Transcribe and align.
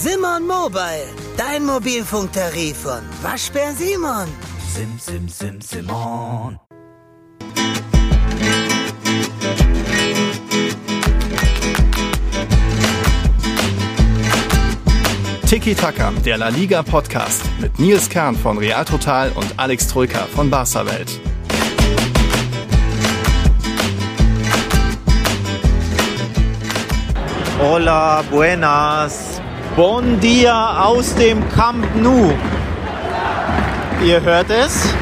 Simon 0.00 0.46
Mobile, 0.46 1.08
dein 1.36 1.64
Mobilfunktarif 1.64 2.82
von 2.82 3.00
Waschbär 3.20 3.72
Simon. 3.72 4.28
Sim, 4.72 4.96
sim, 4.96 5.28
sim, 5.28 5.60
Simon. 5.60 6.56
Tiki 15.48 15.74
Taka, 15.74 16.12
der 16.24 16.38
La 16.38 16.48
Liga 16.50 16.84
Podcast 16.84 17.42
mit 17.58 17.76
Nils 17.80 18.08
Kern 18.08 18.36
von 18.36 18.56
Real 18.56 18.84
Total 18.84 19.32
und 19.32 19.52
Alex 19.56 19.88
Troika 19.88 20.26
von 20.32 20.48
Barca 20.48 20.86
Welt. 20.86 21.10
Hola, 27.58 28.22
buenas. 28.30 29.27
Bon 29.78 30.18
dia 30.18 30.82
aus 30.86 31.14
dem 31.14 31.38
Camp 31.50 31.86
Nou. 31.94 32.32
Ihr 34.04 34.20
hört 34.22 34.50
es. 34.50 34.92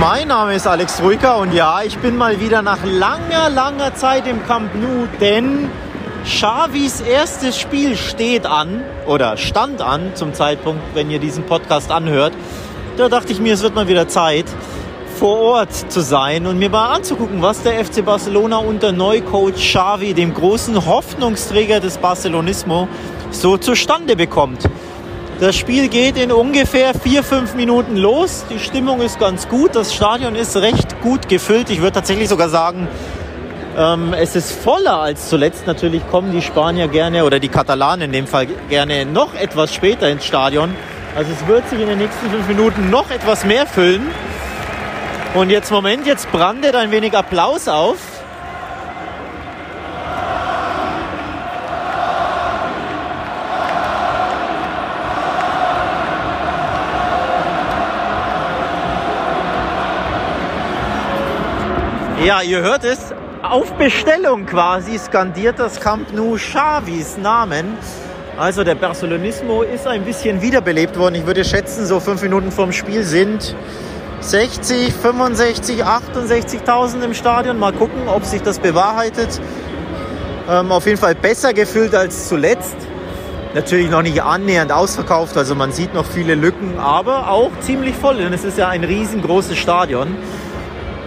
Mein 0.00 0.28
Name 0.28 0.54
ist 0.54 0.66
Alex 0.66 1.02
Ruiker 1.02 1.36
und 1.36 1.52
ja, 1.52 1.82
ich 1.82 1.98
bin 1.98 2.16
mal 2.16 2.40
wieder 2.40 2.62
nach 2.62 2.82
langer, 2.86 3.50
langer 3.50 3.94
Zeit 3.96 4.26
im 4.26 4.46
Camp 4.46 4.74
Nou, 4.76 5.08
denn 5.20 5.68
Xavis 6.24 7.02
erstes 7.02 7.58
Spiel 7.58 7.98
steht 7.98 8.46
an 8.46 8.82
oder 9.06 9.36
stand 9.36 9.82
an 9.82 10.12
zum 10.14 10.32
Zeitpunkt, 10.32 10.80
wenn 10.94 11.10
ihr 11.10 11.18
diesen 11.18 11.44
Podcast 11.44 11.92
anhört. 11.92 12.32
Da 12.96 13.10
dachte 13.10 13.30
ich 13.30 13.40
mir, 13.40 13.52
es 13.52 13.62
wird 13.62 13.74
mal 13.74 13.88
wieder 13.88 14.08
Zeit, 14.08 14.46
vor 15.20 15.38
Ort 15.38 15.92
zu 15.92 16.00
sein 16.00 16.46
und 16.46 16.58
mir 16.58 16.70
mal 16.70 16.94
anzugucken, 16.94 17.42
was 17.42 17.62
der 17.62 17.84
FC 17.84 18.02
Barcelona 18.02 18.56
unter 18.56 18.90
Neucoach 18.90 19.56
Xavi, 19.56 20.14
dem 20.14 20.32
großen 20.32 20.86
Hoffnungsträger 20.86 21.80
des 21.80 21.98
Barcelonismo, 21.98 22.88
so 23.32 23.58
zustande 23.58 24.16
bekommt. 24.16 24.66
Das 25.40 25.56
Spiel 25.56 25.88
geht 25.88 26.16
in 26.16 26.32
ungefähr 26.32 26.94
vier, 26.94 27.22
fünf 27.22 27.54
Minuten 27.54 27.96
los. 27.96 28.46
Die 28.48 28.58
Stimmung 28.58 29.02
ist 29.02 29.18
ganz 29.18 29.46
gut. 29.46 29.76
Das 29.76 29.92
Stadion 29.92 30.34
ist 30.34 30.56
recht 30.56 30.98
gut 31.02 31.28
gefüllt. 31.28 31.68
Ich 31.68 31.82
würde 31.82 31.92
tatsächlich 31.92 32.30
sogar 32.30 32.48
sagen, 32.48 32.88
ähm, 33.76 34.14
es 34.14 34.34
ist 34.34 34.52
voller 34.52 35.00
als 35.00 35.28
zuletzt. 35.28 35.66
Natürlich 35.66 36.08
kommen 36.08 36.32
die 36.32 36.40
Spanier 36.40 36.88
gerne 36.88 37.26
oder 37.26 37.40
die 37.40 37.48
Katalanen 37.48 38.06
in 38.06 38.12
dem 38.12 38.26
Fall 38.26 38.46
gerne 38.70 39.04
noch 39.04 39.34
etwas 39.34 39.74
später 39.74 40.08
ins 40.08 40.24
Stadion. 40.24 40.74
Also 41.16 41.32
es 41.32 41.46
wird 41.46 41.66
sich 41.70 41.80
in 41.80 41.88
den 41.88 41.96
nächsten 41.96 42.28
fünf 42.28 42.46
Minuten 42.46 42.90
noch 42.90 43.10
etwas 43.10 43.46
mehr 43.46 43.66
füllen. 43.66 44.10
Und 45.32 45.48
jetzt 45.48 45.70
Moment, 45.70 46.06
jetzt 46.06 46.30
brandet 46.30 46.74
ein 46.74 46.90
wenig 46.90 47.16
Applaus 47.16 47.68
auf. 47.68 47.96
Ja, 62.22 62.42
ihr 62.42 62.60
hört 62.60 62.84
es. 62.84 63.14
Auf 63.42 63.72
Bestellung 63.78 64.44
quasi 64.44 64.98
skandiert 64.98 65.58
das 65.58 65.80
Camp 65.80 66.12
Nou 66.12 66.34
Xavis 66.34 67.16
Namen. 67.16 67.78
Also 68.38 68.64
der 68.64 68.74
Barcelonismo 68.74 69.62
ist 69.62 69.86
ein 69.86 70.04
bisschen 70.04 70.42
wiederbelebt 70.42 70.98
worden. 70.98 71.14
Ich 71.14 71.26
würde 71.26 71.42
schätzen, 71.42 71.86
so 71.86 72.00
fünf 72.00 72.20
Minuten 72.20 72.52
vorm 72.52 72.70
Spiel 72.70 73.02
sind 73.02 73.54
60, 74.20 74.92
65, 74.92 75.82
68.000 75.82 77.02
im 77.02 77.14
Stadion. 77.14 77.58
Mal 77.58 77.72
gucken, 77.72 78.08
ob 78.08 78.24
sich 78.24 78.42
das 78.42 78.58
bewahrheitet. 78.58 79.40
Ähm, 80.50 80.70
auf 80.70 80.84
jeden 80.84 80.98
Fall 80.98 81.14
besser 81.14 81.54
gefüllt 81.54 81.94
als 81.94 82.28
zuletzt. 82.28 82.76
Natürlich 83.54 83.88
noch 83.88 84.02
nicht 84.02 84.22
annähernd 84.22 84.70
ausverkauft, 84.70 85.38
also 85.38 85.54
man 85.54 85.72
sieht 85.72 85.94
noch 85.94 86.04
viele 86.04 86.34
Lücken, 86.34 86.78
aber 86.78 87.30
auch 87.30 87.50
ziemlich 87.60 87.94
voll, 87.94 88.18
denn 88.18 88.34
es 88.34 88.44
ist 88.44 88.58
ja 88.58 88.68
ein 88.68 88.84
riesengroßes 88.84 89.56
Stadion. 89.56 90.14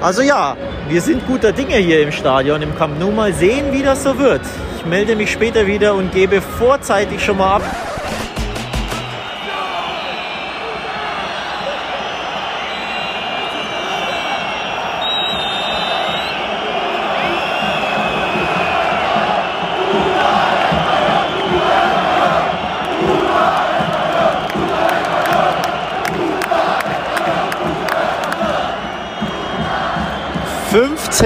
Also 0.02 0.24
ja, 0.24 0.58
wir 0.88 1.02
sind 1.02 1.28
guter 1.28 1.52
Dinge 1.52 1.76
hier 1.76 2.02
im 2.02 2.12
Stadion, 2.12 2.64
im 2.64 2.76
Camp 2.76 3.00
Nou. 3.00 3.12
Mal 3.12 3.34
sehen, 3.34 3.72
wie 3.72 3.84
das 3.84 4.02
so 4.02 4.18
wird. 4.18 4.42
Ich 4.80 4.86
melde 4.86 5.18
mich 5.18 5.30
später 5.30 5.68
wieder 5.68 5.94
und 5.94 6.14
gebe 6.14 6.42
vorzeitig 6.42 7.22
schon 7.22 7.38
mal 7.38 7.58
ab. 7.58 7.89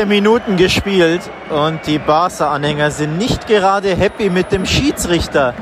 Fünfzehn 0.03 0.23
Minuten 0.23 0.57
gespielt 0.57 1.21
und 1.49 1.87
die 1.87 1.97
Barca-Anhänger 1.97 2.91
sind 2.91 3.17
nicht 3.17 3.47
gerade 3.47 3.95
happy 3.95 4.29
mit 4.29 4.51
dem 4.51 4.65
Schiedsrichter. 4.65 5.53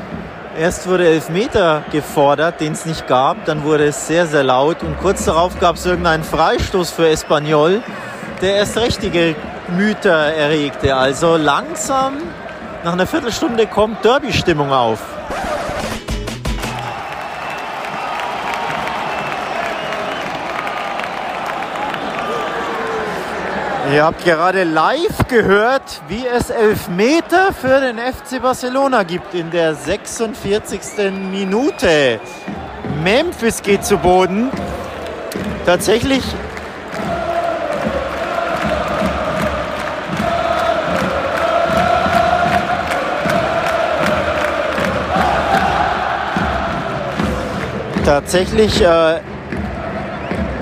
Erst 0.58 0.88
wurde 0.88 1.08
Elfmeter 1.08 1.84
gefordert, 1.92 2.60
den 2.60 2.74
es 2.74 2.88
nicht 2.88 3.08
gab. 3.08 3.46
Dann 3.46 3.64
wurde 3.64 3.86
es 3.86 4.08
sehr, 4.08 4.26
sehr 4.26 4.44
laut. 4.44 4.82
Und 4.82 5.00
kurz 5.00 5.26
darauf 5.26 5.60
gab 5.60 5.76
es 5.76 5.86
irgendeinen 5.86 6.24
Freistoß 6.24 6.90
für 6.90 7.08
Espanyol, 7.08 7.84
der 8.42 8.56
erst 8.56 8.78
richtige 8.78 9.36
Gemüter 9.68 10.10
erregte. 10.10 10.96
Also 10.96 11.36
langsam, 11.36 12.14
nach 12.84 12.94
einer 12.94 13.06
Viertelstunde 13.06 13.68
kommt 13.68 14.04
Derby-Stimmung 14.04 14.72
auf. 14.72 15.00
Ihr 23.94 24.06
habt 24.06 24.24
gerade 24.24 24.64
live 24.64 25.28
gehört, 25.28 26.02
wie 26.08 26.26
es 26.26 26.50
Elfmeter 26.50 27.52
für 27.52 27.82
den 27.82 27.98
FC 27.98 28.42
Barcelona 28.42 29.04
gibt 29.04 29.34
in 29.34 29.52
der 29.52 29.76
46. 29.76 30.80
Minute. 31.30 32.22
Memphis 33.04 33.62
geht 33.62 33.84
zu 33.84 33.98
Boden. 33.98 34.50
Tatsächlich 35.66 36.24
Tatsächlich 48.06 48.82
äh, 48.82 49.20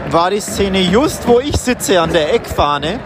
war 0.09 0.31
die 0.31 0.39
Szene 0.39 0.81
just, 0.81 1.27
wo 1.27 1.39
ich 1.39 1.57
sitze 1.57 2.01
an 2.01 2.11
der 2.11 2.33
Eckfahne. 2.33 2.99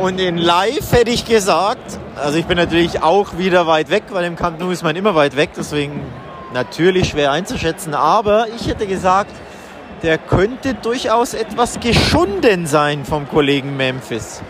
Und 0.00 0.18
in 0.18 0.38
live 0.38 0.92
hätte 0.92 1.10
ich 1.10 1.26
gesagt, 1.26 1.98
also 2.16 2.38
ich 2.38 2.46
bin 2.46 2.56
natürlich 2.56 3.02
auch 3.02 3.36
wieder 3.36 3.66
weit 3.66 3.90
weg, 3.90 4.04
weil 4.08 4.24
im 4.24 4.34
Camp 4.34 4.58
Nou 4.58 4.70
ist 4.70 4.82
man 4.82 4.96
immer 4.96 5.14
weit 5.14 5.36
weg, 5.36 5.50
deswegen 5.54 6.00
natürlich 6.54 7.10
schwer 7.10 7.32
einzuschätzen. 7.32 7.92
Aber 7.92 8.46
ich 8.56 8.66
hätte 8.66 8.86
gesagt, 8.86 9.30
der 10.02 10.16
könnte 10.16 10.72
durchaus 10.72 11.34
etwas 11.34 11.80
geschunden 11.80 12.66
sein 12.66 13.04
vom 13.04 13.28
Kollegen 13.28 13.76
Memphis. 13.76 14.40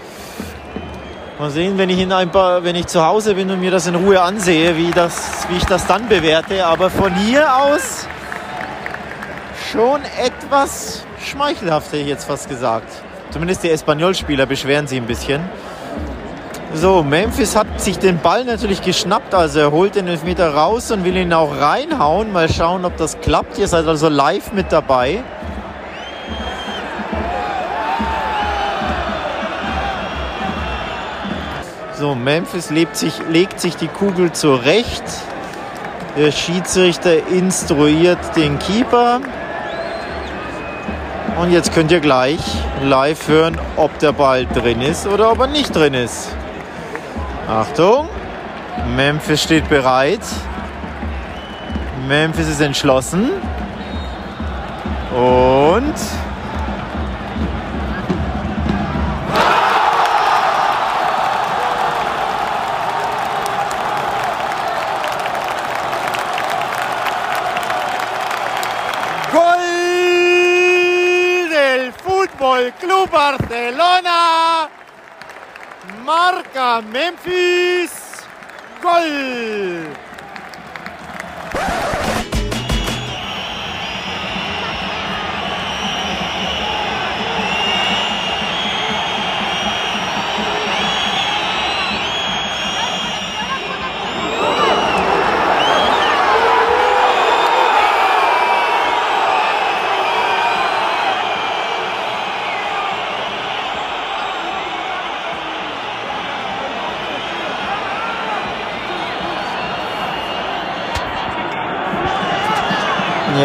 Mal 1.41 1.51
sehen, 1.51 1.79
wenn 1.79 1.91
ich, 1.91 1.99
in 1.99 2.13
ein 2.13 2.31
paar, 2.31 2.63
wenn 2.63 2.77
ich 2.77 2.87
zu 2.87 3.05
Hause 3.05 3.35
bin 3.35 3.51
und 3.51 3.59
mir 3.59 3.73
das 3.73 3.89
in 3.89 3.97
Ruhe 3.97 4.23
ansehe, 4.23 4.77
wie, 4.77 4.93
das, 4.93 5.49
wie 5.49 5.57
ich 5.57 5.67
das 5.67 5.85
dann 5.85 6.09
bewerte. 6.09 6.65
Aber 6.65 6.91
von 6.91 7.13
hier 7.13 7.57
aus 7.57 8.07
schon 9.73 10.01
etwas 10.17 11.05
schmeichelhaft, 11.21 11.89
hätte 11.89 12.03
ich 12.03 12.07
jetzt 12.07 12.27
fast 12.27 12.49
gesagt. 12.49 13.10
Zumindest 13.31 13.63
die 13.63 13.71
Espanyol-Spieler 13.71 14.47
beschweren 14.47 14.87
sich 14.87 14.99
ein 14.99 15.07
bisschen. 15.07 15.41
So, 16.75 17.03
Memphis 17.03 17.57
hat 17.57 17.81
sich 17.81 17.99
den 17.99 18.19
Ball 18.19 18.45
natürlich 18.45 18.83
geschnappt, 18.83 19.35
also 19.35 19.59
er 19.59 19.71
holt 19.73 19.97
den 19.97 20.07
Elfmeter 20.07 20.55
raus 20.55 20.93
und 20.93 21.05
will 21.05 21.17
ihn 21.17 21.33
auch 21.33 21.59
reinhauen. 21.59 22.33
Mal 22.33 22.49
schauen, 22.49 22.85
ob 22.85 22.97
das 22.97 23.21
klappt. 23.21 23.59
Ihr 23.59 23.67
seid 23.67 23.87
also 23.87 24.09
live 24.09 24.53
mit 24.53 24.71
dabei. 24.71 25.25
So, 31.99 32.15
Memphis 32.15 32.69
sich, 32.69 33.15
legt 33.29 33.61
sich 33.61 33.77
die 33.77 33.89
Kugel 33.89 34.33
zurecht. 34.33 35.03
Der 36.17 36.33
Schiedsrichter 36.33 37.29
instruiert 37.29 38.19
den 38.37 38.59
Keeper. 38.59 39.21
Und 41.41 41.53
jetzt 41.53 41.73
könnt 41.73 41.91
ihr 41.91 42.01
gleich 42.01 42.39
live 42.83 43.27
hören, 43.27 43.59
ob 43.77 43.99
der 43.99 44.13
Ball 44.13 44.45
drin 44.45 44.83
ist 44.83 45.07
oder 45.07 45.33
ob 45.33 45.39
er 45.41 45.47
nicht 45.47 45.75
drin 45.75 45.95
ist. 45.95 46.37
Achtung, 47.49 48.11
Memphis 48.95 49.43
steht 49.43 49.67
bereit. 49.71 50.21
Memphis 52.07 52.47
ist 52.47 52.61
entschlossen. 52.61 53.31
Und 55.17 55.95
Memphis. 76.79 78.23
Goal. 78.81 80.10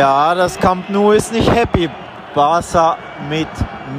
Ja, 0.05 0.35
das 0.35 0.59
Camp 0.59 0.87
Nou 0.91 1.13
ist 1.13 1.33
nicht 1.33 1.51
happy. 1.51 1.89
Barca 2.35 2.95
mit 3.27 3.47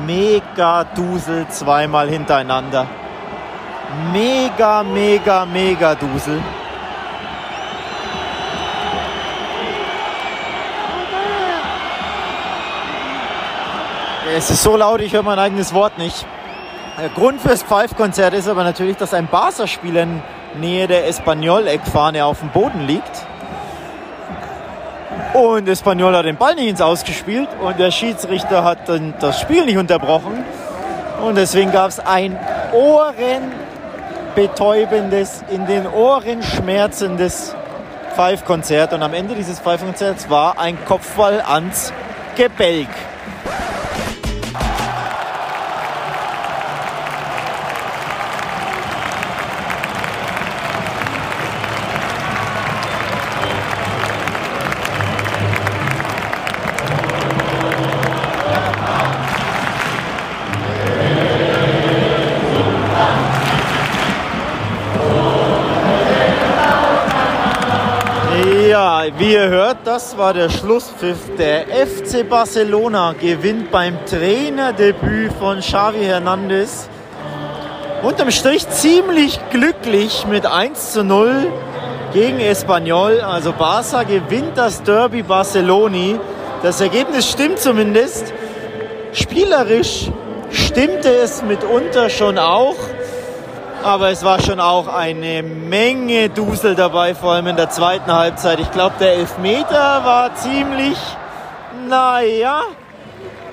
mega 0.07 0.85
Dusel 0.85 1.49
zweimal 1.49 2.09
hintereinander. 2.09 2.87
Mega, 4.13 4.85
mega, 4.85 5.45
mega 5.45 5.97
Dusel. 5.97 6.41
Es 14.37 14.49
ist 14.49 14.63
so 14.63 14.77
laut, 14.77 15.01
ich 15.01 15.13
höre 15.13 15.25
mein 15.25 15.41
eigenes 15.41 15.75
Wort 15.75 15.99
nicht. 15.99 16.25
Der 17.01 17.09
Grund 17.09 17.41
fürs 17.41 17.65
Pfeifkonzert 17.65 18.33
ist 18.33 18.49
aber 18.49 18.63
natürlich, 18.63 18.97
dass 18.97 19.13
ein 19.13 19.27
Barca-Spieler 19.27 20.05
in 20.05 20.23
Nähe 20.61 20.87
der 20.87 21.09
Espanyol-Eckfahne 21.09 22.25
auf 22.25 22.39
dem 22.39 22.51
Boden 22.51 22.87
liegt. 22.87 23.26
Und 25.37 25.69
Espanyol 25.69 26.17
hat 26.17 26.25
den 26.25 26.39
Ball 26.39 26.55
nicht 26.55 26.69
ins 26.69 26.81
Ausgespielt 26.81 27.51
und 27.61 27.79
der 27.79 27.91
Schiedsrichter 27.91 28.65
hat 28.65 28.79
das 29.21 29.39
Spiel 29.39 29.67
nicht 29.67 29.77
unterbrochen. 29.77 30.43
Und 31.23 31.37
deswegen 31.37 31.73
gab 31.73 31.91
es 31.91 32.01
ein 32.01 32.39
ohrenbetäubendes, 32.73 35.45
in 35.51 35.67
den 35.67 35.87
Ohren 35.87 36.43
schmerzendes 36.43 37.55
Pfeifkonzert. 38.15 38.95
Und 38.95 39.03
am 39.03 39.13
Ende 39.13 39.35
dieses 39.35 39.61
Pfeifkonzerts 39.61 40.31
war 40.31 40.59
ein 40.59 40.83
Kopfball 40.87 41.43
ans 41.43 41.93
Gebälk. 42.35 42.89
Das 69.97 70.19
war 70.19 70.35
der 70.35 70.51
Schlusspfiff. 70.51 71.17
Der 71.39 71.69
FC 71.69 72.29
Barcelona 72.29 73.15
gewinnt 73.19 73.71
beim 73.71 73.97
Trainerdebüt 74.05 75.33
von 75.33 75.61
Xavi 75.61 76.05
Hernandez. 76.05 76.87
Unterm 78.03 78.31
Strich 78.31 78.69
ziemlich 78.69 79.41
glücklich 79.49 80.27
mit 80.27 80.45
1 80.45 80.93
zu 80.93 81.03
0 81.03 81.51
gegen 82.13 82.41
Espanyol. 82.41 83.23
Also 83.23 83.55
Barca 83.55 84.03
gewinnt 84.03 84.59
das 84.59 84.83
Derby 84.83 85.23
Barceloni. 85.23 86.21
Das 86.63 86.83
Ergebnis 86.83 87.31
stimmt 87.31 87.59
zumindest. 87.59 88.35
Spielerisch 89.13 90.11
stimmte 90.51 91.09
es 91.09 91.43
mitunter 91.43 92.11
schon 92.11 92.37
auch. 92.37 92.77
Aber 93.87 94.11
es 94.11 94.25
war 94.25 94.43
schon 94.43 94.59
auch 94.59 94.89
eine 94.89 95.45
Menge 95.45 96.29
Dusel 96.29 96.75
dabei, 96.75 97.15
vor 97.15 97.35
allem 97.35 97.47
in 97.47 97.55
der 97.55 97.71
zweiten 97.71 98.13
Halbzeit. 98.13 98.59
Ich 98.59 98.73
glaube, 98.73 98.97
der 98.99 99.13
Elfmeter 99.13 100.05
war 100.05 100.35
ziemlich, 100.35 100.99
naja. 101.89 102.63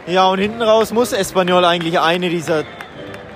Ja, 0.07 0.30
und 0.30 0.39
hinten 0.39 0.63
raus 0.63 0.91
muss 0.91 1.13
Espanyol 1.13 1.63
eigentlich 1.65 2.00
eine 2.00 2.31
dieser 2.31 2.63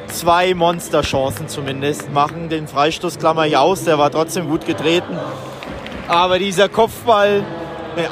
zwei 0.07 0.55
Monsterchancen 0.55 1.47
zumindest 1.47 2.11
machen. 2.11 2.49
Den 2.49 2.67
Freistoß 2.67 3.19
klammer 3.19 3.45
ich 3.45 3.57
aus, 3.57 3.83
der 3.83 3.99
war 3.99 4.09
trotzdem 4.09 4.49
gut 4.49 4.65
getreten. 4.65 5.19
Aber 6.07 6.39
dieser 6.39 6.67
Kopfball, 6.67 7.43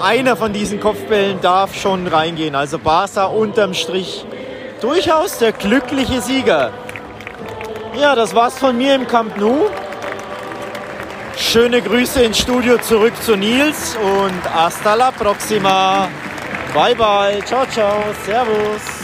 einer 0.04 0.36
von 0.36 0.54
diesen 0.54 0.80
Kopfbällen 0.80 1.42
darf 1.42 1.74
schon 1.74 2.06
reingehen. 2.06 2.54
Also 2.54 2.78
Barca 2.78 3.26
unterm 3.26 3.74
Strich 3.74 4.24
durchaus 4.80 5.40
der 5.40 5.54
glückliche 5.54 6.22
Sieger. 6.22 6.72
Ja, 7.98 8.14
das 8.14 8.36
war's 8.36 8.60
von 8.60 8.78
mir 8.78 8.96
im 8.96 9.08
Camp 9.08 9.38
Nou. 9.38 9.70
Schöne 11.38 11.82
Grüße 11.82 12.24
ins 12.24 12.40
Studio 12.40 12.78
zurück 12.78 13.14
zu 13.22 13.36
Nils 13.36 13.96
und 13.96 14.54
hasta 14.54 14.96
la 14.96 15.12
próxima. 15.12 16.10
Bye 16.74 16.96
bye, 16.96 17.42
ciao 17.46 17.66
ciao, 17.68 18.04
servus. 18.26 18.95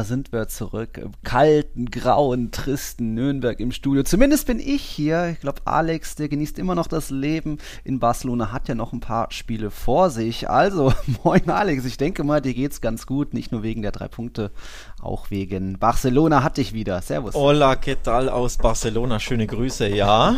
Da 0.00 0.04
sind 0.04 0.32
wir 0.32 0.48
zurück 0.48 0.96
im 0.96 1.12
kalten, 1.24 1.90
grauen, 1.90 2.50
tristen 2.52 3.12
Nürnberg 3.12 3.60
im 3.60 3.70
Studio. 3.70 4.02
Zumindest 4.02 4.46
bin 4.46 4.58
ich 4.58 4.80
hier. 4.80 5.28
Ich 5.28 5.40
glaube, 5.40 5.60
Alex, 5.66 6.14
der 6.14 6.30
genießt 6.30 6.58
immer 6.58 6.74
noch 6.74 6.86
das 6.86 7.10
Leben 7.10 7.58
in 7.84 7.98
Barcelona, 8.00 8.50
hat 8.50 8.66
ja 8.66 8.74
noch 8.74 8.94
ein 8.94 9.00
paar 9.00 9.30
Spiele 9.30 9.70
vor 9.70 10.08
sich. 10.08 10.48
Also, 10.48 10.94
moin 11.22 11.50
Alex, 11.50 11.84
ich 11.84 11.98
denke 11.98 12.24
mal, 12.24 12.40
dir 12.40 12.54
geht's 12.54 12.80
ganz 12.80 13.06
gut. 13.06 13.34
Nicht 13.34 13.52
nur 13.52 13.62
wegen 13.62 13.82
der 13.82 13.92
drei 13.92 14.08
Punkte, 14.08 14.52
auch 15.02 15.30
wegen 15.30 15.78
Barcelona 15.78 16.42
hatte 16.42 16.62
ich 16.62 16.72
wieder. 16.72 17.02
Servus. 17.02 17.34
Hola, 17.34 17.74
¿qué 17.74 17.96
tal 18.02 18.30
aus 18.30 18.56
Barcelona? 18.56 19.20
Schöne 19.20 19.46
Grüße. 19.46 19.88
Ja, 19.88 20.36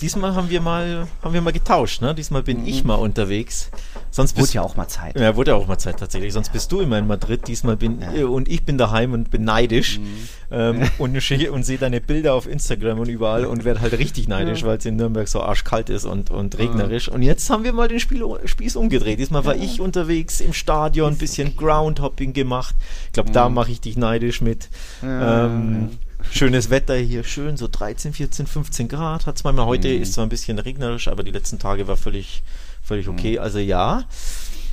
diesmal 0.00 0.34
haben 0.34 0.48
wir 0.48 0.62
mal, 0.62 1.06
haben 1.22 1.34
wir 1.34 1.42
mal 1.42 1.52
getauscht. 1.52 2.00
Ne? 2.00 2.14
Diesmal 2.14 2.42
bin 2.42 2.62
mhm. 2.62 2.66
ich 2.66 2.84
mal 2.84 2.94
unterwegs. 2.94 3.70
Sonst 4.10 4.34
bist, 4.34 4.48
wurde 4.48 4.54
ja 4.56 4.62
auch 4.62 4.76
mal 4.76 4.88
Zeit. 4.88 5.18
Ja, 5.18 5.36
wurde 5.36 5.52
ja 5.52 5.56
auch 5.56 5.66
mal 5.66 5.78
Zeit 5.78 5.98
tatsächlich. 5.98 6.32
Sonst 6.32 6.52
bist 6.52 6.70
du 6.72 6.80
immer 6.80 6.98
in 6.98 7.06
Madrid. 7.06 7.48
Diesmal 7.48 7.76
bin 7.76 8.00
ja. 8.00 8.26
und 8.26 8.48
ich 8.48 8.64
bin 8.64 8.78
daheim 8.78 9.01
und 9.10 9.30
bin 9.30 9.44
neidisch 9.44 9.98
mhm. 9.98 10.28
ähm, 10.50 10.82
und, 10.98 11.16
und 11.50 11.62
sehe 11.64 11.78
deine 11.78 12.00
Bilder 12.00 12.34
auf 12.34 12.46
Instagram 12.46 13.00
und 13.00 13.08
überall 13.08 13.44
und 13.44 13.64
werde 13.64 13.80
halt 13.80 13.92
richtig 13.98 14.28
neidisch, 14.28 14.62
ja. 14.62 14.68
weil 14.68 14.78
es 14.78 14.84
in 14.84 14.96
Nürnberg 14.96 15.26
so 15.26 15.42
arschkalt 15.42 15.90
ist 15.90 16.04
und, 16.04 16.30
und 16.30 16.56
regnerisch. 16.58 17.08
Und 17.08 17.22
jetzt 17.22 17.50
haben 17.50 17.64
wir 17.64 17.72
mal 17.72 17.88
den 17.88 18.00
Spiel, 18.00 18.24
Spieß 18.44 18.76
umgedreht. 18.76 19.18
Diesmal 19.18 19.44
war 19.44 19.56
ich 19.56 19.80
unterwegs 19.80 20.40
im 20.40 20.52
Stadion, 20.52 21.14
ein 21.14 21.18
bisschen 21.18 21.56
Groundhopping 21.56 22.32
gemacht. 22.32 22.74
Ich 23.06 23.12
glaube, 23.12 23.30
mhm. 23.30 23.34
da 23.34 23.48
mache 23.48 23.72
ich 23.72 23.80
dich 23.80 23.96
neidisch 23.96 24.40
mit. 24.40 24.68
Ähm, 25.02 25.90
schönes 26.30 26.70
Wetter 26.70 26.94
hier, 26.94 27.24
schön, 27.24 27.56
so 27.56 27.68
13, 27.70 28.12
14, 28.12 28.46
15 28.46 28.88
Grad 28.88 29.26
hat 29.26 29.36
es 29.36 29.44
manchmal. 29.44 29.66
Heute 29.66 29.88
mhm. 29.88 30.02
ist 30.02 30.14
zwar 30.14 30.24
ein 30.24 30.30
bisschen 30.30 30.58
regnerisch, 30.58 31.08
aber 31.08 31.24
die 31.24 31.32
letzten 31.32 31.58
Tage 31.58 31.88
war 31.88 31.96
völlig, 31.96 32.42
völlig 32.82 33.08
okay. 33.08 33.32
Mhm. 33.32 33.42
Also 33.42 33.58
ja, 33.58 34.04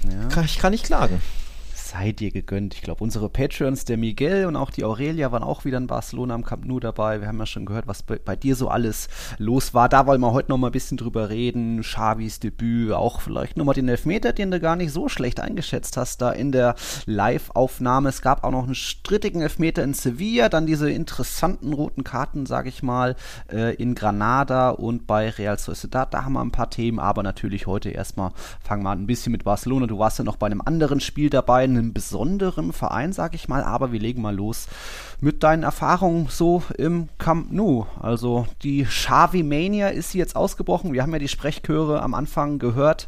ja. 0.03 0.27
Kann, 0.29 0.45
ich 0.45 0.59
kann 0.59 0.71
nicht 0.71 0.85
klagen 0.85 1.21
sei 1.89 2.11
dir 2.11 2.31
gegönnt. 2.31 2.75
Ich 2.75 2.81
glaube, 2.81 3.03
unsere 3.03 3.29
Patreons, 3.29 3.83
der 3.85 3.97
Miguel 3.97 4.45
und 4.45 4.55
auch 4.55 4.69
die 4.69 4.83
Aurelia, 4.83 5.31
waren 5.31 5.43
auch 5.43 5.65
wieder 5.65 5.77
in 5.77 5.87
Barcelona 5.87 6.35
am 6.35 6.45
Camp 6.45 6.65
Nou 6.65 6.79
dabei. 6.79 7.21
Wir 7.21 7.27
haben 7.27 7.39
ja 7.39 7.45
schon 7.45 7.65
gehört, 7.65 7.87
was 7.87 8.03
bei, 8.03 8.19
bei 8.23 8.35
dir 8.35 8.55
so 8.55 8.69
alles 8.69 9.07
los 9.37 9.73
war. 9.73 9.89
Da 9.89 10.05
wollen 10.05 10.21
wir 10.21 10.31
heute 10.31 10.51
noch 10.51 10.57
mal 10.57 10.67
ein 10.67 10.73
bisschen 10.73 10.97
drüber 10.97 11.29
reden. 11.29 11.81
Xavis 11.81 12.39
Debüt, 12.39 12.93
auch 12.93 13.21
vielleicht 13.21 13.57
nochmal 13.57 13.73
den 13.73 13.89
Elfmeter, 13.89 14.33
den 14.33 14.51
du 14.51 14.59
gar 14.59 14.75
nicht 14.75 14.91
so 14.91 15.09
schlecht 15.09 15.39
eingeschätzt 15.39 15.97
hast, 15.97 16.21
da 16.21 16.31
in 16.31 16.51
der 16.51 16.75
Live-Aufnahme. 17.05 18.09
Es 18.09 18.21
gab 18.21 18.43
auch 18.43 18.51
noch 18.51 18.65
einen 18.65 18.75
strittigen 18.75 19.41
Elfmeter 19.41 19.83
in 19.83 19.95
Sevilla, 19.95 20.49
dann 20.49 20.67
diese 20.67 20.91
interessanten 20.91 21.73
roten 21.73 22.03
Karten, 22.03 22.45
sage 22.45 22.69
ich 22.69 22.83
mal, 22.83 23.15
äh, 23.51 23.73
in 23.75 23.95
Granada 23.95 24.69
und 24.69 25.07
bei 25.07 25.29
Real 25.29 25.57
Sociedad. 25.57 26.13
Da 26.13 26.23
haben 26.23 26.33
wir 26.33 26.41
ein 26.41 26.51
paar 26.51 26.69
Themen, 26.69 26.99
aber 26.99 27.23
natürlich 27.23 27.65
heute 27.65 27.89
erstmal 27.89 28.31
fangen 28.63 28.83
wir 28.83 28.91
an 28.91 29.01
ein 29.01 29.07
bisschen 29.07 29.31
mit 29.31 29.43
Barcelona. 29.43 29.87
Du 29.87 29.97
warst 29.97 30.19
ja 30.19 30.23
noch 30.23 30.37
bei 30.37 30.45
einem 30.45 30.61
anderen 30.61 30.99
Spiel 30.99 31.31
dabei, 31.31 31.63
ein 31.63 31.78
einem 31.79 31.93
besonderen 31.93 32.73
Verein, 32.73 33.13
sag 33.13 33.33
ich 33.33 33.47
mal. 33.47 33.63
Aber 33.63 33.91
wir 33.91 33.99
legen 33.99 34.21
mal 34.21 34.35
los 34.35 34.67
mit 35.21 35.43
deinen 35.43 35.63
Erfahrungen 35.63 36.27
so 36.29 36.63
im 36.77 37.09
Camp 37.17 37.51
Nou. 37.51 37.87
Also 37.99 38.45
die 38.63 38.83
Xavi 38.83 39.43
Mania 39.43 39.89
ist 39.89 40.13
jetzt 40.13 40.35
ausgebrochen. 40.35 40.93
Wir 40.93 41.01
haben 41.01 41.13
ja 41.13 41.19
die 41.19 41.27
Sprechchöre 41.27 42.01
am 42.01 42.13
Anfang 42.13 42.59
gehört 42.59 43.07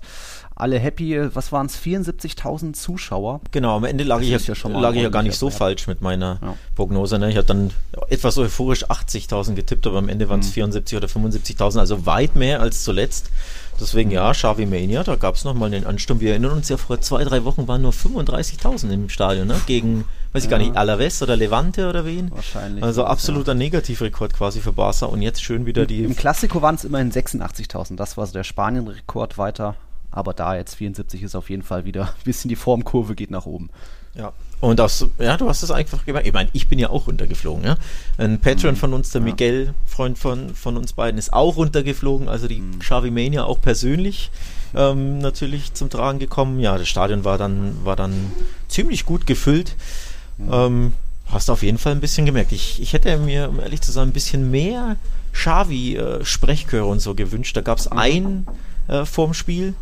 alle 0.62 0.78
happy. 0.78 1.20
Was 1.34 1.52
waren 1.52 1.66
es? 1.66 1.78
74.000 1.78 2.74
Zuschauer. 2.74 3.42
Genau, 3.52 3.78
am 3.78 3.84
Ende 3.84 4.04
lag 4.04 4.22
ich 4.22 4.30
ja, 4.30 4.38
ja 4.38 4.70
lag 4.80 4.94
ich 4.94 5.02
ja 5.02 5.10
gar 5.10 5.24
nicht 5.24 5.36
so 5.38 5.50
falsch 5.50 5.88
mit 5.88 6.02
meiner 6.02 6.40
ja. 6.42 6.56
Prognose. 6.76 7.18
Ne? 7.18 7.32
Ich 7.32 7.38
hatte 7.38 7.48
dann 7.48 7.72
etwas 8.10 8.38
euphorisch 8.38 8.86
80.000 8.86 9.56
getippt, 9.56 9.88
aber 9.88 9.98
am 9.98 10.08
Ende 10.08 10.30
waren 10.30 10.42
es 10.42 10.50
mhm. 10.50 10.54
74 10.54 10.98
oder 10.98 11.08
75.000, 11.08 11.80
also 11.80 12.06
weit 12.06 12.36
mehr 12.36 12.62
als 12.62 12.84
zuletzt. 12.84 13.32
Deswegen 13.82 14.12
ja, 14.12 14.32
Xavi 14.32 14.66
Mania, 14.66 15.04
da 15.04 15.16
gab 15.16 15.36
es 15.36 15.44
nochmal 15.44 15.74
einen 15.74 15.86
Ansturm. 15.86 16.20
Wir 16.20 16.32
erinnern 16.32 16.52
uns 16.52 16.70
ja, 16.70 16.78
vor 16.78 17.02
zwei, 17.02 17.24
drei 17.24 17.44
Wochen 17.44 17.68
waren 17.68 17.82
nur 17.82 17.92
35.000 17.92 18.92
im 18.92 19.10
Stadion, 19.10 19.48
ne? 19.48 19.60
gegen, 19.66 20.06
weiß 20.34 20.44
ich 20.44 20.52
ja. 20.52 20.58
gar 20.58 20.64
nicht, 20.64 20.78
Alaves 20.78 21.22
oder 21.22 21.36
Levante 21.36 21.90
oder 21.90 22.06
wen. 22.06 22.32
Wahrscheinlich. 22.32 22.84
Also 22.84 23.04
absoluter 23.04 23.54
ja. 23.54 23.58
Negativrekord 23.58 24.34
quasi 24.34 24.62
für 24.62 24.72
Barca 24.72 25.08
und 25.08 25.22
jetzt 25.22 25.44
schön 25.44 25.66
wieder 25.66 25.86
die... 25.86 26.04
Im 26.04 26.16
Klassiko 26.16 26.62
waren 26.62 26.76
es 26.76 26.84
immerhin 26.84 27.12
86.000, 27.12 27.96
das 27.96 28.18
war 28.18 28.26
so 28.28 28.34
der 28.34 28.44
Spanien-Rekord 28.44 29.38
weiter 29.38 29.76
aber 30.12 30.34
da 30.34 30.56
jetzt 30.56 30.76
74 30.76 31.24
ist 31.24 31.36
auf 31.36 31.50
jeden 31.50 31.64
Fall 31.64 31.86
wieder 31.86 32.04
ein 32.04 32.24
bisschen 32.26 32.50
die 32.50 32.56
Formkurve 32.56 33.16
geht 33.16 33.32
nach 33.32 33.46
oben. 33.46 33.70
Ja. 34.14 34.34
Und 34.62 34.78
das, 34.78 35.08
ja, 35.18 35.38
du 35.38 35.50
hast 35.50 35.64
es 35.64 35.72
einfach 35.72 36.06
gemacht. 36.06 36.24
Ich 36.26 36.34
meine, 36.34 36.50
ich 36.54 36.68
bin 36.68 36.78
ja 36.78 36.92
auch 36.92 37.08
runtergeflogen, 37.08 37.66
ja. 37.66 37.78
Ein 38.20 38.40
Patron 38.40 38.72
mhm. 38.72 38.78
von 38.78 38.94
uns, 38.94 39.10
der 39.10 39.22
ja. 39.22 39.26
Miguel, 39.26 39.74
Freund 39.88 40.20
von, 40.20 40.54
von 40.54 40.78
uns 40.78 40.94
beiden, 40.94 41.18
ist 41.18 41.34
auch 41.34 41.58
runtergeflogen. 41.58 42.30
Also 42.30 42.48
die 42.48 42.62
mhm. 42.62 42.80
Xavi 42.80 43.10
Mania 43.10 43.44
auch 43.44 43.60
persönlich 43.60 44.30
ähm, 44.76 45.18
natürlich 45.18 45.74
zum 45.74 45.90
Tragen 45.90 46.20
gekommen. 46.20 46.60
Ja, 46.60 46.78
das 46.78 46.88
Stadion 46.88 47.26
war 47.26 47.40
dann, 47.40 47.76
war 47.84 47.96
dann 47.96 48.32
ziemlich 48.68 49.04
gut 49.04 49.26
gefüllt. 49.26 49.76
Mhm. 50.38 50.50
Ähm, 50.54 50.94
hast 51.26 51.50
auf 51.50 51.64
jeden 51.64 51.80
Fall 51.80 51.94
ein 51.94 52.02
bisschen 52.02 52.28
gemerkt. 52.28 52.52
Ich, 52.52 52.80
ich 52.82 52.94
hätte 52.94 53.18
mir, 53.18 53.50
um 53.50 53.60
ehrlich 53.60 53.82
zu 53.82 53.92
sein, 53.92 54.10
ein 54.10 54.14
bisschen 54.14 54.52
mehr 54.52 54.96
Xavi-Sprechchöre 55.34 56.86
äh, 56.86 56.90
und 56.90 57.00
so 57.00 57.16
gewünscht. 57.16 57.58
Da 57.58 57.62
gab 57.62 57.80
es 57.80 57.90
mhm. 57.90 57.98
ein 57.98 58.48
äh, 58.88 59.06
vorm 59.06 59.34
Spiel, 59.34 59.74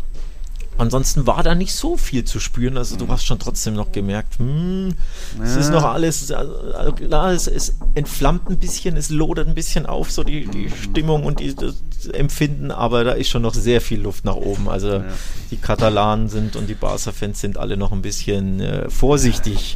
Ansonsten 0.79 1.27
war 1.27 1.43
da 1.43 1.55
nicht 1.55 1.73
so 1.73 1.97
viel 1.97 2.23
zu 2.23 2.39
spüren. 2.39 2.77
Also 2.77 2.95
du 2.95 3.07
hast 3.09 3.25
schon 3.25 3.37
trotzdem 3.37 3.73
noch 3.73 3.91
gemerkt, 3.91 4.39
hm, 4.39 4.93
ja. 5.37 5.43
es 5.43 5.57
ist 5.57 5.71
noch 5.71 5.83
alles, 5.83 6.31
also 6.31 6.93
klar, 6.93 7.31
es, 7.31 7.47
es, 7.47 7.75
entflammt 7.95 8.49
ein 8.49 8.59
bisschen, 8.59 8.95
es 8.95 9.09
lodert 9.09 9.49
ein 9.49 9.55
bisschen 9.55 9.85
auf, 9.85 10.09
so 10.09 10.23
die, 10.23 10.47
die 10.47 10.71
Stimmung 10.71 11.25
und 11.25 11.41
die, 11.41 11.53
das 11.53 11.75
Empfinden, 12.13 12.71
aber 12.71 13.03
da 13.03 13.11
ist 13.11 13.27
schon 13.27 13.41
noch 13.41 13.53
sehr 13.53 13.81
viel 13.81 13.99
Luft 13.99 14.23
nach 14.23 14.35
oben. 14.35 14.69
Also 14.69 14.93
ja. 14.93 15.03
die 15.51 15.57
Katalanen 15.57 16.29
sind 16.29 16.55
und 16.55 16.67
die 16.67 16.75
Barca-Fans 16.75 17.41
sind 17.41 17.57
alle 17.57 17.75
noch 17.75 17.91
ein 17.91 18.01
bisschen 18.01 18.61
äh, 18.61 18.89
vorsichtig 18.89 19.75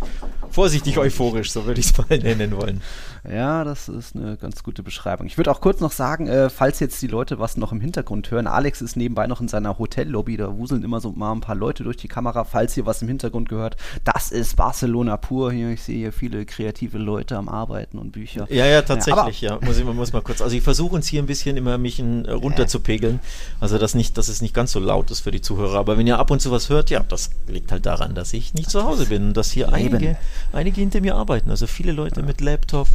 vorsichtig 0.53 0.99
euphorisch, 0.99 1.51
so 1.51 1.65
würde 1.65 1.79
ich 1.79 1.87
es 1.87 1.97
mal 1.97 2.17
nennen 2.17 2.55
wollen. 2.55 2.81
Ja, 3.29 3.63
das 3.63 3.87
ist 3.87 4.17
eine 4.17 4.35
ganz 4.35 4.63
gute 4.63 4.83
Beschreibung. 4.83 5.27
Ich 5.27 5.37
würde 5.37 5.49
auch 5.49 5.61
kurz 5.61 5.79
noch 5.79 5.93
sagen, 5.93 6.27
äh, 6.27 6.49
falls 6.49 6.81
jetzt 6.81 7.01
die 7.01 7.07
Leute 7.07 7.39
was 7.39 7.55
noch 7.55 7.71
im 7.71 7.79
Hintergrund 7.79 8.29
hören, 8.31 8.47
Alex 8.47 8.81
ist 8.81 8.97
nebenbei 8.97 9.27
noch 9.27 9.39
in 9.39 9.47
seiner 9.47 9.79
Hotellobby, 9.79 10.35
da 10.35 10.57
wuseln 10.57 10.83
immer 10.83 10.99
so 10.99 11.11
mal 11.11 11.31
ein 11.31 11.39
paar 11.39 11.55
Leute 11.55 11.83
durch 11.83 11.95
die 11.95 12.09
Kamera, 12.09 12.43
falls 12.43 12.75
ihr 12.75 12.85
was 12.85 13.01
im 13.01 13.07
Hintergrund 13.07 13.47
gehört. 13.47 13.77
Das 14.03 14.31
ist 14.31 14.57
Barcelona 14.57 15.15
pur 15.15 15.53
hier. 15.53 15.69
Ich 15.69 15.83
sehe 15.83 15.97
hier 15.97 16.11
viele 16.11 16.45
kreative 16.45 16.97
Leute 16.97 17.37
am 17.37 17.47
Arbeiten 17.47 17.97
und 17.97 18.11
Bücher. 18.11 18.45
Ja, 18.49 18.65
ja, 18.65 18.81
tatsächlich, 18.81 19.39
ja. 19.39 19.53
ja. 19.53 19.65
Muss 19.65 19.77
ich 19.77 19.85
muss 19.85 20.11
mal 20.11 20.21
kurz. 20.21 20.41
Also 20.41 20.55
ich 20.57 20.63
versuche 20.63 20.95
uns 20.95 21.07
hier 21.07 21.23
ein 21.23 21.27
bisschen 21.27 21.55
immer 21.55 21.77
mich 21.77 21.99
in, 21.99 22.25
äh, 22.25 22.31
runterzupegeln. 22.31 23.21
Also 23.61 23.77
dass 23.77 23.95
nicht, 23.95 24.17
dass 24.17 24.27
es 24.27 24.41
nicht 24.41 24.53
ganz 24.53 24.73
so 24.73 24.81
laut 24.81 25.11
ist 25.11 25.21
für 25.21 25.31
die 25.31 25.41
Zuhörer. 25.41 25.79
Aber 25.79 25.97
wenn 25.97 26.07
ihr 26.07 26.19
ab 26.19 26.29
und 26.29 26.41
zu 26.41 26.51
was 26.51 26.69
hört, 26.69 26.89
ja, 26.89 26.99
das 26.99 27.29
liegt 27.47 27.71
halt 27.71 27.85
daran, 27.85 28.15
dass 28.15 28.33
ich 28.33 28.53
nicht 28.53 28.69
zu 28.69 28.83
Hause 28.83 29.05
bin 29.05 29.27
und 29.27 29.37
dass 29.37 29.49
hier 29.51 29.71
einige 29.71 30.17
einige 30.51 30.81
hinter 30.81 30.99
mir 30.99 31.15
arbeiten. 31.15 31.49
Also 31.49 31.67
viele 31.67 31.93
Leute 31.93 32.19
ja. 32.19 32.25
mit 32.25 32.41
Laptop. 32.41 32.89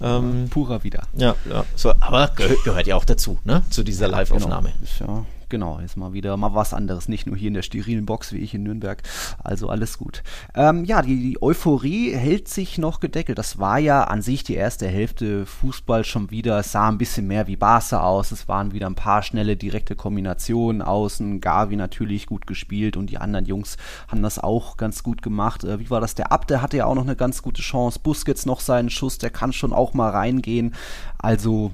Ähm, 0.00 0.48
Purer 0.50 0.84
wieder. 0.84 1.02
Ja, 1.14 1.34
ja. 1.50 1.64
So, 1.74 1.92
aber 2.00 2.30
gehört, 2.36 2.86
ja 2.86 2.96
auch 2.96 3.04
dazu, 3.04 3.38
ne? 3.44 3.62
Zu 3.70 3.82
dieser 3.82 4.08
Live-Aufnahme. 4.08 4.72
Genau. 4.98 5.12
Ja, 5.18 5.26
genau, 5.48 5.78
ist 5.78 5.96
mal 5.96 6.12
wieder 6.12 6.36
mal 6.36 6.54
was 6.54 6.74
anderes, 6.74 7.08
nicht 7.08 7.26
nur 7.26 7.36
hier 7.36 7.48
in 7.48 7.54
der 7.54 7.62
sterilen 7.62 8.06
Box 8.06 8.32
wie 8.32 8.38
ich 8.38 8.54
in 8.54 8.62
Nürnberg. 8.62 9.02
Also 9.42 9.68
alles 9.68 9.98
gut. 9.98 10.22
Ähm, 10.54 10.84
ja, 10.84 11.02
die, 11.02 11.16
die, 11.16 11.42
Euphorie 11.42 12.12
hält 12.12 12.48
sich 12.48 12.78
noch 12.78 13.00
gedeckelt. 13.00 13.38
Das 13.38 13.58
war 13.58 13.78
ja 13.78 14.04
an 14.04 14.22
sich 14.22 14.44
die 14.44 14.54
erste 14.54 14.86
Hälfte 14.86 15.46
Fußball 15.46 16.04
schon 16.04 16.30
wieder, 16.30 16.58
es 16.58 16.72
sah 16.72 16.88
ein 16.88 16.98
bisschen 16.98 17.26
mehr 17.26 17.46
wie 17.46 17.56
Barca 17.56 18.00
aus. 18.00 18.32
Es 18.32 18.48
waren 18.48 18.72
wieder 18.72 18.86
ein 18.86 18.94
paar 18.94 19.22
schnelle, 19.22 19.56
direkte 19.56 19.96
Kombinationen 19.96 20.82
außen. 20.82 21.40
Gavi 21.40 21.76
natürlich 21.76 22.26
gut 22.26 22.46
gespielt 22.46 22.96
und 22.96 23.10
die 23.10 23.18
anderen 23.18 23.46
Jungs 23.46 23.76
haben 24.08 24.22
das 24.22 24.38
auch 24.38 24.76
ganz 24.76 25.02
gut 25.02 25.22
gemacht. 25.22 25.64
Äh, 25.64 25.80
wie 25.80 25.90
war 25.90 26.00
das? 26.00 26.14
Der 26.14 26.32
Abde 26.32 26.62
hatte 26.62 26.78
ja 26.78 26.86
auch 26.86 26.94
noch 26.94 27.04
eine 27.04 27.16
ganz 27.16 27.42
gute 27.42 27.62
Chance. 27.62 28.00
Busquets 28.02 28.46
noch 28.46 28.60
seinen 28.60 28.90
Schuss, 28.90 29.18
der 29.18 29.30
kann 29.30 29.52
schon 29.52 29.72
auch 29.72 29.94
mal 29.94 30.10
reingehen. 30.10 30.74
Also 31.18 31.72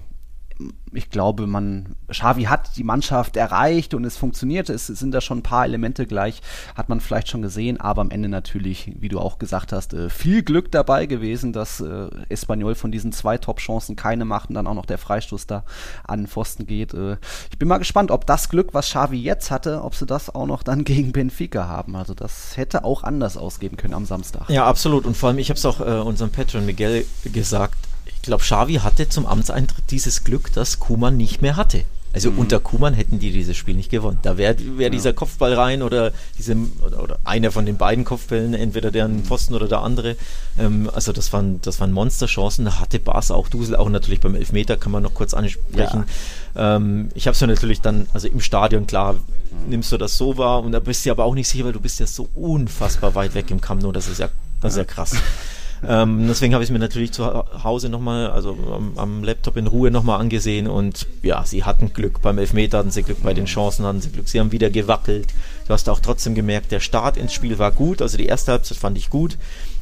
ich 0.93 1.11
glaube, 1.11 1.47
man, 1.47 1.97
Xavi 2.09 2.45
hat 2.45 2.77
die 2.77 2.85
Mannschaft 2.85 3.37
erreicht 3.37 3.95
und 3.95 4.05
es 4.05 4.17
funktioniert. 4.17 4.69
Es 4.69 4.87
sind 4.87 5.13
da 5.13 5.21
schon 5.21 5.39
ein 5.39 5.43
paar 5.43 5.65
Elemente 5.65 6.07
gleich, 6.07 6.43
hat 6.75 6.89
man 6.89 7.01
vielleicht 7.01 7.29
schon 7.29 7.43
gesehen, 7.43 7.81
aber 7.81 8.03
am 8.03 8.11
Ende 8.11 8.29
natürlich, 8.29 8.93
wie 8.99 9.09
du 9.09 9.19
auch 9.19 9.39
gesagt 9.39 9.73
hast, 9.73 9.95
äh, 9.95 10.11
viel 10.11 10.43
Glück 10.43 10.71
dabei 10.71 11.07
gewesen, 11.07 11.53
dass 11.53 11.81
äh, 11.81 12.09
Espanyol 12.29 12.75
von 12.75 12.93
diesen 12.93 13.13
zwei 13.13 13.39
Top-Chancen 13.39 13.97
keine 13.97 14.25
macht 14.25 14.51
und 14.51 14.55
dann 14.55 14.67
auch 14.67 14.75
noch 14.75 14.87
der 14.87 14.99
Freistoß 14.99 15.47
da 15.47 15.65
an 16.05 16.21
den 16.21 16.27
Pfosten 16.27 16.67
geht. 16.67 16.93
Äh, 16.93 17.17
ich 17.51 17.59
bin 17.59 17.69
mal 17.69 17.79
gespannt, 17.79 18.11
ob 18.11 18.27
das 18.27 18.49
Glück, 18.49 18.75
was 18.75 18.91
Xavi 18.91 19.19
jetzt 19.19 19.51
hatte, 19.51 19.83
ob 19.83 19.95
sie 19.95 20.07
das 20.07 20.35
auch 20.35 20.47
noch 20.47 20.63
dann 20.63 20.85
gegen 20.85 21.13
Benfica 21.13 21.67
haben. 21.67 21.97
Also 21.97 22.15
das 22.15 22.57
hätte 22.57 22.85
auch 22.85 23.03
anders 23.03 23.37
ausgehen 23.37 23.77
können 23.77 23.95
am 23.95 24.05
Samstag. 24.05 24.49
Ja, 24.51 24.67
absolut. 24.67 25.07
Und 25.07 25.17
vor 25.17 25.31
allem, 25.31 25.39
ich 25.39 25.49
habe 25.49 25.59
es 25.59 25.65
auch 25.65 25.81
äh, 25.81 26.01
unserem 26.01 26.31
Patron 26.31 26.67
Miguel 26.67 27.07
gesagt, 27.25 27.77
ich 28.23 28.27
glaube, 28.27 28.45
Xavi 28.45 28.75
hatte 28.75 29.09
zum 29.09 29.27
Amtseintritt 29.27 29.91
dieses 29.91 30.23
Glück, 30.23 30.53
dass 30.53 30.79
Kuman 30.79 31.17
nicht 31.17 31.43
mehr 31.43 31.57
hatte. 31.57 31.85
Also 32.13 32.31
mhm. 32.31 32.39
unter 32.39 32.61
Kuman 32.61 32.95
hätten 32.95 33.19
die 33.19 33.33
dieses 33.33 33.57
Spiel 33.57 33.75
nicht 33.75 33.91
gewonnen. 33.91 34.19
Da 34.23 34.37
wäre 34.37 34.55
wär 34.77 34.87
ja. 34.87 34.91
dieser 34.91 35.13
Kopfball 35.13 35.55
rein 35.55 35.83
oder 35.83 36.13
diese 36.39 36.55
oder, 36.87 37.03
oder, 37.03 37.19
einer 37.25 37.51
von 37.51 37.67
den 37.67 37.79
beiden 37.79 38.05
Kopfbällen, 38.05 38.55
entweder 38.55 38.93
der 38.93 39.07
an 39.07 39.25
Pfosten 39.25 39.55
oder 39.55 39.67
der 39.67 39.81
andere. 39.81 40.15
Ähm, 40.57 40.89
also 40.95 41.13
das 41.13 41.33
waren 41.33 41.61
das 41.63 41.81
waren 41.81 41.91
Monsterchancen. 41.91 42.67
Da 42.67 42.79
hatte 42.79 43.01
Bas 43.01 43.33
auch 43.33 43.49
Dusel, 43.49 43.75
auch 43.75 43.89
natürlich 43.89 44.21
beim 44.21 44.37
Elfmeter 44.37 44.77
kann 44.77 44.93
man 44.93 45.03
noch 45.03 45.15
kurz 45.15 45.35
ansprechen. 45.35 46.05
Ja. 46.55 46.77
Ähm, 46.77 47.09
ich 47.15 47.27
habe 47.27 47.35
es 47.35 47.41
ja 47.41 47.49
natürlich 47.49 47.81
dann, 47.81 48.07
also 48.13 48.29
im 48.29 48.41
Stadion 48.41 48.87
klar, 48.87 49.17
nimmst 49.69 49.91
du 49.91 49.99
das 49.99 50.17
so 50.17 50.39
wahr 50.39 50.63
und 50.63 50.71
da 50.71 50.79
bist 50.79 51.05
du 51.05 51.11
aber 51.11 51.25
auch 51.25 51.35
nicht 51.35 51.49
sicher, 51.49 51.65
weil 51.65 51.73
du 51.73 51.81
bist 51.81 51.99
ja 51.99 52.07
so 52.07 52.29
unfassbar 52.37 53.17
weit 53.17 53.35
weg 53.35 53.51
im 53.51 53.61
Camp 53.61 53.83
Nou. 53.83 53.91
Das 53.91 54.07
ist 54.07 54.21
ja 54.21 54.29
das 54.61 54.75
ist 54.75 54.79
ja 54.79 54.85
krass. 54.85 55.17
Ähm, 55.87 56.27
deswegen 56.29 56.55
habe 56.55 56.63
ich 56.63 56.71
es 56.71 56.73
mir 56.73 56.79
natürlich 56.79 57.11
zu 57.13 57.25
Hause 57.65 57.89
nochmal, 57.89 58.31
also 58.31 58.57
am, 58.73 58.93
am, 58.97 59.25
Laptop 59.25 59.57
in 59.57 59.67
Ruhe 59.67 59.91
nochmal 59.91 60.21
angesehen 60.21 60.69
und 60.69 61.07
ja, 61.23 61.45
sie 61.45 61.65
hatten 61.65 61.93
Glück. 61.93 62.23
Beim 62.23 62.39
Elfmeter 62.39 62.79
hatten 62.79 62.93
sie 62.93 63.03
Glück, 63.03 63.23
bei 63.23 63.35
den 63.35 63.47
Chancen 63.47 63.85
hatten 63.85 64.01
sie 64.01 64.11
Glück. 64.11 64.29
Sie 64.29 64.39
haben 64.39 64.53
wieder 64.53 64.71
gewackelt. 64.71 65.29
Du 65.67 65.73
hast 65.73 65.89
auch 65.89 66.01
trotzdem 66.01 66.35
gemerkt, 66.35 66.71
der 66.71 66.81
Start 66.81 67.17
ins 67.17 67.33
Spiel 67.33 67.59
war 67.59 67.73
gut, 67.73 68.01
also 68.01 68.17
die 68.17 68.27
erste 68.27 68.53
Halbzeit 68.53 68.79
fand 68.79 68.97
ich 68.97 69.11
gut. 69.11 69.37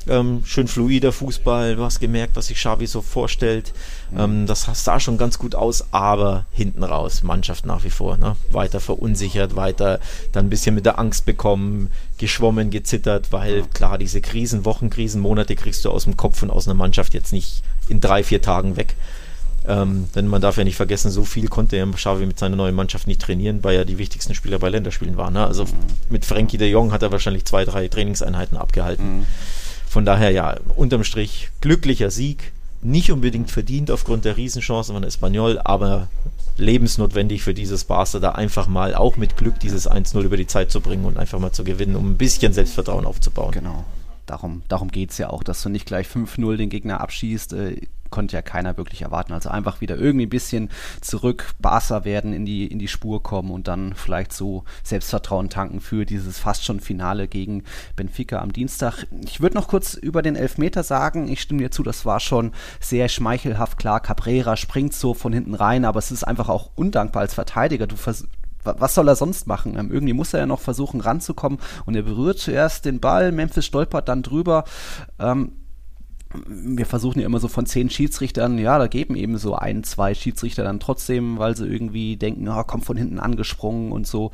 Ähm, 0.09 0.43
schön 0.47 0.67
fluider 0.67 1.13
Fußball, 1.13 1.77
du 1.77 1.85
hast 1.85 2.01
gemerkt, 2.01 2.35
was 2.35 2.47
sich 2.47 2.57
Xavi 2.57 2.87
so 2.87 3.03
vorstellt. 3.03 3.73
Ähm, 4.17 4.47
das 4.47 4.67
sah 4.73 4.99
schon 4.99 5.19
ganz 5.19 5.39
gut 5.39 5.55
aus, 5.55 5.93
aber 5.93 6.47
hinten 6.53 6.83
raus, 6.83 7.23
Mannschaft 7.23 7.67
nach 7.67 7.85
wie 7.85 7.91
vor, 7.91 8.17
ne? 8.17 8.35
weiter 8.51 8.81
verunsichert, 8.81 9.57
weiter 9.57 10.01
dann 10.33 10.47
ein 10.47 10.51
bisschen 10.51 10.75
mit 10.75 10.87
der 10.87 10.99
Angst 10.99 11.27
bekommen, 11.27 11.91
geschwommen, 12.19 12.71
gezittert, 12.71 13.31
weil 13.31 13.59
ja. 13.59 13.65
klar, 13.75 13.99
diese 13.99 14.21
Krisen, 14.21 14.65
Wochen, 14.65 14.89
Krisen, 14.89 15.21
Monate 15.21 15.55
kriegst 15.55 15.85
du 15.85 15.91
aus 15.91 16.05
dem 16.05 16.17
Kopf 16.17 16.43
und 16.43 16.51
aus 16.51 16.67
einer 16.67 16.75
Mannschaft 16.75 17.13
jetzt 17.13 17.33
nicht 17.33 17.63
in 17.89 18.01
drei, 18.01 18.25
vier 18.25 18.41
Tagen 18.41 18.77
weg. 18.77 18.97
Ähm, 19.69 20.09
denn 20.15 20.27
man 20.27 20.41
darf 20.41 20.57
ja 20.57 20.65
nicht 20.65 20.77
vergessen, 20.77 21.11
so 21.11 21.25
viel 21.25 21.49
konnte 21.49 21.77
er 21.77 21.87
Xavi 21.87 22.25
mit 22.25 22.39
seiner 22.39 22.57
neuen 22.57 22.75
Mannschaft 22.75 23.07
nicht 23.07 23.21
trainieren, 23.21 23.63
weil 23.63 23.77
er 23.77 23.85
die 23.85 23.99
wichtigsten 23.99 24.35
Spieler 24.35 24.59
bei 24.59 24.71
Länderspielen 24.71 25.19
waren. 25.19 25.35
Ne? 25.35 25.47
Also 25.47 25.65
mhm. 25.65 25.71
mit 26.09 26.25
Frankie 26.25 26.57
de 26.57 26.71
Jong 26.71 26.93
hat 26.93 27.03
er 27.03 27.13
wahrscheinlich 27.13 27.45
zwei, 27.45 27.67
drei 27.67 27.89
Trainingseinheiten 27.89 28.57
abgehalten. 28.57 29.19
Mhm. 29.19 29.27
Von 29.91 30.05
daher 30.05 30.31
ja, 30.31 30.57
unterm 30.77 31.03
Strich 31.03 31.49
glücklicher 31.61 32.13
Sieg, 32.13 32.53
nicht 32.81 33.11
unbedingt 33.11 33.51
verdient 33.51 33.91
aufgrund 33.91 34.25
der 34.25 34.37
Riesenchancen 34.37 34.95
von 34.95 35.03
Espanyol, 35.03 35.59
aber 35.65 36.07
lebensnotwendig 36.59 37.43
für 37.43 37.55
dieses 37.55 37.83
Barca 37.83 38.21
da 38.21 38.31
einfach 38.31 38.69
mal 38.69 38.95
auch 38.95 39.17
mit 39.17 39.37
Glück 39.37 39.59
dieses 39.59 39.91
1-0 39.91 40.23
über 40.23 40.37
die 40.37 40.47
Zeit 40.47 40.71
zu 40.71 40.81
bringen 40.81 41.07
und 41.07 41.17
einfach 41.17 41.41
mal 41.41 41.51
zu 41.51 41.65
gewinnen, 41.65 41.97
um 41.97 42.13
ein 42.13 42.17
bisschen 42.17 42.53
Selbstvertrauen 42.53 43.05
aufzubauen. 43.05 43.51
Genau. 43.51 43.85
Darum, 44.31 44.63
darum 44.69 44.93
geht 44.93 45.11
es 45.11 45.19
ja 45.19 45.29
auch, 45.29 45.43
dass 45.43 45.61
du 45.61 45.69
nicht 45.71 45.87
gleich 45.87 46.07
5-0 46.07 46.57
den 46.57 46.69
Gegner 46.69 47.01
abschießt. 47.01 47.53
Äh, 47.53 47.81
konnte 48.11 48.37
ja 48.37 48.43
keiner 48.43 48.77
wirklich 48.77 49.03
erwarten. 49.03 49.33
Also 49.33 49.49
einfach 49.49 49.81
wieder 49.81 49.97
irgendwie 49.97 50.27
ein 50.27 50.31
bisschen 50.31 50.71
zurück 51.01 51.55
Barca 51.59 52.05
werden, 52.05 52.33
in 52.33 52.45
die, 52.45 52.69
in 52.69 52.79
die 52.79 52.87
Spur 52.87 53.25
kommen 53.25 53.51
und 53.51 53.67
dann 53.67 53.95
vielleicht 53.95 54.33
so 54.33 54.63
Selbstvertrauen 54.85 55.49
tanken 55.49 55.81
für 55.81 56.05
dieses 56.05 56.39
fast 56.39 56.65
schon 56.65 56.79
Finale 56.79 57.27
gegen 57.27 57.65
Benfica 57.97 58.41
am 58.41 58.53
Dienstag. 58.53 59.09
Ich 59.25 59.41
würde 59.41 59.57
noch 59.57 59.67
kurz 59.67 59.95
über 59.95 60.23
den 60.23 60.37
Elfmeter 60.37 60.85
sagen. 60.85 61.27
Ich 61.27 61.41
stimme 61.41 61.63
dir 61.63 61.73
zu, 61.73 61.83
das 61.83 62.07
war 62.07 62.21
schon 62.21 62.53
sehr 62.79 63.09
schmeichelhaft. 63.09 63.79
Klar, 63.79 63.99
Cabrera 63.99 64.57
springt 64.57 64.95
so 64.95 65.13
von 65.13 65.33
hinten 65.33 65.55
rein, 65.55 65.85
aber 65.85 65.99
es 65.99 66.13
ist 66.13 66.23
einfach 66.23 66.49
auch 66.49 66.71
undankbar 66.77 67.23
als 67.23 67.35
Verteidiger. 67.35 67.89
Du 67.89 67.97
was 68.65 68.95
soll 68.95 69.09
er 69.09 69.17
sonst 69.17 69.47
machen? 69.47 69.77
Ähm, 69.79 69.91
irgendwie 69.91 70.13
muss 70.13 70.35
er 70.35 70.41
ja 70.41 70.47
noch 70.47 70.61
versuchen 70.61 71.01
ranzukommen 71.01 71.59
und 71.87 71.95
er 71.95 72.03
berührt 72.03 72.39
zuerst 72.39 72.85
den 72.85 73.01
Ball, 73.01 73.33
Memphis 73.33 73.67
stolpert 73.67 74.09
dann 74.09 74.23
drüber. 74.23 74.65
Ähm, 75.19 75.53
wir 76.47 76.87
versuchen 76.87 77.21
ja 77.21 77.27
immer 77.27 77.41
so 77.41 77.49
von 77.49 77.67
zehn 77.67 77.91
Schiedsrichtern, 77.91 78.59
ja, 78.59 78.79
da 78.79 78.87
geben 78.87 79.17
eben 79.17 79.37
so 79.37 79.57
ein, 79.57 79.83
zwei 79.83 80.15
Schiedsrichter 80.15 80.63
dann 80.63 80.79
trotzdem, 80.79 81.39
weil 81.39 81.57
sie 81.57 81.67
irgendwie 81.67 82.17
denken, 82.17 82.49
oh, 82.49 82.63
kommt 82.63 82.85
von 82.85 82.97
hinten 82.97 83.19
angesprungen 83.19 83.91
und 83.91 84.07
so. 84.07 84.31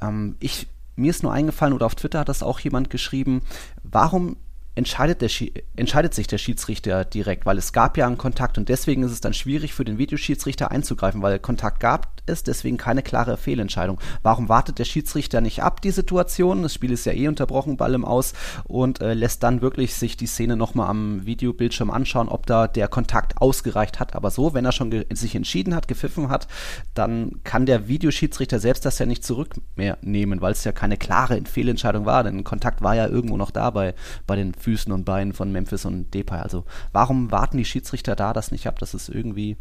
Ähm, 0.00 0.36
ich, 0.40 0.68
mir 0.96 1.10
ist 1.10 1.22
nur 1.22 1.32
eingefallen, 1.32 1.74
oder 1.74 1.86
auf 1.86 1.94
Twitter 1.94 2.20
hat 2.20 2.28
das 2.28 2.42
auch 2.42 2.60
jemand 2.60 2.88
geschrieben, 2.88 3.42
warum 3.82 4.36
entscheidet, 4.74 5.20
der, 5.20 5.30
entscheidet 5.76 6.14
sich 6.14 6.28
der 6.28 6.38
Schiedsrichter 6.38 7.04
direkt, 7.04 7.44
weil 7.44 7.58
es 7.58 7.72
gab 7.72 7.96
ja 7.98 8.06
einen 8.06 8.16
Kontakt 8.16 8.56
und 8.56 8.68
deswegen 8.68 9.02
ist 9.02 9.12
es 9.12 9.20
dann 9.20 9.34
schwierig 9.34 9.74
für 9.74 9.84
den 9.84 9.98
Videoschiedsrichter 9.98 10.70
einzugreifen, 10.70 11.20
weil 11.20 11.38
Kontakt 11.40 11.80
gab 11.80 12.17
es, 12.28 12.42
deswegen 12.42 12.76
keine 12.76 13.02
klare 13.02 13.36
Fehlentscheidung. 13.36 13.98
Warum 14.22 14.48
wartet 14.48 14.78
der 14.78 14.84
Schiedsrichter 14.84 15.40
nicht 15.40 15.62
ab, 15.62 15.80
die 15.82 15.90
Situation? 15.90 16.62
Das 16.62 16.74
Spiel 16.74 16.92
ist 16.92 17.06
ja 17.06 17.12
eh 17.12 17.28
unterbrochen, 17.28 17.76
Ball 17.76 17.94
im 17.94 18.04
Aus 18.04 18.32
und 18.64 19.00
äh, 19.00 19.14
lässt 19.14 19.42
dann 19.42 19.60
wirklich 19.60 19.94
sich 19.94 20.16
die 20.16 20.26
Szene 20.26 20.56
nochmal 20.56 20.88
am 20.88 21.24
Videobildschirm 21.26 21.90
anschauen, 21.90 22.28
ob 22.28 22.46
da 22.46 22.66
der 22.68 22.88
Kontakt 22.88 23.40
ausgereicht 23.40 24.00
hat. 24.00 24.14
Aber 24.14 24.30
so, 24.30 24.54
wenn 24.54 24.64
er 24.64 24.72
schon 24.72 25.04
sich 25.12 25.34
entschieden 25.34 25.74
hat, 25.74 25.88
gepfiffen 25.88 26.28
hat, 26.28 26.48
dann 26.94 27.40
kann 27.44 27.66
der 27.66 27.88
Videoschiedsrichter 27.88 28.58
selbst 28.58 28.84
das 28.84 28.98
ja 28.98 29.06
nicht 29.06 29.24
zurück 29.24 29.56
mehr 29.76 29.98
nehmen, 30.02 30.40
weil 30.40 30.52
es 30.52 30.64
ja 30.64 30.72
keine 30.72 30.96
klare 30.96 31.40
Fehlentscheidung 31.44 32.06
war, 32.06 32.24
denn 32.24 32.44
Kontakt 32.44 32.82
war 32.82 32.94
ja 32.94 33.06
irgendwo 33.06 33.36
noch 33.36 33.50
da 33.50 33.70
bei, 33.70 33.94
bei 34.26 34.36
den 34.36 34.54
Füßen 34.54 34.92
und 34.92 35.04
Beinen 35.04 35.32
von 35.32 35.52
Memphis 35.52 35.84
und 35.84 36.12
Depay. 36.14 36.40
Also 36.40 36.64
warum 36.92 37.30
warten 37.30 37.56
die 37.56 37.64
Schiedsrichter 37.64 38.16
da 38.16 38.32
das 38.32 38.50
nicht 38.50 38.66
ab? 38.66 38.78
Das 38.78 38.94
ist 38.94 39.08
irgendwie 39.08 39.56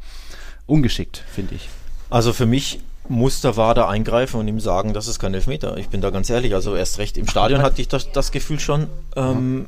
ungeschickt, 0.66 1.18
finde 1.18 1.56
ich. 1.56 1.70
Also 2.10 2.34
für 2.34 2.46
mich 2.46 2.80
muss 3.10 3.42
der 3.42 3.58
Wader 3.58 3.88
eingreifen 3.88 4.40
und 4.40 4.48
ihm 4.48 4.60
sagen, 4.60 4.94
das 4.94 5.08
ist 5.08 5.20
kein 5.20 5.34
Elfmeter. 5.34 5.78
Ich 5.78 5.90
bin 5.90 6.02
da 6.02 6.10
ganz 6.10 6.30
ehrlich. 6.30 6.54
Also 6.54 6.76
erst 6.76 7.00
recht 7.00 7.18
im 7.18 7.28
Stadion 7.28 7.62
hatte 7.62 7.82
ich 7.82 7.88
das, 7.88 8.12
das 8.12 8.32
Gefühl 8.32 8.60
schon. 8.60 8.88
Ähm, 9.16 9.68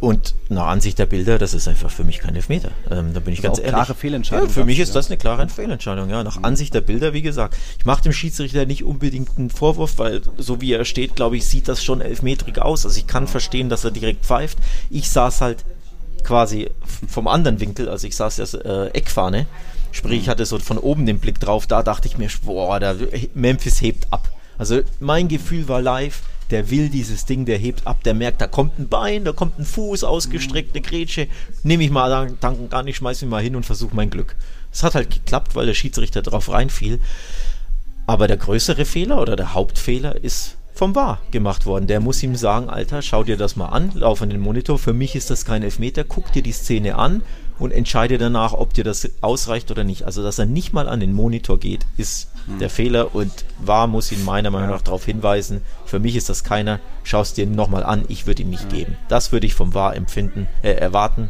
und 0.00 0.36
nach 0.48 0.68
Ansicht 0.68 0.98
der 1.00 1.06
Bilder, 1.06 1.38
das 1.38 1.54
ist 1.54 1.66
einfach 1.66 1.90
für 1.90 2.04
mich 2.04 2.20
kein 2.20 2.36
Elfmeter. 2.36 2.70
Ähm, 2.88 3.14
da 3.14 3.20
bin 3.20 3.34
ich 3.34 3.42
ganz 3.42 3.58
ehrlich. 3.58 3.72
Klare 3.72 3.94
Fehlentscheidung. 3.94 4.46
Ja, 4.46 4.52
für 4.52 4.64
mich 4.64 4.78
ist 4.78 4.94
das 4.94 5.08
eine 5.08 5.16
klare 5.16 5.48
Fehlentscheidung. 5.48 6.08
Ja, 6.08 6.22
nach 6.22 6.38
mhm. 6.38 6.44
Ansicht 6.44 6.72
der 6.72 6.82
Bilder, 6.82 7.12
wie 7.12 7.22
gesagt. 7.22 7.56
Ich 7.78 7.84
mache 7.84 8.02
dem 8.02 8.12
Schiedsrichter 8.12 8.64
nicht 8.64 8.84
unbedingt 8.84 9.36
einen 9.36 9.50
Vorwurf, 9.50 9.98
weil 9.98 10.22
so 10.36 10.60
wie 10.60 10.72
er 10.72 10.84
steht, 10.84 11.16
glaube 11.16 11.36
ich, 11.36 11.46
sieht 11.46 11.66
das 11.66 11.82
schon 11.82 12.00
elfmetrig 12.00 12.60
aus. 12.60 12.86
Also 12.86 12.96
ich 12.96 13.08
kann 13.08 13.26
verstehen, 13.26 13.68
dass 13.68 13.84
er 13.84 13.90
direkt 13.90 14.24
pfeift. 14.24 14.58
Ich 14.88 15.10
saß 15.10 15.40
halt 15.40 15.64
quasi 16.24 16.70
vom 17.08 17.28
anderen 17.28 17.60
Winkel, 17.60 17.88
also 17.88 18.06
ich 18.06 18.16
saß 18.16 18.36
ja 18.38 18.44
äh, 18.60 18.88
Eckfahne. 18.88 19.46
Sprich, 19.90 20.20
ich 20.20 20.26
mhm. 20.26 20.30
hatte 20.30 20.46
so 20.46 20.58
von 20.58 20.78
oben 20.78 21.06
den 21.06 21.18
Blick 21.18 21.40
drauf. 21.40 21.66
Da 21.66 21.82
dachte 21.82 22.08
ich 22.08 22.18
mir, 22.18 22.28
boah, 22.44 22.78
der 22.78 22.96
Memphis 23.34 23.80
hebt 23.80 24.06
ab. 24.10 24.28
Also 24.58 24.80
mein 25.00 25.28
Gefühl 25.28 25.68
war 25.68 25.80
live 25.80 26.22
der 26.50 26.70
will 26.70 26.88
dieses 26.88 27.26
Ding, 27.26 27.44
der 27.44 27.58
hebt 27.58 27.86
ab, 27.86 28.02
der 28.04 28.14
merkt, 28.14 28.40
da 28.40 28.46
kommt 28.46 28.78
ein 28.78 28.88
Bein, 28.88 29.24
da 29.24 29.32
kommt 29.32 29.58
ein 29.58 29.64
Fuß, 29.64 30.04
ausgestreckt, 30.04 30.74
eine 30.74 30.82
Grätsche, 30.82 31.28
nehme 31.62 31.84
ich 31.84 31.90
mal 31.90 32.34
danken 32.40 32.70
gar 32.70 32.82
nicht, 32.82 32.96
schmeiß 32.96 33.20
mich 33.22 33.30
mal 33.30 33.42
hin 33.42 33.56
und 33.56 33.66
versuche 33.66 33.94
mein 33.94 34.10
Glück. 34.10 34.34
Es 34.72 34.82
hat 34.82 34.94
halt 34.94 35.10
geklappt, 35.10 35.54
weil 35.54 35.66
der 35.66 35.74
Schiedsrichter 35.74 36.22
drauf 36.22 36.50
reinfiel. 36.50 37.00
Aber 38.06 38.26
der 38.26 38.38
größere 38.38 38.84
Fehler 38.84 39.20
oder 39.20 39.36
der 39.36 39.54
Hauptfehler 39.54 40.16
ist 40.22 40.56
vom 40.78 40.94
VAR 40.94 41.18
gemacht 41.32 41.66
worden. 41.66 41.88
Der 41.88 41.98
muss 41.98 42.22
ihm 42.22 42.36
sagen, 42.36 42.70
Alter, 42.70 43.02
schau 43.02 43.24
dir 43.24 43.36
das 43.36 43.56
mal 43.56 43.66
an, 43.66 43.90
lauf 43.94 44.22
an 44.22 44.30
den 44.30 44.38
Monitor, 44.38 44.78
für 44.78 44.92
mich 44.92 45.16
ist 45.16 45.28
das 45.28 45.44
kein 45.44 45.64
Elfmeter, 45.64 46.04
guck 46.04 46.30
dir 46.30 46.40
die 46.40 46.52
Szene 46.52 46.94
an 46.94 47.22
und 47.58 47.72
entscheide 47.72 48.16
danach, 48.16 48.52
ob 48.52 48.74
dir 48.74 48.84
das 48.84 49.10
ausreicht 49.20 49.72
oder 49.72 49.82
nicht. 49.82 50.04
Also, 50.04 50.22
dass 50.22 50.38
er 50.38 50.46
nicht 50.46 50.72
mal 50.72 50.88
an 50.88 51.00
den 51.00 51.14
Monitor 51.14 51.58
geht, 51.58 51.84
ist 51.96 52.30
hm. 52.46 52.60
der 52.60 52.70
Fehler 52.70 53.12
und 53.12 53.44
war 53.58 53.88
muss 53.88 54.12
ihn 54.12 54.24
meiner 54.24 54.50
Meinung 54.50 54.70
nach 54.70 54.82
darauf 54.82 55.04
hinweisen. 55.04 55.62
Für 55.84 55.98
mich 55.98 56.14
ist 56.14 56.28
das 56.28 56.44
keiner. 56.44 56.78
Schau 57.02 57.22
es 57.22 57.34
dir 57.34 57.48
nochmal 57.48 57.82
an, 57.82 58.04
ich 58.06 58.28
würde 58.28 58.42
ihn 58.42 58.50
nicht 58.50 58.70
ja. 58.70 58.78
geben. 58.78 58.96
Das 59.08 59.32
würde 59.32 59.46
ich 59.46 59.54
vom 59.54 59.74
War 59.74 59.96
empfinden, 59.96 60.46
äh, 60.62 60.74
erwarten. 60.74 61.28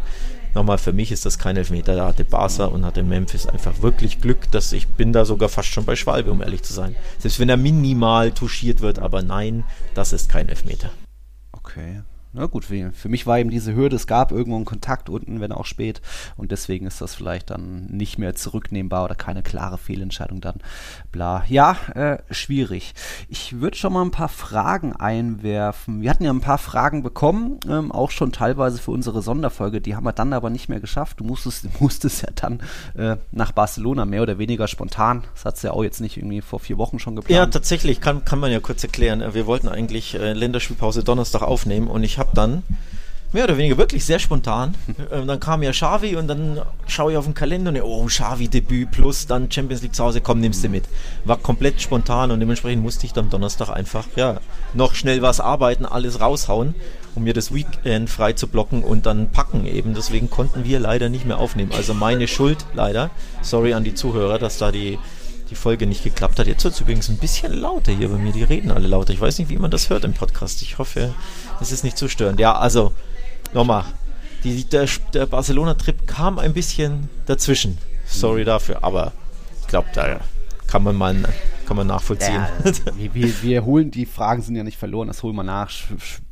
Nochmal, 0.54 0.78
für 0.78 0.92
mich 0.92 1.12
ist 1.12 1.26
das 1.26 1.38
kein 1.38 1.56
Elfmeter. 1.56 1.94
Da 1.94 2.06
hatte 2.06 2.24
Barca 2.24 2.66
und 2.66 2.84
hatte 2.84 3.02
Memphis 3.02 3.46
einfach 3.46 3.82
wirklich 3.82 4.20
Glück, 4.20 4.50
dass 4.50 4.72
ich 4.72 4.88
bin 4.88 5.12
da 5.12 5.24
sogar 5.24 5.48
fast 5.48 5.68
schon 5.68 5.84
bei 5.84 5.96
Schwalbe, 5.96 6.30
um 6.30 6.42
ehrlich 6.42 6.62
zu 6.62 6.72
sein. 6.72 6.96
Selbst 7.18 7.38
wenn 7.40 7.48
er 7.48 7.56
minimal 7.56 8.32
touchiert 8.32 8.80
wird, 8.80 8.98
aber 8.98 9.22
nein, 9.22 9.64
das 9.94 10.12
ist 10.12 10.28
kein 10.28 10.48
Elfmeter. 10.48 10.90
Okay, 11.52 12.02
na 12.32 12.46
gut, 12.46 12.66
für, 12.66 12.92
für 12.92 13.08
mich 13.08 13.26
war 13.26 13.38
eben 13.38 13.50
diese 13.50 13.74
Hürde, 13.74 13.96
es 13.96 14.06
gab 14.06 14.32
irgendwo 14.32 14.56
einen 14.56 14.64
Kontakt 14.64 15.08
unten, 15.08 15.40
wenn 15.40 15.52
auch 15.52 15.64
spät. 15.64 16.02
Und 16.36 16.52
deswegen 16.52 16.86
ist 16.86 17.00
das 17.00 17.14
vielleicht 17.14 17.50
dann 17.50 17.86
nicht 17.86 18.18
mehr 18.18 18.34
zurücknehmbar 18.34 19.04
oder 19.04 19.14
keine 19.14 19.42
klare 19.42 19.78
Fehlentscheidung 19.78 20.40
dann. 20.40 20.56
Bla. 21.10 21.44
Ja, 21.48 21.76
äh, 21.94 22.18
schwierig. 22.30 22.94
Ich 23.28 23.60
würde 23.60 23.76
schon 23.76 23.94
mal 23.94 24.02
ein 24.02 24.10
paar 24.10 24.28
Fragen 24.28 24.94
einwerfen. 24.94 26.02
Wir 26.02 26.10
hatten 26.10 26.24
ja 26.24 26.30
ein 26.30 26.40
paar 26.40 26.58
Fragen 26.58 27.02
bekommen, 27.02 27.60
ähm, 27.68 27.90
auch 27.90 28.10
schon 28.10 28.30
teilweise 28.30 28.78
für 28.78 28.90
unsere 28.90 29.22
Sonderfolge. 29.22 29.80
Die 29.80 29.96
haben 29.96 30.04
wir 30.04 30.12
dann 30.12 30.32
aber 30.32 30.50
nicht 30.50 30.68
mehr 30.68 30.80
geschafft. 30.80 31.20
Du 31.20 31.24
musstest, 31.24 31.66
musstest 31.80 32.22
ja 32.22 32.28
dann 32.34 32.60
äh, 32.94 33.16
nach 33.32 33.52
Barcelona, 33.52 34.04
mehr 34.04 34.22
oder 34.22 34.38
weniger 34.38 34.68
spontan. 34.68 35.24
Das 35.34 35.44
hat 35.46 35.56
es 35.56 35.62
ja 35.62 35.70
auch 35.70 35.82
jetzt 35.82 36.00
nicht 36.00 36.18
irgendwie 36.18 36.42
vor 36.42 36.60
vier 36.60 36.76
Wochen 36.76 36.98
schon 36.98 37.16
geplant. 37.16 37.34
Ja, 37.34 37.46
tatsächlich, 37.46 38.00
kann, 38.00 38.24
kann 38.24 38.38
man 38.38 38.52
ja 38.52 38.60
kurz 38.60 38.82
erklären. 38.82 39.24
Wir 39.32 39.46
wollten 39.46 39.68
eigentlich 39.68 40.14
äh, 40.14 40.34
Länderspielpause 40.34 41.02
Donnerstag 41.02 41.42
aufnehmen 41.42 41.88
und 41.88 42.02
ich 42.02 42.18
habe 42.18 42.27
dann 42.34 42.62
mehr 43.32 43.44
oder 43.44 43.58
weniger 43.58 43.76
wirklich 43.76 44.04
sehr 44.04 44.18
spontan. 44.18 44.74
Ähm, 45.10 45.26
dann 45.26 45.40
kam 45.40 45.62
ja 45.62 45.70
Xavi 45.70 46.16
und 46.16 46.28
dann 46.28 46.60
schaue 46.86 47.12
ich 47.12 47.18
auf 47.18 47.24
den 47.24 47.32
Kalender 47.32 47.70
und 47.70 47.80
oh, 47.80 48.04
Xavi 48.06 48.48
Debüt 48.48 48.90
plus 48.90 49.26
dann 49.26 49.50
Champions 49.50 49.82
League 49.82 49.94
zu 49.94 50.04
Hause, 50.04 50.20
komm, 50.20 50.40
nimmst 50.40 50.62
du 50.64 50.68
mit. 50.68 50.84
War 51.24 51.36
komplett 51.36 51.80
spontan 51.80 52.30
und 52.30 52.40
dementsprechend 52.40 52.82
musste 52.82 53.06
ich 53.06 53.12
dann 53.12 53.30
Donnerstag 53.30 53.70
einfach, 53.70 54.06
ja, 54.16 54.40
noch 54.74 54.94
schnell 54.94 55.22
was 55.22 55.40
arbeiten, 55.40 55.86
alles 55.86 56.20
raushauen, 56.20 56.74
um 57.14 57.24
mir 57.24 57.32
das 57.32 57.54
Weekend 57.54 58.10
frei 58.10 58.34
zu 58.34 58.48
blocken 58.48 58.82
und 58.82 59.06
dann 59.06 59.30
packen 59.30 59.66
eben. 59.66 59.94
Deswegen 59.94 60.28
konnten 60.28 60.64
wir 60.64 60.78
leider 60.78 61.08
nicht 61.08 61.24
mehr 61.24 61.38
aufnehmen. 61.38 61.72
Also 61.74 61.94
meine 61.94 62.28
Schuld 62.28 62.66
leider. 62.74 63.10
Sorry 63.40 63.72
an 63.72 63.84
die 63.84 63.94
Zuhörer, 63.94 64.38
dass 64.38 64.58
da 64.58 64.72
die 64.72 64.98
die 65.50 65.54
Folge 65.54 65.86
nicht 65.86 66.04
geklappt 66.04 66.38
hat. 66.38 66.46
Jetzt 66.46 66.64
wird 66.64 66.74
es 66.74 66.80
übrigens 66.80 67.08
ein 67.08 67.16
bisschen 67.16 67.52
lauter 67.52 67.92
hier 67.92 68.08
bei 68.08 68.18
mir. 68.18 68.32
Die 68.32 68.42
reden 68.42 68.70
alle 68.70 68.88
lauter. 68.88 69.12
Ich 69.12 69.20
weiß 69.20 69.38
nicht, 69.38 69.48
wie 69.48 69.56
man 69.56 69.70
das 69.70 69.90
hört 69.90 70.04
im 70.04 70.14
Podcast. 70.14 70.62
Ich 70.62 70.78
hoffe, 70.78 71.14
es 71.60 71.72
ist 71.72 71.84
nicht 71.84 71.98
zu 71.98 72.08
störend. 72.08 72.40
Ja, 72.40 72.56
also 72.56 72.92
nochmal. 73.54 73.84
Die, 74.44 74.64
der, 74.64 74.86
der 75.12 75.26
Barcelona-Trip 75.26 76.06
kam 76.06 76.38
ein 76.38 76.52
bisschen 76.52 77.08
dazwischen. 77.26 77.78
Sorry 78.06 78.44
dafür, 78.44 78.84
aber 78.84 79.12
ich 79.60 79.66
glaube, 79.66 79.88
da 79.94 80.20
kann 80.66 80.84
man 80.84 80.94
mal 80.94 81.14
kann 81.68 81.76
man 81.76 81.86
nachvollziehen. 81.86 82.34
Ja, 82.34 82.48
wir, 82.96 83.14
wir, 83.14 83.42
wir, 83.42 83.64
holen, 83.66 83.90
die 83.90 84.06
Fragen 84.06 84.40
sind 84.40 84.56
ja 84.56 84.64
nicht 84.64 84.78
verloren, 84.78 85.06
das 85.06 85.22
holen 85.22 85.36
wir 85.36 85.44
nach. 85.44 85.70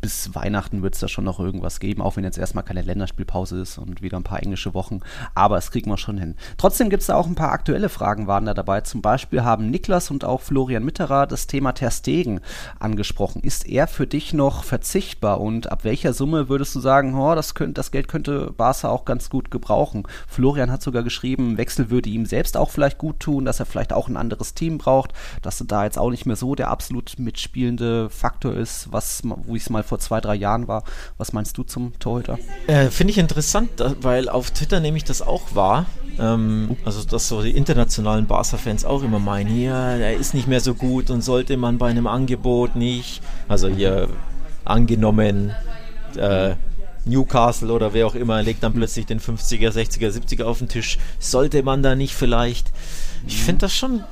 Bis 0.01 0.35
Weihnachten 0.35 0.83
wird 0.83 0.94
es 0.94 1.01
da 1.01 1.09
schon 1.09 1.25
noch 1.25 1.38
irgendwas 1.38 1.79
geben, 1.79 2.01
auch 2.01 2.16
wenn 2.16 2.25
jetzt 2.25 2.38
erstmal 2.38 2.64
keine 2.64 2.81
Länderspielpause 2.81 3.61
ist 3.61 3.77
und 3.77 4.01
wieder 4.01 4.16
ein 4.16 4.22
paar 4.22 4.42
englische 4.42 4.72
Wochen. 4.72 5.01
Aber 5.35 5.59
es 5.59 5.70
kriegen 5.70 5.90
wir 5.90 5.99
schon 5.99 6.16
hin. 6.16 6.37
Trotzdem 6.57 6.88
gibt 6.88 7.03
es 7.03 7.09
da 7.09 7.16
auch 7.16 7.27
ein 7.27 7.35
paar 7.35 7.53
aktuelle 7.53 7.90
Fragen, 7.90 8.27
waren 8.27 8.46
da 8.46 8.55
dabei. 8.55 8.81
Zum 8.81 9.03
Beispiel 9.03 9.44
haben 9.44 9.70
Niklas 9.70 10.11
und 10.11 10.25
auch 10.25 10.40
Florian 10.40 10.85
Mitterer 10.87 11.27
das 11.27 11.46
Thema 11.46 11.72
Ter 11.72 11.90
Stegen 11.90 12.40
angesprochen. 12.79 13.42
Ist 13.42 13.68
er 13.68 13.88
für 13.88 14.07
dich 14.07 14.33
noch 14.33 14.64
verzichtbar 14.64 15.42
und 15.42 15.70
ab 15.70 15.85
welcher 15.85 16.14
Summe 16.14 16.49
würdest 16.49 16.75
du 16.75 16.81
sagen, 16.81 17.14
oh, 17.14 17.35
das, 17.35 17.55
könnt, 17.55 17.77
das 17.77 17.90
Geld 17.90 18.09
könnte 18.09 18.55
Barca 18.57 18.88
auch 18.88 19.05
ganz 19.05 19.29
gut 19.29 19.51
gebrauchen? 19.51 20.05
Florian 20.27 20.70
hat 20.70 20.81
sogar 20.81 21.03
geschrieben, 21.03 21.59
Wechsel 21.59 21.90
würde 21.90 22.09
ihm 22.09 22.25
selbst 22.25 22.57
auch 22.57 22.70
vielleicht 22.70 22.96
gut 22.96 23.20
tun, 23.20 23.44
dass 23.44 23.61
er 23.61 23.66
vielleicht 23.66 23.92
auch 23.92 24.09
ein 24.09 24.16
anderes 24.16 24.55
Team 24.55 24.79
braucht 24.79 25.12
dass 25.42 25.60
er 25.60 25.66
da 25.66 25.84
jetzt 25.84 25.98
auch 25.98 26.10
nicht 26.10 26.26
mehr 26.26 26.36
so 26.36 26.54
der 26.54 26.68
absolut 26.68 27.18
mitspielende 27.18 28.10
Faktor 28.10 28.54
ist, 28.54 28.92
was, 28.92 29.22
wo 29.24 29.54
ich 29.54 29.62
es 29.62 29.70
mal 29.70 29.82
vor 29.82 29.98
zwei, 29.98 30.20
drei 30.20 30.34
Jahren 30.34 30.68
war. 30.68 30.84
Was 31.18 31.32
meinst 31.32 31.56
du 31.58 31.62
zum 31.62 31.98
Torhüter? 31.98 32.38
Äh, 32.66 32.88
Finde 32.88 33.12
ich 33.12 33.18
interessant, 33.18 33.70
weil 34.00 34.28
auf 34.28 34.50
Twitter 34.50 34.80
nehme 34.80 34.96
ich 34.96 35.04
das 35.04 35.22
auch 35.22 35.54
wahr. 35.54 35.86
Ähm, 36.18 36.76
also, 36.84 37.04
dass 37.04 37.28
so 37.28 37.42
die 37.42 37.56
internationalen 37.56 38.26
Barca-Fans 38.26 38.84
auch 38.84 39.02
immer 39.02 39.18
meinen, 39.18 39.48
hier, 39.48 39.98
der 39.98 40.16
ist 40.16 40.34
nicht 40.34 40.48
mehr 40.48 40.60
so 40.60 40.74
gut 40.74 41.10
und 41.10 41.22
sollte 41.22 41.56
man 41.56 41.78
bei 41.78 41.88
einem 41.88 42.06
Angebot 42.06 42.76
nicht, 42.76 43.22
also 43.48 43.68
hier 43.68 44.08
angenommen, 44.64 45.52
äh, 46.16 46.54
Newcastle 47.06 47.72
oder 47.72 47.94
wer 47.94 48.06
auch 48.06 48.14
immer 48.14 48.42
legt 48.42 48.62
dann 48.62 48.72
plötzlich 48.72 49.06
den 49.06 49.20
50er, 49.20 49.70
60er, 49.70 50.10
70er 50.10 50.44
auf 50.44 50.58
den 50.58 50.68
Tisch. 50.68 50.98
Sollte 51.18 51.62
man 51.62 51.82
da 51.82 51.94
nicht 51.94 52.14
vielleicht? 52.14 52.72
Ich 53.26 53.42
finde 53.42 53.60
das 53.60 53.74
schon 53.74 54.02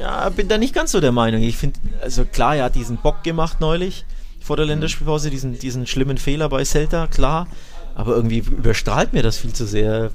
ja, 0.00 0.28
bin 0.30 0.48
da 0.48 0.58
nicht 0.58 0.74
ganz 0.74 0.92
so 0.92 1.00
der 1.00 1.12
Meinung. 1.12 1.42
Ich 1.42 1.56
finde, 1.56 1.78
also 2.02 2.24
klar, 2.24 2.56
er 2.56 2.64
hat 2.64 2.74
diesen 2.74 2.96
Bock 2.96 3.22
gemacht 3.22 3.60
neulich 3.60 4.04
vor 4.40 4.56
der 4.56 4.66
Länderspielpause, 4.66 5.30
diesen, 5.30 5.58
diesen 5.58 5.86
schlimmen 5.86 6.18
Fehler 6.18 6.48
bei 6.48 6.64
Celta, 6.64 7.06
klar. 7.06 7.46
Aber 7.94 8.14
irgendwie 8.14 8.38
überstrahlt 8.38 9.12
mir 9.12 9.22
das 9.22 9.36
viel 9.36 9.52
zu 9.52 9.66
sehr, 9.66 10.10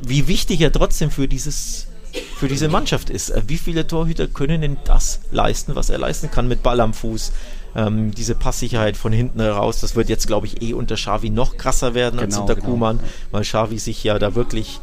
wie 0.00 0.26
wichtig 0.28 0.60
er 0.60 0.72
trotzdem 0.72 1.10
für 1.10 1.28
dieses 1.28 1.88
für 2.36 2.48
diese 2.48 2.68
Mannschaft 2.68 3.08
ist. 3.08 3.32
Wie 3.46 3.56
viele 3.56 3.86
Torhüter 3.86 4.26
können 4.26 4.60
denn 4.60 4.76
das 4.84 5.20
leisten, 5.30 5.74
was 5.74 5.90
er 5.90 5.98
leisten 5.98 6.30
kann 6.30 6.48
mit 6.48 6.62
Ball 6.62 6.80
am 6.80 6.92
Fuß? 6.92 7.32
Ähm, 7.74 8.10
diese 8.10 8.34
Passsicherheit 8.34 8.98
von 8.98 9.12
hinten 9.12 9.40
heraus, 9.40 9.80
das 9.80 9.96
wird 9.96 10.10
jetzt, 10.10 10.26
glaube 10.26 10.46
ich, 10.46 10.60
eh 10.60 10.74
unter 10.74 10.96
Xavi 10.96 11.30
noch 11.30 11.56
krasser 11.56 11.94
werden 11.94 12.18
genau, 12.18 12.24
als 12.24 12.36
unter 12.36 12.54
genau. 12.54 12.66
Kuman, 12.66 13.00
weil 13.30 13.42
Xavi 13.42 13.78
sich 13.78 14.04
ja 14.04 14.18
da 14.18 14.34
wirklich 14.34 14.80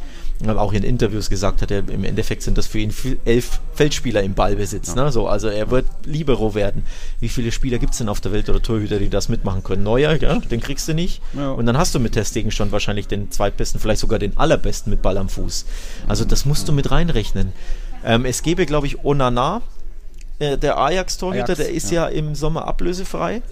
auch 0.48 0.72
in 0.72 0.82
Interviews 0.82 1.28
gesagt 1.28 1.60
hat, 1.62 1.70
er, 1.70 1.86
im 1.88 2.04
Endeffekt 2.04 2.42
sind 2.42 2.56
das 2.56 2.66
für 2.66 2.78
ihn 2.78 2.94
elf 3.24 3.60
Feldspieler 3.74 4.22
im 4.22 4.34
Ballbesitz. 4.34 4.88
Ja. 4.88 5.04
Ne? 5.04 5.12
So, 5.12 5.28
also 5.28 5.48
er 5.48 5.70
wird 5.70 5.86
Libero 6.04 6.54
werden. 6.54 6.84
Wie 7.20 7.28
viele 7.28 7.52
Spieler 7.52 7.78
gibt 7.78 7.92
es 7.92 7.98
denn 7.98 8.08
auf 8.08 8.20
der 8.20 8.32
Welt 8.32 8.48
oder 8.48 8.62
Torhüter, 8.62 8.98
die 8.98 9.10
das 9.10 9.28
mitmachen 9.28 9.62
können? 9.62 9.82
Neuer, 9.82 10.14
ja, 10.14 10.38
den 10.38 10.60
kriegst 10.60 10.88
du 10.88 10.94
nicht. 10.94 11.20
Ja. 11.34 11.50
Und 11.50 11.66
dann 11.66 11.76
hast 11.76 11.94
du 11.94 12.00
mit 12.00 12.12
Testegen 12.12 12.50
schon 12.50 12.72
wahrscheinlich 12.72 13.06
den 13.06 13.30
zweitbesten, 13.30 13.80
vielleicht 13.80 14.00
sogar 14.00 14.18
den 14.18 14.36
allerbesten 14.38 14.90
mit 14.90 15.02
Ball 15.02 15.18
am 15.18 15.28
Fuß. 15.28 15.66
Also 16.08 16.24
das 16.24 16.46
musst 16.46 16.68
du 16.68 16.72
mit 16.72 16.90
reinrechnen. 16.90 17.52
Ähm, 18.04 18.24
es 18.24 18.42
gäbe, 18.42 18.64
glaube 18.64 18.86
ich, 18.86 19.04
Onana, 19.04 19.60
äh, 20.38 20.56
der 20.56 20.78
Ajax-Torhüter, 20.78 21.44
Ajax, 21.44 21.58
der 21.58 21.70
ist 21.70 21.90
ja. 21.90 22.08
ja. 22.08 22.16
im 22.16 22.34
Sommer 22.34 22.66
ablösefrei. 22.66 23.42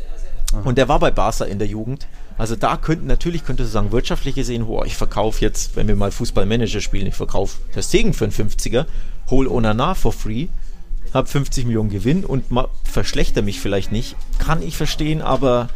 Und 0.64 0.78
der 0.78 0.88
war 0.88 0.98
bei 0.98 1.10
Barca 1.10 1.44
in 1.44 1.58
der 1.58 1.68
Jugend. 1.68 2.06
Also 2.38 2.54
da 2.54 2.76
könnten 2.76 3.06
natürlich 3.06 3.44
könnte 3.44 3.64
du 3.64 3.68
sagen, 3.68 3.92
wirtschaftlich 3.92 4.36
gesehen, 4.36 4.66
boah, 4.66 4.86
ich 4.86 4.96
verkaufe 4.96 5.40
jetzt, 5.40 5.76
wenn 5.76 5.88
wir 5.88 5.96
mal 5.96 6.12
Fußballmanager 6.12 6.80
spielen, 6.80 7.08
ich 7.08 7.14
verkaufe 7.14 7.58
das 7.74 7.90
Segen 7.90 8.14
für 8.14 8.24
einen 8.24 8.32
50er, 8.32 8.86
hol 9.28 9.48
Onana 9.48 9.94
for 9.94 10.12
free, 10.12 10.46
hab 11.12 11.28
50 11.28 11.66
Millionen 11.66 11.90
Gewinn 11.90 12.24
und 12.24 12.44
verschlechter 12.84 13.42
mich 13.42 13.60
vielleicht 13.60 13.92
nicht. 13.92 14.14
Kann 14.38 14.62
ich 14.62 14.76
verstehen, 14.76 15.20
aber 15.20 15.68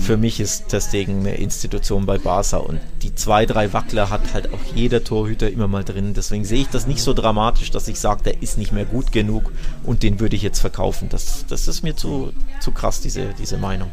für 0.00 0.16
mich 0.16 0.40
ist 0.40 0.68
Testegen 0.68 1.20
eine 1.20 1.34
Institution 1.34 2.06
bei 2.06 2.18
Barca 2.18 2.56
und 2.58 2.80
die 3.02 3.14
zwei, 3.14 3.44
drei 3.44 3.72
Wackler 3.72 4.10
hat 4.10 4.32
halt 4.32 4.52
auch 4.52 4.60
jeder 4.74 5.04
Torhüter 5.04 5.50
immer 5.50 5.68
mal 5.68 5.84
drin. 5.84 6.14
Deswegen 6.14 6.44
sehe 6.44 6.62
ich 6.62 6.68
das 6.68 6.86
nicht 6.86 7.02
so 7.02 7.12
dramatisch, 7.12 7.70
dass 7.70 7.88
ich 7.88 7.98
sage, 7.98 8.22
der 8.22 8.42
ist 8.42 8.56
nicht 8.58 8.72
mehr 8.72 8.86
gut 8.86 9.12
genug 9.12 9.52
und 9.82 10.02
den 10.02 10.20
würde 10.20 10.36
ich 10.36 10.42
jetzt 10.42 10.60
verkaufen. 10.60 11.08
Das, 11.10 11.44
das 11.48 11.68
ist 11.68 11.82
mir 11.82 11.96
zu, 11.96 12.32
zu 12.60 12.72
krass, 12.72 13.00
diese, 13.00 13.34
diese 13.38 13.58
Meinung. 13.58 13.90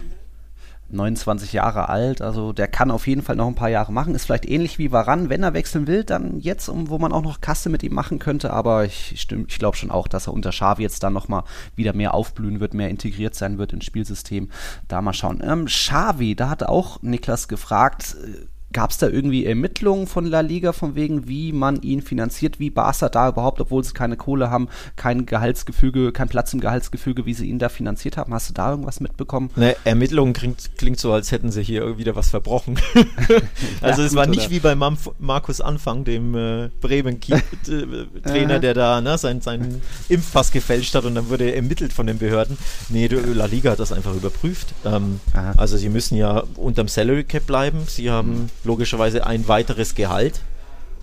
29 0.94 1.54
Jahre 1.54 1.90
alt, 1.90 2.22
also 2.22 2.54
der 2.54 2.68
kann 2.68 2.92
auf 2.92 3.08
jeden 3.08 3.22
Fall 3.22 3.36
noch 3.36 3.48
ein 3.48 3.56
paar 3.56 3.70
Jahre 3.70 3.92
machen. 3.92 4.16
Ist 4.16 4.26
vielleicht 4.26 4.48
ähnlich 4.48 4.78
wie 4.78 4.92
Varan, 4.92 5.30
wenn 5.30 5.44
er 5.44 5.54
wechseln 5.54 5.88
will, 5.88 6.04
dann 6.04 6.40
jetzt, 6.40 6.70
um, 6.70 6.90
wo 6.90 6.98
man 6.98 7.12
auch 7.12 7.22
noch 7.22 7.42
Kasse 7.42 7.70
mit 7.70 7.84
ihm 7.84 7.94
machen 7.94 8.20
könnte. 8.20 8.52
Aber 8.52 8.86
ich, 8.86 9.14
ich 9.14 9.60
glaube 9.60 9.78
schon 9.78 9.92
auch, 9.92 10.08
dass 10.08 10.28
er 10.28 10.34
unter 10.34 10.52
Xavi 10.52 10.84
jetzt 10.84 11.04
dann 11.04 11.14
nochmal 11.14 11.44
wieder 11.76 11.94
mehr 11.94 12.14
aufblühen 12.14 12.60
wird, 12.60 12.74
mehr 12.74 12.90
integriert 12.90 13.36
sein 13.36 13.58
wird 13.58 13.74
ins 13.74 13.86
Spielsystem. 13.86 14.50
Da 14.88 15.02
mal 15.02 15.14
schauen. 15.14 15.42
Ähm, 15.44 15.66
Xavi, 15.66 16.36
da 16.36 16.50
hat 16.50 16.64
auch 16.64 17.02
Niklas 17.02 17.48
gefragt, 17.48 18.16
äh, 18.24 18.46
Gab 18.74 18.92
es 18.92 18.98
da 18.98 19.08
irgendwie 19.08 19.46
Ermittlungen 19.46 20.08
von 20.08 20.26
La 20.26 20.42
Liga, 20.42 20.72
von 20.72 20.96
wegen, 20.96 21.28
wie 21.28 21.52
man 21.52 21.82
ihn 21.82 22.02
finanziert, 22.02 22.60
wie 22.60 22.70
Barca 22.70 23.10
da 23.10 23.30
überhaupt, 23.30 23.60
obwohl 23.60 23.84
sie 23.84 23.94
keine 23.94 24.16
Kohle 24.16 24.50
haben, 24.50 24.70
kein 24.96 25.26
Gehaltsgefüge, 25.26 26.12
kein 26.12 26.30
Platz 26.30 26.54
im 26.54 26.62
Gehaltsgefüge, 26.62 27.26
wie 27.26 27.34
sie 27.34 27.48
ihn 27.48 27.60
da 27.60 27.70
finanziert 27.70 28.18
haben? 28.18 28.34
Hast 28.34 28.50
du 28.50 28.54
da 28.54 28.72
irgendwas 28.72 29.00
mitbekommen? 29.00 29.50
Ne, 29.56 29.76
Ermittlungen 29.84 30.34
klingt, 30.34 30.78
klingt 30.78 31.00
so, 31.00 31.12
als 31.12 31.32
hätten 31.32 31.52
sie 31.52 31.64
hier 31.64 31.98
wieder 31.98 32.16
was 32.16 32.30
verbrochen. 32.30 32.80
also 33.82 34.02
ja, 34.02 34.08
es 34.08 34.16
war 34.16 34.28
nicht 34.28 34.44
oder? 34.44 34.52
wie 34.52 34.60
bei 34.60 34.76
Mam 34.76 34.98
Markus 35.20 35.62
Anfang, 35.62 36.04
dem 36.04 36.36
äh, 36.36 36.70
Bremen-Trainer, 36.80 38.60
der 38.60 38.74
da 38.74 39.02
ne, 39.02 39.18
seinen 39.18 39.42
sein 39.42 39.82
Impfpass 40.10 40.52
gefälscht 40.52 40.96
hat 40.96 41.06
und 41.06 41.16
dann 41.16 41.30
wurde 41.30 41.46
er 41.46 41.56
ermittelt 41.56 41.94
von 41.94 42.08
den 42.08 42.20
Behörden. 42.20 42.58
Nee, 42.90 43.08
La 43.08 43.46
Liga 43.46 43.72
hat 43.72 43.80
das 43.80 43.92
einfach 43.92 44.16
überprüft. 44.16 44.74
Ähm, 44.86 45.20
also 45.58 45.78
sie 45.78 45.90
müssen 45.90 46.16
ja 46.16 46.44
unterm 46.56 46.88
Salary 46.88 47.24
Cap 47.24 47.48
bleiben. 47.48 47.80
Sie 47.88 48.10
haben 48.10 48.44
mhm 48.44 48.50
logischerweise 48.64 49.26
ein 49.26 49.48
weiteres 49.48 49.96
Gehalt 49.96 50.42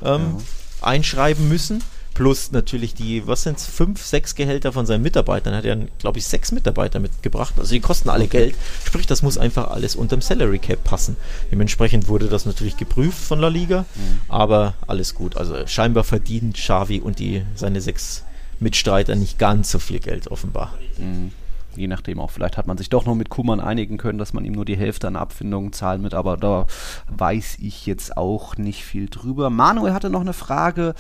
ähm, 0.02 0.36
ja. 0.38 0.86
einschreiben 0.86 1.48
müssen. 1.48 1.82
Plus 2.14 2.50
natürlich 2.50 2.94
die, 2.94 3.28
was 3.28 3.42
sind 3.44 3.58
es, 3.58 3.66
fünf, 3.66 4.04
sechs 4.04 4.34
Gehälter 4.34 4.72
von 4.72 4.86
seinen 4.86 5.02
Mitarbeitern. 5.02 5.52
Er 5.52 5.58
hat 5.58 5.64
ja, 5.64 5.76
glaube 6.00 6.18
ich, 6.18 6.26
sechs 6.26 6.50
Mitarbeiter 6.50 6.98
mitgebracht. 6.98 7.54
Also 7.58 7.72
die 7.72 7.80
kosten 7.80 8.08
alle 8.08 8.26
Geld. 8.26 8.56
Sprich, 8.84 9.06
das 9.06 9.22
muss 9.22 9.38
einfach 9.38 9.70
alles 9.70 9.94
unterm 9.94 10.20
Salary 10.20 10.58
Cap 10.58 10.82
passen. 10.82 11.16
Dementsprechend 11.52 12.08
wurde 12.08 12.26
das 12.26 12.44
natürlich 12.44 12.76
geprüft 12.76 13.18
von 13.18 13.38
La 13.38 13.46
Liga. 13.46 13.84
Mhm. 13.94 14.20
Aber 14.28 14.74
alles 14.88 15.14
gut. 15.14 15.36
Also 15.36 15.64
scheinbar 15.68 16.02
verdienen 16.02 16.54
Xavi 16.54 16.98
und 16.98 17.20
die, 17.20 17.44
seine 17.54 17.80
sechs 17.80 18.24
Mitstreiter 18.58 19.14
nicht 19.14 19.38
ganz 19.38 19.70
so 19.70 19.78
viel 19.78 20.00
Geld 20.00 20.28
offenbar. 20.28 20.74
Mhm 20.96 21.30
je 21.78 21.86
nachdem 21.86 22.20
auch. 22.20 22.30
Vielleicht 22.30 22.56
hat 22.56 22.66
man 22.66 22.78
sich 22.78 22.88
doch 22.88 23.06
noch 23.06 23.14
mit 23.14 23.28
Kummern 23.28 23.60
einigen 23.60 23.96
können, 23.96 24.18
dass 24.18 24.32
man 24.32 24.44
ihm 24.44 24.52
nur 24.52 24.64
die 24.64 24.76
Hälfte 24.76 25.06
an 25.06 25.16
Abfindungen 25.16 25.72
zahlen 25.72 26.02
mit, 26.02 26.14
aber 26.14 26.36
da 26.36 26.66
weiß 27.08 27.58
ich 27.60 27.86
jetzt 27.86 28.16
auch 28.16 28.56
nicht 28.56 28.84
viel 28.84 29.08
drüber. 29.08 29.50
Manuel 29.50 29.92
hatte 29.92 30.10
noch 30.10 30.20
eine 30.20 30.32
Frage. 30.32 30.94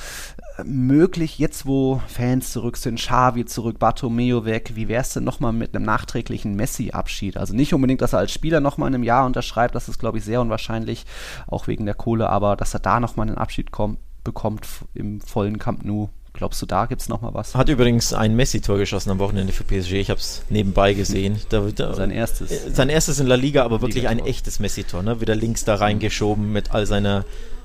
Äh, 0.56 0.64
möglich, 0.64 1.38
jetzt 1.38 1.66
wo 1.66 2.00
Fans 2.06 2.52
zurück 2.52 2.76
sind, 2.76 2.98
Xavi 2.98 3.44
zurück, 3.44 3.78
Bartomeo 3.78 4.44
weg, 4.44 4.72
wie 4.74 4.88
wäre 4.88 5.02
es 5.02 5.12
denn 5.12 5.24
nochmal 5.24 5.52
mit 5.52 5.74
einem 5.74 5.84
nachträglichen 5.84 6.54
Messi-Abschied? 6.54 7.36
Also 7.36 7.54
nicht 7.54 7.74
unbedingt, 7.74 8.00
dass 8.00 8.12
er 8.12 8.20
als 8.20 8.32
Spieler 8.32 8.60
nochmal 8.60 8.88
in 8.88 8.94
einem 8.94 9.04
Jahr 9.04 9.26
unterschreibt, 9.26 9.74
das 9.74 9.88
ist, 9.88 9.98
glaube 9.98 10.18
ich, 10.18 10.24
sehr 10.24 10.40
unwahrscheinlich, 10.40 11.06
auch 11.46 11.66
wegen 11.66 11.86
der 11.86 11.94
Kohle, 11.94 12.28
aber 12.28 12.56
dass 12.56 12.74
er 12.74 12.80
da 12.80 13.00
nochmal 13.00 13.28
einen 13.28 13.38
Abschied 13.38 13.70
kommt, 13.70 13.98
bekommt 14.24 14.66
im 14.94 15.20
vollen 15.20 15.58
Camp 15.58 15.84
Nou, 15.84 16.10
Glaubst 16.38 16.62
du, 16.62 16.66
da 16.66 16.86
gibt 16.86 17.02
es 17.02 17.08
nochmal 17.08 17.34
was? 17.34 17.56
Hat 17.56 17.68
übrigens 17.68 18.12
ein 18.12 18.36
Messi-Tor 18.36 18.78
geschossen 18.78 19.10
am 19.10 19.18
Wochenende 19.18 19.52
für 19.52 19.64
PSG. 19.64 19.94
Ich 19.94 20.08
habe 20.08 20.20
es 20.20 20.44
nebenbei 20.48 20.94
gesehen. 20.94 21.40
Da, 21.48 21.66
da, 21.74 21.94
sein 21.94 22.10
erstes. 22.10 22.52
Äh, 22.52 22.70
sein 22.72 22.90
erstes 22.90 23.18
in 23.18 23.26
La 23.26 23.34
Liga, 23.34 23.64
aber 23.64 23.80
wirklich 23.80 24.06
ein 24.06 24.20
echtes 24.20 24.60
Messi-Tor. 24.60 25.02
Ne? 25.02 25.20
Wieder 25.20 25.34
links 25.34 25.64
da 25.64 25.74
reingeschoben 25.74 26.52
mit 26.52 26.72
all 26.72 26.86
seiner 26.86 27.24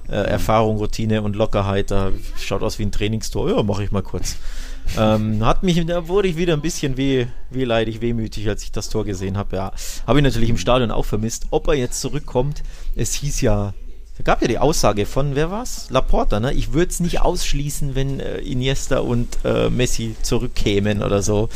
äh, 0.09 0.15
Erfahrung, 0.15 0.77
Routine 0.77 1.21
und 1.21 1.35
Lockerheit. 1.35 1.91
Da 1.91 2.11
schaut 2.39 2.63
aus 2.63 2.79
wie 2.79 2.83
ein 2.83 2.91
Trainingstor. 2.91 3.49
Ja, 3.49 3.61
mache 3.61 3.83
ich 3.83 3.91
mal 3.91 4.01
kurz. 4.01 4.37
ähm, 4.97 5.45
hat 5.45 5.61
mich, 5.61 5.85
da 5.85 6.07
wurde 6.07 6.29
ich 6.29 6.37
wieder 6.37 6.53
ein 6.53 6.61
bisschen 6.61 6.97
weh, 6.97 7.27
wehleidig, 7.51 8.01
wehmütig, 8.01 8.49
als 8.49 8.63
ich 8.63 8.71
das 8.71 8.89
Tor 8.89 9.05
gesehen 9.05 9.37
habe. 9.37 9.55
Ja, 9.55 9.71
habe 10.07 10.17
ich 10.19 10.23
natürlich 10.23 10.49
im 10.49 10.57
Stadion 10.57 10.89
auch 10.89 11.05
vermisst. 11.05 11.45
Ob 11.51 11.67
er 11.67 11.75
jetzt 11.75 12.01
zurückkommt, 12.01 12.63
es 12.95 13.13
hieß 13.13 13.41
ja 13.41 13.73
da 14.17 14.23
gab 14.23 14.41
ja 14.41 14.47
die 14.47 14.59
Aussage 14.59 15.05
von, 15.05 15.35
wer 15.35 15.49
war's? 15.49 15.89
Laporta, 15.89 16.39
ne? 16.39 16.53
Ich 16.53 16.73
würde 16.73 16.91
es 16.91 16.99
nicht 16.99 17.21
ausschließen, 17.21 17.95
wenn 17.95 18.19
äh, 18.19 18.37
Iniesta 18.39 18.99
und 18.99 19.39
äh, 19.43 19.69
Messi 19.69 20.15
zurückkämen 20.21 21.01
oder 21.01 21.23
so. 21.23 21.49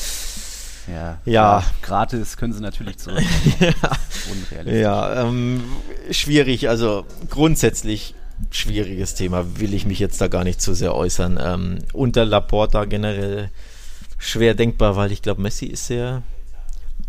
Ja, 0.87 1.19
ja. 1.25 1.63
gratis 1.81 2.37
können 2.37 2.53
sie 2.53 2.61
natürlich 2.61 2.97
zurück. 2.97 3.23
ja, 3.59 3.73
Unrealistisch. 4.31 4.81
Ja, 4.81 5.23
ähm, 5.23 5.63
schwierig, 6.11 6.69
also 6.69 7.05
grundsätzlich 7.29 8.15
schwieriges 8.51 9.15
Thema, 9.15 9.59
will 9.59 9.73
ich 9.73 9.85
mich 9.85 9.99
jetzt 9.99 10.21
da 10.21 10.27
gar 10.27 10.43
nicht 10.43 10.61
zu 10.61 10.73
sehr 10.73 10.95
äußern. 10.95 11.39
Ähm, 11.41 11.79
unter 11.93 12.25
Laporta 12.25 12.85
generell 12.85 13.49
schwer 14.17 14.53
denkbar, 14.53 14.95
weil 14.95 15.11
ich 15.11 15.21
glaube, 15.21 15.41
Messi 15.41 15.65
ist 15.65 15.87
sehr 15.87 16.23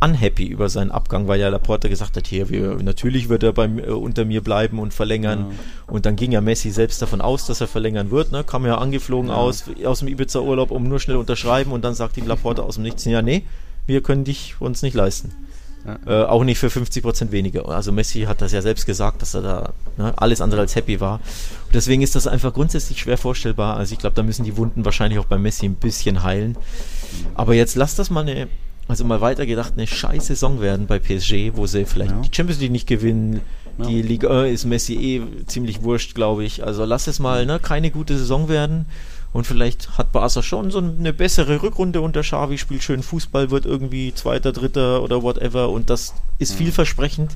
unhappy 0.01 0.47
über 0.47 0.69
seinen 0.69 0.91
Abgang, 0.93 1.27
weil 1.27 1.41
ja 1.41 1.49
Laporte 1.49 1.89
gesagt 1.89 2.17
hat, 2.17 2.27
hier, 2.27 2.49
wir, 2.51 2.77
natürlich 2.83 3.29
wird 3.29 3.43
er 3.43 3.53
beim, 3.53 3.79
äh, 3.79 3.87
unter 3.91 4.25
mir 4.25 4.43
bleiben 4.43 4.79
und 4.79 4.95
verlängern. 4.95 5.47
Ja. 5.51 5.93
Und 5.93 6.07
dann 6.07 6.17
ging 6.17 6.31
ja 6.31 6.41
Messi 6.41 6.71
selbst 6.71 7.03
davon 7.03 7.21
aus, 7.21 7.47
dass 7.47 7.61
er 7.61 7.67
verlängern 7.67 8.11
wird. 8.11 8.31
Ne? 8.31 8.45
Kam 8.45 8.65
ja 8.65 8.79
angeflogen 8.79 9.31
ja. 9.31 9.37
aus, 9.37 9.65
aus 9.85 10.01
dem 10.01 10.09
Ibiza-Urlaub, 10.09 10.71
um 10.71 10.85
nur 10.85 11.01
schnell 11.01 11.17
unterschreiben. 11.17 11.73
Und 11.73 11.85
dann 11.85 11.95
sagt 11.95 12.17
ihm 12.17 12.29
Laporte 12.29 12.63
aus 12.63 12.77
dem 12.77 12.85
Nichts, 12.85 13.05
ja, 13.07 13.23
nee, 13.23 13.43
wir 13.87 14.03
können 14.03 14.25
dich 14.25 14.55
uns 14.61 14.83
nicht 14.83 14.95
leisten. 14.95 15.33
Ja. 15.85 15.99
Äh, 16.07 16.27
auch 16.27 16.45
nicht 16.45 16.59
für 16.59 16.71
50 16.71 17.03
Prozent 17.03 17.33
weniger. 17.33 17.69
Also 17.69 17.91
Messi 17.91 18.23
hat 18.23 18.41
das 18.41 18.53
ja 18.53 18.63
selbst 18.63 18.87
gesagt, 18.87 19.23
dass 19.23 19.35
er 19.35 19.43
da 19.43 19.73
ne, 19.97 20.13
alles 20.17 20.41
andere 20.41 20.61
als 20.61 20.77
happy 20.77 21.01
war. 21.01 21.15
Und 21.67 21.75
deswegen 21.75 22.03
ist 22.03 22.15
das 22.15 22.29
einfach 22.29 22.53
grundsätzlich 22.53 23.01
schwer 23.01 23.19
vorstellbar. 23.19 23.77
Also 23.77 23.95
ich 23.95 23.99
glaube, 23.99 24.15
da 24.15 24.23
müssen 24.23 24.45
die 24.45 24.57
Wunden 24.57 24.85
wahrscheinlich 24.85 25.19
auch 25.19 25.25
bei 25.25 25.39
Messi 25.39 25.67
ein 25.67 25.75
bisschen 25.75 26.23
heilen. 26.23 26.57
Aber 27.35 27.55
jetzt 27.55 27.75
lass 27.75 27.97
das 27.97 28.11
mal 28.11 28.21
eine 28.21 28.49
also 28.89 29.05
mal 29.05 29.21
weitergedacht, 29.21 29.75
eine 29.77 29.87
scheiß 29.87 30.27
Saison 30.27 30.61
werden 30.61 30.87
bei 30.87 30.99
PSG, 30.99 31.53
wo 31.55 31.67
sie 31.67 31.85
vielleicht 31.85 32.11
ja. 32.11 32.21
die 32.21 32.35
Champions 32.35 32.61
League 32.61 32.73
nicht 32.73 32.87
gewinnen. 32.87 33.43
Ja. 33.79 33.87
Die 33.87 34.03
Liga 34.03 34.45
ist 34.45 34.65
Messi 34.65 34.95
eh 34.95 35.23
ziemlich 35.47 35.83
wurscht, 35.83 36.15
glaube 36.15 36.45
ich. 36.45 36.65
Also 36.65 36.85
lass 36.85 37.07
es 37.07 37.19
mal 37.19 37.47
ne, 37.47 37.61
keine 37.61 37.91
gute 37.91 38.17
Saison 38.19 38.49
werden. 38.49 38.87
Und 39.33 39.47
vielleicht 39.47 39.99
hat 39.99 40.11
Barca 40.11 40.43
schon 40.43 40.71
so 40.71 40.79
eine 40.79 41.13
bessere 41.13 41.63
Rückrunde 41.63 42.01
unter 42.01 42.23
Xavi, 42.23 42.57
spielt 42.57 42.83
schön 42.83 43.03
Fußball, 43.03 43.51
wird 43.51 43.67
irgendwie 43.67 44.15
Zweiter, 44.15 44.53
Dritter 44.53 45.03
oder 45.03 45.23
whatever. 45.23 45.69
Und 45.69 45.91
das 45.91 46.15
ist 46.39 46.55
vielversprechend. 46.55 47.33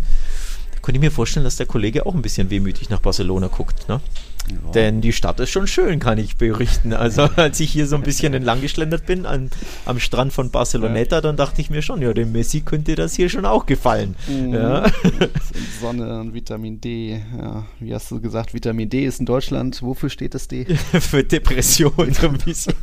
Da 0.73 0.81
könnte 0.81 0.97
ich 0.97 1.03
mir 1.03 1.11
vorstellen, 1.11 1.45
dass 1.45 1.57
der 1.57 1.67
Kollege 1.67 2.07
auch 2.07 2.15
ein 2.15 2.23
bisschen 2.23 2.49
wehmütig 2.49 2.89
nach 2.89 3.01
Barcelona 3.01 3.49
guckt. 3.49 3.89
Ne? 3.91 4.01
Ja. 4.49 4.71
Denn 4.73 5.01
die 5.01 5.13
Stadt 5.13 5.41
ist 5.41 5.51
schon 5.51 5.67
schön, 5.67 5.99
kann 5.99 6.19
ich 6.19 6.37
berichten. 6.37 6.93
Also 6.93 7.23
als 7.37 7.61
ich 7.61 7.71
hier 7.71 7.87
so 7.87 7.97
ein 7.97 8.03
bisschen 8.03 8.35
entlang 8.35 8.61
geschlendert 8.61 9.07
bin 9.07 9.27
an, 9.27 9.51
am 9.87 9.99
Strand 9.99 10.33
von 10.33 10.51
Barceloneta, 10.51 11.17
ja. 11.17 11.21
dann 11.21 11.37
dachte 11.37 11.61
ich 11.61 11.71
mir 11.71 11.83
schon, 11.83 12.03
ja, 12.03 12.13
dem 12.13 12.33
Messi 12.33 12.61
könnte 12.61 12.95
das 12.95 13.15
hier 13.15 13.29
schon 13.29 13.45
auch 13.45 13.67
gefallen. 13.67 14.17
Mhm. 14.29 14.55
Ja. 14.55 14.87
Sonne 15.81 16.21
und 16.21 16.35
Vitamin 16.35 16.81
D. 16.81 17.23
Ja, 17.39 17.65
wie 17.81 17.95
hast 17.95 18.11
du 18.11 18.21
gesagt, 18.21 18.55
Vitamin 18.55 18.89
D 18.89 19.05
ist 19.05 19.21
in 19.21 19.27
Deutschland, 19.27 19.83
wofür 19.83 20.11
steht 20.11 20.35
das 20.35 20.49
D? 20.49 20.65
Für 21.01 21.25
Depression 21.25 22.13
so 22.13 22.29
ein 22.29 22.39
bisschen. 22.39 22.75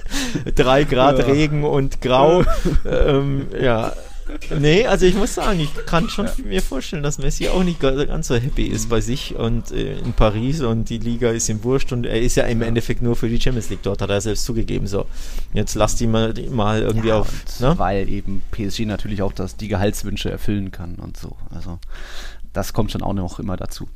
Drei 0.54 0.84
Grad 0.84 1.26
Regen 1.26 1.64
und 1.64 2.00
Grau. 2.00 2.44
ähm, 2.86 3.46
ja, 3.60 3.92
nee, 4.58 4.86
also 4.86 5.06
ich 5.06 5.14
muss 5.14 5.34
sagen, 5.34 5.60
ich 5.60 5.74
kann 5.86 6.08
schon 6.08 6.26
ja. 6.26 6.32
mir 6.44 6.62
vorstellen, 6.62 7.02
dass 7.02 7.18
Messi 7.18 7.48
auch 7.48 7.62
nicht 7.62 7.80
ganz 7.80 8.28
so 8.28 8.36
happy 8.36 8.64
ist 8.64 8.88
bei 8.88 9.00
sich 9.00 9.36
und 9.36 9.70
äh, 9.70 9.98
in 9.98 10.12
Paris 10.12 10.60
und 10.60 10.90
die 10.90 10.98
Liga 10.98 11.30
ist 11.30 11.48
ihm 11.48 11.62
wurscht 11.64 11.92
und 11.92 12.06
er 12.06 12.20
ist 12.20 12.36
ja 12.36 12.44
im 12.44 12.60
ja. 12.60 12.66
Endeffekt 12.66 13.02
nur 13.02 13.16
für 13.16 13.28
die 13.28 13.40
Champions 13.40 13.70
League 13.70 13.82
dort, 13.82 14.02
hat 14.02 14.10
er 14.10 14.20
selbst 14.20 14.44
zugegeben. 14.44 14.86
So, 14.86 15.06
jetzt 15.52 15.74
lasst 15.74 16.00
ihn 16.00 16.10
mal, 16.10 16.34
mal 16.50 16.82
irgendwie 16.82 17.08
ja, 17.08 17.20
auf. 17.20 17.30
Ne? 17.60 17.78
Weil 17.78 18.08
eben 18.08 18.42
PSG 18.50 18.80
natürlich 18.80 19.22
auch 19.22 19.32
das, 19.32 19.56
die 19.56 19.68
Gehaltswünsche 19.68 20.30
erfüllen 20.30 20.70
kann 20.70 20.96
und 20.96 21.16
so. 21.16 21.36
Also 21.50 21.78
das 22.52 22.72
kommt 22.72 22.92
schon 22.92 23.02
auch 23.02 23.14
noch 23.14 23.38
immer 23.38 23.56
dazu. 23.56 23.88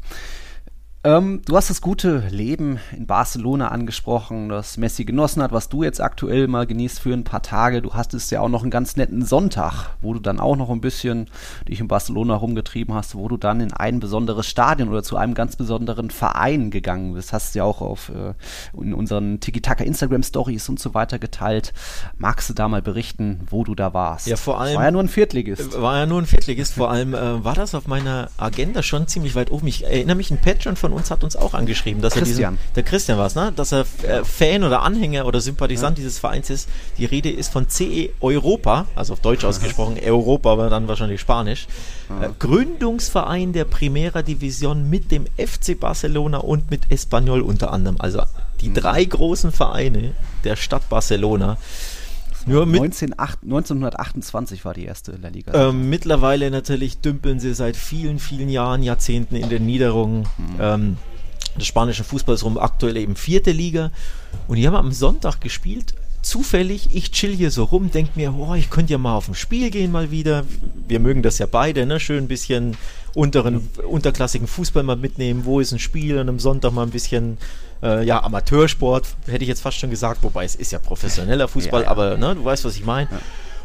Ähm, 1.05 1.43
du 1.45 1.57
hast 1.57 1.69
das 1.69 1.81
gute 1.81 2.23
Leben 2.31 2.79
in 2.97 3.09
Barcelona 3.09 3.69
angesprochen, 3.69 4.49
das 4.49 4.77
Messi 4.77 5.05
genossen 5.05 5.43
hat, 5.43 5.51
was 5.51 5.69
du 5.69 5.83
jetzt 5.83 6.01
aktuell 6.01 6.47
mal 6.47 6.65
genießt 6.65 7.01
für 7.01 7.13
ein 7.13 7.25
paar 7.25 7.43
Tage. 7.43 7.83
Du 7.83 7.95
hast 7.95 8.15
es 8.15 8.31
ja 8.31 8.41
auch 8.41 8.49
noch 8.49 8.63
einen 8.63 8.71
ganz 8.71 8.95
netten 8.95 9.25
Sonntag, 9.25 9.97
wo 10.01 10.15
du 10.15 10.21
dann 10.21 10.39
auch 10.39 10.55
noch 10.55 10.71
ein 10.71 10.81
bisschen 10.81 11.29
dich 11.69 11.81
in 11.81 11.89
Barcelona 11.89 12.37
rumgetrieben 12.37 12.95
hast, 12.95 13.17
wo 13.17 13.27
du 13.27 13.37
dann 13.37 13.61
in 13.61 13.73
ein 13.73 13.99
besonderes 13.99 14.47
Stadion 14.47 14.91
oder 14.91 15.03
zu 15.03 15.17
einem 15.17 15.35
ganz 15.35 15.57
besonderen 15.57 16.11
Verein 16.11 16.71
gegangen 16.71 17.15
bist. 17.15 17.33
Hast 17.33 17.57
du 17.57 17.59
ja 17.59 17.65
auch 17.65 17.81
auf 17.81 18.11
äh, 18.11 18.35
in 18.81 18.95
unseren 18.95 19.41
Tiki-Taka 19.41 19.83
Instagram 19.83 20.23
Stories 20.23 20.69
und 20.69 20.79
so 20.79 20.95
weiter 20.95 21.19
geteilt. 21.19 21.73
Magst 22.17 22.49
du 22.49 22.55
da 22.55 22.69
mal 22.69 22.81
berichten, 22.81 23.41
wo 23.51 23.65
du 23.65 23.75
da 23.75 23.93
warst? 23.93 24.29
Ja, 24.29 24.37
vor 24.37 24.61
allem. 24.61 24.77
war 24.77 24.85
ja 24.85 24.93
nur 24.93 25.03
ein 25.03 25.09
Viertligist. 25.09 25.81
War 25.81 25.97
ja 25.99 26.07
nur 26.07 26.23
ein 26.23 26.27
Viertligist. 26.27 26.75
Vor 26.75 26.93
allem 26.93 27.13
äh, 27.13 27.43
war 27.43 27.57
das 27.57 27.75
auf 27.75 27.89
meiner 27.89 28.31
Agenda 28.37 28.85
schon 28.85 29.09
ziemlich 29.09 29.35
weit 29.35 29.51
oben. 29.51 29.67
Ich 29.67 29.83
erinnere 29.83 30.15
mich, 30.15 30.31
ein 30.31 30.39
Patron 30.39 30.77
von 30.77 30.92
uns 30.93 31.11
hat 31.11 31.25
uns 31.25 31.37
auch 31.37 31.55
angeschrieben, 31.55 32.03
dass 32.03 32.15
Christian. 32.15 32.55
er 32.55 32.59
diesen, 32.59 32.75
der 32.77 32.83
Christian 32.83 33.19
war 33.19 33.31
ne? 33.35 33.53
Dass 33.55 33.73
er 33.73 33.81
äh, 34.03 34.25
Fan 34.25 34.65
oder 34.65 34.83
Anhänger 34.83 35.27
oder 35.27 35.41
Sympathisant 35.41 35.99
ja. 35.99 36.03
dieses 36.03 36.19
Vereins 36.19 36.51
ist. 36.51 36.69
Die 36.99 37.05
Rede 37.05 37.31
ist 37.31 37.53
von 37.53 37.69
CE 37.69 38.11
Europa, 38.21 38.87
also 38.95 39.15
auf 39.15 39.21
Deutsch 39.21 39.45
ausgesprochen, 39.45 39.97
Europa, 40.05 40.53
aber 40.53 40.71
dann 40.71 40.89
wahrscheinlich 40.89 41.21
Spanisch. 41.21 41.67
Äh, 42.21 42.29
Gründungsverein 42.39 43.53
der 43.53 43.65
Primera 43.65 44.23
Division 44.23 44.89
mit 44.89 45.11
dem 45.11 45.27
FC 45.37 45.79
Barcelona 45.79 46.39
und 46.39 46.71
mit 46.71 46.91
Espanyol 46.91 47.41
unter 47.41 47.73
anderem. 47.73 47.97
Also 47.99 48.23
die 48.61 48.69
mhm. 48.69 48.75
drei 48.75 49.05
großen 49.05 49.53
Vereine 49.53 50.13
der 50.45 50.57
Stadt 50.57 50.89
Barcelona. 50.89 51.59
Nur 52.47 52.67
mit 52.67 52.81
19, 52.81 53.13
1928 53.13 54.65
war 54.65 54.75
die 54.75 54.85
erste 54.85 55.13
La 55.13 55.29
Liga. 55.29 55.69
Ähm, 55.69 55.89
mittlerweile 55.91 56.51
natürlich 56.51 56.99
dümpeln 56.99 57.41
sie 57.41 57.55
seit 57.55 57.77
vielen, 57.77 58.19
vielen 58.19 58.49
Jahren, 58.49 58.83
Jahrzehnten 58.83 59.37
in 59.37 59.49
den 59.49 59.67
Niederungen 59.67 60.23
mhm. 60.39 60.57
ähm, 60.61 60.97
des 61.57 61.67
spanischen 61.67 62.05
Fußballs 62.05 62.45
rum. 62.45 62.59
Aktuell 62.59 62.97
eben 62.97 63.17
vierte 63.17 63.53
Liga. 63.53 63.91
Und 64.49 64.57
die 64.57 64.67
haben 64.67 64.77
am 64.77 64.93
Sonntag 64.93 65.41
gespielt. 65.41 65.95
Zufällig, 66.23 66.89
ich 66.93 67.11
chill 67.11 67.35
hier 67.35 67.51
so 67.51 67.65
rum, 67.65 67.91
denke 67.91 68.13
mir, 68.15 68.33
oh, 68.35 68.55
ich 68.55 68.71
könnte 68.71 68.93
ja 68.93 68.99
mal 68.99 69.17
auf 69.17 69.29
ein 69.29 69.35
Spiel 69.35 69.71
gehen 69.71 69.91
mal 69.91 70.13
wieder. 70.13 70.45
Wir 70.87 71.01
mögen 71.01 71.23
das 71.23 71.39
ja 71.39 71.47
beide, 71.47 71.85
ne? 71.85 71.99
Schön 71.99 72.25
ein 72.25 72.29
bisschen 72.29 72.77
unteren, 73.15 73.69
unterklassigen 73.87 74.47
Fußball 74.47 74.85
mal 74.85 74.97
mitnehmen. 74.97 75.45
Wo 75.45 75.59
ist 75.59 75.73
ein 75.73 75.81
Spiel? 75.81 76.19
Und 76.19 76.29
am 76.29 76.39
Sonntag 76.39 76.73
mal 76.73 76.85
ein 76.85 76.91
bisschen 76.91 77.39
äh, 77.83 78.05
ja, 78.05 78.23
Amateursport, 78.23 79.09
hätte 79.27 79.43
ich 79.43 79.49
jetzt 79.49 79.63
fast 79.63 79.79
schon 79.79 79.91
gesagt, 79.91 80.23
wobei 80.23 80.45
es 80.45 80.55
ist 80.55 80.71
ja 80.71 80.79
professioneller 80.79 81.49
Fußball, 81.49 81.83
ja, 81.83 81.87
ja. 81.87 81.91
aber 81.91 82.17
ne, 82.17 82.35
du 82.37 82.45
weißt, 82.45 82.65
was 82.65 82.77
ich 82.77 82.85
meine. 82.85 83.09
Ja. 83.11 83.19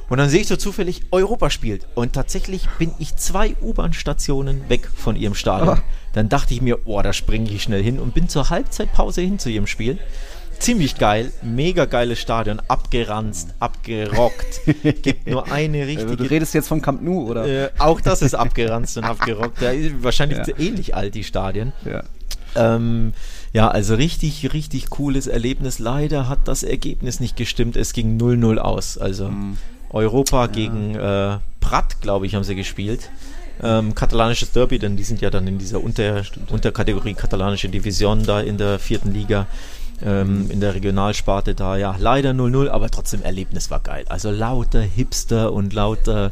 Und 0.10 0.20
dann 0.20 0.30
sehe 0.30 0.41
ich 0.41 0.48
so 0.48 0.56
zufällig, 0.56 1.02
Europa 1.12 1.50
spielt. 1.50 1.86
Und 1.93 2.13
tatsächlich 2.13 2.67
bin 2.80 2.91
ich 2.98 3.17
zwei 3.17 3.56
U-Bahn-Stationen 3.62 4.70
weg 4.70 4.89
von 4.96 5.17
ihrem 5.17 5.36
Stadion. 5.36 5.78
Oh. 5.78 5.82
Dann 6.13 6.30
dachte 6.30 6.54
ich 6.54 6.62
mir, 6.62 6.88
oh, 6.88 7.02
da 7.02 7.12
springe 7.12 7.52
ich 7.52 7.63
schnell 7.63 7.84
hin 7.84 8.00
und 8.00 8.13
bin 8.13 8.30
zur 8.30 8.50
Halbzeitpause 8.50 9.22
hin 9.22 9.38
zu 9.38 9.50
ihrem 9.50 9.67
Spiel. 9.67 10.00
Ziemlich 10.60 10.98
geil, 10.98 11.32
mega 11.43 11.86
geiles 11.86 12.20
Stadion, 12.20 12.60
abgeranzt, 12.67 13.54
abgerockt. 13.60 14.62
Gibt 15.04 15.28
nur 15.28 15.52
eine 15.52 15.86
richtige. 15.86 16.17
Du 16.17 16.24
redest 16.24 16.54
jetzt 16.54 16.67
vom 16.67 16.82
Camp 16.82 17.02
Nou, 17.02 17.30
oder? 17.30 17.46
Äh, 17.46 17.70
auch 17.78 18.02
das 18.02 18.22
ist 18.22 18.34
abgeranzt 18.34 18.98
und 18.98 19.04
abgerockt. 19.04 19.62
Ja, 19.62 19.72
wahrscheinlich 20.02 20.39
ähnlich 20.58 20.96
alt, 20.96 21.15
die 21.15 21.24
Stadien. 21.24 21.74
Ja. 21.86 22.04
Ähm, 22.56 23.13
ja, 23.54 23.67
also 23.67 23.96
richtig, 23.96 24.54
richtig 24.54 24.89
cooles 24.89 25.28
Erlebnis. 25.28 25.80
Leider 25.80 26.28
hat 26.28 26.48
das 26.48 26.63
Ergebnis 26.63 27.20
nicht 27.20 27.38
gestimmt. 27.38 27.76
Es 27.76 27.93
ging 27.93 28.17
0-0 28.20 28.58
aus. 28.58 28.98
Also 28.98 29.30
mhm. 29.30 29.58
Europa 29.89 30.46
ja. 30.46 30.48
gegen 30.48 30.96
äh, 30.96 31.38
Prat, 31.60 32.02
glaube 32.02 32.26
ich, 32.26 32.36
haben 32.36 32.43
sie 32.43 32.56
gespielt. 32.56 33.10
Ähm, 33.62 33.96
katalanisches 33.96 34.52
Derby, 34.52 34.78
denn 34.78 34.98
die 34.98 35.04
sind 35.04 35.22
ja 35.22 35.30
dann 35.30 35.48
in 35.48 35.58
dieser 35.58 35.84
Unter 35.84 36.22
Unterkategorie 36.50 37.15
katalanische 37.15 37.70
Division 37.70 38.24
da 38.24 38.39
in 38.39 38.58
der 38.58 38.78
vierten 38.78 39.12
Liga. 39.12 39.48
Ähm, 40.04 40.52
in 40.52 40.60
der 40.60 40.76
Regionalsparte 40.76 41.56
da, 41.56 41.76
ja, 41.76 41.96
leider 41.98 42.32
0-0, 42.32 42.70
aber 42.70 42.90
trotzdem 42.90 43.24
Erlebnis 43.24 43.72
war 43.72 43.80
geil. 43.80 44.06
Also 44.10 44.30
lauter 44.30 44.82
Hipster 44.82 45.52
und 45.52 45.74
lauter, 45.74 46.30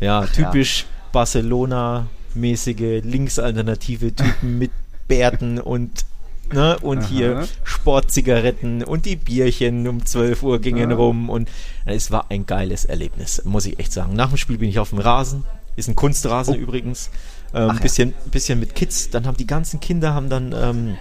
ja, 0.00 0.26
typisch 0.26 0.80
ja. 0.80 0.86
Barcelona-mäßige 1.12 3.04
linksalternative 3.04 4.14
Typen 4.16 4.58
mit 4.58 4.72
Bärten 5.06 5.60
und 5.60 6.04
Ne? 6.52 6.78
Und 6.80 6.98
Aha. 6.98 7.08
hier 7.08 7.48
Sportzigaretten 7.64 8.84
und 8.84 9.06
die 9.06 9.16
Bierchen 9.16 9.88
um 9.88 10.04
12 10.04 10.42
Uhr 10.42 10.60
gingen 10.60 10.90
ja. 10.90 10.96
rum. 10.96 11.30
Und 11.30 11.48
es 11.86 12.10
war 12.10 12.30
ein 12.30 12.46
geiles 12.46 12.84
Erlebnis, 12.84 13.42
muss 13.44 13.66
ich 13.66 13.78
echt 13.78 13.92
sagen. 13.92 14.14
Nach 14.14 14.28
dem 14.28 14.36
Spiel 14.36 14.58
bin 14.58 14.68
ich 14.68 14.78
auf 14.78 14.90
dem 14.90 14.98
Rasen. 14.98 15.44
Ist 15.76 15.88
ein 15.88 15.96
Kunstrasen 15.96 16.54
oh. 16.54 16.58
übrigens. 16.58 17.10
Ähm, 17.54 17.70
Ach, 17.72 17.80
bisschen, 17.80 18.10
ja. 18.10 18.30
bisschen 18.30 18.60
mit 18.60 18.74
Kids. 18.74 19.10
Dann 19.10 19.26
haben 19.26 19.36
die 19.36 19.46
ganzen 19.46 19.80
Kinder 19.80 20.14
haben 20.14 20.28
dann 20.28 20.54
ähm, 20.56 20.96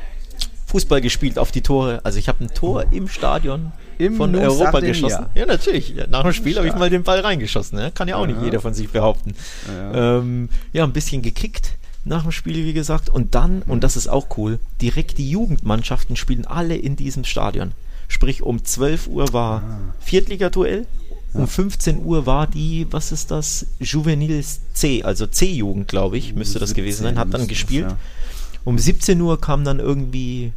Fußball 0.74 1.02
gespielt 1.02 1.38
auf 1.38 1.52
die 1.52 1.62
Tore. 1.62 2.02
Also 2.04 2.18
ich 2.18 2.28
habe 2.28 2.44
ein 2.44 2.52
Tor 2.52 2.86
im 2.90 3.08
Stadion 3.08 3.72
Im 4.00 4.16
von 4.16 4.32
New 4.32 4.40
Europa 4.40 4.80
geschossen. 4.80 5.28
Ja, 5.36 5.46
natürlich. 5.46 5.90
Ja, 5.90 6.08
nach 6.08 6.24
dem 6.24 6.34
Spiel 6.34 6.58
habe 6.58 6.68
ich 6.68 6.74
mal 6.74 6.90
den 6.90 7.04
Ball 7.04 7.20
reingeschossen. 7.20 7.78
Ne? 7.78 7.92
Kann 7.94 8.08
ja 8.08 8.16
auch 8.16 8.28
ja. 8.28 8.34
nicht 8.34 8.42
jeder 8.42 8.60
von 8.60 8.74
sich 8.74 8.90
behaupten. 8.90 9.36
Ja, 9.68 10.18
ähm, 10.18 10.50
ja 10.74 10.84
ein 10.84 10.92
bisschen 10.92 11.22
gekickt 11.22 11.78
nach 12.06 12.24
dem 12.24 12.32
Spiel, 12.32 12.66
wie 12.66 12.74
gesagt. 12.74 13.10
Und 13.10 13.36
dann, 13.36 13.62
und 13.62 13.84
das 13.84 13.96
ist 13.96 14.08
auch 14.08 14.36
cool, 14.38 14.58
direkt 14.82 15.20
die 15.20 15.30
Jugendmannschaften 15.30 16.16
spielen 16.16 16.48
alle 16.48 16.76
in 16.76 16.96
diesem 16.96 17.24
Stadion. 17.24 17.74
Sprich, 18.08 18.42
um 18.42 18.66
12 18.66 19.08
Uhr 19.10 19.32
war 19.32 19.62
ah. 19.62 19.80
Viertligaduell, 20.00 20.88
um 21.36 21.48
15 21.48 22.04
Uhr 22.04 22.26
war 22.26 22.48
die, 22.48 22.88
was 22.90 23.12
ist 23.12 23.30
das? 23.30 23.68
Juvenils 23.80 24.62
C, 24.74 25.04
also 25.04 25.28
C-Jugend, 25.28 25.88
glaube 25.88 26.18
ich, 26.18 26.34
müsste 26.34 26.58
das 26.58 26.74
gewesen 26.74 27.04
sein, 27.04 27.20
hat 27.20 27.32
dann 27.32 27.48
gespielt. 27.48 27.86
Das, 27.86 27.92
ja. 27.92 27.98
Um 28.66 28.80
17 28.80 29.22
Uhr 29.22 29.40
kam 29.40 29.64
dann 29.64 29.80
irgendwie 29.80 30.52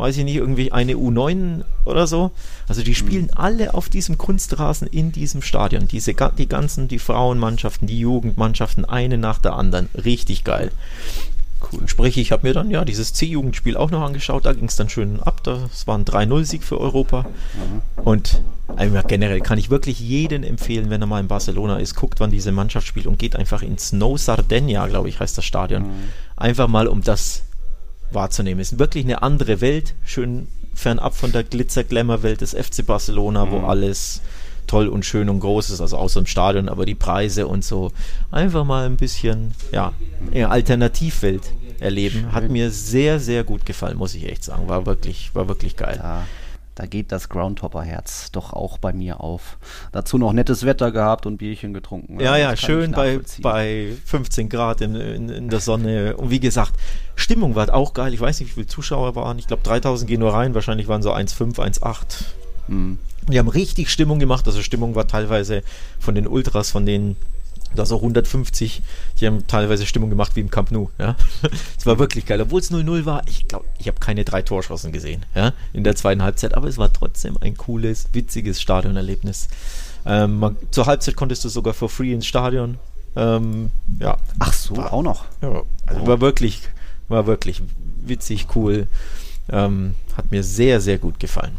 weiß 0.00 0.16
ich 0.16 0.24
nicht, 0.24 0.36
irgendwie 0.36 0.72
eine 0.72 0.94
U9 0.94 1.62
oder 1.84 2.06
so. 2.06 2.30
Also 2.68 2.82
die 2.82 2.94
spielen 2.94 3.26
mhm. 3.26 3.36
alle 3.36 3.74
auf 3.74 3.88
diesem 3.88 4.18
Kunstrasen 4.18 4.86
in 4.86 5.12
diesem 5.12 5.42
Stadion. 5.42 5.88
Diese, 5.88 6.14
die 6.36 6.48
ganzen, 6.48 6.88
die 6.88 6.98
Frauenmannschaften, 6.98 7.86
die 7.86 8.00
Jugendmannschaften, 8.00 8.84
eine 8.84 9.18
nach 9.18 9.38
der 9.38 9.54
anderen. 9.54 9.88
Richtig 9.94 10.44
geil. 10.44 10.72
Cool. 11.72 11.86
Sprich, 11.86 12.16
ich 12.16 12.32
habe 12.32 12.46
mir 12.46 12.54
dann 12.54 12.70
ja 12.70 12.84
dieses 12.84 13.12
C-Jugendspiel 13.12 13.76
auch 13.76 13.90
noch 13.90 14.02
angeschaut, 14.02 14.46
da 14.46 14.52
ging 14.52 14.64
es 14.64 14.76
dann 14.76 14.88
schön 14.88 15.20
ab. 15.20 15.42
Das 15.44 15.86
war 15.86 15.98
ein 15.98 16.04
3-0-Sieg 16.04 16.64
für 16.64 16.80
Europa. 16.80 17.26
Mhm. 17.54 18.02
Und 18.02 18.42
also 18.76 18.98
generell 19.06 19.40
kann 19.40 19.58
ich 19.58 19.68
wirklich 19.68 20.00
jeden 20.00 20.42
empfehlen, 20.42 20.90
wenn 20.90 21.02
er 21.02 21.06
mal 21.06 21.20
in 21.20 21.28
Barcelona 21.28 21.78
ist, 21.78 21.96
guckt, 21.96 22.20
wann 22.20 22.30
diese 22.30 22.52
Mannschaft 22.52 22.86
spielt 22.86 23.06
und 23.06 23.18
geht 23.18 23.36
einfach 23.36 23.62
ins 23.62 23.88
Snow 23.88 24.18
Sardinia, 24.18 24.86
glaube 24.86 25.08
ich, 25.08 25.20
heißt 25.20 25.36
das 25.36 25.44
Stadion. 25.44 25.82
Mhm. 25.82 26.08
Einfach 26.36 26.68
mal, 26.68 26.86
um 26.88 27.02
das 27.02 27.42
wahrzunehmen. 28.12 28.60
Es 28.60 28.72
ist 28.72 28.78
wirklich 28.78 29.04
eine 29.04 29.22
andere 29.22 29.60
Welt, 29.60 29.94
schön 30.04 30.48
fernab 30.74 31.14
von 31.14 31.32
der 31.32 31.44
Glitzer-Glamour-Welt 31.44 32.40
des 32.40 32.54
FC 32.54 32.86
Barcelona, 32.86 33.46
mhm. 33.46 33.50
wo 33.50 33.58
alles 33.60 34.22
toll 34.66 34.88
und 34.88 35.04
schön 35.04 35.28
und 35.28 35.40
groß 35.40 35.70
ist, 35.70 35.80
also 35.80 35.96
außer 35.96 36.20
im 36.20 36.26
Stadion, 36.26 36.68
aber 36.68 36.86
die 36.86 36.94
Preise 36.94 37.46
und 37.46 37.64
so. 37.64 37.90
Einfach 38.30 38.64
mal 38.64 38.86
ein 38.86 38.96
bisschen, 38.96 39.52
ja, 39.72 39.92
eine 40.30 40.48
Alternativwelt 40.48 41.42
erleben. 41.80 42.20
Schön. 42.20 42.32
Hat 42.32 42.48
mir 42.48 42.70
sehr, 42.70 43.18
sehr 43.18 43.42
gut 43.42 43.66
gefallen, 43.66 43.98
muss 43.98 44.14
ich 44.14 44.28
echt 44.28 44.44
sagen. 44.44 44.68
War 44.68 44.86
wirklich, 44.86 45.30
war 45.34 45.48
wirklich 45.48 45.76
geil. 45.76 45.98
Ja 46.00 46.24
da 46.80 46.86
geht 46.86 47.12
das 47.12 47.28
Groundhopper-Herz 47.28 48.32
doch 48.32 48.54
auch 48.54 48.78
bei 48.78 48.94
mir 48.94 49.20
auf. 49.20 49.58
Dazu 49.92 50.16
noch 50.16 50.32
nettes 50.32 50.64
Wetter 50.64 50.92
gehabt 50.92 51.26
und 51.26 51.36
Bierchen 51.36 51.74
getrunken. 51.74 52.18
Ja, 52.20 52.38
ja, 52.38 52.56
schön 52.56 52.92
bei, 52.92 53.20
bei 53.42 53.92
15 54.06 54.48
Grad 54.48 54.80
in, 54.80 54.94
in, 54.94 55.28
in, 55.28 55.50
der 55.50 55.60
Sonne. 55.60 56.16
Und 56.16 56.30
wie 56.30 56.40
gesagt, 56.40 56.72
Stimmung 57.16 57.54
war 57.54 57.74
auch 57.74 57.92
geil. 57.92 58.14
Ich 58.14 58.20
weiß 58.22 58.40
nicht, 58.40 58.48
wie 58.48 58.54
viele 58.54 58.66
Zuschauer 58.66 59.14
waren. 59.14 59.38
Ich 59.38 59.46
glaube, 59.46 59.62
3000 59.62 60.08
gehen 60.08 60.20
nur 60.20 60.32
rein. 60.32 60.54
Wahrscheinlich 60.54 60.88
waren 60.88 61.02
so 61.02 61.12
1,5, 61.12 61.56
1,8. 61.56 62.02
Mhm. 62.68 62.98
Die 63.30 63.38
haben 63.38 63.48
richtig 63.48 63.90
Stimmung 63.90 64.18
gemacht. 64.18 64.46
Also 64.46 64.62
Stimmung 64.62 64.94
war 64.94 65.06
teilweise 65.06 65.62
von 65.98 66.14
den 66.14 66.26
Ultras, 66.26 66.70
von 66.70 66.86
den 66.86 67.16
da 67.74 67.86
so 67.86 67.96
150, 67.96 68.82
die 69.20 69.26
haben 69.26 69.46
teilweise 69.46 69.86
Stimmung 69.86 70.10
gemacht 70.10 70.36
wie 70.36 70.40
im 70.40 70.50
Camp 70.50 70.70
Nou. 70.70 70.90
Ja? 70.98 71.16
Es 71.78 71.86
war 71.86 71.98
wirklich 71.98 72.26
geil. 72.26 72.40
Obwohl 72.40 72.60
es 72.60 72.70
0-0 72.70 73.04
war, 73.04 73.22
ich 73.26 73.48
glaube, 73.48 73.64
ich 73.78 73.88
habe 73.88 73.98
keine 74.00 74.24
drei 74.24 74.42
Torschossen 74.42 74.92
gesehen 74.92 75.24
ja? 75.34 75.52
in 75.72 75.84
der 75.84 75.96
zweiten 75.96 76.22
Halbzeit, 76.22 76.54
aber 76.54 76.68
es 76.68 76.78
war 76.78 76.92
trotzdem 76.92 77.36
ein 77.40 77.56
cooles, 77.56 78.08
witziges 78.12 78.60
Stadionerlebnis. 78.60 79.48
Ähm, 80.06 80.38
man, 80.38 80.56
zur 80.70 80.86
Halbzeit 80.86 81.16
konntest 81.16 81.44
du 81.44 81.48
sogar 81.48 81.74
for 81.74 81.88
free 81.88 82.12
ins 82.12 82.26
Stadion. 82.26 82.78
Ähm, 83.16 83.70
ja. 83.98 84.16
Ach 84.38 84.52
so, 84.52 84.76
war, 84.76 84.92
auch 84.92 85.02
noch. 85.02 85.24
Ja, 85.42 85.62
also 85.86 86.02
oh. 86.02 86.06
war 86.06 86.20
wirklich, 86.20 86.62
war 87.08 87.26
wirklich 87.26 87.62
witzig, 88.02 88.46
cool. 88.54 88.86
Ähm, 89.50 89.94
hat 90.16 90.30
mir 90.30 90.42
sehr, 90.42 90.80
sehr 90.80 90.98
gut 90.98 91.18
gefallen. 91.18 91.56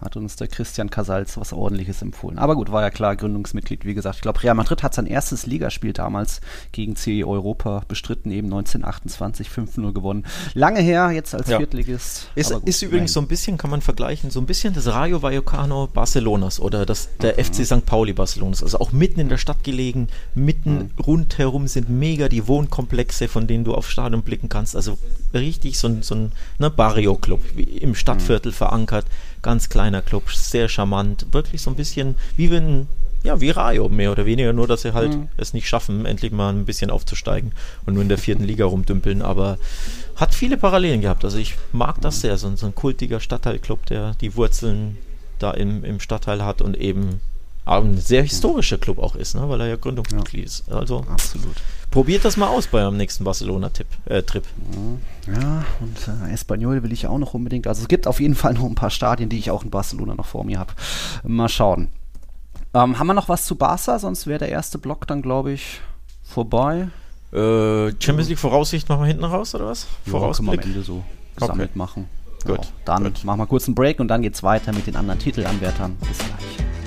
Hat 0.00 0.16
uns 0.16 0.36
der 0.36 0.48
Christian 0.48 0.90
Casals 0.90 1.36
was 1.36 1.52
ordentliches 1.52 2.02
empfohlen. 2.02 2.38
Aber 2.38 2.54
gut, 2.54 2.70
war 2.70 2.82
ja 2.82 2.90
klar, 2.90 3.16
Gründungsmitglied, 3.16 3.84
wie 3.84 3.94
gesagt. 3.94 4.16
Ich 4.16 4.22
glaube, 4.22 4.42
Real 4.42 4.54
Madrid 4.54 4.82
hat 4.82 4.94
sein 4.94 5.06
erstes 5.06 5.46
Ligaspiel 5.46 5.92
damals 5.92 6.40
gegen 6.72 6.94
CE 6.96 7.24
Europa 7.26 7.82
bestritten, 7.88 8.30
eben 8.30 8.46
1928, 8.46 9.48
5-0 9.48 9.92
gewonnen. 9.92 10.24
Lange 10.54 10.80
her, 10.80 11.10
jetzt 11.10 11.34
als 11.34 11.48
ja. 11.48 11.58
Viertligist. 11.58 12.30
Ist, 12.34 12.52
gut, 12.52 12.68
ist 12.68 12.82
übrigens 12.82 13.12
so 13.12 13.20
ein 13.20 13.26
bisschen, 13.26 13.58
kann 13.58 13.70
man 13.70 13.80
vergleichen, 13.80 14.30
so 14.30 14.40
ein 14.40 14.46
bisschen 14.46 14.74
das 14.74 14.86
Rayo 14.86 15.22
Vallecano 15.22 15.88
Barcelonas 15.88 16.60
oder 16.60 16.86
das, 16.86 17.08
der 17.20 17.34
mhm. 17.36 17.44
FC 17.44 17.66
St. 17.66 17.86
Pauli 17.86 18.12
Barcelonas. 18.12 18.62
Also 18.62 18.78
auch 18.78 18.92
mitten 18.92 19.18
in 19.20 19.28
der 19.28 19.38
Stadt 19.38 19.64
gelegen, 19.64 20.08
mitten 20.34 20.78
mhm. 20.78 20.90
rundherum 21.04 21.66
sind 21.66 21.90
mega 21.90 22.28
die 22.28 22.46
Wohnkomplexe, 22.46 23.26
von 23.26 23.46
denen 23.46 23.64
du 23.64 23.74
aufs 23.74 23.90
Stadion 23.90 24.22
blicken 24.22 24.48
kannst. 24.48 24.76
Also 24.76 24.96
richtig 25.34 25.78
so 25.78 25.88
ein, 25.88 26.02
so 26.02 26.14
ein 26.14 26.32
ne, 26.58 26.70
Barrio-Club, 26.70 27.42
im 27.56 27.94
Stadtviertel 27.94 28.52
mhm. 28.52 28.56
verankert 28.56 29.06
Ganz 29.42 29.68
kleiner 29.68 30.02
Club, 30.02 30.30
sehr 30.30 30.68
charmant. 30.68 31.26
Wirklich 31.32 31.62
so 31.62 31.70
ein 31.70 31.76
bisschen 31.76 32.14
wie 32.36 32.50
wenn, 32.50 32.86
ja, 33.22 33.40
wie 33.40 33.50
Rayo 33.50 33.88
mehr 33.88 34.12
oder 34.12 34.26
weniger, 34.26 34.52
nur 34.52 34.66
dass 34.66 34.82
sie 34.82 34.94
halt 34.94 35.14
mhm. 35.14 35.28
es 35.36 35.54
nicht 35.54 35.68
schaffen, 35.68 36.06
endlich 36.06 36.32
mal 36.32 36.50
ein 36.50 36.64
bisschen 36.64 36.90
aufzusteigen 36.90 37.52
und 37.86 37.94
nur 37.94 38.02
in 38.02 38.08
der 38.08 38.18
vierten 38.18 38.44
Liga 38.44 38.64
rumdümpeln. 38.64 39.22
Aber 39.22 39.58
hat 40.16 40.34
viele 40.34 40.56
Parallelen 40.56 41.00
gehabt. 41.00 41.24
Also 41.24 41.38
ich 41.38 41.54
mag 41.72 42.00
das 42.00 42.20
sehr, 42.20 42.36
so, 42.36 42.54
so 42.56 42.66
ein 42.66 42.74
kultiger 42.74 43.20
Stadtteilclub, 43.20 43.86
der 43.86 44.14
die 44.20 44.36
Wurzeln 44.36 44.98
da 45.38 45.52
im, 45.52 45.84
im 45.84 46.00
Stadtteil 46.00 46.44
hat 46.44 46.62
und 46.62 46.76
eben 46.76 47.20
ein 47.64 47.98
sehr 47.98 48.22
historischer 48.22 48.78
Club 48.78 48.98
auch 48.98 49.14
ist, 49.14 49.34
ne? 49.34 49.48
weil 49.48 49.60
er 49.60 49.68
ja 49.68 49.76
Gründungsmitglied 49.76 50.40
ja. 50.40 50.46
ist. 50.46 50.72
Also 50.72 51.04
absolut. 51.08 51.56
Probiert 51.90 52.24
das 52.24 52.36
mal 52.36 52.48
aus 52.48 52.66
bei 52.66 52.80
eurem 52.80 52.96
nächsten 52.96 53.24
Barcelona-Trip. 53.24 53.86
Äh, 54.06 54.22
ja, 55.26 55.64
und 55.80 55.96
äh, 56.26 56.32
Espanyol 56.32 56.82
will 56.82 56.92
ich 56.92 57.06
auch 57.06 57.18
noch 57.18 57.34
unbedingt. 57.34 57.66
Also 57.66 57.82
es 57.82 57.88
gibt 57.88 58.06
auf 58.06 58.20
jeden 58.20 58.34
Fall 58.34 58.54
noch 58.54 58.64
ein 58.64 58.74
paar 58.74 58.90
Stadien, 58.90 59.28
die 59.28 59.38
ich 59.38 59.50
auch 59.50 59.64
in 59.64 59.70
Barcelona 59.70 60.14
noch 60.14 60.26
vor 60.26 60.44
mir 60.44 60.58
habe. 60.58 60.74
Mal 61.22 61.48
schauen. 61.48 61.88
Ähm, 62.74 62.98
haben 62.98 63.06
wir 63.06 63.14
noch 63.14 63.28
was 63.28 63.46
zu 63.46 63.56
Barca? 63.56 63.98
Sonst 63.98 64.26
wäre 64.26 64.38
der 64.38 64.50
erste 64.50 64.78
Block 64.78 65.06
dann, 65.06 65.22
glaube 65.22 65.52
ich, 65.52 65.80
vorbei. 66.22 66.88
Äh, 67.32 67.92
Champions 68.00 68.28
League 68.28 68.38
Voraussicht 68.38 68.88
machen 68.88 69.02
wir 69.02 69.06
hinten 69.06 69.24
raus, 69.24 69.54
oder 69.54 69.66
was? 69.66 69.86
Vorausblick? 70.06 70.48
Ja, 70.48 70.62
können 70.62 70.64
wir 70.64 70.70
am 70.70 70.76
Ende 70.76 70.82
so 70.82 71.04
gesammelt 71.36 71.70
okay. 71.70 71.78
machen. 71.78 72.08
Gut. 72.44 72.56
Genau. 72.56 72.66
Dann 72.84 73.04
Gut. 73.04 73.24
machen 73.24 73.40
wir 73.40 73.46
kurz 73.46 73.66
einen 73.66 73.74
Break 73.74 74.00
und 74.00 74.08
dann 74.08 74.22
geht's 74.22 74.42
weiter 74.42 74.72
mit 74.72 74.86
den 74.86 74.96
anderen 74.96 75.18
Titelanwärtern. 75.18 75.96
Bis 75.96 76.18
gleich. 76.18 76.77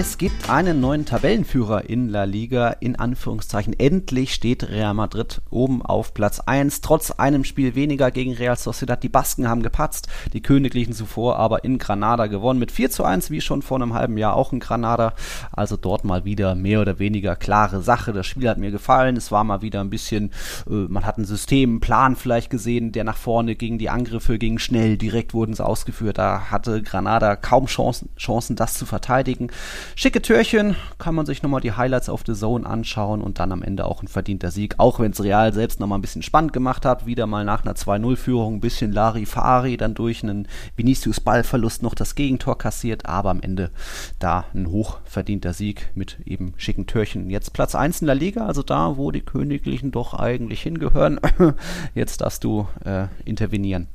Es 0.00 0.16
gibt 0.16 0.48
einen 0.48 0.80
neuen 0.80 1.06
Tabellenführer 1.06 1.90
in 1.90 2.08
La 2.08 2.22
Liga, 2.22 2.68
in 2.68 2.94
Anführungszeichen. 2.94 3.76
Endlich 3.80 4.32
steht 4.32 4.68
Real 4.68 4.94
Madrid 4.94 5.40
oben 5.50 5.84
auf 5.84 6.14
Platz 6.14 6.38
1, 6.38 6.82
trotz 6.82 7.10
einem 7.10 7.42
Spiel 7.42 7.74
weniger 7.74 8.12
gegen 8.12 8.32
Real 8.32 8.56
Sociedad. 8.56 9.02
Die 9.02 9.08
Basken 9.08 9.48
haben 9.48 9.60
gepatzt, 9.60 10.06
die 10.32 10.40
Königlichen 10.40 10.92
zuvor 10.92 11.40
aber 11.40 11.64
in 11.64 11.78
Granada 11.78 12.28
gewonnen 12.28 12.60
mit 12.60 12.70
4 12.70 12.90
zu 12.90 13.02
1, 13.02 13.32
wie 13.32 13.40
schon 13.40 13.60
vor 13.60 13.78
einem 13.78 13.92
halben 13.92 14.16
Jahr 14.18 14.36
auch 14.36 14.52
in 14.52 14.60
Granada. 14.60 15.14
Also 15.50 15.76
dort 15.76 16.04
mal 16.04 16.24
wieder 16.24 16.54
mehr 16.54 16.80
oder 16.80 17.00
weniger 17.00 17.34
klare 17.34 17.82
Sache. 17.82 18.12
Das 18.12 18.28
Spiel 18.28 18.48
hat 18.48 18.58
mir 18.58 18.70
gefallen. 18.70 19.16
Es 19.16 19.32
war 19.32 19.42
mal 19.42 19.62
wieder 19.62 19.80
ein 19.80 19.90
bisschen, 19.90 20.30
äh, 20.70 20.74
man 20.74 21.06
hat 21.06 21.18
ein 21.18 21.24
System, 21.24 21.70
einen 21.70 21.80
Plan 21.80 22.14
vielleicht 22.14 22.50
gesehen, 22.50 22.92
der 22.92 23.02
nach 23.02 23.16
vorne 23.16 23.56
ging. 23.56 23.78
Die 23.78 23.90
Angriffe 23.90 24.38
gingen 24.38 24.60
schnell, 24.60 24.96
direkt 24.96 25.34
wurden 25.34 25.54
sie 25.54 25.66
ausgeführt. 25.66 26.18
Da 26.18 26.52
hatte 26.52 26.82
Granada 26.82 27.34
kaum 27.34 27.66
Chancen, 27.66 28.10
Chancen 28.16 28.54
das 28.54 28.74
zu 28.74 28.86
verteidigen. 28.86 29.50
Schicke 29.96 30.22
Türchen, 30.22 30.76
kann 30.98 31.14
man 31.14 31.26
sich 31.26 31.42
nochmal 31.42 31.60
die 31.60 31.72
Highlights 31.72 32.08
auf 32.08 32.22
The 32.26 32.34
Zone 32.34 32.66
anschauen 32.66 33.20
und 33.20 33.38
dann 33.38 33.52
am 33.52 33.62
Ende 33.62 33.84
auch 33.84 34.02
ein 34.02 34.08
verdienter 34.08 34.50
Sieg, 34.50 34.74
auch 34.78 35.00
wenn 35.00 35.12
es 35.12 35.22
Real 35.22 35.52
selbst 35.52 35.80
nochmal 35.80 35.98
ein 35.98 36.02
bisschen 36.02 36.22
spannend 36.22 36.52
gemacht 36.52 36.84
hat, 36.84 37.06
wieder 37.06 37.26
mal 37.26 37.44
nach 37.44 37.64
einer 37.64 37.74
2-0-Führung 37.74 38.56
ein 38.56 38.60
bisschen 38.60 38.92
Larifari, 38.92 39.76
dann 39.76 39.94
durch 39.94 40.22
einen 40.22 40.48
Vinicius 40.76 41.20
Ballverlust 41.20 41.82
noch 41.82 41.94
das 41.94 42.14
Gegentor 42.14 42.58
kassiert, 42.58 43.06
aber 43.06 43.30
am 43.30 43.40
Ende 43.40 43.70
da 44.18 44.44
ein 44.54 44.70
hochverdienter 44.70 45.52
Sieg 45.52 45.90
mit 45.94 46.18
eben 46.24 46.54
schicken 46.56 46.86
Türchen. 46.86 47.30
Jetzt 47.30 47.52
Platz 47.52 47.74
1 47.74 48.00
in 48.00 48.06
der 48.06 48.16
Liga, 48.16 48.46
also 48.46 48.62
da, 48.62 48.96
wo 48.96 49.10
die 49.10 49.22
Königlichen 49.22 49.90
doch 49.90 50.14
eigentlich 50.14 50.62
hingehören. 50.62 51.20
Jetzt 51.94 52.20
darfst 52.20 52.44
du 52.44 52.68
äh, 52.84 53.06
intervenieren. 53.24 53.88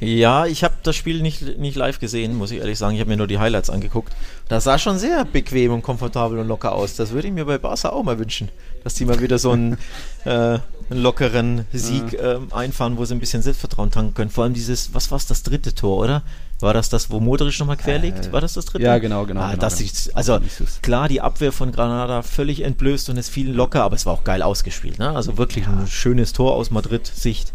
Ja, 0.00 0.46
ich 0.46 0.62
habe 0.62 0.74
das 0.82 0.94
Spiel 0.96 1.22
nicht, 1.22 1.58
nicht 1.58 1.76
live 1.76 1.98
gesehen, 1.98 2.36
muss 2.36 2.50
ich 2.50 2.58
ehrlich 2.58 2.78
sagen. 2.78 2.94
Ich 2.94 3.00
habe 3.00 3.10
mir 3.10 3.16
nur 3.16 3.26
die 3.26 3.38
Highlights 3.38 3.70
angeguckt. 3.70 4.14
Das 4.48 4.64
sah 4.64 4.78
schon 4.78 4.98
sehr 4.98 5.24
bequem 5.24 5.72
und 5.72 5.82
komfortabel 5.82 6.38
und 6.38 6.48
locker 6.48 6.72
aus. 6.72 6.96
Das 6.96 7.12
würde 7.12 7.28
ich 7.28 7.34
mir 7.34 7.44
bei 7.44 7.58
Barca 7.58 7.90
auch 7.90 8.02
mal 8.02 8.18
wünschen, 8.18 8.50
dass 8.84 8.94
die 8.94 9.04
mal 9.04 9.20
wieder 9.20 9.38
so 9.38 9.52
einen, 9.52 9.78
äh, 10.24 10.28
einen 10.28 10.60
lockeren 10.90 11.64
Sieg 11.72 12.12
äh, 12.12 12.38
einfahren, 12.50 12.98
wo 12.98 13.04
sie 13.04 13.14
ein 13.14 13.20
bisschen 13.20 13.42
Selbstvertrauen 13.42 13.90
tanken 13.90 14.14
können. 14.14 14.30
Vor 14.30 14.44
allem 14.44 14.54
dieses, 14.54 14.92
was 14.94 15.10
war 15.10 15.16
es, 15.16 15.26
das 15.26 15.42
dritte 15.42 15.74
Tor, 15.74 15.98
oder? 15.98 16.22
War 16.60 16.72
das 16.72 16.88
das, 16.88 17.10
wo 17.10 17.20
Modric 17.20 17.58
nochmal 17.58 17.76
quer 17.76 17.98
liegt? 17.98 18.26
Äh, 18.26 18.32
war 18.32 18.40
das 18.40 18.54
das 18.54 18.64
dritte? 18.64 18.84
Ja, 18.84 18.98
genau, 18.98 19.26
genau. 19.26 19.40
Ah, 19.40 19.50
genau, 19.50 19.60
das 19.60 19.78
genau. 19.78 19.90
Ist, 19.90 20.16
also 20.16 20.40
klar, 20.80 21.08
die 21.08 21.20
Abwehr 21.20 21.52
von 21.52 21.70
Granada 21.70 22.22
völlig 22.22 22.62
entblößt 22.62 23.10
und 23.10 23.18
es 23.18 23.28
fiel 23.28 23.50
locker, 23.50 23.82
aber 23.82 23.96
es 23.96 24.06
war 24.06 24.14
auch 24.14 24.24
geil 24.24 24.42
ausgespielt. 24.42 24.98
Ne? 24.98 25.10
Also 25.10 25.36
wirklich 25.36 25.66
ja. 25.66 25.72
ein 25.72 25.86
schönes 25.86 26.32
Tor 26.32 26.54
aus 26.54 26.70
Madrid-Sicht. 26.70 27.52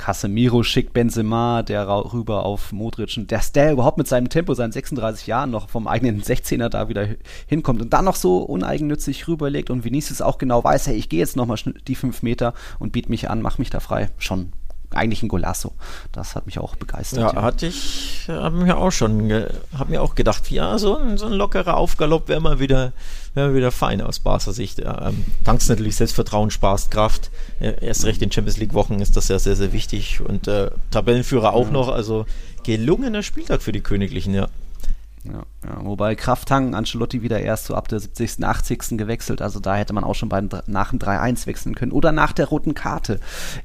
Casemiro 0.00 0.62
schickt 0.62 0.94
Benzema, 0.94 1.62
der 1.62 1.86
rüber 1.86 2.46
auf 2.46 2.72
Modric 2.72 3.18
und 3.18 3.30
dass 3.30 3.52
der 3.52 3.72
überhaupt 3.72 3.98
mit 3.98 4.08
seinem 4.08 4.30
Tempo, 4.30 4.54
seinen 4.54 4.72
36 4.72 5.26
Jahren 5.26 5.50
noch 5.50 5.68
vom 5.68 5.86
eigenen 5.86 6.22
16er 6.22 6.70
da 6.70 6.88
wieder 6.88 7.06
hinkommt 7.46 7.82
und 7.82 7.92
dann 7.92 8.06
noch 8.06 8.16
so 8.16 8.38
uneigennützig 8.38 9.28
rüberlegt 9.28 9.68
und 9.68 9.84
Vinicius 9.84 10.22
auch 10.22 10.38
genau 10.38 10.64
weiß, 10.64 10.86
hey, 10.86 10.96
ich 10.96 11.10
gehe 11.10 11.20
jetzt 11.20 11.36
nochmal 11.36 11.58
die 11.86 11.94
5 11.94 12.22
Meter 12.22 12.54
und 12.78 12.92
biete 12.92 13.10
mich 13.10 13.28
an, 13.28 13.42
mach 13.42 13.58
mich 13.58 13.68
da 13.68 13.78
frei. 13.78 14.08
Schon 14.16 14.52
eigentlich 14.92 15.22
ein 15.22 15.28
Golasso. 15.28 15.72
Das 16.12 16.34
hat 16.34 16.46
mich 16.46 16.58
auch 16.58 16.76
begeistert. 16.76 17.20
Ja, 17.20 17.34
ja. 17.34 17.42
hatte 17.42 17.66
ich, 17.66 18.26
habe 18.28 18.56
mir 18.56 18.78
auch 18.78 18.90
schon, 18.90 19.30
habe 19.76 19.90
mir 19.90 20.00
auch 20.00 20.14
gedacht, 20.14 20.50
ja, 20.50 20.78
so 20.78 20.96
ein, 20.96 21.18
so 21.18 21.26
ein 21.26 21.32
lockerer 21.32 21.76
Aufgalopp 21.76 22.28
wäre 22.28 22.40
mal 22.40 22.58
wieder, 22.58 22.92
wäre 23.34 23.54
wieder 23.54 23.70
fein 23.70 24.00
aus 24.00 24.20
Barca 24.20 24.52
Sicht. 24.52 24.80
Ähm, 24.80 25.24
tankst 25.44 25.68
natürlich 25.68 25.96
Selbstvertrauen, 25.96 26.50
Spaß, 26.50 26.90
Kraft. 26.90 27.30
Erst 27.60 28.04
recht 28.04 28.22
in 28.22 28.32
Champions 28.32 28.58
League 28.58 28.74
Wochen 28.74 29.00
ist 29.00 29.16
das 29.16 29.28
ja 29.28 29.38
sehr, 29.38 29.56
sehr 29.56 29.72
wichtig 29.72 30.20
und 30.20 30.48
äh, 30.48 30.70
Tabellenführer 30.90 31.52
auch 31.52 31.66
ja. 31.66 31.72
noch. 31.72 31.88
Also 31.88 32.26
gelungener 32.64 33.22
Spieltag 33.22 33.62
für 33.62 33.72
die 33.72 33.80
Königlichen, 33.80 34.34
ja. 34.34 34.48
Ja, 35.24 35.42
ja, 35.66 35.84
wobei 35.84 36.14
Krafttank 36.14 36.74
Ancelotti 36.74 37.20
wieder 37.20 37.40
erst 37.40 37.66
so 37.66 37.74
ab 37.74 37.88
der 37.88 38.00
70., 38.00 38.42
80. 38.42 38.96
gewechselt. 38.96 39.42
Also 39.42 39.60
da 39.60 39.76
hätte 39.76 39.92
man 39.92 40.02
auch 40.02 40.14
schon 40.14 40.30
beim, 40.30 40.48
nach 40.66 40.90
dem 40.90 40.98
3-1 40.98 41.46
wechseln 41.46 41.74
können. 41.74 41.92
Oder 41.92 42.10
nach 42.10 42.32
der 42.32 42.46
roten 42.46 42.72
Karte 42.74 43.20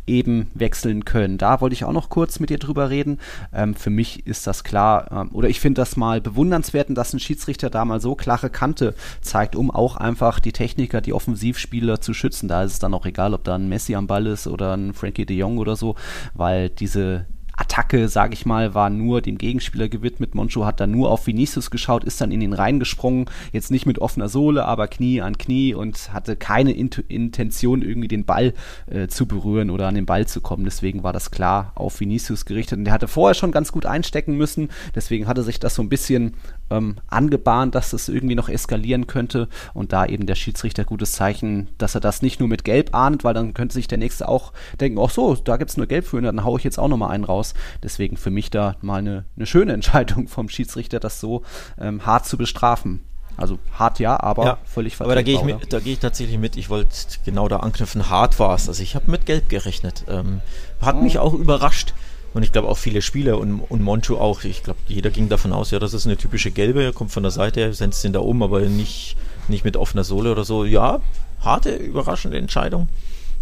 eben 0.06 0.52
wechseln 0.54 1.06
können. 1.06 1.38
Da 1.38 1.62
wollte 1.62 1.74
ich 1.74 1.86
auch 1.86 1.94
noch 1.94 2.10
kurz 2.10 2.41
mit 2.41 2.50
dir 2.50 2.60
drüber 2.60 2.89
reden. 2.89 3.20
Ähm, 3.54 3.74
für 3.74 3.89
mich 3.89 4.28
ist 4.28 4.48
das 4.48 4.65
klar, 4.65 5.10
ähm, 5.12 5.30
oder 5.32 5.48
ich 5.48 5.62
finde 5.62 5.80
das 5.80 5.96
mal 5.96 6.20
bewundernswert, 6.20 6.88
dass 6.89 7.13
ein 7.13 7.20
Schiedsrichter 7.20 7.70
da 7.70 7.86
mal 7.86 8.02
so 8.02 8.15
klare 8.15 8.50
Kante 8.50 8.94
zeigt, 9.22 9.56
um 9.56 9.72
auch 9.72 9.96
einfach 9.96 10.41
die 10.41 10.52
Techniker, 10.52 11.00
die 11.00 11.13
Offensivspieler 11.13 12.02
zu 12.02 12.13
schützen. 12.13 12.50
Da 12.50 12.63
ist 12.63 12.74
es 12.74 12.80
dann 12.80 12.94
auch 12.94 13.06
egal, 13.06 13.34
ob 13.34 13.46
da 13.46 13.56
ein 13.56 13.70
Messi 13.70 13.96
am 13.96 14.08
Ball 14.08 14.28
ist 14.28 14.48
oder 14.48 14.76
ein 14.76 14.94
Frankie 14.94 15.26
de 15.26 15.38
Jong 15.38 15.58
oder 15.58 15.78
so, 15.78 15.96
weil 16.34 16.70
diese 16.70 17.28
Attacke, 17.58 18.08
sage 18.10 18.34
ich 18.34 18.46
mal, 18.46 18.74
war 18.74 18.89
nur 18.89 19.22
dem 19.22 19.38
Gegenspieler 19.38 19.89
gewidmet. 19.89 20.36
Moncho 20.36 20.65
hat 20.65 20.80
dann 20.80 20.91
nur 20.91 21.10
auf 21.10 21.28
Vinicius 21.28 21.72
geschaut, 21.72 22.04
ist 22.04 22.20
dann 22.22 22.32
in 22.32 22.41
ihn 22.41 22.54
reingesprungen, 22.54 23.26
jetzt 23.52 23.72
nicht 23.72 23.86
mit 23.86 24.00
offener 24.00 24.30
Sohle, 24.30 24.65
aber 24.65 24.88
Knie 24.88 25.22
an 25.22 25.38
Knie 25.38 25.74
und 25.74 26.13
hatte 26.13 26.36
keine 26.36 26.72
Int 26.72 26.98
Intention, 27.08 27.82
irgendwie 27.82 28.08
den 28.08 28.26
Ball 28.26 28.54
äh, 28.88 29.08
zu 29.08 29.26
berühren 29.26 29.70
oder 29.70 29.88
an 29.88 29.96
den 29.96 30.06
Ball 30.06 30.28
zu 30.28 30.41
kommen. 30.41 30.65
Deswegen 30.65 31.04
war 31.04 31.13
das 31.13 31.32
klar 31.32 31.72
auf 31.76 32.00
Vinicius 32.00 32.46
gerichtet. 32.46 32.80
Und 32.80 32.86
der 32.86 32.94
hatte 32.94 33.08
vorher 33.08 33.36
schon 33.36 33.52
ganz 33.52 33.72
gut 33.72 33.86
einstecken 33.86 34.36
müssen. 34.36 34.70
Deswegen 34.94 35.28
hatte 35.28 35.44
sich 35.44 35.60
das 35.60 35.76
so 35.76 35.82
ein 35.82 35.89
bisschen 35.89 36.36
ähm, 36.69 36.95
angebahnt, 37.08 37.75
dass 37.75 37.91
das 37.91 38.10
irgendwie 38.10 38.36
noch 38.36 38.49
eskalieren 38.49 39.08
könnte. 39.08 39.47
Und 39.73 39.93
da 39.93 40.06
eben 40.06 40.25
der 40.25 40.36
Schiedsrichter 40.36 40.84
gutes 40.84 41.13
Zeichen, 41.13 41.69
dass 41.78 41.95
er 41.95 42.01
das 42.01 42.21
nicht 42.21 42.39
nur 42.39 42.49
mit 42.49 42.63
Gelb 42.63 42.93
ahnt, 42.95 43.23
weil 43.23 43.34
dann 43.34 43.54
könnte 43.54 43.73
sich 43.73 43.88
der 43.88 43.97
Nächste 43.97 44.28
auch 44.28 44.54
denken, 44.80 44.99
ach 45.01 45.10
so, 45.10 45.36
da 45.36 45.58
gibt 45.58 45.71
es 45.71 45.78
nur 45.78 45.88
Gelb 45.88 46.06
für, 46.06 46.21
dann 46.21 46.43
haue 46.43 46.58
ich 46.60 46.63
jetzt 46.63 46.80
auch 46.80 46.88
nochmal 46.88 47.12
einen 47.12 47.23
raus. 47.23 47.54
Deswegen 47.84 48.17
für 48.17 48.32
mich 48.32 48.49
da 48.49 48.75
mal 48.82 48.99
eine, 48.99 49.25
eine 49.36 49.45
schöne 49.45 49.73
Entscheidung 49.75 50.28
vom 50.28 50.49
Schiedsrichter, 50.49 50.99
das 50.99 51.19
so 51.19 51.43
ähm, 51.80 52.06
hart 52.06 52.25
zu 52.25 52.38
bestrafen. 52.38 53.01
Also 53.38 53.60
hart 53.78 53.99
ja, 53.99 54.19
aber 54.19 54.45
ja, 54.45 54.58
völlig 54.63 54.95
vertretbar. 54.95 55.12
Aber 55.12 55.15
da 55.15 55.21
gehe 55.23 55.36
ich, 55.36 55.43
mit, 55.43 55.73
da 55.73 55.80
geh 55.80 55.93
ich 55.93 55.99
tatsächlich 55.99 56.38
mit. 56.38 56.56
Ich 56.56 56.69
wollte 56.69 56.89
genau 57.25 57.47
da 57.47 57.58
anknüpfen. 57.58 58.10
Hart 58.10 58.39
war 58.39 58.56
es. 58.56 58.69
Also 58.69 58.82
ich 58.82 58.95
habe 58.95 59.12
mit 59.12 59.25
Gelb 59.25 59.49
gerechnet. 59.49 60.06
Ähm, 60.08 60.41
hat 60.82 60.95
oh. 60.95 61.01
mich 61.01 61.19
auch 61.19 61.34
überrascht. 61.34 61.93
Und 62.36 62.43
ich 62.43 62.52
glaube 62.52 62.67
auch 62.67 62.78
viele 62.78 63.02
Spieler 63.02 63.39
und, 63.39 63.62
und 63.62 63.82
Moncho 63.82 64.19
auch. 64.19 64.43
Ich 64.43 64.62
glaube, 64.62 64.78
jeder 64.89 65.10
ging 65.10 65.30
davon 65.30 65.54
aus, 65.54 65.71
ja, 65.71 65.80
das 65.80 65.93
ist 65.93 66.06
eine 66.06 66.17
typische 66.17 66.52
gelbe, 66.52 66.84
er 66.84 66.91
kommt 66.91 67.12
von 67.12 67.24
der 67.24 67.32
Seite, 67.32 67.62
er 67.62 67.74
setzt 67.74 68.04
ihn 68.04 68.12
da 68.12 68.19
um, 68.19 68.43
aber 68.43 68.60
nicht, 68.60 69.15
nicht 69.48 69.63
mit 69.63 69.78
offener 69.78 70.04
Sohle 70.04 70.34
oder 70.34 70.43
so. 70.43 70.65
Ja, 70.65 71.00
harte, 71.39 71.74
überraschende 71.74 72.38
Entscheidung. 72.38 72.89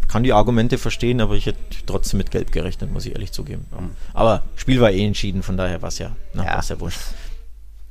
Kann 0.07 0.21
die 0.21 0.31
Argumente 0.31 0.77
verstehen, 0.77 1.21
aber 1.21 1.33
ich 1.33 1.47
hätte 1.47 1.57
trotzdem 1.87 2.19
mit 2.19 2.29
Gelb 2.29 2.51
gerechnet, 2.51 2.93
muss 2.93 3.07
ich 3.07 3.13
ehrlich 3.13 3.31
zugeben. 3.31 3.65
Ja. 3.71 3.79
Aber 4.13 4.43
Spiel 4.57 4.79
war 4.79 4.91
eh 4.91 5.03
entschieden, 5.03 5.41
von 5.41 5.57
daher 5.57 5.81
war 5.81 5.89
es 5.89 5.97
ja, 5.97 6.11
na, 6.35 6.45
ja. 6.45 6.61
ja 6.61 6.79
wurscht. 6.79 6.99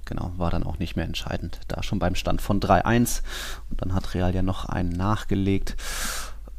Genau, 0.05 0.31
war 0.37 0.53
dann 0.53 0.63
auch 0.63 0.79
nicht 0.79 0.95
mehr 0.95 1.05
entscheidend. 1.05 1.59
Da 1.67 1.83
schon 1.83 1.99
beim 1.99 2.15
Stand 2.15 2.41
von 2.41 2.61
3-1 2.61 3.23
und 3.71 3.83
dann 3.83 3.93
hat 3.93 4.15
Real 4.15 4.33
ja 4.33 4.43
noch 4.43 4.67
einen 4.67 4.91
nachgelegt. 4.91 5.77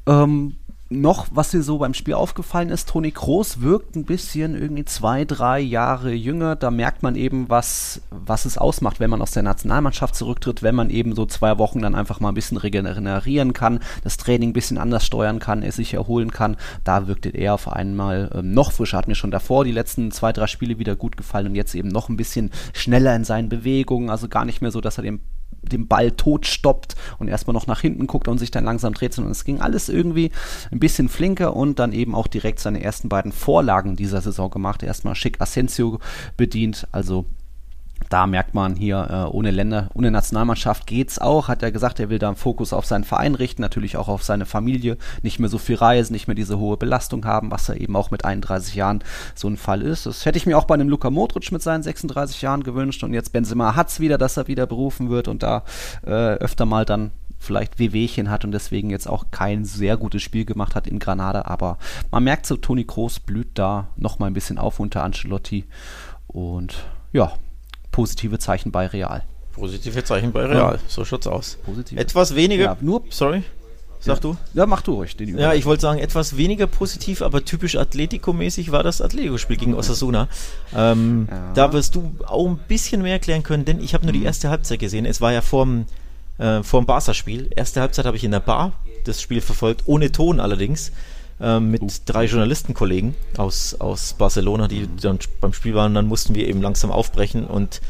Ähm, 0.05 0.57
noch, 1.01 1.27
was 1.31 1.51
dir 1.51 1.63
so 1.63 1.77
beim 1.77 1.93
Spiel 1.93 2.13
aufgefallen 2.13 2.69
ist, 2.69 2.89
Toni 2.89 3.11
Kroos 3.11 3.61
wirkt 3.61 3.95
ein 3.95 4.05
bisschen 4.05 4.55
irgendwie 4.55 4.85
zwei, 4.85 5.25
drei 5.25 5.59
Jahre 5.59 6.13
jünger. 6.13 6.55
Da 6.55 6.71
merkt 6.71 7.03
man 7.03 7.15
eben, 7.15 7.49
was, 7.49 8.01
was 8.09 8.45
es 8.45 8.57
ausmacht, 8.57 8.99
wenn 8.99 9.09
man 9.09 9.21
aus 9.21 9.31
der 9.31 9.43
Nationalmannschaft 9.43 10.15
zurücktritt, 10.15 10.63
wenn 10.63 10.75
man 10.75 10.89
eben 10.89 11.15
so 11.15 11.25
zwei 11.25 11.57
Wochen 11.57 11.81
dann 11.81 11.95
einfach 11.95 12.19
mal 12.19 12.29
ein 12.29 12.35
bisschen 12.35 12.57
regenerieren 12.57 13.53
kann, 13.53 13.79
das 14.03 14.17
Training 14.17 14.49
ein 14.49 14.53
bisschen 14.53 14.77
anders 14.77 15.05
steuern 15.05 15.39
kann, 15.39 15.63
es 15.63 15.75
sich 15.75 15.93
erholen 15.93 16.31
kann. 16.31 16.57
Da 16.83 17.07
wirkte 17.07 17.29
er 17.29 17.53
auf 17.53 17.67
einmal 17.67 18.29
ähm, 18.33 18.53
noch 18.53 18.71
frischer. 18.71 18.97
Hat 18.97 19.07
mir 19.07 19.15
schon 19.15 19.31
davor 19.31 19.65
die 19.65 19.71
letzten 19.71 20.11
zwei, 20.11 20.31
drei 20.31 20.47
Spiele 20.47 20.79
wieder 20.79 20.95
gut 20.95 21.17
gefallen 21.17 21.47
und 21.47 21.55
jetzt 21.55 21.75
eben 21.75 21.89
noch 21.89 22.09
ein 22.09 22.17
bisschen 22.17 22.51
schneller 22.73 23.15
in 23.15 23.23
seinen 23.23 23.49
Bewegungen. 23.49 24.09
Also 24.09 24.27
gar 24.27 24.45
nicht 24.45 24.61
mehr 24.61 24.71
so, 24.71 24.81
dass 24.81 24.97
er 24.97 25.03
den 25.03 25.19
den 25.63 25.87
Ball 25.87 26.11
tot 26.11 26.45
stoppt 26.45 26.95
und 27.19 27.27
erstmal 27.27 27.53
noch 27.53 27.67
nach 27.67 27.81
hinten 27.81 28.07
guckt 28.07 28.27
und 28.27 28.37
sich 28.37 28.51
dann 28.51 28.65
langsam 28.65 28.93
dreht, 28.93 29.13
sondern 29.13 29.31
es 29.31 29.45
ging 29.45 29.61
alles 29.61 29.89
irgendwie 29.89 30.31
ein 30.71 30.79
bisschen 30.79 31.09
flinker 31.09 31.55
und 31.55 31.79
dann 31.79 31.93
eben 31.93 32.15
auch 32.15 32.27
direkt 32.27 32.59
seine 32.59 32.83
ersten 32.83 33.09
beiden 33.09 33.31
Vorlagen 33.31 33.95
dieser 33.95 34.21
Saison 34.21 34.49
gemacht. 34.49 34.83
Erstmal 34.83 35.15
schick 35.15 35.41
Asensio 35.41 35.99
bedient, 36.37 36.87
also 36.91 37.25
da 38.09 38.27
merkt 38.27 38.53
man 38.53 38.75
hier, 38.75 39.07
äh, 39.09 39.35
ohne 39.35 39.51
Länder, 39.51 39.89
ohne 39.93 40.11
Nationalmannschaft 40.11 40.87
geht's 40.87 41.19
auch. 41.19 41.47
Hat 41.47 41.63
er 41.63 41.71
gesagt, 41.71 41.99
er 41.99 42.09
will 42.09 42.19
da 42.19 42.27
einen 42.27 42.35
Fokus 42.35 42.73
auf 42.73 42.85
seinen 42.85 43.03
Verein 43.03 43.35
richten, 43.35 43.61
natürlich 43.61 43.97
auch 43.97 44.07
auf 44.07 44.23
seine 44.23 44.45
Familie, 44.45 44.97
nicht 45.21 45.39
mehr 45.39 45.49
so 45.49 45.57
viel 45.57 45.75
reisen, 45.75 46.13
nicht 46.13 46.27
mehr 46.27 46.35
diese 46.35 46.59
hohe 46.59 46.77
Belastung 46.77 47.25
haben, 47.25 47.51
was 47.51 47.69
er 47.69 47.79
eben 47.79 47.95
auch 47.95 48.11
mit 48.11 48.25
31 48.25 48.75
Jahren 48.75 49.03
so 49.35 49.47
ein 49.47 49.57
Fall 49.57 49.81
ist. 49.81 50.05
Das 50.05 50.25
hätte 50.25 50.37
ich 50.37 50.45
mir 50.45 50.57
auch 50.57 50.65
bei 50.65 50.75
einem 50.75 50.89
Luka 50.89 51.09
Modric 51.09 51.51
mit 51.51 51.61
seinen 51.61 51.83
36 51.83 52.41
Jahren 52.41 52.63
gewünscht 52.63 53.03
und 53.03 53.13
jetzt 53.13 53.33
Benzema 53.33 53.75
hat's 53.75 53.99
wieder, 53.99 54.17
dass 54.17 54.37
er 54.37 54.47
wieder 54.47 54.67
berufen 54.67 55.09
wird 55.09 55.27
und 55.27 55.43
da 55.43 55.63
äh, 56.05 56.09
öfter 56.09 56.65
mal 56.65 56.85
dann 56.85 57.11
vielleicht 57.43 57.77
Wehwehchen 57.77 58.29
hat 58.29 58.45
und 58.45 58.51
deswegen 58.51 58.89
jetzt 58.89 59.07
auch 59.07 59.25
kein 59.31 59.65
sehr 59.65 59.97
gutes 59.97 60.21
Spiel 60.21 60.45
gemacht 60.45 60.75
hat 60.75 60.87
in 60.87 60.99
Granada, 60.99 61.43
aber 61.45 61.77
man 62.09 62.23
merkt 62.23 62.45
so, 62.45 62.55
Toni 62.55 62.85
Kroos 62.85 63.19
blüht 63.19 63.51
da 63.55 63.89
noch 63.97 64.19
mal 64.19 64.27
ein 64.27 64.33
bisschen 64.33 64.57
auf 64.57 64.79
unter 64.79 65.03
Ancelotti 65.03 65.65
und 66.27 66.85
ja, 67.11 67.33
positive 67.93 68.39
Zeichen 68.39 68.73
bei 68.73 68.87
Real. 68.87 69.23
Positive 69.53 70.03
Zeichen 70.03 70.33
bei 70.33 70.45
Real, 70.45 70.73
ja. 70.73 70.79
so 70.87 71.05
schaut's 71.05 71.27
aus. 71.27 71.57
Positive. 71.63 71.97
Etwas 71.97 72.35
weniger. 72.35 72.63
Ja, 72.65 72.77
nur, 72.81 73.03
sorry. 73.09 73.43
Sag 74.01 74.15
ja. 74.15 74.19
du? 74.19 74.37
Ja, 74.53 74.65
mach 74.65 74.81
du 74.81 74.95
ruhig. 74.95 75.15
Den 75.15 75.37
ja, 75.37 75.53
ich 75.53 75.63
wollte 75.65 75.83
sagen, 75.83 75.99
etwas 75.99 76.35
weniger 76.35 76.67
positiv, 76.67 77.21
aber 77.21 77.45
typisch 77.45 77.77
Atletico-mäßig 77.77 78.73
war 78.73 78.83
das 78.83 78.99
Atletico-Spiel 78.99 79.55
gegen 79.55 79.75
Osasuna. 79.75 80.27
Ähm. 80.75 81.29
Da 81.53 81.71
wirst 81.71 81.95
du 81.95 82.11
auch 82.25 82.47
ein 82.47 82.59
bisschen 82.67 83.01
mehr 83.01 83.13
erklären 83.13 83.43
können, 83.43 83.63
denn 83.63 83.79
ich 83.79 83.93
habe 83.93 84.03
nur 84.03 84.11
die 84.11 84.23
erste 84.23 84.49
Halbzeit 84.49 84.79
gesehen. 84.79 85.05
Es 85.05 85.21
war 85.21 85.31
ja 85.31 85.39
vorm, 85.39 85.85
äh, 86.37 86.63
vorm 86.63 86.85
Barca-Spiel. 86.85 87.49
Erste 87.55 87.79
Halbzeit 87.79 88.05
habe 88.05 88.17
ich 88.17 88.25
in 88.25 88.31
der 88.31 88.41
Bar 88.41 88.73
das 89.05 89.21
Spiel 89.21 89.39
verfolgt, 89.39 89.83
ohne 89.85 90.11
Ton 90.11 90.41
allerdings. 90.41 90.91
Ähm, 91.43 91.71
mit 91.71 91.81
uh. 91.83 91.87
drei 92.05 92.25
Journalistenkollegen 92.25 93.15
aus, 93.37 93.75
aus 93.75 94.13
Barcelona, 94.13 94.69
die 94.69 94.87
dann 95.01 95.19
beim 95.41 95.51
Spiel 95.51 95.75
waren. 95.75 95.93
Dann 95.93 96.07
mussten 96.07 96.35
wir 96.35 96.47
eben 96.47 96.61
langsam 96.61 96.89
aufbrechen 96.89 97.45
und 97.45 97.81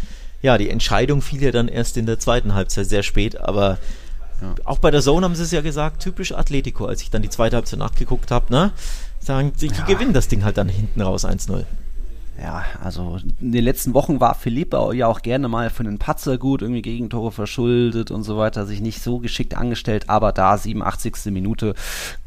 ja, 0.41 0.57
die 0.57 0.69
Entscheidung 0.69 1.21
fiel 1.21 1.43
ja 1.43 1.51
dann 1.51 1.67
erst 1.67 1.95
in 1.95 2.07
der 2.07 2.17
zweiten 2.19 2.55
Halbzeit 2.55 2.87
sehr 2.87 3.03
spät, 3.03 3.39
aber 3.39 3.77
ja. 4.41 4.55
auch 4.65 4.79
bei 4.79 4.89
der 4.89 5.01
Zone 5.01 5.23
haben 5.23 5.35
sie 5.35 5.43
es 5.43 5.51
ja 5.51 5.61
gesagt, 5.61 6.01
typisch 6.01 6.33
Atletico, 6.33 6.85
als 6.85 7.01
ich 7.03 7.11
dann 7.11 7.21
die 7.21 7.29
zweite 7.29 7.55
Halbzeit 7.55 7.79
nachgeguckt 7.79 8.31
habe, 8.31 8.51
ne? 8.51 8.71
Sagen, 9.19 9.53
sie 9.55 9.67
ja. 9.67 9.85
gewinnen 9.85 10.13
das 10.13 10.27
Ding 10.27 10.43
halt 10.43 10.57
dann 10.57 10.67
hinten 10.67 10.99
raus 10.99 11.23
1-0 11.23 11.63
ja, 12.41 12.63
also 12.84 13.19
in 13.39 13.51
den 13.51 13.63
letzten 13.63 13.93
Wochen 13.93 14.19
war 14.19 14.34
Philippe 14.34 14.89
ja 14.95 15.07
auch 15.07 15.21
gerne 15.21 15.47
mal 15.47 15.69
für 15.69 15.84
einen 15.84 15.99
Patzer 15.99 16.39
gut, 16.39 16.63
irgendwie 16.63 16.81
Gegentore 16.81 17.31
verschuldet 17.31 18.09
und 18.09 18.23
so 18.23 18.38
weiter, 18.38 18.65
sich 18.65 18.81
nicht 18.81 19.03
so 19.03 19.19
geschickt 19.19 19.55
angestellt, 19.55 20.09
aber 20.09 20.31
da 20.31 20.57
87. 20.57 21.31
Minute 21.31 21.75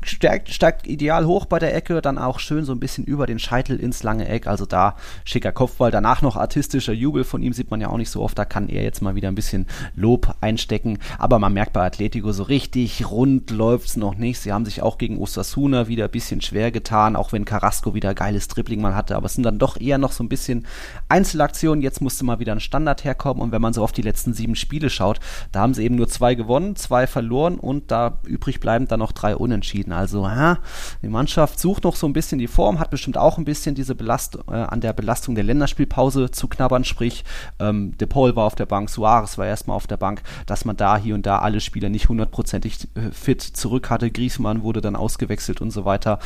steigt, 0.02 0.50
steigt 0.50 0.86
ideal 0.86 1.26
hoch 1.26 1.46
bei 1.46 1.59
der 1.59 1.74
Ecke, 1.74 2.00
dann 2.02 2.18
auch 2.18 2.38
schön 2.38 2.64
so 2.64 2.72
ein 2.72 2.78
bisschen 2.78 3.04
über 3.04 3.26
den 3.26 3.40
Scheitel 3.40 3.80
ins 3.80 4.04
lange 4.04 4.28
Eck, 4.28 4.46
also 4.46 4.64
da 4.64 4.94
schicker 5.24 5.50
Kopfball, 5.50 5.90
danach 5.90 6.22
noch 6.22 6.36
artistischer 6.36 6.92
Jubel 6.92 7.24
von 7.24 7.42
ihm 7.42 7.52
sieht 7.52 7.72
man 7.72 7.80
ja 7.80 7.88
auch 7.88 7.98
nicht 7.98 8.11
so 8.11 8.22
oft, 8.22 8.38
da 8.38 8.44
kann 8.44 8.68
er 8.68 8.84
jetzt 8.84 9.02
mal 9.02 9.16
wieder 9.16 9.28
ein 9.28 9.34
bisschen 9.34 9.66
Lob 9.96 10.36
einstecken, 10.40 10.98
aber 11.18 11.40
man 11.40 11.52
merkt 11.52 11.72
bei 11.72 11.84
Atletico 11.84 12.30
so 12.30 12.44
richtig 12.44 13.11
rund 13.11 13.50
läuft's 13.50 13.96
noch 13.96 14.14
nicht, 14.14 14.38
sie 14.38 14.52
haben 14.52 14.64
sich 14.64 14.82
auch 14.82 14.98
gegen 14.98 15.18
Osasuna 15.18 15.88
wieder 15.88 16.04
ein 16.04 16.11
bisschen 16.11 16.40
schwer 16.40 16.70
getan, 16.70 17.16
auch 17.16 17.32
wenn 17.32 17.44
Carrasco 17.44 17.94
wieder 17.94 18.14
geiles 18.14 18.46
Dribbling 18.46 18.80
mal 18.80 18.94
hatte, 18.94 19.16
aber 19.16 19.26
es 19.26 19.34
sind 19.34 19.42
dann 19.42 19.59
doch 19.59 19.80
eher 19.80 19.95
noch 20.01 20.12
so 20.12 20.24
ein 20.24 20.28
bisschen 20.28 20.66
Einzelaktionen. 21.09 21.82
Jetzt 21.82 22.01
musste 22.01 22.24
mal 22.24 22.38
wieder 22.38 22.53
ein 22.53 22.61
Standard 22.61 23.05
herkommen. 23.05 23.42
Und 23.42 23.53
wenn 23.53 23.62
man 23.62 23.72
so 23.72 23.82
auf 23.82 23.92
die 23.92 24.03
letzten 24.03 24.34
sieben 24.34 24.57
Spiele 24.57 24.90
schaut, 24.90 25.20
da 25.53 25.61
haben 25.61 25.74
sie 25.74 25.84
eben 25.84 25.97
nur 25.97 26.09
zwei 26.09 26.34
gewonnen, 26.34 26.76
zwei 26.76 27.07
verloren 27.07 27.59
und 27.59 27.90
da 27.90 28.18
übrig 28.24 28.61
bleiben 28.61 28.88
dann 28.88 29.01
noch 29.01 29.12
drei 29.12 29.36
Unentschieden. 29.36 29.92
Also, 29.92 30.24
ja, 30.24 30.59
die 31.03 31.09
Mannschaft 31.09 31.59
sucht 31.59 31.84
noch 31.84 31.97
so 31.97 32.07
ein 32.07 32.12
bisschen 32.12 32.38
die 32.38 32.47
Form, 32.47 32.78
hat 32.78 32.90
bestimmt 32.90 33.18
auch 33.18 33.38
ein 33.38 33.44
bisschen 33.44 33.74
diese 33.74 33.94
Belast 33.94 34.38
äh, 34.49 34.55
an 34.55 34.80
der 34.80 34.92
Belastung 34.92 35.34
der 35.34 35.44
Länderspielpause 35.44 36.30
zu 36.30 36.49
knabbern. 36.49 36.84
Sprich, 36.84 37.24
ähm, 37.59 37.97
De 37.99 38.07
Paul 38.07 38.36
war 38.36 38.44
auf 38.44 38.55
der 38.55 38.66
Bank, 38.66 38.90
Suarez 38.90 39.38
war 39.38 39.47
erstmal 39.47 39.76
auf 39.76 39.86
der 39.86 39.97
Bank, 39.97 40.22
dass 40.47 40.64
man 40.64 40.76
da 40.76 40.97
hier 40.97 41.14
und 41.14 41.26
da 41.26 41.38
alle 41.38 41.61
Spieler 41.61 41.88
nicht 41.88 42.09
hundertprozentig 42.09 42.88
äh, 42.94 43.11
fit 43.12 43.42
zurück 43.42 43.90
hatte. 43.90 44.11
Griezmann 44.11 44.62
wurde 44.62 44.80
dann 44.80 44.97
ausgewechselt 44.97 45.61
und 45.61 45.70
so 45.70 45.84
weiter. 45.84 46.18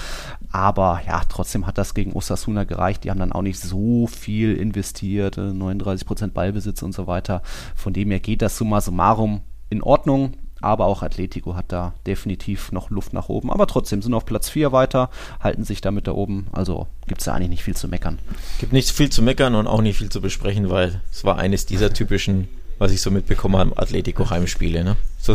Aber 0.51 1.01
ja, 1.07 1.23
trotzdem 1.29 1.67
hat 1.67 1.79
das 1.79 1.95
gegen 1.95 2.13
Osasuna 2.13 2.65
gereicht. 2.65 3.05
Die 3.05 3.11
haben 3.11 3.21
dann 3.21 3.33
auch 3.33 3.43
nicht 3.43 3.60
so 3.61 4.07
viel 4.07 4.57
investiert, 4.57 5.39
39% 5.39 6.25
äh, 6.25 6.27
Ballbesitz 6.29 6.83
und 6.83 6.93
so 6.93 7.07
weiter. 7.07 7.43
Von 7.75 7.93
dem 7.93 8.11
her 8.11 8.21
geht 8.21 8.43
das 8.43 8.57
summa 8.57 8.81
summarum 8.81 9.43
in 9.69 9.83
Ordnung. 9.83 10.35
Aber 10.63 10.85
auch 10.85 11.03
Atletico 11.03 11.57
hat 11.57 11.73
da 11.73 11.95
definitiv 12.07 12.71
noch 12.71 12.91
Luft 12.91 13.15
nach 13.15 13.31
oben. 13.31 13.51
Aber 13.51 13.67
trotzdem 13.67 14.03
sind 14.03 14.13
auf 14.13 14.27
Platz 14.27 14.51
4 14.51 14.73
weiter, 14.73 15.09
halten 15.41 15.65
sich 15.65 15.81
damit 15.81 16.07
da 16.07 16.13
oben. 16.13 16.49
Also 16.53 16.87
gibt 17.07 17.23
es 17.23 17.25
da 17.25 17.33
eigentlich 17.33 17.49
nicht 17.49 17.65
viel 17.65 17.77
zu 17.77 17.89
meckern. 17.89 18.19
Gibt 18.59 18.75
nicht 18.75 18.91
viel 18.91 19.09
zu 19.09 19.23
meckern 19.23 19.55
und 19.55 19.67
auch 19.67 19.81
nicht 19.81 19.97
viel 19.97 20.11
zu 20.11 20.21
besprechen, 20.21 20.69
weil 20.69 21.01
es 21.11 21.25
war 21.25 21.39
eines 21.39 21.65
dieser 21.65 21.95
typischen 21.95 22.47
was 22.81 22.93
ich 22.93 23.03
so 23.03 23.11
mitbekommen 23.11 23.59
habe, 23.59 23.77
Atletico-Heimspiele. 23.77 24.83
Ne? 24.83 24.97
So, 25.23 25.35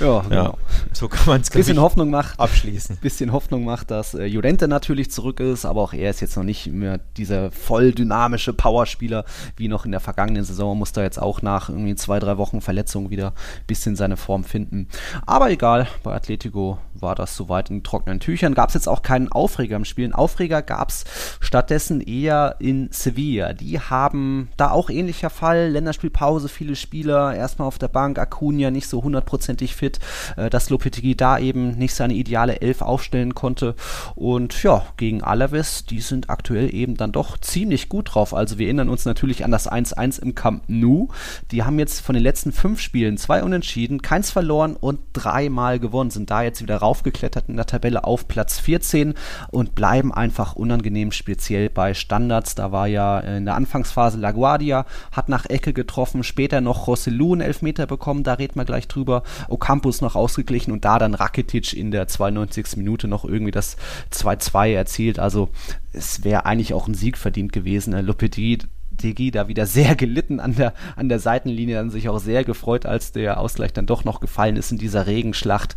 ja, 0.00 0.20
genau. 0.20 0.30
ja, 0.30 0.54
so 0.92 1.06
kann 1.08 1.26
man 1.26 1.40
es 1.42 1.50
bisschen 1.50 1.78
Hoffnung 1.80 2.08
macht, 2.08 2.40
abschließen. 2.40 2.96
Bisschen 2.96 3.32
Hoffnung 3.32 3.64
macht, 3.64 3.90
dass 3.90 4.14
äh, 4.14 4.24
Jurente 4.24 4.68
natürlich 4.68 5.10
zurück 5.10 5.40
ist, 5.40 5.66
aber 5.66 5.82
auch 5.82 5.92
er 5.92 6.08
ist 6.08 6.20
jetzt 6.20 6.36
noch 6.36 6.44
nicht 6.44 6.68
mehr 6.68 6.98
dieser 7.18 7.50
voll 7.50 7.92
dynamische 7.92 8.54
Powerspieler 8.54 9.26
wie 9.56 9.68
noch 9.68 9.84
in 9.84 9.90
der 9.90 10.00
vergangenen 10.00 10.44
Saison. 10.44 10.78
Muss 10.78 10.92
da 10.92 11.02
jetzt 11.02 11.20
auch 11.20 11.42
nach 11.42 11.68
irgendwie 11.68 11.94
zwei, 11.94 12.18
drei 12.20 12.38
Wochen 12.38 12.62
Verletzung 12.62 13.10
wieder 13.10 13.28
ein 13.28 13.66
bisschen 13.66 13.96
seine 13.96 14.16
Form 14.16 14.44
finden. 14.44 14.88
Aber 15.26 15.50
egal, 15.50 15.88
bei 16.02 16.14
Atletico 16.14 16.78
war 16.94 17.14
das 17.14 17.36
soweit 17.36 17.70
in 17.70 17.82
trockenen 17.82 18.20
Tüchern. 18.20 18.54
Gab 18.54 18.68
es 18.68 18.74
jetzt 18.74 18.88
auch 18.88 19.02
keinen 19.02 19.30
Aufreger 19.30 19.76
im 19.76 19.84
Spiel. 19.84 20.04
Einen 20.04 20.14
Aufreger 20.14 20.62
gab 20.62 20.88
es 20.88 21.04
stattdessen 21.40 22.00
eher 22.00 22.56
in 22.60 22.88
Sevilla. 22.92 23.52
Die 23.52 23.78
haben 23.78 24.48
da 24.56 24.70
auch 24.70 24.90
ähnlicher 24.90 25.30
Fall, 25.30 25.68
Länderspielpause, 25.68 26.48
viele 26.48 26.76
Spieler, 26.76 27.34
erstmal 27.34 27.68
auf 27.68 27.78
der 27.78 27.88
Bank, 27.88 28.18
Acuna 28.18 28.70
nicht 28.70 28.88
so 28.88 29.02
hundertprozentig 29.18 29.74
fit, 29.74 29.98
äh, 30.36 30.50
dass 30.50 30.70
Lopetegui 30.70 31.14
da 31.14 31.38
eben 31.38 31.72
nicht 31.72 31.94
seine 31.94 32.14
ideale 32.14 32.60
Elf 32.60 32.82
aufstellen 32.82 33.34
konnte. 33.34 33.74
Und 34.14 34.62
ja, 34.62 34.84
gegen 34.96 35.22
Alaves, 35.22 35.84
die 35.84 36.00
sind 36.00 36.30
aktuell 36.30 36.72
eben 36.74 36.96
dann 36.96 37.12
doch 37.12 37.38
ziemlich 37.38 37.88
gut 37.88 38.14
drauf. 38.14 38.34
Also 38.34 38.58
wir 38.58 38.66
erinnern 38.66 38.88
uns 38.88 39.04
natürlich 39.04 39.44
an 39.44 39.50
das 39.50 39.70
1-1 39.70 40.22
im 40.22 40.34
Camp 40.34 40.62
Nou. 40.68 41.08
Die 41.50 41.64
haben 41.64 41.78
jetzt 41.78 42.00
von 42.00 42.14
den 42.14 42.22
letzten 42.22 42.52
fünf 42.52 42.80
Spielen 42.80 43.16
zwei 43.18 43.42
unentschieden, 43.42 44.02
keins 44.02 44.30
verloren 44.30 44.76
und 44.76 45.00
dreimal 45.12 45.78
gewonnen, 45.78 46.10
sind 46.10 46.30
da 46.30 46.42
jetzt 46.42 46.62
wieder 46.62 46.76
raufgeklettert 46.76 47.48
in 47.48 47.56
der 47.56 47.66
Tabelle 47.66 48.04
auf 48.04 48.28
Platz 48.28 48.58
14 48.58 49.14
und 49.50 49.74
bleiben 49.74 50.12
einfach 50.12 50.54
unangenehm 50.54 51.12
speziell 51.12 51.70
bei 51.70 51.94
Standards. 51.94 52.54
Da 52.54 52.72
war 52.72 52.86
ja 52.86 53.18
in 53.20 53.44
der 53.44 53.54
Anfangsphase 53.54 54.18
LaGuardia, 54.18 54.86
hat 55.12 55.28
nach 55.28 55.46
Ecke 55.46 55.72
getroffen, 55.72 56.22
später 56.22 56.60
noch 56.60 56.86
Rossellou 56.86 57.32
einen 57.32 57.40
Elfmeter 57.40 57.86
bekommen, 57.86 58.22
da 58.22 58.34
reden 58.34 58.56
wir 58.56 58.64
gleich 58.64 58.88
drüber. 58.88 59.07
Ocampos 59.48 60.00
noch 60.00 60.14
ausgeglichen 60.14 60.72
und 60.72 60.84
da 60.84 60.98
dann 60.98 61.14
Rakitic 61.14 61.74
in 61.74 61.90
der 61.90 62.08
92. 62.08 62.76
Minute 62.76 63.08
noch 63.08 63.24
irgendwie 63.24 63.50
das 63.50 63.76
2-2 64.12 64.74
erzielt. 64.74 65.18
Also 65.18 65.48
es 65.92 66.24
wäre 66.24 66.46
eigentlich 66.46 66.74
auch 66.74 66.88
ein 66.88 66.94
Sieg 66.94 67.16
verdient 67.16 67.52
gewesen. 67.52 67.92
Lopetegui 68.04 68.58
Digi 68.98 69.30
da 69.30 69.48
wieder 69.48 69.66
sehr 69.66 69.94
gelitten 69.96 70.40
an 70.40 70.54
der, 70.56 70.74
an 70.96 71.08
der 71.08 71.18
Seitenlinie, 71.18 71.76
dann 71.76 71.90
sich 71.90 72.08
auch 72.08 72.18
sehr 72.18 72.44
gefreut, 72.44 72.86
als 72.86 73.12
der 73.12 73.40
Ausgleich 73.40 73.72
dann 73.72 73.86
doch 73.86 74.04
noch 74.04 74.20
gefallen 74.20 74.56
ist 74.56 74.72
in 74.72 74.78
dieser 74.78 75.06
Regenschlacht. 75.06 75.74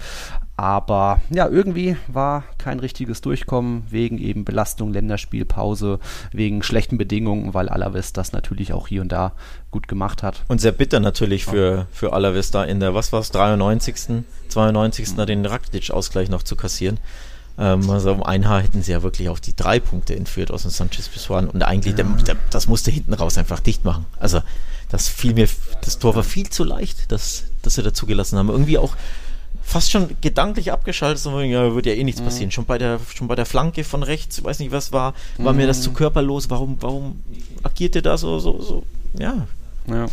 Aber 0.57 1.21
ja, 1.29 1.47
irgendwie 1.47 1.97
war 2.07 2.43
kein 2.57 2.79
richtiges 2.79 3.21
Durchkommen 3.21 3.83
wegen 3.89 4.19
eben 4.19 4.45
Belastung, 4.45 4.93
Länderspielpause, 4.93 5.99
wegen 6.31 6.61
schlechten 6.61 6.97
Bedingungen, 6.97 7.53
weil 7.53 7.69
Alaves 7.69 8.13
das 8.13 8.31
natürlich 8.31 8.73
auch 8.73 8.87
hier 8.87 9.01
und 9.01 9.11
da 9.11 9.31
gut 9.71 9.87
gemacht 9.87 10.21
hat. 10.21 10.43
Und 10.49 10.61
sehr 10.61 10.71
bitter 10.71 10.99
natürlich 10.99 11.45
für, 11.45 11.87
für 11.91 12.13
Alaves 12.13 12.51
da 12.51 12.63
in 12.63 12.79
der, 12.79 12.93
was 12.93 13.11
war 13.11 13.21
es, 13.21 13.31
93., 13.31 14.23
92. 14.49 15.17
Mhm. 15.17 15.25
den 15.25 15.45
Rakitic-Ausgleich 15.45 16.29
noch 16.29 16.43
zu 16.43 16.55
kassieren. 16.55 16.99
Ähm, 17.57 17.89
also 17.89 18.11
um 18.11 18.23
ein 18.23 18.47
Haar 18.47 18.61
hätten 18.61 18.81
sie 18.81 18.91
ja 18.91 19.03
wirklich 19.03 19.29
auf 19.29 19.41
die 19.41 19.55
drei 19.55 19.79
Punkte 19.79 20.15
entführt 20.15 20.51
aus 20.51 20.63
dem 20.63 20.71
Sanchez 20.71 21.09
Pizjuan 21.09 21.49
und 21.49 21.63
eigentlich, 21.63 21.97
ja. 21.97 22.03
der, 22.03 22.23
der, 22.23 22.35
das 22.49 22.67
musste 22.67 22.91
hinten 22.91 23.13
raus 23.13 23.37
einfach 23.37 23.59
dicht 23.59 23.83
machen. 23.83 24.05
Also 24.19 24.41
das 24.89 25.07
fiel 25.07 25.33
mir, 25.33 25.47
das 25.83 25.99
Tor 25.99 26.15
war 26.15 26.23
viel 26.23 26.49
zu 26.49 26.63
leicht, 26.63 27.11
dass, 27.11 27.45
dass 27.61 27.75
sie 27.75 27.83
da 27.83 27.93
zugelassen 27.93 28.37
haben. 28.37 28.49
Irgendwie 28.49 28.77
auch 28.77 28.95
fast 29.71 29.91
schon 29.91 30.09
gedanklich 30.21 30.71
abgeschaltet, 30.71 31.21
so, 31.23 31.39
ja, 31.39 31.73
wird 31.73 31.85
ja 31.85 31.93
eh 31.93 32.03
nichts 32.03 32.21
passieren. 32.21 32.51
Schon 32.51 32.65
bei 32.65 32.77
der, 32.77 32.99
schon 33.15 33.27
bei 33.27 33.35
der 33.35 33.45
Flanke 33.45 33.83
von 33.83 34.03
rechts, 34.03 34.43
weiß 34.43 34.59
nicht 34.59 34.71
was 34.71 34.91
war, 34.91 35.13
war 35.37 35.53
mir 35.53 35.65
das 35.67 35.81
zu 35.81 35.91
körperlos. 35.93 36.49
Warum, 36.49 36.77
warum 36.81 37.21
agiert 37.63 37.95
ihr 37.95 38.01
da 38.01 38.17
so, 38.17 38.39
so, 38.39 38.61
so, 38.61 38.83
ja. 39.17 39.47
Ja. 39.87 40.05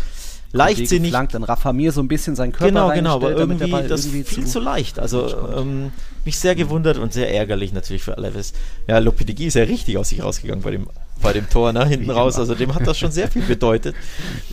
Leichtsinnig. 0.52 1.11
Flankt, 1.11 1.34
dann 1.34 1.42
Rafa 1.44 1.72
Mir 1.74 1.92
so 1.92 2.00
ein 2.00 2.09
bisschen 2.09 2.34
seinen 2.34 2.52
Körper 2.52 2.68
Genau, 2.72 2.88
genau, 2.94 3.14
aber 3.16 3.28
der 3.30 3.38
irgendwie 3.38 3.70
das 3.86 4.06
irgendwie 4.06 4.24
viel 4.24 4.44
zu- 4.44 4.52
zu 4.52 4.61
leicht. 4.61 4.98
Also 4.98 5.26
ähm, 5.54 5.92
mich 6.24 6.38
sehr 6.38 6.54
gewundert 6.54 6.96
und 6.96 7.12
sehr 7.12 7.30
ärgerlich 7.34 7.72
natürlich 7.74 8.02
für 8.02 8.16
Alaves. 8.16 8.54
Ja, 8.86 8.98
Lopetegui 8.98 9.46
ist 9.46 9.54
ja 9.54 9.64
richtig 9.64 9.98
aus 9.98 10.09
sich 10.09 10.22
rausgegangen 10.22 10.62
bei 10.62 10.70
dem, 10.70 10.88
bei 11.22 11.32
dem 11.32 11.48
Tor 11.48 11.72
nach 11.72 11.86
hinten 11.88 12.10
raus. 12.10 12.38
Also 12.38 12.54
dem 12.54 12.74
hat 12.74 12.86
das 12.86 12.98
schon 12.98 13.10
sehr 13.10 13.28
viel 13.28 13.42
bedeutet. 13.42 13.94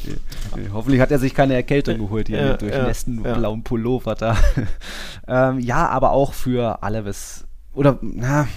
Hoffentlich 0.74 1.02
hat 1.02 1.12
er 1.12 1.20
sich 1.20 1.34
keine 1.34 1.54
Erkältung 1.54 1.98
geholt 1.98 2.28
hier 2.28 2.38
Ja, 2.38 2.52
mit 2.52 2.62
ja, 2.62 2.70
durchnässten 2.70 3.24
ja. 3.24 3.34
blauen 3.36 3.64
Pullover 3.64 4.16
da. 4.16 4.38
ähm, 5.28 5.60
ja, 5.60 5.88
aber 5.88 6.12
auch 6.12 6.34
für 6.34 6.82
Alaves. 6.84 7.46
Oder 7.76 8.00
na, 8.02 8.48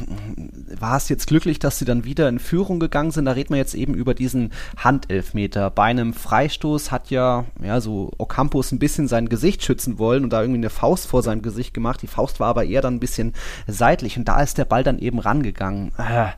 war 0.79 0.97
es 0.97 1.09
jetzt 1.09 1.27
glücklich, 1.27 1.59
dass 1.59 1.79
sie 1.79 1.85
dann 1.85 2.05
wieder 2.05 2.29
in 2.29 2.39
Führung 2.39 2.79
gegangen 2.79 3.11
sind? 3.11 3.25
Da 3.25 3.33
reden 3.33 3.51
wir 3.51 3.59
jetzt 3.59 3.75
eben 3.75 3.95
über 3.95 4.15
diesen 4.15 4.53
Handelfmeter. 4.77 5.71
Bei 5.71 5.85
einem 5.85 6.15
Freistoß 6.15 6.93
hat 6.93 7.11
ja, 7.11 7.45
ja 7.61 7.81
so 7.81 8.13
Ocampos 8.19 8.71
ein 8.71 8.79
bisschen 8.79 9.09
sein 9.09 9.29
Gesicht 9.29 9.65
schützen 9.65 9.99
wollen 9.99 10.23
und 10.23 10.33
da 10.33 10.41
irgendwie 10.41 10.61
eine 10.61 10.71
Faust 10.71 11.09
vor 11.09 11.23
seinem 11.23 11.43
Gesicht 11.43 11.75
gemacht. 11.75 12.01
Die 12.03 12.07
Faust 12.07 12.39
war 12.39 12.49
aber 12.49 12.65
eher 12.65 12.81
dann 12.81 12.95
ein 12.95 13.01
bisschen 13.01 13.35
seitlich 13.67 14.17
und 14.17 14.27
da 14.27 14.41
ist 14.41 14.57
der 14.57 14.65
Ball 14.65 14.85
dann 14.85 15.01
eben 15.01 15.19
rangegangen. 15.19 15.93
Äh, 15.99 16.29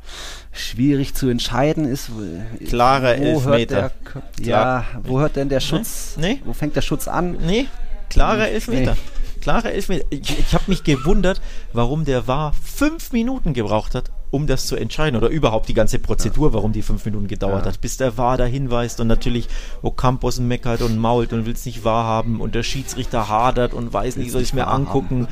schwierig 0.53 1.14
zu 1.14 1.28
entscheiden 1.28 1.85
ist. 1.85 2.11
hört 3.45 3.61
Elfmeter. 3.61 3.93
der, 4.39 4.47
ja, 4.47 4.85
wo 5.05 5.20
hört 5.20 5.37
denn 5.37 5.51
der 5.51 5.61
Schutz? 5.61 6.16
Nee. 6.18 6.41
Wo 6.45 6.55
fängt 6.55 6.76
der 6.76 6.83
Schutz 6.83 7.09
an? 7.09 7.37
Nee, 7.47 7.66
klarer 8.09 8.49
Elfmeter. 8.49 8.95
Nee. 8.95 9.19
Klarer 9.41 9.72
Elfmeter. 9.72 10.07
Ich, 10.11 10.38
ich 10.38 10.55
habe 10.55 10.64
mich 10.66 10.84
gewundert, 10.84 11.41
warum 11.72 12.05
der 12.05 12.26
VAR 12.26 12.53
fünf 12.53 13.12
Minuten 13.12 13.55
gebraucht 13.55 13.95
hat, 13.95 14.11
um 14.30 14.47
das 14.47 14.66
zu 14.66 14.76
entscheiden. 14.76 15.16
Oder 15.16 15.28
überhaupt 15.28 15.68
die 15.68 15.74
ganze 15.74 15.99
Prozedur, 15.99 16.53
warum 16.53 16.72
die 16.72 16.82
fünf 16.82 17.05
Minuten 17.05 17.26
gedauert 17.26 17.64
Ja. 17.64 17.72
hat, 17.72 17.80
bis 17.80 17.97
der 17.97 18.16
VAR 18.16 18.36
da 18.36 18.45
hinweist 18.45 19.01
und 19.01 19.07
natürlich 19.07 19.49
Ocampos 19.82 20.38
meckert 20.41 20.82
und 20.82 20.99
mault 20.99 21.32
und 21.32 21.47
will 21.47 21.55
es 21.55 21.64
nicht 21.66 21.84
wahrhaben 21.84 22.41
und 22.41 22.55
der 22.55 22.62
Schiedsrichter 22.62 23.28
hadert 23.28 23.74
und 23.74 23.93
weiß 23.93 24.16
nicht, 24.16 24.30
soll 24.30 24.43
ich 24.43 24.49
es 24.49 24.55
mir 24.55 24.68
angucken. 24.68 25.26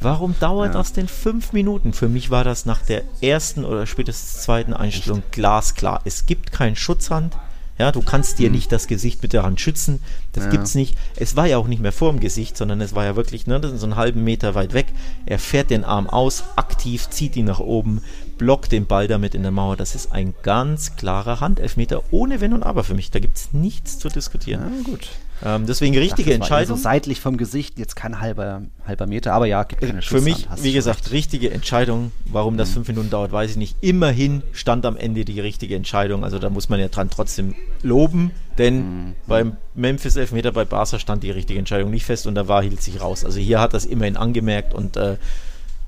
Warum 0.00 0.34
dauert 0.38 0.74
das 0.74 0.92
denn 0.92 1.08
fünf 1.08 1.52
Minuten? 1.52 1.92
Für 1.92 2.08
mich 2.08 2.30
war 2.30 2.44
das 2.44 2.66
nach 2.66 2.82
der 2.82 3.02
ersten 3.20 3.64
oder 3.64 3.86
spätestens 3.86 4.42
zweiten 4.42 4.72
Einstellung 4.74 5.22
glasklar. 5.30 6.00
Es 6.04 6.26
gibt 6.26 6.52
keinen 6.52 6.76
Schutzhand. 6.76 7.36
Ja, 7.78 7.90
du 7.90 8.02
kannst 8.02 8.38
dir 8.38 8.50
nicht 8.50 8.70
das 8.70 8.86
Gesicht 8.86 9.22
mit 9.22 9.32
der 9.32 9.42
Hand 9.42 9.60
schützen. 9.60 10.00
Das 10.32 10.44
Ja. 10.44 10.50
gibt's 10.50 10.74
nicht. 10.76 10.96
Es 11.16 11.34
war 11.34 11.46
ja 11.46 11.58
auch 11.58 11.66
nicht 11.66 11.82
mehr 11.82 11.90
vor 11.92 12.12
dem 12.12 12.20
Gesicht, 12.20 12.56
sondern 12.56 12.80
es 12.80 12.94
war 12.94 13.04
ja 13.04 13.16
wirklich 13.16 13.46
ne, 13.48 13.60
so 13.76 13.84
einen 13.86 13.96
halben 13.96 14.22
Meter 14.22 14.54
weit 14.54 14.74
weg. 14.74 14.86
Er 15.26 15.40
fährt 15.40 15.70
den 15.70 15.84
Arm 15.84 16.08
aus, 16.08 16.44
aktiv, 16.56 17.08
zieht 17.10 17.34
ihn 17.36 17.46
nach 17.46 17.58
oben, 17.60 18.00
blockt 18.38 18.72
den 18.72 18.86
Ball 18.86 19.08
damit 19.08 19.34
in 19.34 19.42
der 19.42 19.50
Mauer. 19.50 19.76
Das 19.76 19.94
ist 19.94 20.12
ein 20.12 20.34
ganz 20.42 20.96
klarer 20.96 21.40
Handelfmeter, 21.40 22.02
ohne 22.10 22.40
Wenn 22.40 22.52
und 22.52 22.62
Aber 22.62 22.84
für 22.84 22.94
mich. 22.94 23.10
Da 23.10 23.18
gibt's 23.20 23.50
nichts 23.52 23.98
zu 23.98 24.08
diskutieren. 24.08 24.62
Ja, 24.62 24.82
gut. 24.90 25.08
Ähm, 25.44 25.66
deswegen 25.66 25.96
richtige 25.98 26.26
war 26.26 26.30
eher 26.32 26.36
Entscheidung. 26.36 26.76
So 26.76 26.82
seitlich 26.82 27.20
vom 27.20 27.36
Gesicht, 27.36 27.78
jetzt 27.78 27.96
kein 27.96 28.20
halber, 28.20 28.62
halber 28.86 29.06
Meter, 29.06 29.32
aber 29.32 29.46
ja, 29.46 29.64
gibt 29.64 29.82
keine 29.82 30.00
Für 30.00 30.20
mich, 30.20 30.34
Schusshand, 30.34 30.50
hast 30.52 30.62
wie 30.62 30.72
gesagt, 30.72 31.10
richtige 31.10 31.50
Entscheidung. 31.50 32.12
Warum 32.26 32.54
Mhm. 32.54 32.58
das 32.58 32.70
fünf 32.70 32.86
Minuten 32.88 33.10
dauert, 33.10 33.32
weiß 33.32 33.50
ich 33.50 33.56
nicht. 33.56 33.76
Immerhin 33.80 34.42
stand 34.52 34.86
am 34.86 34.96
Ende 34.96 35.24
die 35.24 35.40
richtige 35.40 35.74
Entscheidung. 35.74 36.24
Also 36.24 36.38
da 36.38 36.50
muss 36.50 36.68
man 36.68 36.78
ja 36.80 36.88
dran 36.88 37.10
trotzdem 37.10 37.54
loben, 37.82 38.30
denn 38.58 38.76
Mhm. 39.08 39.14
beim 39.26 39.56
Memphis 39.74 40.14
Elfmeter 40.16 40.52
bei 40.52 40.64
Barca 40.64 40.98
stand 41.00 41.24
die 41.24 41.32
richtige 41.32 41.58
Entscheidung 41.58 41.90
nicht 41.90 42.04
fest 42.06 42.26
und 42.28 42.36
da 42.36 42.46
war 42.46 42.62
hielt 42.62 42.80
sich 42.80 43.00
raus. 43.00 43.24
Also 43.24 43.38
hier 43.40 43.60
hat 43.60 43.74
das 43.74 43.84
immerhin 43.84 44.16
angemerkt 44.16 44.72
und 44.72 44.96
äh, 44.96 45.16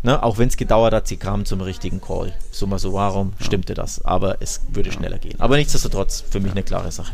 ne, 0.07 0.23
auch 0.23 0.39
wenn 0.39 0.49
es 0.49 0.57
gedauert 0.57 0.95
hat, 0.95 1.07
sie 1.07 1.19
kamen 1.19 1.45
zum 1.45 1.61
richtigen 1.61 2.01
Call. 2.01 2.33
Summa 2.51 2.79
summarum 2.79 3.35
stimmte 3.41 3.75
das, 3.75 4.03
aber 4.05 4.41
es 4.41 4.63
würde 4.69 4.93
schneller 4.93 5.19
gehen. 5.19 5.39
Aber 5.41 5.57
nichtsdestotrotz 5.57 6.23
für 6.31 6.41
mich 6.41 6.53
eine 6.53 6.63
klare 6.63 6.93
Sache. 6.93 7.13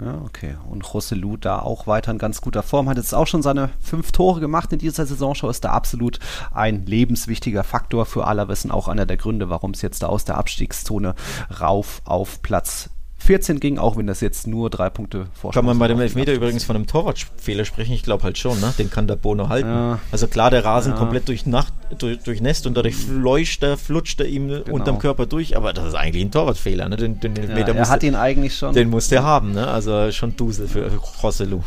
Ja, 0.00 0.20
okay. 0.24 0.56
Und 0.70 0.94
Rosselu 0.94 1.36
da 1.36 1.58
auch 1.58 1.88
weiter 1.88 2.12
in 2.12 2.18
ganz 2.18 2.40
guter 2.40 2.62
Form. 2.62 2.88
Hat 2.88 2.98
jetzt 2.98 3.14
auch 3.14 3.26
schon 3.26 3.42
seine 3.42 3.70
fünf 3.80 4.12
Tore 4.12 4.38
gemacht 4.38 4.72
in 4.72 4.78
dieser 4.78 5.06
Saisonschau. 5.06 5.48
Ist 5.48 5.64
da 5.64 5.70
absolut 5.70 6.20
ein 6.54 6.86
lebenswichtiger 6.86 7.64
Faktor 7.64 8.06
für 8.06 8.24
Alaves 8.24 8.64
und 8.64 8.70
auch 8.70 8.86
einer 8.86 9.06
der 9.06 9.16
Gründe, 9.16 9.50
warum 9.50 9.72
es 9.72 9.82
jetzt 9.82 10.04
da 10.04 10.06
aus 10.06 10.24
der 10.24 10.36
Abstiegszone 10.36 11.16
rauf 11.60 12.00
auf 12.04 12.42
Platz 12.42 12.90
14 13.28 13.60
ging, 13.60 13.76
auch 13.76 13.98
wenn 13.98 14.06
das 14.06 14.22
jetzt 14.22 14.46
nur 14.46 14.70
drei 14.70 14.88
Punkte 14.88 15.26
Vorsprung 15.34 15.52
Kann 15.52 15.64
man 15.66 15.78
bei 15.78 15.86
dem 15.86 16.00
Elfmeter 16.00 16.32
übrigens 16.32 16.64
von 16.64 16.76
einem 16.76 16.86
Torwartfehler 16.86 17.66
sprechen? 17.66 17.92
Ich 17.92 18.02
glaube 18.02 18.22
halt 18.24 18.38
schon, 18.38 18.58
ne? 18.58 18.72
Den 18.78 18.90
kann 18.90 19.06
der 19.06 19.16
Bono 19.16 19.50
halten. 19.50 19.68
Ja. 19.68 19.98
Also 20.10 20.28
klar, 20.28 20.50
der 20.50 20.64
Rasen 20.64 20.92
Ja. 20.92 20.98
komplett 20.98 21.28
durch 21.28 21.44
Nacht, 21.44 21.74
durch, 21.98 22.18
durchnässt 22.20 22.66
und 22.66 22.74
dadurch 22.74 22.96
fleucht 22.96 23.62
er, 23.62 23.76
flutscht 23.76 24.18
er 24.20 24.28
ihm 24.28 24.62
unterm 24.70 24.98
Körper 24.98 25.26
durch, 25.26 25.58
aber 25.58 25.74
das 25.74 25.88
ist 25.88 25.94
eigentlich 25.94 26.24
ein 26.24 26.30
Torwartfehler, 26.30 26.88
ne? 26.88 26.96
Den, 26.96 27.20
den 27.20 27.36
Ja, 27.36 27.42
Elfmeter 27.42 27.68
er 27.74 27.80
muss 27.80 27.90
hat 27.90 28.02
ihn 28.02 28.14
eigentlich 28.14 28.56
schon. 28.56 28.72
den 28.74 28.88
muss 28.88 29.08
der 29.08 29.22
haben, 29.24 29.52
ne? 29.52 29.66
Also 29.68 30.10
schon 30.10 30.34
Dusel 30.34 30.66
für 30.66 30.90
Rosselu. 31.22 31.60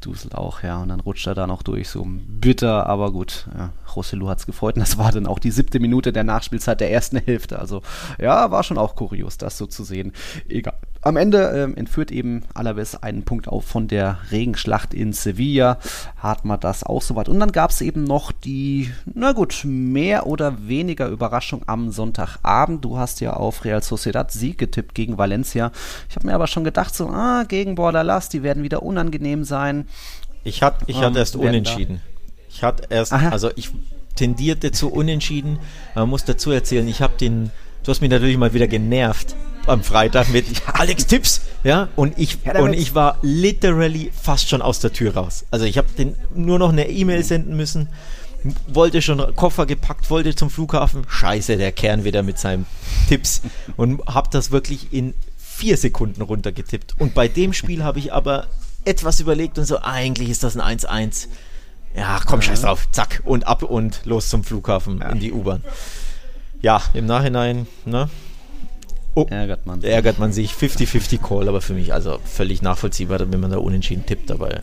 Dusel 0.00 0.32
auch, 0.32 0.62
ja. 0.62 0.80
Und 0.80 0.88
dann 0.88 1.00
rutscht 1.00 1.26
er 1.26 1.34
da 1.34 1.46
noch 1.46 1.62
durch, 1.62 1.88
so 1.88 2.06
bitter, 2.06 2.86
aber 2.86 3.12
gut. 3.12 3.48
Ja, 3.56 3.72
Rosselu 3.94 4.28
hat 4.28 4.38
es 4.38 4.46
gefreut 4.46 4.76
und 4.76 4.80
das 4.80 4.98
war 4.98 5.12
dann 5.12 5.26
auch 5.26 5.38
die 5.38 5.50
siebte 5.50 5.80
Minute 5.80 6.12
der 6.12 6.24
Nachspielzeit 6.24 6.80
der 6.80 6.90
ersten 6.92 7.16
Hälfte. 7.18 7.58
Also 7.58 7.82
ja, 8.18 8.50
war 8.50 8.62
schon 8.62 8.78
auch 8.78 8.94
kurios, 8.94 9.38
das 9.38 9.58
so 9.58 9.66
zu 9.66 9.84
sehen. 9.84 10.12
Egal. 10.48 10.74
Am 11.00 11.16
Ende 11.16 11.50
ähm, 11.54 11.76
entführt 11.76 12.10
eben 12.10 12.42
Alaves 12.54 13.00
einen 13.02 13.22
Punkt 13.22 13.46
auf 13.46 13.64
von 13.64 13.86
der 13.86 14.18
Regenschlacht 14.32 14.92
in 14.92 15.12
Sevilla. 15.12 15.78
Hat 16.16 16.44
man 16.44 16.58
das 16.58 16.82
auch 16.82 17.02
soweit. 17.02 17.28
Und 17.28 17.38
dann 17.38 17.52
gab 17.52 17.70
es 17.70 17.80
eben 17.80 18.02
noch 18.04 18.32
die, 18.32 18.92
na 19.14 19.32
gut, 19.32 19.62
mehr 19.64 20.26
oder 20.26 20.66
weniger 20.66 21.06
Überraschung 21.06 21.62
am 21.66 21.92
Sonntagabend. 21.92 22.84
Du 22.84 22.98
hast 22.98 23.20
ja 23.20 23.34
auf 23.34 23.64
Real 23.64 23.82
Sociedad 23.82 24.32
Sieg 24.32 24.58
getippt 24.58 24.94
gegen 24.94 25.18
Valencia. 25.18 25.70
Ich 26.08 26.16
habe 26.16 26.26
mir 26.26 26.34
aber 26.34 26.48
schon 26.48 26.64
gedacht, 26.64 26.94
so, 26.94 27.08
ah, 27.08 27.44
gegen 27.44 27.76
Bordalas, 27.76 28.28
die 28.28 28.42
werden 28.42 28.64
wieder 28.64 28.82
unangenehm 28.82 29.44
sein. 29.44 29.86
Ich 30.42 30.62
hatte 30.62 30.84
ich 30.88 30.96
Ähm, 30.96 31.02
hatte 31.02 31.18
erst 31.20 31.36
unentschieden. 31.36 32.00
Ich 32.50 32.64
hatte 32.64 32.84
erst, 32.90 33.12
Aha. 33.12 33.28
also 33.28 33.50
ich 33.54 33.70
tendierte 34.16 34.72
zu 34.72 34.90
unentschieden. 34.90 35.60
Man 35.94 36.08
muss 36.08 36.24
dazu 36.24 36.50
erzählen, 36.50 36.88
ich 36.88 37.02
habe 37.02 37.16
den, 37.20 37.52
du 37.84 37.90
hast 37.90 38.00
mich 38.00 38.10
natürlich 38.10 38.36
mal 38.36 38.52
wieder 38.52 38.66
genervt 38.66 39.36
am 39.68 39.82
Freitag 39.82 40.28
mit 40.28 40.46
Alex 40.72 41.06
Tipps, 41.06 41.42
ja, 41.64 41.88
und 41.96 42.18
ich 42.18 42.38
Ja, 42.44 42.60
und 42.60 42.72
ich 42.72 42.94
war 42.94 43.18
literally 43.22 44.10
fast 44.20 44.48
schon 44.48 44.62
aus 44.62 44.80
der 44.80 44.92
Tür 44.92 45.14
raus. 45.14 45.44
Also 45.50 45.64
ich 45.64 45.78
habe 45.78 45.88
den 45.96 46.14
nur 46.34 46.58
noch 46.58 46.70
eine 46.70 46.88
E-Mail 46.88 47.22
senden 47.24 47.56
müssen, 47.56 47.88
wollte 48.68 49.02
schon 49.02 49.34
Koffer 49.34 49.66
gepackt, 49.66 50.10
wollte 50.10 50.34
zum 50.34 50.50
Flughafen. 50.50 51.04
Scheiße, 51.08 51.56
der 51.56 51.72
Kern 51.72 52.04
wieder 52.04 52.22
mit 52.22 52.38
seinem 52.38 52.66
Tipps 53.08 53.42
und 53.76 54.06
habe 54.06 54.28
das 54.30 54.50
wirklich 54.50 54.92
in 54.92 55.14
vier 55.36 55.76
Sekunden 55.76 56.22
runtergetippt. 56.22 56.94
Und 56.98 57.14
bei 57.14 57.26
dem 57.26 57.52
Spiel 57.52 57.82
habe 57.82 57.98
ich 57.98 58.12
aber 58.12 58.46
etwas 58.84 59.20
überlegt 59.20 59.58
und 59.58 59.64
so, 59.64 59.80
eigentlich 59.82 60.30
ist 60.30 60.44
das 60.44 60.56
ein 60.56 60.78
1-1. 60.78 61.26
Ja, 61.96 62.20
komm, 62.24 62.42
scheiß 62.42 62.62
drauf, 62.62 62.88
zack, 62.92 63.22
und 63.24 63.46
ab 63.46 63.62
und 63.62 64.02
los 64.04 64.28
zum 64.28 64.44
Flughafen 64.44 65.02
in 65.02 65.18
die 65.18 65.32
U-Bahn. 65.32 65.64
Ja, 66.60 66.82
im 66.94 67.06
Nachhinein, 67.06 67.66
ne? 67.84 68.08
Oh, 69.14 69.26
Ärgert 69.30 69.66
man 69.66 69.80
sich. 69.80 69.90
ärgert 69.90 70.18
man 70.18 70.32
sich. 70.32 70.52
50-50 70.52 71.18
Call, 71.20 71.48
aber 71.48 71.60
für 71.60 71.74
mich 71.74 71.92
also 71.92 72.18
völlig 72.24 72.62
nachvollziehbar, 72.62 73.20
wenn 73.32 73.40
man 73.40 73.50
da 73.50 73.58
unentschieden 73.58 74.06
tippt, 74.06 74.30
aber 74.30 74.60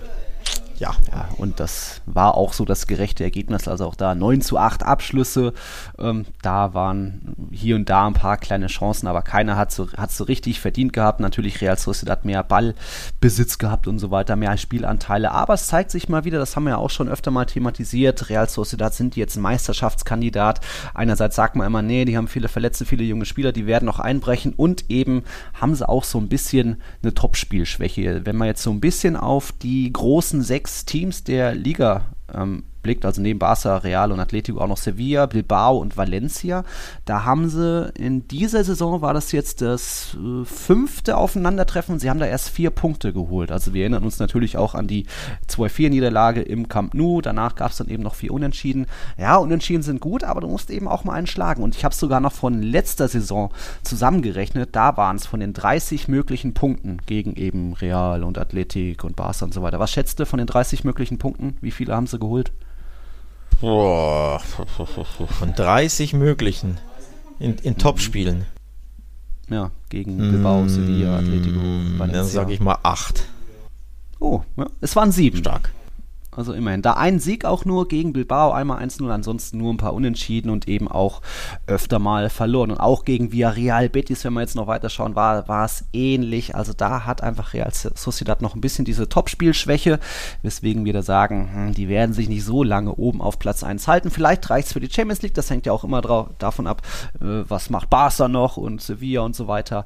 ja. 0.78 0.96
Ja, 1.12 1.30
und 1.38 1.60
das 1.60 2.02
war 2.06 2.36
auch 2.36 2.54
so 2.54 2.66
das 2.66 2.88
gerechte 2.88 3.24
Ergebnis. 3.24 3.68
Also 3.68 3.86
auch 3.86 3.96
da 3.96 4.16
9 4.16 4.42
zu 4.42 4.58
8 4.58 4.84
Abschlüsse. 4.84 5.54
Ähm, 5.98 6.26
da 6.42 6.74
waren 6.74 7.36
hier 7.52 7.76
und 7.76 7.90
da 7.90 8.08
ein 8.08 8.14
paar 8.14 8.38
kleine 8.38 8.68
Chancen, 8.68 9.08
aber 9.08 9.22
keiner 9.22 9.56
hat 9.56 9.72
so, 9.72 9.92
hat 9.94 10.12
so 10.12 10.26
richtig 10.26 10.60
verdient 10.60 10.94
gehabt. 10.94 11.20
Natürlich 11.20 11.62
Real 11.62 11.78
Sociedad 11.78 12.26
mehr 12.26 12.44
Ballbesitz 12.44 13.58
gehabt 13.58 13.88
und 13.88 14.00
so 14.00 14.12
weiter, 14.12 14.36
mehr 14.36 14.58
Spielanteile. 14.58 15.32
Aber 15.32 15.54
es 15.54 15.68
zeigt 15.68 15.92
sich 15.92 16.10
mal 16.10 16.26
wieder, 16.26 16.40
das 16.40 16.56
haben 16.56 16.66
wir 16.66 16.72
ja 16.72 16.78
auch 16.78 16.90
schon 16.90 17.10
öfter 17.10 17.32
mal 17.32 17.46
thematisiert. 17.46 18.30
Real 18.30 18.50
Sociedad 18.50 18.94
sind 18.94 19.16
jetzt 19.16 19.38
ein 19.38 19.42
Meisterschaftskandidat. 19.42 20.62
Einerseits 20.94 21.36
sagt 21.36 21.56
man 21.56 21.68
immer, 21.68 21.82
nee, 21.82 22.06
die 22.06 22.18
haben 22.18 22.28
viele 22.28 22.48
Verletzte, 22.48 22.86
viele 22.86 23.04
junge 23.04 23.26
Spieler, 23.26 23.52
die 23.52 23.68
werden 23.68 23.86
noch 23.86 24.00
einbrechen 24.00 24.54
und 24.56 24.90
eben 24.90 25.24
haben 25.54 25.76
sie 25.76 25.88
auch 25.88 26.04
so 26.04 26.20
ein 26.20 26.28
bisschen 26.28 26.82
eine 27.02 27.14
Topspielschwäche. 27.14 28.26
Wenn 28.26 28.36
man 28.36 28.48
jetzt 28.48 28.64
so 28.64 28.72
ein 28.72 28.80
bisschen 28.80 29.16
auf 29.16 29.52
die 29.52 29.92
großen 29.92 30.42
sechs 30.42 30.65
Teams 30.86 31.24
der 31.24 31.56
Liga 31.56 32.06
ähm, 32.34 32.64
blickt, 32.86 33.04
also 33.04 33.20
neben 33.20 33.40
Barca, 33.40 33.78
Real 33.78 34.12
und 34.12 34.20
Atletico 34.20 34.60
auch 34.60 34.68
noch 34.68 34.78
Sevilla, 34.78 35.26
Bilbao 35.26 35.78
und 35.78 35.98
Valencia, 35.98 36.64
da 37.06 37.26
haben 37.26 37.50
sie 37.50 37.92
in 37.98 38.28
dieser 38.28 38.64
Saison 38.64 39.02
war 39.02 39.16
das 39.16 39.32
jetzt 39.32 39.62
das 39.62 40.16
äh, 40.16 40.46
fünfte 40.46 41.18
Aufeinandertreffen 41.18 41.98
sie 41.98 42.12
haben 42.12 42.20
da 42.20 42.28
erst 42.28 42.50
vier 42.50 42.70
Punkte 42.70 43.12
geholt. 43.12 43.52
Also 43.52 43.74
wir 43.74 43.82
erinnern 43.82 44.04
uns 44.04 44.20
natürlich 44.20 44.58
auch 44.58 44.76
an 44.76 44.86
die 44.86 45.08
2-4-Niederlage 45.50 46.42
im 46.44 46.70
Camp 46.70 46.94
Nou, 46.94 47.22
danach 47.22 47.56
gab 47.56 47.72
es 47.72 47.78
dann 47.78 47.90
eben 47.90 48.04
noch 48.04 48.14
vier 48.14 48.32
Unentschieden. 48.32 48.86
Ja, 49.18 49.38
Unentschieden 49.38 49.82
sind 49.82 50.02
gut, 50.02 50.24
aber 50.24 50.42
du 50.42 50.48
musst 50.48 50.70
eben 50.70 50.88
auch 50.88 51.04
mal 51.04 51.14
einen 51.14 51.26
schlagen 51.26 51.64
und 51.64 51.76
ich 51.76 51.84
habe 51.84 51.96
sogar 51.96 52.20
noch 52.20 52.34
von 52.34 52.62
letzter 52.62 53.08
Saison 53.08 53.52
zusammengerechnet, 53.84 54.76
da 54.76 54.98
waren 54.98 55.16
es 55.16 55.26
von 55.26 55.40
den 55.40 55.54
30 55.54 56.08
möglichen 56.08 56.54
Punkten 56.54 57.00
gegen 57.08 57.36
eben 57.36 57.74
Real 57.74 58.24
und 58.24 58.38
Athletic 58.38 59.04
und 59.04 59.16
Barca 59.16 59.46
und 59.46 59.54
so 59.54 59.64
weiter. 59.64 59.80
Was 59.80 59.92
schätzt 59.92 60.20
du 60.20 60.26
von 60.26 60.38
den 60.38 60.48
30 60.48 60.84
möglichen 60.84 61.18
Punkten? 61.18 61.58
Wie 61.62 61.72
viele 61.72 61.96
haben 61.96 62.06
sie 62.06 62.20
geholt? 62.20 62.52
Boah, 63.62 64.40
von 64.40 65.54
30 65.56 66.14
möglichen 66.14 66.78
in, 67.40 67.56
in 67.60 67.78
Topspielen. 67.78 68.46
Ja, 69.50 69.72
gegen 69.90 70.18
Bilbao, 70.18 70.68
Sevilla, 70.68 71.18
Atletico, 71.18 71.60
Dann 71.60 72.00
Valencia. 72.00 72.24
sage 72.26 72.54
ich 72.54 72.60
mal 72.60 72.78
8. 72.84 73.28
Oh, 74.20 74.42
ja, 74.58 74.68
es 74.82 74.96
waren 74.96 75.12
sieben. 75.12 75.38
Stark. 75.38 75.72
Also 76.36 76.54
immerhin. 76.54 76.82
Da 76.82 76.94
ein 76.94 77.20
Sieg 77.20 77.46
auch 77.46 77.66
nur 77.66 77.88
gegen 77.88 78.14
Bilbao, 78.14 78.52
einmal 78.52 78.84
1-0, 78.84 79.10
ansonsten 79.10 79.58
nur 79.58 79.74
ein 79.74 79.78
paar 79.78 79.94
Unentschieden 79.94 80.50
und 80.50 80.68
eben 80.68 80.88
auch 80.88 81.22
öfter 81.68 82.00
mal 82.00 82.30
verloren. 82.30 82.72
Und 82.72 82.80
auch 82.80 83.06
gegen 83.06 83.32
Villarreal 83.32 83.90
Betis, 83.90 84.24
wenn 84.26 84.34
wir 84.34 84.42
jetzt 84.42 84.56
noch 84.56 84.68
weiter 84.68 84.90
schauen, 84.90 85.16
war, 85.16 85.48
war 85.48 85.66
es 85.66 85.86
ähnlich. 85.94 86.56
Also 86.56 86.74
da 86.74 87.06
hat 87.06 87.24
einfach 87.24 87.54
Real 87.54 87.72
Sociedad 87.74 88.42
noch 88.42 88.56
ein 88.56 88.62
bisschen 88.62 88.86
diese 88.86 89.08
Topspielschwäche, 89.08 90.00
weswegen 90.42 90.86
wir 90.86 90.94
da 90.94 91.02
sagen, 91.02 91.50
hm, 91.54 91.74
die 91.74 91.88
werden 91.88 92.14
sich 92.14 92.28
nicht 92.30 92.44
so 92.44 92.64
lange 92.64 92.94
oben 92.96 93.22
auf 93.22 93.40
Platz 93.40 93.64
1 93.64 93.88
halten. 93.88 94.12
Vielleicht 94.12 94.50
reicht 94.50 94.68
es 94.68 94.74
für 94.74 94.80
die 94.80 94.92
Champions 94.92 95.22
League, 95.22 95.34
das 95.34 95.50
hängt 95.50 95.66
ja 95.66 95.72
auch 95.72 95.84
immer 95.84 96.02
drau- 96.02 96.30
davon 96.40 96.68
ab, 96.68 96.82
äh, 97.22 97.44
was 97.48 97.70
macht 97.70 97.90
Barca 97.90 98.28
noch 98.28 98.58
und 98.58 98.82
Sevilla 98.82 99.22
und 99.22 99.36
so 99.36 99.48
weiter. 99.48 99.86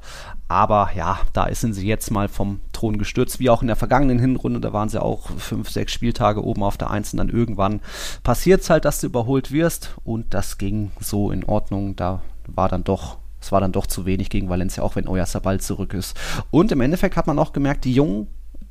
Aber 0.50 0.90
ja, 0.96 1.20
da 1.32 1.46
sind 1.54 1.74
sie 1.74 1.86
jetzt 1.86 2.10
mal 2.10 2.26
vom 2.26 2.60
Thron 2.72 2.98
gestürzt, 2.98 3.38
wie 3.38 3.50
auch 3.50 3.62
in 3.62 3.68
der 3.68 3.76
vergangenen 3.76 4.18
Hinrunde. 4.18 4.58
Da 4.58 4.72
waren 4.72 4.88
sie 4.88 5.00
auch 5.00 5.30
fünf, 5.38 5.70
sechs 5.70 5.92
Spieltage 5.92 6.44
oben 6.44 6.64
auf 6.64 6.76
der 6.76 6.90
Eins 6.90 7.12
und 7.12 7.18
dann 7.18 7.28
irgendwann 7.28 7.80
passiert 8.24 8.62
es 8.62 8.68
halt, 8.68 8.84
dass 8.84 9.00
du 9.00 9.06
überholt 9.06 9.52
wirst. 9.52 9.94
Und 10.02 10.34
das 10.34 10.58
ging 10.58 10.90
so 10.98 11.30
in 11.30 11.44
Ordnung. 11.44 11.94
Da 11.94 12.22
war 12.48 12.68
dann 12.68 12.82
doch. 12.82 13.18
Es 13.40 13.52
war 13.52 13.60
dann 13.60 13.70
doch 13.70 13.86
zu 13.86 14.06
wenig 14.06 14.28
gegen 14.28 14.48
Valencia, 14.48 14.82
auch 14.82 14.96
wenn 14.96 15.06
Oyarzabal 15.06 15.60
zurück 15.60 15.94
ist. 15.94 16.18
Und 16.50 16.72
im 16.72 16.80
Endeffekt 16.80 17.16
hat 17.16 17.28
man 17.28 17.38
auch 17.38 17.52
gemerkt, 17.52 17.84
die 17.84 17.94
Jungen 17.94 18.26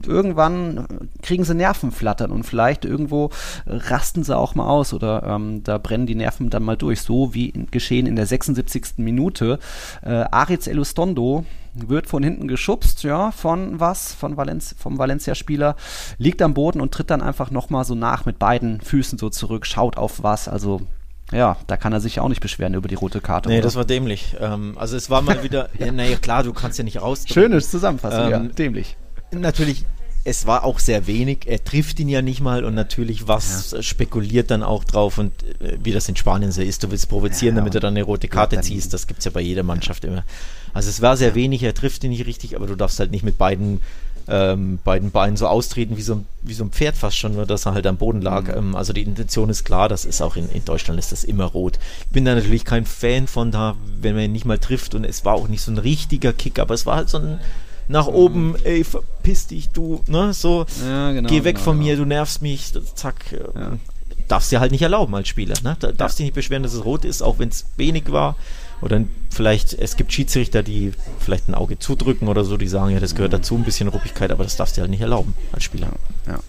irgendwann 0.06 0.88
kriegen 1.22 1.44
sie 1.44 1.56
Nervenflattern 1.56 2.32
und 2.32 2.44
vielleicht 2.44 2.86
irgendwo 2.86 3.30
rasten 3.66 4.24
sie 4.24 4.36
auch 4.36 4.56
mal 4.56 4.68
aus 4.68 4.94
oder 4.94 5.24
ähm, 5.24 5.64
da 5.64 5.78
brennen 5.78 6.06
die 6.06 6.16
Nerven 6.16 6.50
dann 6.50 6.64
mal 6.64 6.78
durch. 6.78 7.02
So 7.02 7.34
wie 7.34 7.50
in, 7.50 7.70
geschehen 7.72 8.06
in 8.06 8.16
der 8.16 8.26
76. 8.26 8.98
Minute. 8.98 9.60
Äh, 10.02 10.26
Aritz 10.32 10.68
Elustondo 10.68 11.46
wird 11.74 12.08
von 12.08 12.24
hinten 12.24 12.48
geschubst, 12.48 13.04
ja, 13.04 13.32
von 13.32 13.80
was? 13.80 14.14
Von 14.14 14.38
Valenz, 14.38 14.76
vom 14.78 14.98
Valencia-Spieler, 14.98 15.76
liegt 16.18 16.42
am 16.42 16.54
Boden 16.54 16.82
und 16.82 16.94
tritt 16.94 17.10
dann 17.10 17.22
einfach 17.22 17.52
nochmal 17.52 17.86
so 17.86 17.96
nach 17.96 18.26
mit 18.26 18.40
beiden 18.40 18.82
Füßen 18.82 19.18
so 19.18 19.30
zurück, 19.30 19.66
schaut 19.66 19.98
auf 19.98 20.24
was. 20.24 20.48
Also 20.48 20.82
ja, 21.32 21.58
da 21.68 21.78
kann 21.78 21.94
er 21.94 22.00
sich 22.00 22.16
ja 22.16 22.24
auch 22.24 22.30
nicht 22.30 22.42
beschweren 22.42 22.74
über 22.74 22.88
die 22.88 22.96
rote 22.96 23.22
Karte. 23.22 23.50
Nee, 23.50 23.56
oder? 23.56 23.64
das 23.64 23.76
war 23.76 23.86
dämlich. 23.86 24.36
Ähm, 24.40 24.76
also 24.78 24.98
es 24.98 25.10
war 25.10 25.22
mal 25.22 25.44
wieder, 25.44 25.70
ja, 25.78 25.92
naja 25.92 26.18
klar, 26.18 26.44
du 26.44 26.54
kannst 26.54 26.78
ja 26.78 26.84
nicht 26.84 27.02
raus. 27.02 27.26
Schöne 27.28 27.62
Zusammenfassung, 27.62 28.26
Ähm, 28.26 28.32
ja, 28.32 28.40
dämlich. 28.40 28.98
Natürlich, 29.32 29.86
es 30.26 30.46
war 30.46 30.64
auch 30.64 30.80
sehr 30.80 31.08
wenig. 31.08 31.40
Er 31.48 31.64
trifft 31.64 32.00
ihn 32.00 32.10
ja 32.10 32.22
nicht 32.22 32.42
mal 32.42 32.66
und 32.66 32.76
natürlich 32.76 33.28
was 33.28 33.74
äh, 33.74 33.82
spekuliert 33.84 34.52
dann 34.52 34.64
auch 34.64 34.84
drauf 34.84 35.18
und 35.18 35.32
äh, 35.62 35.78
wie 35.84 35.92
das 35.92 36.10
in 36.10 36.16
Spanien 36.16 36.52
so 36.52 36.62
ist. 36.62 36.84
Du 36.84 36.92
willst 36.92 37.10
provozieren, 37.10 37.56
Ja, 37.56 37.62
damit 37.62 37.74
du 37.74 37.80
dann 37.80 37.94
eine 37.94 38.04
rote 38.04 38.28
Karte 38.28 38.56
dann- 38.58 38.64
ziehst. 38.64 38.94
Das 38.94 39.08
gibt 39.08 39.20
es 39.20 39.26
ja 39.26 39.32
bei 39.32 39.42
jeder 39.42 39.64
Mannschaft 39.64 40.04
immer. 40.04 40.24
Also 40.74 40.90
es 40.90 41.02
war 41.02 41.18
sehr 41.18 41.36
wenig, 41.36 41.64
er 41.64 41.74
trifft 41.74 42.04
ihn 42.04 42.12
nicht 42.12 42.26
richtig, 42.26 42.56
aber 42.56 42.68
du 42.68 42.76
darfst 42.76 43.00
halt 43.00 43.12
nicht 43.12 43.24
mit 43.24 43.38
beiden, 43.40 43.82
ähm, 44.28 44.78
beiden 44.84 45.10
Beinen 45.10 45.38
so 45.38 45.48
austreten 45.48 45.98
wie 45.98 46.02
so, 46.04 46.16
ein- 46.16 46.26
wie 46.44 46.54
so 46.54 46.64
ein 46.64 46.70
Pferd 46.72 46.96
fast 46.96 47.18
schon, 47.18 47.34
nur 47.34 47.48
dass 47.48 47.66
er 47.66 47.74
halt 47.74 47.88
am 47.88 47.98
Boden 47.98 48.22
lag. 48.22 48.44
Mhm. 48.44 48.58
Ähm, 48.58 48.76
also 48.76 48.94
die 48.94 49.02
Intention 49.02 49.50
ist 49.50 49.64
klar, 49.64 49.90
das 49.90 50.06
ist 50.06 50.22
auch 50.22 50.36
in, 50.36 50.50
in 50.52 50.66
Deutschland 50.66 51.00
ist 51.00 51.12
das 51.12 51.24
immer 51.24 51.46
rot. 51.46 51.80
Ich 52.02 52.10
bin 52.10 52.26
da 52.26 52.36
natürlich 52.36 52.66
kein 52.66 52.86
Fan 52.86 53.26
von 53.28 53.52
da, 53.52 53.76
wenn 54.02 54.14
man 54.16 54.26
ihn 54.26 54.32
nicht 54.34 54.46
mal 54.46 54.60
trifft 54.60 54.94
und 54.96 55.06
es 55.06 55.24
war 55.26 55.34
auch 55.36 55.48
nicht 55.48 55.62
so 55.62 55.72
ein 55.72 55.78
richtiger 55.80 56.34
Kick, 56.34 56.60
aber 56.60 56.74
es 56.76 56.86
war 56.86 56.98
halt 56.98 57.10
so 57.10 57.18
ein 57.20 57.40
nach 57.90 58.08
oben, 58.08 58.56
ey, 58.64 58.84
verpiss 58.86 59.48
dich, 59.48 59.70
du, 59.70 60.02
ne, 60.08 60.32
so, 60.34 60.66
Mhm. 60.82 60.88
Ja, 60.90 61.12
genau, 61.12 61.30
geh 61.30 61.44
weg 61.44 61.56
genau, 61.56 61.66
von 61.66 61.78
genau. 61.80 61.88
mir, 61.90 61.98
du 61.98 62.06
nervst 62.06 62.42
mich, 62.42 62.72
zack. 62.96 63.34
äh, 63.34 63.60
Ja. 63.60 63.72
Darfst 64.30 64.52
dir 64.52 64.60
halt 64.60 64.72
nicht 64.72 64.84
erlauben 64.84 65.16
als 65.16 65.28
Spieler, 65.28 65.56
ne? 65.64 65.76
Da 65.80 65.92
darfst 65.92 66.20
dich 66.20 66.26
nicht 66.26 66.36
beschweren, 66.36 66.62
dass 66.62 66.74
es 66.76 66.86
rot 66.86 67.04
ist, 67.04 67.24
auch 67.24 67.40
wenn 67.40 67.50
es 67.50 67.66
wenig 67.78 68.12
war. 68.12 68.36
Oder 68.80 69.02
vielleicht, 69.32 69.74
es 69.74 69.98
gibt 69.98 70.14
Schiedsrichter, 70.14 70.62
die 70.62 70.92
vielleicht 71.20 71.50
ein 71.50 71.56
Auge 71.56 71.80
zudrücken 71.80 72.28
oder 72.28 72.46
so, 72.46 72.56
die 72.56 72.68
sagen, 72.68 72.92
ja, 72.94 73.00
das 73.00 73.16
gehört 73.16 73.34
dazu, 73.34 73.56
ein 73.56 73.64
bisschen 73.64 73.88
Ruppigkeit, 73.90 74.32
aber 74.32 74.44
das 74.44 74.56
darfst 74.56 74.78
du 74.78 74.80
dir 74.80 74.84
halt 74.84 74.92
nicht 74.92 75.02
erlauben 75.02 75.34
als 75.52 75.64
Spieler. 75.64 75.88
Ja, 76.28 76.40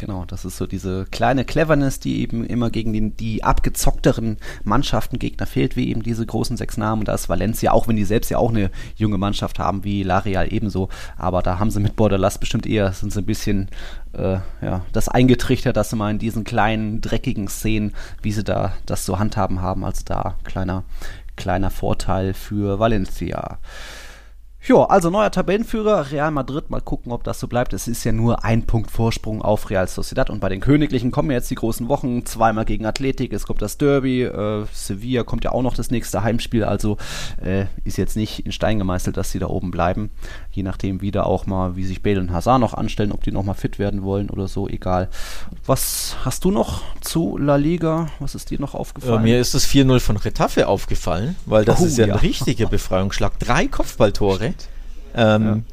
genau. 0.00 0.24
Das 0.24 0.44
ist 0.44 0.56
so 0.56 0.66
diese 0.66 1.04
kleine 1.12 1.44
Cleverness, 1.44 2.00
die 2.00 2.22
eben 2.22 2.44
immer 2.44 2.70
gegen 2.70 2.92
den, 2.92 3.16
die 3.16 3.44
abgezockteren 3.44 4.38
Mannschaften 4.64 5.20
Gegner 5.20 5.46
fehlt, 5.46 5.76
wie 5.76 5.88
eben 5.88 6.02
diese 6.02 6.26
großen 6.26 6.56
sechs 6.56 6.76
Namen. 6.76 7.04
Da 7.04 7.14
ist 7.14 7.28
Valencia, 7.28 7.70
auch 7.70 7.86
wenn 7.86 7.96
die 7.96 8.04
selbst 8.04 8.30
ja 8.30 8.38
auch 8.38 8.50
eine 8.50 8.70
junge 8.96 9.18
Mannschaft 9.18 9.60
haben, 9.60 9.84
wie 9.84 10.02
La 10.02 10.18
Real 10.18 10.52
ebenso. 10.52 10.88
Aber 11.16 11.42
da 11.42 11.60
haben 11.60 11.70
sie 11.70 11.78
mit 11.78 11.94
Bordalas 11.94 12.38
bestimmt 12.38 12.66
eher, 12.66 12.92
sind 12.92 13.12
sie 13.12 13.20
ein 13.20 13.26
bisschen, 13.26 13.68
äh, 14.14 14.38
ja, 14.62 14.84
das 14.92 15.08
eingetrichtert, 15.08 15.76
dass 15.76 15.90
sie 15.90 15.96
mal 15.96 16.10
in 16.10 16.18
diesen 16.18 16.42
kleinen, 16.42 17.00
dreckigen 17.00 17.46
Szenen, 17.46 17.92
wie 18.22 18.32
sie 18.32 18.42
da 18.42 18.72
das 18.86 19.06
so 19.06 19.18
handhaben 19.18 19.60
haben. 19.60 19.84
Also 19.84 20.02
da 20.04 20.36
kleiner, 20.42 20.82
kleiner 21.36 21.70
Vorteil 21.70 22.34
für 22.34 22.78
Valencia. 22.80 23.58
Ja, 24.68 24.84
also 24.84 25.08
neuer 25.08 25.30
Tabellenführer, 25.30 26.10
Real 26.12 26.30
Madrid. 26.30 26.68
Mal 26.68 26.82
gucken, 26.82 27.12
ob 27.12 27.24
das 27.24 27.40
so 27.40 27.48
bleibt. 27.48 27.72
Es 27.72 27.88
ist 27.88 28.04
ja 28.04 28.12
nur 28.12 28.44
ein 28.44 28.66
Punkt 28.66 28.90
Vorsprung 28.90 29.40
auf 29.40 29.70
Real 29.70 29.88
Sociedad. 29.88 30.28
Und 30.28 30.40
bei 30.40 30.50
den 30.50 30.60
Königlichen 30.60 31.10
kommen 31.10 31.30
jetzt 31.30 31.50
die 31.50 31.54
großen 31.54 31.88
Wochen. 31.88 32.26
Zweimal 32.26 32.66
gegen 32.66 32.84
Athletik, 32.84 33.32
es 33.32 33.46
kommt 33.46 33.62
das 33.62 33.78
Derby. 33.78 34.22
Äh, 34.24 34.66
Sevilla 34.70 35.22
kommt 35.24 35.44
ja 35.44 35.52
auch 35.52 35.62
noch 35.62 35.74
das 35.74 35.90
nächste 35.90 36.22
Heimspiel. 36.22 36.62
Also 36.64 36.98
äh, 37.42 37.64
ist 37.84 37.96
jetzt 37.96 38.16
nicht 38.16 38.44
in 38.44 38.52
Stein 38.52 38.78
gemeißelt, 38.78 39.16
dass 39.16 39.30
sie 39.32 39.38
da 39.38 39.46
oben 39.46 39.70
bleiben. 39.70 40.10
Je 40.52 40.62
nachdem 40.62 41.00
wieder 41.00 41.24
auch 41.26 41.46
mal, 41.46 41.74
wie 41.76 41.84
sich 41.86 42.02
Bale 42.02 42.20
und 42.20 42.30
Hazard 42.30 42.60
noch 42.60 42.74
anstellen, 42.74 43.12
ob 43.12 43.24
die 43.24 43.32
noch 43.32 43.44
mal 43.44 43.54
fit 43.54 43.78
werden 43.78 44.02
wollen 44.02 44.28
oder 44.28 44.46
so, 44.46 44.68
egal. 44.68 45.08
Was 45.64 46.16
hast 46.22 46.44
du 46.44 46.50
noch 46.50 46.82
zu 47.00 47.38
La 47.38 47.56
Liga? 47.56 48.08
Was 48.18 48.34
ist 48.34 48.50
dir 48.50 48.60
noch 48.60 48.74
Äh, 48.74 48.78
aufgefallen? 48.78 49.22
mir 49.22 49.40
ist 49.40 49.54
das 49.54 49.66
4-0 49.66 50.00
von 50.00 50.18
Retafe 50.18 50.68
aufgefallen, 50.68 51.34
weil 51.46 51.64
das 51.64 51.80
Oh, 51.80 51.86
ist 51.86 51.96
ja, 51.96 52.06
ja. 52.06 52.14
ein 52.14 52.20
richtiger 52.20 52.66
Befreiungsschlag. 52.70 53.38
Drei 53.38 53.66
Kopfballtore. 53.66 54.50
Ähm, 55.14 55.64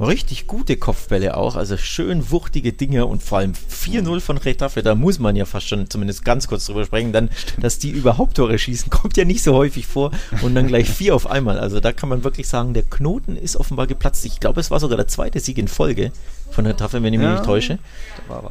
Richtig 0.00 0.46
gute 0.46 0.76
Kopfbälle 0.76 1.36
auch, 1.36 1.56
also 1.56 1.76
schön 1.76 2.30
wuchtige 2.30 2.72
Dinge 2.72 3.06
und 3.06 3.20
vor 3.20 3.38
allem 3.38 3.54
4-0 3.54 4.20
von 4.20 4.38
Retafe, 4.38 4.84
da 4.84 4.94
muss 4.94 5.18
man 5.18 5.34
ja 5.34 5.44
fast 5.44 5.66
schon 5.66 5.90
zumindest 5.90 6.24
ganz 6.24 6.46
kurz 6.46 6.66
drüber 6.66 6.84
sprechen, 6.84 7.12
dann, 7.12 7.30
dass 7.58 7.80
die 7.80 7.90
überhaupt 7.90 8.36
Tore 8.36 8.56
schießen, 8.60 8.90
kommt 8.90 9.16
ja 9.16 9.24
nicht 9.24 9.42
so 9.42 9.54
häufig 9.54 9.88
vor 9.88 10.12
und 10.42 10.54
dann 10.54 10.68
gleich 10.68 10.88
vier 10.88 11.16
auf 11.16 11.26
einmal. 11.28 11.58
Also 11.58 11.80
da 11.80 11.90
kann 11.90 12.08
man 12.08 12.22
wirklich 12.22 12.46
sagen, 12.46 12.74
der 12.74 12.84
Knoten 12.84 13.36
ist 13.36 13.56
offenbar 13.56 13.88
geplatzt. 13.88 14.24
Ich 14.24 14.38
glaube, 14.38 14.60
es 14.60 14.70
war 14.70 14.78
sogar 14.78 14.96
der 14.98 15.08
zweite 15.08 15.40
Sieg 15.40 15.58
in 15.58 15.66
Folge 15.66 16.12
von 16.52 16.64
Retafe, 16.64 17.02
wenn 17.02 17.12
ich 17.12 17.18
mich 17.18 17.26
Ja. 17.26 17.32
nicht 17.32 17.44
täusche. 17.44 17.80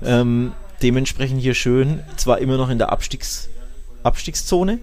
Ähm, 0.03 0.51
dementsprechend 0.81 1.39
hier 1.39 1.53
schön, 1.53 2.01
zwar 2.17 2.39
immer 2.39 2.57
noch 2.57 2.69
in 2.69 2.77
der 2.77 2.91
Abstiegs 2.91 3.47
Abstiegszone, 4.03 4.79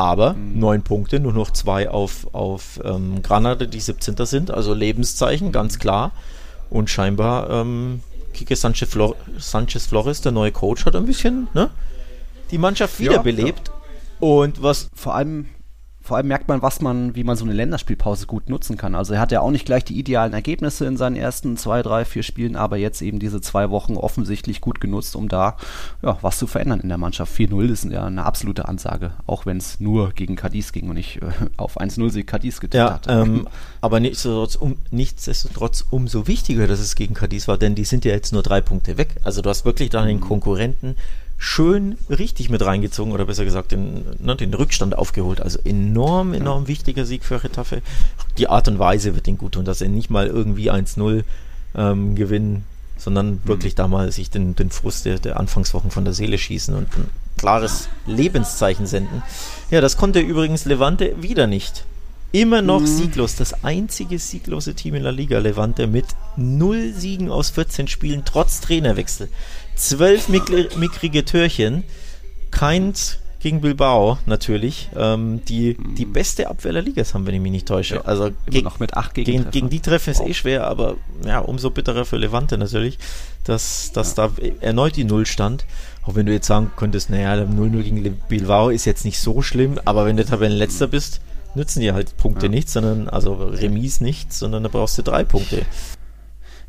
aber 0.00 0.34
neun 0.34 0.82
Punkte, 0.82 1.20
nur 1.20 1.34
noch 1.34 1.50
zwei 1.50 1.90
auf, 1.90 2.26
auf 2.32 2.80
ähm, 2.82 3.22
Granada, 3.22 3.66
die 3.66 3.80
17. 3.80 4.16
sind, 4.24 4.50
also 4.50 4.72
Lebenszeichen, 4.72 5.52
ganz 5.52 5.78
klar. 5.78 6.12
Und 6.70 6.88
scheinbar 6.88 7.50
ähm, 7.50 8.00
Kike 8.32 8.56
Sanchez, 8.56 8.88
Flor 8.88 9.14
Sanchez 9.38 9.86
Flores, 9.86 10.22
der 10.22 10.32
neue 10.32 10.52
Coach, 10.52 10.86
hat 10.86 10.96
ein 10.96 11.04
bisschen 11.04 11.48
ne, 11.52 11.68
die 12.50 12.56
Mannschaft 12.56 12.98
Ja, 12.98 13.10
wiederbelebt. 13.10 13.70
Und 14.20 14.62
was 14.62 14.88
vor 14.94 15.14
allem, 15.14 15.46
vor 16.10 16.16
allem 16.16 16.26
merkt 16.26 16.48
man, 16.48 16.60
was 16.60 16.80
man, 16.80 17.14
wie 17.14 17.22
man 17.22 17.36
so 17.36 17.44
eine 17.44 17.54
Länderspielpause 17.54 18.26
gut 18.26 18.48
nutzen 18.48 18.76
kann. 18.76 18.96
Also 18.96 19.14
er 19.14 19.20
hat 19.20 19.30
ja 19.30 19.42
auch 19.42 19.52
nicht 19.52 19.64
gleich 19.64 19.84
die 19.84 19.96
idealen 19.96 20.32
Ergebnisse 20.32 20.84
in 20.84 20.96
seinen 20.96 21.14
ersten 21.14 21.56
zwei, 21.56 21.82
drei, 21.82 22.04
vier 22.04 22.24
Spielen, 22.24 22.56
aber 22.56 22.78
jetzt 22.78 23.00
eben 23.00 23.20
diese 23.20 23.40
zwei 23.40 23.70
Wochen 23.70 23.96
offensichtlich 23.96 24.60
gut 24.60 24.80
genutzt, 24.80 25.14
um 25.14 25.28
da 25.28 25.56
ja, 26.02 26.18
was 26.20 26.36
zu 26.40 26.48
verändern 26.48 26.80
in 26.80 26.88
der 26.88 26.98
Mannschaft. 26.98 27.32
4-0 27.38 27.70
ist 27.70 27.84
ja 27.84 28.06
eine 28.06 28.24
absolute 28.24 28.66
Ansage, 28.66 29.12
auch 29.28 29.46
wenn 29.46 29.58
es 29.58 29.78
nur 29.78 30.10
gegen 30.10 30.34
Cadiz 30.34 30.72
ging 30.72 30.88
und 30.88 30.96
nicht 30.96 31.22
äh, 31.22 31.26
auf 31.56 31.80
1-0-Sieg 31.80 32.26
Cadiz 32.26 32.58
getippt 32.58 32.74
Ja, 32.74 32.94
hatte. 32.94 33.12
ähm, 33.12 33.46
aber 33.80 34.00
nichtsdestotrotz, 34.00 34.56
um, 34.56 34.78
nichtsdestotrotz 34.90 35.86
umso 35.90 36.26
wichtiger, 36.26 36.66
dass 36.66 36.80
es 36.80 36.96
gegen 36.96 37.14
Cadiz 37.14 37.46
war, 37.46 37.56
denn 37.56 37.76
die 37.76 37.84
sind 37.84 38.04
ja 38.04 38.10
jetzt 38.10 38.32
nur 38.32 38.42
drei 38.42 38.60
Punkte 38.60 38.98
weg. 38.98 39.14
Also 39.22 39.42
du 39.42 39.48
hast 39.48 39.64
wirklich 39.64 39.90
da 39.90 40.04
den 40.04 40.18
Konkurrenten 40.18 40.96
schön 41.42 41.96
richtig 42.10 42.50
mit 42.50 42.62
reingezogen 42.62 43.14
oder 43.14 43.24
besser 43.24 43.46
gesagt 43.46 43.72
den, 43.72 44.04
ne, 44.20 44.36
den 44.36 44.52
Rückstand 44.52 44.96
aufgeholt. 44.96 45.40
Also 45.40 45.58
enorm, 45.64 46.34
enorm 46.34 46.68
wichtiger 46.68 47.06
Sieg 47.06 47.24
für 47.24 47.42
Retafe. 47.42 47.80
Die 48.36 48.48
Art 48.48 48.68
und 48.68 48.78
Weise 48.78 49.14
wird 49.14 49.26
ihnen 49.26 49.38
gut 49.38 49.52
tun, 49.52 49.64
dass 49.64 49.78
sie 49.78 49.88
nicht 49.88 50.10
mal 50.10 50.26
irgendwie 50.26 50.70
1-0 50.70 51.24
ähm, 51.74 52.14
gewinnen, 52.14 52.66
sondern 52.98 53.40
wirklich 53.44 53.74
da 53.74 53.88
mal 53.88 54.12
sich 54.12 54.28
den, 54.28 54.54
den 54.54 54.70
Frust 54.70 55.06
der, 55.06 55.18
der 55.18 55.40
Anfangswochen 55.40 55.90
von 55.90 56.04
der 56.04 56.12
Seele 56.12 56.36
schießen 56.36 56.74
und 56.74 56.94
ein 56.94 57.08
klares 57.38 57.88
Lebenszeichen 58.06 58.86
senden. 58.86 59.22
Ja, 59.70 59.80
das 59.80 59.96
konnte 59.96 60.20
übrigens 60.20 60.66
Levante 60.66 61.14
wieder 61.22 61.46
nicht. 61.46 61.86
Immer 62.32 62.62
noch 62.62 62.86
sieglos. 62.86 63.34
Das 63.34 63.64
einzige 63.64 64.18
sieglose 64.18 64.74
Team 64.74 64.94
in 64.94 65.02
La 65.02 65.10
Liga, 65.10 65.38
Levante, 65.38 65.88
mit 65.88 66.04
null 66.36 66.92
Siegen 66.92 67.28
aus 67.28 67.50
14 67.50 67.88
Spielen, 67.88 68.22
trotz 68.24 68.60
Trainerwechsel. 68.60 69.28
Zwölf 69.80 70.28
mickrige 70.28 71.24
Türchen. 71.24 71.84
Keins, 72.50 73.18
gegen 73.40 73.60
Bilbao 73.62 74.18
natürlich. 74.26 74.90
Ähm, 74.94 75.40
die, 75.46 75.76
die 75.96 76.04
beste 76.04 76.48
Abwehr 76.48 76.72
der 76.72 76.82
Liga 76.82 77.02
haben, 77.12 77.26
wenn 77.26 77.34
ich 77.34 77.40
mich 77.40 77.50
nicht 77.52 77.66
täusche. 77.66 77.96
Ja, 77.96 78.00
also 78.02 78.30
gegen, 78.46 78.64
noch 78.64 78.78
mit 78.78 78.94
acht 78.94 79.14
gegen, 79.14 79.50
gegen 79.50 79.70
die 79.70 79.80
treffen 79.80 80.10
ist 80.10 80.20
Wow. 80.20 80.28
eh 80.28 80.34
schwer, 80.34 80.66
aber 80.66 80.96
ja, 81.26 81.38
umso 81.38 81.70
bitterer 81.70 82.04
für 82.04 82.18
Levante 82.18 82.58
natürlich, 82.58 82.98
dass, 83.44 83.92
dass 83.92 84.14
da 84.14 84.30
erneut 84.60 84.96
die 84.96 85.04
Null 85.04 85.26
stand. 85.26 85.64
Auch 86.04 86.14
wenn 86.14 86.26
du 86.26 86.32
jetzt 86.32 86.46
sagen 86.46 86.70
könntest, 86.76 87.10
naja, 87.10 87.34
der 87.36 87.48
0-0 87.48 87.82
gegen 87.82 88.20
Bilbao 88.28 88.68
ist 88.70 88.84
jetzt 88.84 89.04
nicht 89.04 89.18
so 89.18 89.42
schlimm, 89.42 89.78
aber 89.84 90.04
wenn 90.06 90.16
du 90.16 90.24
Tabellenletzter 90.24 90.86
bist, 90.86 91.20
nützen 91.54 91.80
dir 91.80 91.94
halt 91.94 92.16
Punkte 92.16 92.46
Ja. 92.46 92.50
nichts, 92.52 92.74
sondern, 92.74 93.08
also 93.08 93.34
Remis 93.34 94.00
nichts, 94.00 94.38
sondern 94.38 94.62
da 94.62 94.68
brauchst 94.68 94.98
du 94.98 95.02
drei 95.02 95.24
Punkte. 95.24 95.62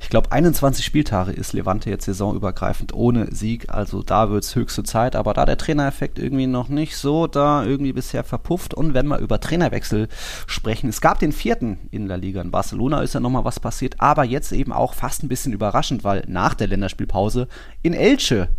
Ich 0.01 0.09
glaube, 0.09 0.31
21 0.31 0.83
Spieltage 0.83 1.31
ist 1.31 1.53
Levante 1.53 1.91
jetzt 1.91 2.05
saisonübergreifend 2.05 2.91
ohne 2.93 3.33
Sieg. 3.33 3.69
Also 3.69 4.01
da 4.01 4.31
wird 4.31 4.43
es 4.43 4.55
höchste 4.55 4.81
Zeit. 4.83 5.15
Aber 5.15 5.33
da 5.33 5.45
der 5.45 5.57
Trainereffekt 5.57 6.17
irgendwie 6.17 6.47
noch 6.47 6.69
nicht 6.69 6.97
so 6.97 7.27
da 7.27 7.63
irgendwie 7.63 7.93
bisher 7.93 8.23
verpufft. 8.23 8.73
Und 8.73 8.95
wenn 8.95 9.07
wir 9.07 9.19
über 9.19 9.39
Trainerwechsel 9.39 10.07
sprechen, 10.47 10.89
es 10.89 11.01
gab 11.01 11.19
den 11.19 11.31
vierten 11.31 11.77
in 11.91 12.07
der 12.07 12.17
Liga. 12.17 12.41
In 12.41 12.49
Barcelona 12.49 13.01
ist 13.01 13.13
ja 13.13 13.19
nochmal 13.19 13.45
was 13.45 13.59
passiert. 13.59 14.01
Aber 14.01 14.23
jetzt 14.23 14.51
eben 14.51 14.73
auch 14.73 14.95
fast 14.95 15.23
ein 15.23 15.29
bisschen 15.29 15.53
überraschend, 15.53 16.03
weil 16.03 16.23
nach 16.27 16.55
der 16.55 16.67
Länderspielpause 16.67 17.47
in 17.83 17.93
Elche 17.93 18.49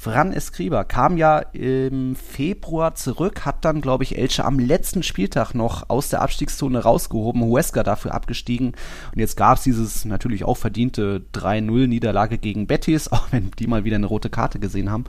Fran 0.00 0.32
Escriba 0.32 0.84
kam 0.84 1.16
ja 1.16 1.40
im 1.40 2.14
Februar 2.14 2.94
zurück, 2.94 3.44
hat 3.44 3.64
dann, 3.64 3.80
glaube 3.80 4.04
ich, 4.04 4.16
Elche 4.16 4.44
am 4.44 4.60
letzten 4.60 5.02
Spieltag 5.02 5.54
noch 5.54 5.90
aus 5.90 6.08
der 6.08 6.22
Abstiegszone 6.22 6.78
rausgehoben, 6.78 7.42
Huesca 7.42 7.82
dafür 7.82 8.14
abgestiegen. 8.14 8.68
Und 9.12 9.18
jetzt 9.18 9.36
gab 9.36 9.58
es 9.58 9.64
dieses 9.64 10.04
natürlich 10.04 10.44
auch 10.44 10.56
verdiente 10.56 11.22
3-0-Niederlage 11.34 12.38
gegen 12.38 12.68
Betis, 12.68 13.08
auch 13.12 13.26
wenn 13.32 13.50
die 13.58 13.66
mal 13.66 13.82
wieder 13.82 13.96
eine 13.96 14.06
rote 14.06 14.30
Karte 14.30 14.60
gesehen 14.60 14.88
haben. 14.88 15.02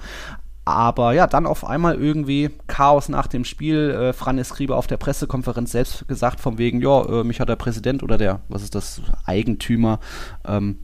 Aber 0.65 1.13
ja, 1.13 1.27
dann 1.27 1.45
auf 1.45 1.65
einmal 1.65 1.93
irgendwie 1.93 2.49
Chaos 2.65 3.09
nach 3.09 3.27
dem 3.27 3.45
Spiel. 3.45 3.91
Äh, 3.91 4.13
Fran 4.13 4.39
Escriba 4.39 4.73
auf 4.73 4.87
der 4.87 4.97
Pressekonferenz 4.97 5.71
selbst 5.71 6.07
gesagt, 6.07 6.39
von 6.39 6.57
wegen, 6.57 6.81
ja, 6.81 7.05
äh, 7.05 7.23
mich 7.23 7.39
hat 7.39 7.49
der 7.49 7.57
Präsident 7.57 8.01
oder 8.01 8.17
der, 8.17 8.41
was 8.49 8.63
ist 8.63 8.73
das, 8.73 9.03
Eigentümer, 9.23 9.99
ähm, 10.47 10.79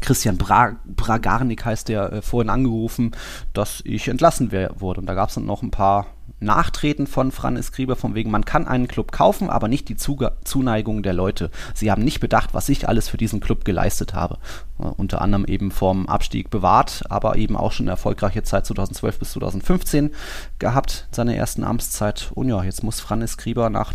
Christian 0.00 0.36
Bra 0.36 0.76
Bragarnik 0.84 1.64
heißt 1.64 1.88
der, 1.88 2.12
äh, 2.12 2.22
vorhin 2.22 2.50
angerufen, 2.50 3.12
dass 3.52 3.82
ich 3.84 4.08
entlassen 4.08 4.52
wurde. 4.52 5.00
Und 5.00 5.06
da 5.06 5.14
gab 5.14 5.28
es 5.28 5.34
dann 5.34 5.46
noch 5.46 5.62
ein 5.62 5.70
paar 5.70 6.06
Nachtreten 6.38 7.06
von 7.06 7.32
Fran 7.32 7.56
Escriba, 7.56 7.94
von 7.94 8.14
wegen, 8.14 8.30
man 8.30 8.44
kann 8.44 8.66
einen 8.66 8.88
Club 8.88 9.10
kaufen, 9.10 9.48
aber 9.48 9.68
nicht 9.68 9.88
die 9.88 9.96
Zuga 9.96 10.32
Zuneigung 10.44 11.02
der 11.02 11.14
Leute. 11.14 11.50
Sie 11.72 11.90
haben 11.90 12.04
nicht 12.04 12.20
bedacht, 12.20 12.52
was 12.52 12.68
ich 12.68 12.88
alles 12.88 13.08
für 13.08 13.16
diesen 13.16 13.40
Club 13.40 13.64
geleistet 13.64 14.12
habe. 14.12 14.38
Äh, 14.78 14.84
unter 14.84 15.22
anderem 15.22 15.44
eben 15.46 15.70
vom 15.70 16.08
Abstieg 16.08 16.50
bewahrt, 16.50 17.04
aber 17.08 17.36
eben 17.36 17.56
auch 17.56 17.72
schon 17.72 17.84
eine 17.84 17.92
erfolgreiche 17.92 18.42
Zeit 18.42 18.66
2012 18.66 19.18
bis 19.18 19.32
2015 19.32 20.10
gehabt, 20.58 21.08
seine 21.10 21.36
ersten 21.36 21.64
Amtszeit. 21.64 22.30
Und 22.34 22.48
ja, 22.48 22.62
jetzt 22.62 22.82
muss 22.82 23.00
Fran 23.00 23.22
Escriba 23.22 23.70
nach, 23.70 23.94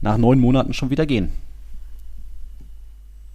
nach 0.00 0.16
neun 0.16 0.40
Monaten 0.40 0.74
schon 0.74 0.90
wieder 0.90 1.06
gehen. 1.06 1.32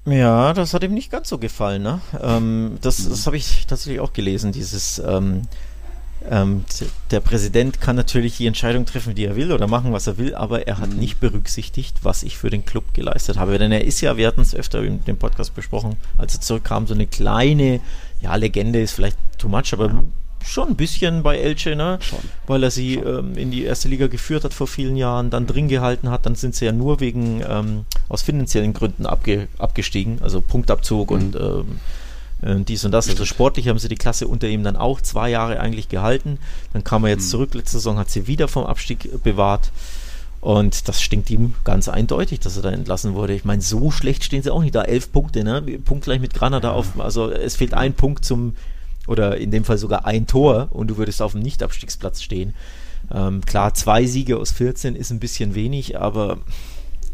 Ja, 0.08 0.54
das 0.54 0.74
hat 0.74 0.84
ihm 0.84 0.94
nicht 0.94 1.12
ganz 1.12 1.28
so 1.28 1.38
gefallen. 1.38 1.84
Ne? 1.84 2.00
Ähm, 2.22 2.78
das 2.82 3.10
das 3.10 3.26
habe 3.26 3.36
ich 3.36 3.68
tatsächlich 3.68 4.00
auch 4.00 4.14
gelesen. 4.14 4.54
Dieses, 4.54 5.00
ähm, 5.00 5.42
ähm, 6.30 6.64
der 7.12 7.20
Präsident 7.20 7.82
kann 7.82 7.98
natürlich 7.98 8.38
die 8.38 8.48
Entscheidung 8.48 8.86
treffen, 8.86 9.16
die 9.16 9.26
er 9.26 9.36
will 9.36 9.52
oder 9.52 9.68
machen, 9.68 9.92
was 9.92 10.08
er 10.08 10.18
will, 10.18 10.34
aber 10.34 10.66
er 10.66 10.78
hat 10.78 10.92
nicht 10.92 11.20
berücksichtigt, 11.20 12.00
was 12.04 12.24
ich 12.24 12.38
für 12.38 12.50
den 12.50 12.66
Club 12.66 12.94
geleistet 12.94 13.38
habe. 13.38 13.58
Denn 13.58 13.74
er 13.74 13.84
ist 13.84 14.00
ja, 14.00 14.16
wir 14.16 14.28
hatten 14.28 14.42
es 14.42 14.56
öfter 14.56 14.82
in 14.82 15.04
dem 15.04 15.18
Podcast 15.18 15.54
besprochen, 15.56 15.98
als 16.18 16.36
er 16.36 16.42
zurückkam, 16.42 16.88
so 16.88 16.94
eine 16.94 17.08
kleine, 17.08 17.82
ja, 18.22 18.34
Legende 18.36 18.80
ist 18.82 18.94
vielleicht 18.94 19.18
too 19.38 19.50
much, 19.50 19.74
aber 19.74 20.06
schon 20.48 20.70
ein 20.70 20.76
bisschen 20.76 21.24
bei 21.24 21.38
Elche, 21.38 21.76
ne? 21.76 22.00
Schon. 22.02 22.20
weil 22.46 22.64
er 22.64 22.72
sie 22.72 22.96
ähm, 22.96 23.38
in 23.38 23.52
die 23.52 23.64
erste 23.64 23.88
Liga 23.90 24.08
geführt 24.08 24.44
hat 24.44 24.54
vor 24.54 24.68
vielen 24.68 24.96
Jahren, 24.96 25.30
dann 25.30 25.48
drin 25.48 25.68
gehalten 25.68 26.10
hat, 26.10 26.26
dann 26.26 26.36
sind 26.36 26.56
sie 26.56 26.66
ja 26.66 26.72
nur 26.72 27.00
wegen 27.00 27.44
ähm, 27.48 27.86
aus 28.10 28.22
finanziellen 28.22 28.74
Gründen 28.74 29.06
abge, 29.06 29.48
abgestiegen, 29.58 30.20
also 30.22 30.42
Punktabzug 30.42 31.12
und 31.12 31.36
ähm, 31.36 31.80
äh, 32.42 32.56
dies 32.64 32.86
und 32.86 32.92
das. 32.92 33.10
Also 33.10 33.26
sportlich 33.26 33.68
haben 33.68 33.80
sie 33.80 33.90
die 33.90 33.96
Klasse 33.96 34.28
unter 34.28 34.48
ihm 34.48 34.64
dann 34.64 34.76
auch 34.76 35.02
zwei 35.02 35.30
Jahre 35.30 35.60
eigentlich 35.60 35.90
gehalten. 35.90 36.40
Dann 36.74 36.84
kam 36.84 37.04
er 37.04 37.12
jetzt 37.12 37.30
zurück, 37.30 37.54
letzte 37.54 37.78
Saison 37.78 37.98
hat 37.98 38.10
sie 38.10 38.28
wieder 38.28 38.48
vom 38.48 38.66
Abstieg 38.66 39.24
bewahrt. 39.24 39.72
Und 40.40 40.88
das 40.88 41.02
stinkt 41.02 41.30
ihm 41.32 41.56
ganz 41.64 41.90
eindeutig, 41.90 42.40
dass 42.40 42.58
er 42.58 42.64
da 42.64 42.70
entlassen 42.70 43.16
wurde. 43.16 43.34
Ich 43.34 43.44
meine, 43.44 43.62
so 43.62 43.90
schlecht 43.90 44.24
stehen 44.24 44.44
sie 44.44 44.54
auch 44.54 44.62
nicht 44.62 44.76
da. 44.76 44.84
Elf 44.84 45.12
Punkte, 45.12 45.44
ne? 45.44 45.62
Punktgleich 45.62 46.22
mit 46.22 46.34
Granada 46.34 46.72
auf. 46.72 47.00
Also 47.00 47.32
es 47.32 47.56
fehlt 47.56 47.74
ein 47.74 47.94
Punkt 47.94 48.24
zum, 48.24 48.56
oder 49.08 49.38
in 49.38 49.52
dem 49.52 49.64
Fall 49.64 49.78
sogar 49.78 50.06
ein 50.06 50.28
Tor 50.28 50.68
und 50.72 50.88
du 50.88 50.98
würdest 50.98 51.22
auf 51.22 51.32
dem 51.32 51.42
Nicht-Abstiegsplatz 51.42 52.22
stehen. 52.22 52.54
Ähm, 53.12 53.42
klar, 53.42 53.74
zwei 53.74 54.06
Siege 54.06 54.38
aus 54.38 54.52
14 54.52 54.96
ist 54.96 55.12
ein 55.12 55.20
bisschen 55.20 55.56
wenig, 55.56 56.00
aber 56.00 56.40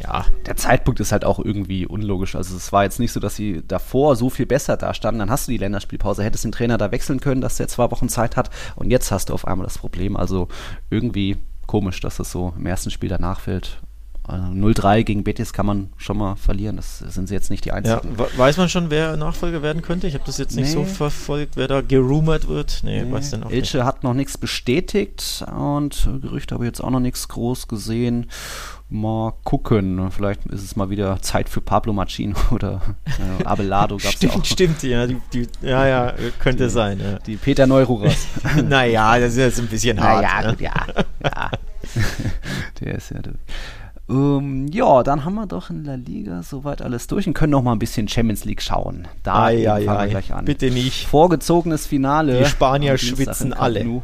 ja, 0.01 0.25
der 0.45 0.57
Zeitpunkt 0.57 0.99
ist 0.99 1.11
halt 1.11 1.23
auch 1.23 1.39
irgendwie 1.39 1.85
unlogisch. 1.85 2.35
Also 2.35 2.57
es 2.57 2.71
war 2.73 2.83
jetzt 2.83 2.99
nicht 2.99 3.11
so, 3.11 3.19
dass 3.19 3.35
sie 3.35 3.63
davor 3.67 4.15
so 4.15 4.29
viel 4.29 4.45
besser 4.45 4.75
dastanden. 4.75 5.19
Dann 5.19 5.29
hast 5.29 5.47
du 5.47 5.51
die 5.51 5.57
Länderspielpause, 5.57 6.23
hättest 6.23 6.43
den 6.43 6.51
Trainer 6.51 6.77
da 6.77 6.91
wechseln 6.91 7.21
können, 7.21 7.41
dass 7.41 7.57
der 7.57 7.67
zwei 7.67 7.89
Wochen 7.91 8.09
Zeit 8.09 8.35
hat. 8.35 8.49
Und 8.75 8.89
jetzt 8.89 9.11
hast 9.11 9.29
du 9.29 9.33
auf 9.33 9.47
einmal 9.47 9.65
das 9.65 9.77
Problem. 9.77 10.17
Also 10.17 10.49
irgendwie 10.89 11.37
komisch, 11.67 11.99
dass 12.01 12.17
das 12.17 12.31
so 12.31 12.53
im 12.57 12.65
ersten 12.65 12.91
Spiel 12.91 13.09
danach 13.09 13.39
fällt. 13.39 13.81
Also 14.25 14.45
0-3 14.45 15.03
gegen 15.03 15.23
Betis 15.25 15.51
kann 15.51 15.65
man 15.65 15.89
schon 15.97 16.17
mal 16.17 16.35
verlieren. 16.37 16.77
Das 16.77 16.99
sind 16.99 17.27
sie 17.27 17.33
jetzt 17.33 17.49
nicht 17.49 17.65
die 17.65 17.69
ja 17.69 17.75
einzigen. 17.75 18.17
we- 18.17 18.29
weiß 18.37 18.55
man 18.55 18.69
schon, 18.69 18.89
wer 18.89 19.17
Nachfolger 19.17 19.61
werden 19.61 19.81
könnte? 19.81 20.07
Ich 20.07 20.13
habe 20.13 20.23
das 20.25 20.37
jetzt 20.37 20.55
nicht 20.55 20.71
so 20.71 20.79
Nee. 20.79 20.85
verfolgt, 20.85 21.57
wer 21.57 21.67
da 21.67 21.81
gerumort 21.81 22.47
wird. 22.47 22.81
Nee, 22.83 23.03
weiß 23.09 23.31
denn 23.31 23.43
auch 23.43 23.49
nicht. 23.49 23.57
Elche 23.57 23.83
hat 23.83 24.03
noch 24.03 24.13
nichts 24.13 24.37
bestätigt 24.37 25.43
und 25.53 26.07
Gerüchte 26.21 26.55
habe 26.55 26.63
ich 26.63 26.69
jetzt 26.69 26.81
auch 26.81 26.89
noch 26.89 27.01
nichts 27.01 27.27
groß 27.27 27.67
gesehen. 27.67 28.27
Mal 28.89 29.33
gucken. 29.43 30.09
Vielleicht 30.11 30.45
ist 30.45 30.63
es 30.63 30.75
mal 30.75 30.89
wieder 30.89 31.19
Zeit 31.21 31.49
für 31.49 31.59
Pablo 31.61 31.91
Machin 31.93 32.33
oder 32.51 32.79
äh, 33.39 33.43
Abelado 33.43 33.97
gab 33.97 34.13
es 34.13 34.21
ja 34.21 34.29
auch. 34.29 34.45
Stimmt, 34.45 34.79
stimmt, 34.79 34.83
ja, 34.83 35.05
die, 35.07 35.17
die, 35.33 35.47
ja, 35.61 35.85
ja, 35.87 36.13
könnte 36.39 36.69
sein. 36.69 36.99
Ja. 36.99 37.19
Die 37.19 37.35
Peter 37.35 37.67
Neururas. 37.67 38.25
naja, 38.69 39.19
das 39.19 39.31
ist 39.31 39.37
jetzt 39.37 39.59
ein 39.59 39.67
bisschen 39.67 39.99
hart. 39.99 40.23
ja, 40.23 40.41
ne? 40.43 40.49
gut, 40.51 40.61
ja. 40.61 40.73
ja. 41.23 41.51
Der 42.79 42.95
ist 42.95 43.09
ja 43.11 43.19
durch. 43.21 43.35
Ähm, 44.09 44.67
ja, 44.67 45.01
dann 45.03 45.23
haben 45.23 45.35
wir 45.35 45.45
doch 45.47 45.69
in 45.69 45.85
La 45.85 45.95
Liga 45.95 46.43
soweit 46.43 46.81
alles 46.81 47.07
durch 47.07 47.25
und 47.27 47.33
können 47.33 47.51
noch 47.51 47.61
mal 47.63 47.71
ein 47.71 47.79
bisschen 47.79 48.07
Champions 48.07 48.43
League 48.43 48.61
schauen. 48.61 49.07
Da 49.23 49.49
eben 49.51 49.61
ei, 49.71 49.85
fangen 49.85 49.85
wir 49.85 49.99
ei. 49.99 50.09
gleich 50.09 50.33
an. 50.33 50.45
Bitte 50.45 50.71
nicht. 50.71 51.07
Vorgezogenes 51.07 51.87
Finale. 51.87 52.39
Die 52.39 52.45
Spanier 52.45 52.97
schwitzen 52.97 53.53
alle. 53.53 54.01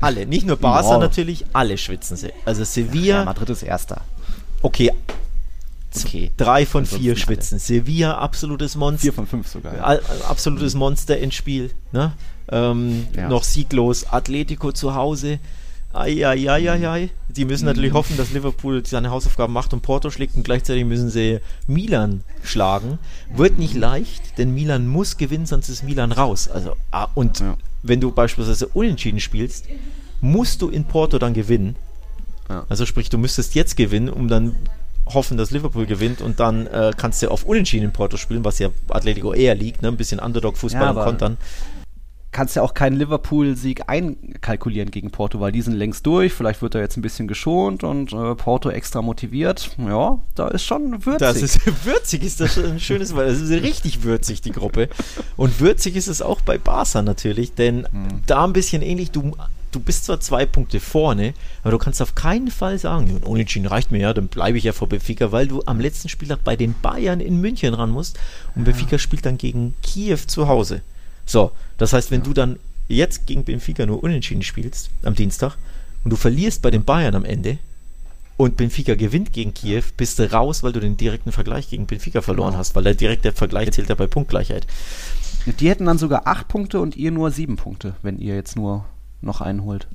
Alle, 0.00 0.26
nicht 0.26 0.46
nur 0.46 0.56
Barca 0.56 0.90
Ja. 0.92 0.98
natürlich, 0.98 1.46
alle 1.52 1.78
schwitzen 1.78 2.16
sie. 2.16 2.32
Also 2.44 2.62
Ja, 2.62 2.66
Sevilla, 2.66 3.24
Madrid 3.24 3.48
ist 3.50 3.62
Erster. 3.62 4.02
okay, 4.62 4.92
Okay. 6.04 6.30
drei 6.36 6.66
von 6.66 6.80
Ansonsten 6.80 7.02
vier 7.02 7.12
alle. 7.12 7.20
schwitzen. 7.20 7.58
Sevilla, 7.58 8.18
absolutes 8.18 8.76
Monster. 8.76 9.00
Vier 9.02 9.12
von 9.14 9.26
fünf 9.26 9.48
sogar. 9.48 9.74
Ja. 9.76 9.98
Absolutes 10.28 10.74
Monster 10.74 11.16
ins 11.16 11.34
Spiel. 11.34 11.70
Ne? 11.92 12.12
Ähm, 12.50 13.06
Ja. 13.16 13.28
Noch 13.30 13.44
sieglos. 13.44 14.04
Atletico 14.12 14.72
zu 14.72 14.94
Hause. 14.94 15.38
Eieieiei. 15.92 17.10
Die 17.28 17.44
müssen 17.44 17.64
Mhm. 17.64 17.68
natürlich 17.70 17.92
hoffen, 17.92 18.16
dass 18.16 18.32
Liverpool 18.32 18.84
seine 18.86 19.10
Hausaufgaben 19.10 19.52
macht 19.52 19.72
und 19.72 19.82
Porto 19.82 20.10
schlägt 20.10 20.36
und 20.36 20.44
gleichzeitig 20.44 20.84
müssen 20.84 21.10
sie 21.10 21.40
Milan 21.66 22.22
schlagen. 22.42 22.98
Wird 23.34 23.58
nicht 23.58 23.74
leicht, 23.74 24.38
denn 24.38 24.54
Milan 24.54 24.86
muss 24.86 25.16
gewinnen, 25.16 25.46
sonst 25.46 25.68
ist 25.68 25.82
Milan 25.84 26.12
raus. 26.12 26.48
Also, 26.48 26.74
ah, 26.90 27.08
und 27.14 27.40
Ja. 27.40 27.56
wenn 27.82 28.00
du 28.00 28.10
beispielsweise 28.12 28.68
unentschieden 28.68 29.20
spielst, 29.20 29.66
musst 30.20 30.62
du 30.62 30.68
in 30.68 30.84
Porto 30.84 31.18
dann 31.18 31.34
gewinnen. 31.34 31.76
Ja. 32.48 32.64
Also 32.68 32.86
sprich, 32.86 33.10
du 33.10 33.18
müsstest 33.18 33.54
jetzt 33.54 33.76
gewinnen, 33.76 34.08
um 34.08 34.28
dann 34.28 34.54
hoffen, 35.06 35.36
dass 35.36 35.50
Liverpool 35.50 35.86
gewinnt 35.86 36.20
und 36.20 36.40
dann 36.40 36.66
äh, 36.66 36.92
kannst 36.96 37.22
du 37.22 37.30
auf 37.30 37.44
Unentschieden 37.44 37.84
in 37.86 37.92
Porto 37.92 38.16
spielen, 38.16 38.44
was 38.44 38.58
ja 38.58 38.70
Atletico 38.88 39.32
eher 39.32 39.54
liegt, 39.54 39.82
ne? 39.82 39.88
ein 39.88 39.96
bisschen 39.96 40.18
Underdog-Fußball 40.18 40.82
Ja, 40.82 40.90
und 40.90 41.04
Kontern. 41.04 41.36
Kannst 42.36 42.54
ja 42.54 42.60
auch 42.60 42.74
keinen 42.74 42.96
Liverpool-Sieg 42.96 43.84
einkalkulieren 43.88 44.90
gegen 44.90 45.10
Porto, 45.10 45.40
weil 45.40 45.52
die 45.52 45.62
sind 45.62 45.72
längst 45.72 46.04
durch. 46.04 46.34
Vielleicht 46.34 46.60
wird 46.60 46.74
er 46.74 46.82
jetzt 46.82 46.98
ein 46.98 47.00
bisschen 47.02 47.28
geschont 47.28 47.82
und 47.82 48.12
äh, 48.12 48.34
Porto 48.34 48.68
extra 48.68 49.00
motiviert. 49.00 49.70
Ja, 49.78 50.18
da 50.34 50.48
ist 50.48 50.62
schon 50.64 51.06
würzig. 51.06 51.18
Das 51.20 51.40
ist 51.40 51.60
würzig, 51.86 52.22
ist 52.22 52.40
das 52.40 52.58
ein 52.58 52.78
schönes 52.78 53.14
Wort. 53.16 53.26
Das 53.28 53.40
ist 53.40 53.50
richtig 53.62 54.02
würzig, 54.02 54.42
die 54.42 54.52
Gruppe. 54.52 54.90
Und 55.38 55.60
würzig 55.60 55.96
ist 55.96 56.08
es 56.08 56.20
auch 56.20 56.42
bei 56.42 56.58
Barca 56.58 57.00
natürlich, 57.00 57.54
denn 57.54 57.86
Mhm. 57.90 58.20
da 58.26 58.44
ein 58.44 58.52
bisschen 58.52 58.82
ähnlich, 58.82 59.12
du, 59.12 59.34
du 59.72 59.80
bist 59.80 60.04
zwar 60.04 60.20
zwei 60.20 60.44
Punkte 60.44 60.78
vorne, 60.78 61.32
aber 61.62 61.70
du 61.70 61.78
kannst 61.78 62.02
auf 62.02 62.14
keinen 62.14 62.50
Fall 62.50 62.78
sagen, 62.78 63.06
"Ja, 63.22 63.26
unentschieden 63.26 63.66
reicht 63.66 63.90
mir 63.92 64.00
ja, 64.00 64.12
dann 64.12 64.28
bleibe 64.28 64.58
ich 64.58 64.64
ja 64.64 64.72
vor 64.74 64.90
Benfica, 64.90 65.32
weil 65.32 65.46
du 65.48 65.62
am 65.64 65.80
letzten 65.80 66.10
Spieltag 66.10 66.44
bei 66.44 66.54
den 66.56 66.74
Bayern 66.82 67.20
in 67.20 67.40
München 67.40 67.72
ran 67.72 67.90
musst 67.90 68.18
und 68.54 68.64
Benfica 68.64 68.98
spielt 68.98 69.24
dann 69.24 69.38
gegen 69.38 69.74
Kiew 69.82 70.18
zu 70.26 70.48
Hause. 70.48 70.82
So, 71.26 71.50
das 71.78 71.92
heißt, 71.92 72.10
wenn 72.10 72.22
du 72.22 72.32
dann 72.32 72.58
jetzt 72.88 73.26
gegen 73.26 73.44
Benfica 73.44 73.84
nur 73.84 74.02
unentschieden 74.02 74.42
spielst 74.42 74.90
am 75.02 75.14
Dienstag 75.14 75.56
und 76.04 76.10
du 76.10 76.16
verlierst 76.16 76.62
bei 76.62 76.70
den 76.70 76.84
Bayern 76.84 77.14
am 77.16 77.24
Ende 77.24 77.58
und 78.36 78.56
Benfica 78.56 78.94
gewinnt 78.94 79.32
gegen 79.32 79.52
Kiew, 79.54 79.82
bist 79.96 80.18
du 80.18 80.30
raus, 80.30 80.62
weil 80.62 80.72
du 80.72 80.80
den 80.80 80.96
direkten 80.96 81.32
Vergleich 81.32 81.68
gegen 81.68 81.86
Benfica 81.86 82.20
verloren 82.22 82.50
Genau. 82.50 82.58
hast, 82.58 82.74
weil 82.76 82.84
der 82.84 82.94
direkte 82.94 83.32
Vergleich 83.32 83.72
zählt 83.72 83.88
ja 83.88 83.94
bei 83.94 84.06
Punktgleichheit. 84.06 84.66
Die 85.60 85.68
hätten 85.68 85.86
dann 85.86 85.98
sogar 85.98 86.26
acht 86.26 86.48
Punkte 86.48 86.80
und 86.80 86.96
ihr 86.96 87.10
nur 87.10 87.30
sieben 87.30 87.56
Punkte, 87.56 87.94
wenn 88.02 88.18
ihr 88.18 88.34
jetzt 88.34 88.56
nur 88.56 88.84
noch 89.20 89.40
einen 89.40 89.62
holt. 89.62 89.86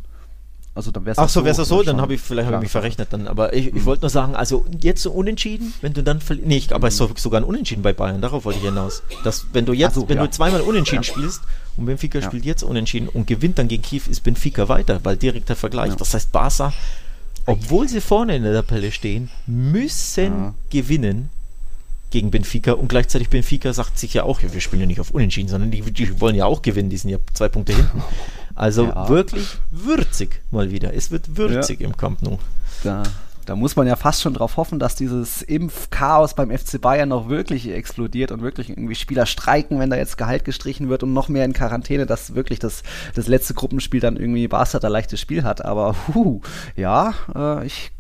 Also 0.74 0.90
dann 0.92 1.04
wäre 1.06 1.18
Ach 1.18 1.28
so, 1.28 1.44
wäre 1.44 1.62
es 1.62 1.68
so, 1.68 1.84
dann 1.84 2.00
habe 2.00 2.14
ich 2.14 2.22
vielleicht 2.22 2.48
hab 2.48 2.56
ich 2.56 2.62
mich 2.62 2.72
verrechnet 2.72 3.10
dann. 3.12 3.28
Aber 3.28 3.54
ich, 3.54 3.76
ich 3.76 3.84
wollte 3.86 4.04
nur 4.04 4.10
sagen, 4.10 4.36
also 4.36 4.66
jetzt 4.80 5.02
so 5.04 5.12
unentschieden, 5.12 5.74
wenn 5.82 5.94
du 5.94 6.02
dann 6.02 6.22
Nee, 6.46 6.58
ich, 6.58 6.74
aber 6.74 6.88
es 6.88 7.00
ist 7.00 7.20
sogar 7.20 7.42
ein 7.42 7.44
Unentschieden 7.44 7.82
bei 7.82 7.92
Bayern, 7.92 8.22
darauf 8.22 8.46
wollte 8.46 8.60
ich 8.60 8.66
hinaus. 8.66 9.04
Dass, 9.26 9.48
wenn 9.52 9.66
du 9.66 9.74
jetzt, 9.74 9.96
so, 9.96 10.08
wenn 10.08 10.18
ja. 10.18 10.26
du 10.26 10.32
zweimal 10.32 10.62
unentschieden 10.62 11.04
spielst 11.04 11.42
und 11.76 11.88
Benfica 11.88 12.20
Ja. 12.20 12.26
spielt 12.26 12.46
jetzt 12.46 12.64
unentschieden 12.64 13.10
und 13.10 13.28
gewinnt 13.28 13.58
dann 13.60 13.68
gegen 13.68 13.84
Kiew, 13.84 14.04
ist 14.10 14.22
Benfica 14.24 14.70
weiter, 14.70 15.02
weil 15.04 15.18
direkter 15.18 15.58
Vergleich. 15.58 15.94
Das 15.96 16.14
heißt, 16.14 16.32
Barca, 16.32 16.72
obwohl 17.46 17.90
sie 17.90 18.00
vorne 18.00 18.38
in 18.38 18.44
der 18.44 18.54
Tabelle 18.54 18.94
stehen, 18.94 19.30
müssen 19.48 20.24
Ja. 20.24 20.54
gewinnen 20.70 21.30
gegen 22.12 22.32
Benfica 22.32 22.74
und 22.74 22.88
gleichzeitig 22.88 23.30
Benfica 23.30 23.74
sagt 23.74 24.00
sich 24.00 24.14
ja 24.14 24.24
auch, 24.24 24.42
ja, 24.42 24.54
wir 24.54 24.62
spielen 24.62 24.82
ja 24.82 24.86
nicht 24.86 25.00
auf 25.02 25.12
Unentschieden, 25.12 25.50
sondern 25.50 25.72
die, 25.72 25.82
die 25.82 26.22
wollen 26.22 26.36
ja 26.36 26.46
auch 26.46 26.62
gewinnen, 26.62 26.90
die 26.90 26.98
sind 26.98 27.10
ja 27.10 27.18
zwei 27.34 27.50
Punkte 27.50 27.74
hinten. 27.76 28.02
Also 28.56 28.86
Ja. 28.86 29.10
wirklich 29.10 29.58
würzig 29.72 30.42
mal 30.52 30.72
wieder. 30.72 30.94
Es 30.94 31.12
wird 31.12 31.38
würzig 31.38 31.82
im 31.82 31.96
Camp 31.98 32.22
Nou. 32.22 32.40
Da, 32.84 33.04
da 33.46 33.56
muss 33.56 33.76
man 33.76 33.88
ja 33.88 33.96
fast 33.96 34.22
schon 34.22 34.34
drauf 34.34 34.58
hoffen, 34.58 34.80
dass 34.80 34.96
dieses 34.96 35.42
Impfchaos 35.42 36.36
beim 36.36 36.52
FC 36.52 36.80
Bayern 36.80 37.10
noch 37.10 37.30
wirklich 37.30 37.70
explodiert 37.70 38.32
und 38.32 38.42
wirklich 38.42 38.70
irgendwie 38.70 38.96
Spieler 38.96 39.26
streiken, 39.26 39.80
wenn 39.80 39.90
da 39.90 39.98
jetzt 39.98 40.18
Gehalt 40.18 40.46
gestrichen 40.46 40.90
wird 40.90 41.04
und 41.04 41.14
noch 41.14 41.28
mehr 41.30 41.46
in 41.46 41.54
Quarantäne, 41.54 42.06
dass 42.06 42.36
wirklich 42.36 42.60
das, 42.60 42.84
das 43.16 43.28
letzte 43.28 43.54
Gruppenspiel 43.54 44.00
dann 44.00 44.18
irgendwie 44.18 44.48
Barca 44.48 44.80
da 44.80 44.88
leichtes 44.88 45.20
Spiel 45.20 45.44
hat. 45.44 45.66
Aber 45.66 45.96
huh, 46.14 46.42
ja, 46.76 47.14
äh, 47.36 47.66
ich 47.66 47.92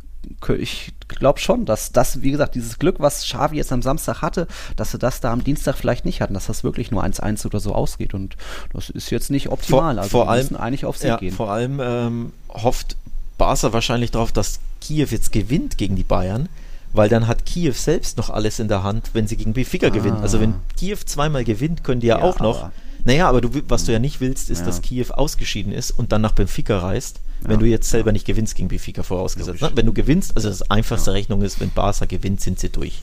ich 0.57 0.91
glaube 1.07 1.39
schon, 1.39 1.65
dass 1.65 1.91
das, 1.91 2.21
wie 2.21 2.31
gesagt, 2.31 2.55
dieses 2.55 2.79
Glück, 2.79 2.95
was 2.99 3.23
Xavi 3.23 3.57
jetzt 3.57 3.71
am 3.71 3.81
Samstag 3.81 4.21
hatte, 4.21 4.47
dass 4.75 4.91
sie 4.91 4.97
das 4.99 5.19
da 5.19 5.31
am 5.31 5.43
Dienstag 5.43 5.75
vielleicht 5.77 6.05
nicht 6.05 6.21
hatten, 6.21 6.33
dass 6.33 6.45
das 6.47 6.63
wirklich 6.63 6.91
nur 6.91 7.03
1-1 7.03 7.45
oder 7.45 7.59
so 7.59 7.73
ausgeht. 7.73 8.13
Und 8.13 8.35
das 8.73 8.89
ist 8.89 9.09
jetzt 9.11 9.29
nicht 9.31 9.49
optimal. 9.49 9.97
also 9.99 10.09
vor 10.09 10.25
wir 10.25 10.31
allem- 10.31 10.41
müssen 10.43 10.55
eigentlich 10.57 10.85
auf 10.85 10.97
Sieg 10.97 11.07
Ja, 11.09 11.17
gehen. 11.17 11.33
vor 11.33 11.49
allem 11.51 11.79
ähm, 11.81 12.33
hofft 12.49 12.95
Barca 13.37 13.73
wahrscheinlich 13.73 14.11
darauf, 14.11 14.31
dass 14.31 14.59
Kiew 14.81 15.07
jetzt 15.09 15.31
gewinnt 15.31 15.77
gegen 15.77 15.95
die 15.95 16.03
Bayern, 16.03 16.49
weil 16.93 17.09
dann 17.09 17.27
hat 17.27 17.45
Kiew 17.45 17.73
selbst 17.73 18.17
noch 18.17 18.29
alles 18.29 18.59
in 18.59 18.67
der 18.67 18.83
Hand, 18.83 19.11
wenn 19.13 19.27
sie 19.27 19.37
gegen 19.37 19.53
Benfica 19.53 19.89
gewinnen. 19.89 20.17
Also 20.21 20.39
wenn 20.39 20.55
Kiew 20.77 20.97
zweimal 21.05 21.43
gewinnt, 21.43 21.83
können 21.83 22.01
die 22.01 22.07
ja, 22.07 22.19
Ja, 22.19 22.23
auch 22.23 22.39
noch. 22.39 22.59
aber- 22.63 22.71
Naja, 23.03 23.27
aber 23.27 23.41
du, 23.41 23.49
was 23.67 23.85
du 23.85 23.91
ja 23.91 23.97
nicht 23.99 24.21
willst, 24.21 24.51
ist, 24.51 24.59
Ja. 24.59 24.65
dass 24.67 24.81
Kiew 24.83 25.07
ausgeschieden 25.11 25.71
ist 25.73 25.89
und 25.91 26.11
dann 26.11 26.21
nach 26.21 26.33
Benfica 26.33 26.77
reist, 26.77 27.19
wenn 27.43 27.59
du 27.59 27.65
jetzt 27.65 27.89
selber 27.89 28.11
nicht 28.11 28.25
gewinnst 28.25 28.55
gegen 28.55 28.67
Benfica 28.67 29.03
vorausgesetzt. 29.03 29.61
Ne? 29.61 29.71
Wenn 29.75 29.85
du 29.85 29.93
gewinnst, 29.93 30.35
also 30.35 30.49
das 30.49 30.69
einfachste 30.69 31.13
Rechnung 31.13 31.41
ist, 31.41 31.59
wenn 31.59 31.71
Barca 31.71 32.05
gewinnt, 32.05 32.41
sind 32.41 32.59
sie 32.59 32.69
durch. 32.69 33.01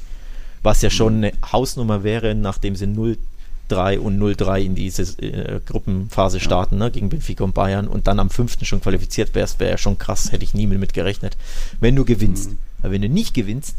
Was 0.62 0.82
ja 0.82 0.90
schon 0.90 1.16
eine 1.16 1.32
Hausnummer 1.52 2.02
wäre, 2.04 2.34
nachdem 2.34 2.76
sie 2.76 2.86
0-3 2.86 3.98
und 3.98 4.18
0-3 4.20 4.60
in 4.60 4.74
diese 4.74 5.02
äh, 5.22 5.60
Gruppenphase 5.64 6.40
starten, 6.40 6.78
ne, 6.78 6.90
gegen 6.90 7.08
Benfica 7.08 7.44
und 7.44 7.54
Bayern 7.54 7.88
und 7.88 8.06
dann 8.06 8.18
am 8.18 8.30
5. 8.30 8.58
schon 8.62 8.80
qualifiziert 8.80 9.34
wärst, 9.34 9.60
wäre 9.60 9.72
ja 9.72 9.78
schon 9.78 9.98
krass, 9.98 10.32
hätte 10.32 10.44
ich 10.44 10.54
nie 10.54 10.66
mit 10.66 10.94
gerechnet. 10.94 11.36
Wenn 11.80 11.96
du 11.96 12.04
gewinnst. 12.04 12.50
Aber 12.82 12.92
wenn 12.92 13.02
du 13.02 13.08
nicht 13.08 13.34
gewinnst, 13.34 13.76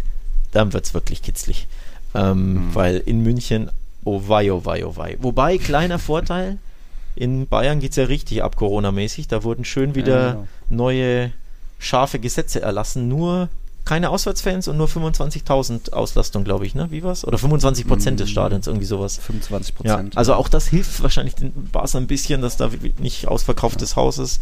dann 0.52 0.74
wird 0.74 0.86
es 0.86 0.94
wirklich 0.94 1.22
kitzlig. 1.22 1.68
Ähm, 2.16 2.70
Weil 2.74 2.98
in 2.98 3.22
München, 3.22 3.70
oh 4.04 4.24
wei, 4.28 4.52
oh 4.52 4.66
wei, 4.66 4.86
oh 4.86 4.96
wei. 4.96 5.18
Wobei, 5.20 5.58
kleiner 5.58 6.00
Vorteil, 6.00 6.58
in 7.16 7.48
Bayern 7.48 7.80
geht 7.80 7.92
es 7.92 7.98
ja 7.98 8.06
richtig 8.06 8.44
ab 8.44 8.56
Corona-mäßig. 8.56 9.28
Da 9.28 9.44
wurden 9.44 9.66
schön 9.66 9.96
wieder 9.96 10.20
Ja, 10.20 10.32
genau. 10.34 10.48
neue 10.70 11.32
scharfe 11.80 12.20
Gesetze 12.20 12.62
erlassen. 12.62 13.08
Nur 13.08 13.50
keine 13.86 14.10
Auswärtsfans 14.12 14.68
und 14.68 14.78
nur 14.78 14.88
25.000 14.88 15.94
Auslastung, 15.94 16.44
glaube 16.44 16.66
ich, 16.66 16.76
ne? 16.76 16.88
Wie 16.92 17.02
war's? 17.04 17.26
Oder 17.26 17.38
25 17.40 17.88
Prozent 17.88 18.20
des 18.20 18.30
Stadions, 18.30 18.68
irgendwie 18.68 18.86
sowas. 18.86 19.18
25 19.18 19.76
Ja, 19.84 19.96
Prozent. 19.96 20.18
also 20.18 20.36
auch 20.36 20.48
das 20.48 20.68
hilft 20.68 21.02
wahrscheinlich 21.02 21.36
den 21.36 21.52
Barca 21.72 21.98
ein 21.98 22.06
bisschen, 22.08 22.42
dass 22.42 22.58
da 22.58 22.70
nicht 23.00 23.28
ausverkauftes 23.28 23.96
Haus 23.96 24.18
ist. 24.20 24.42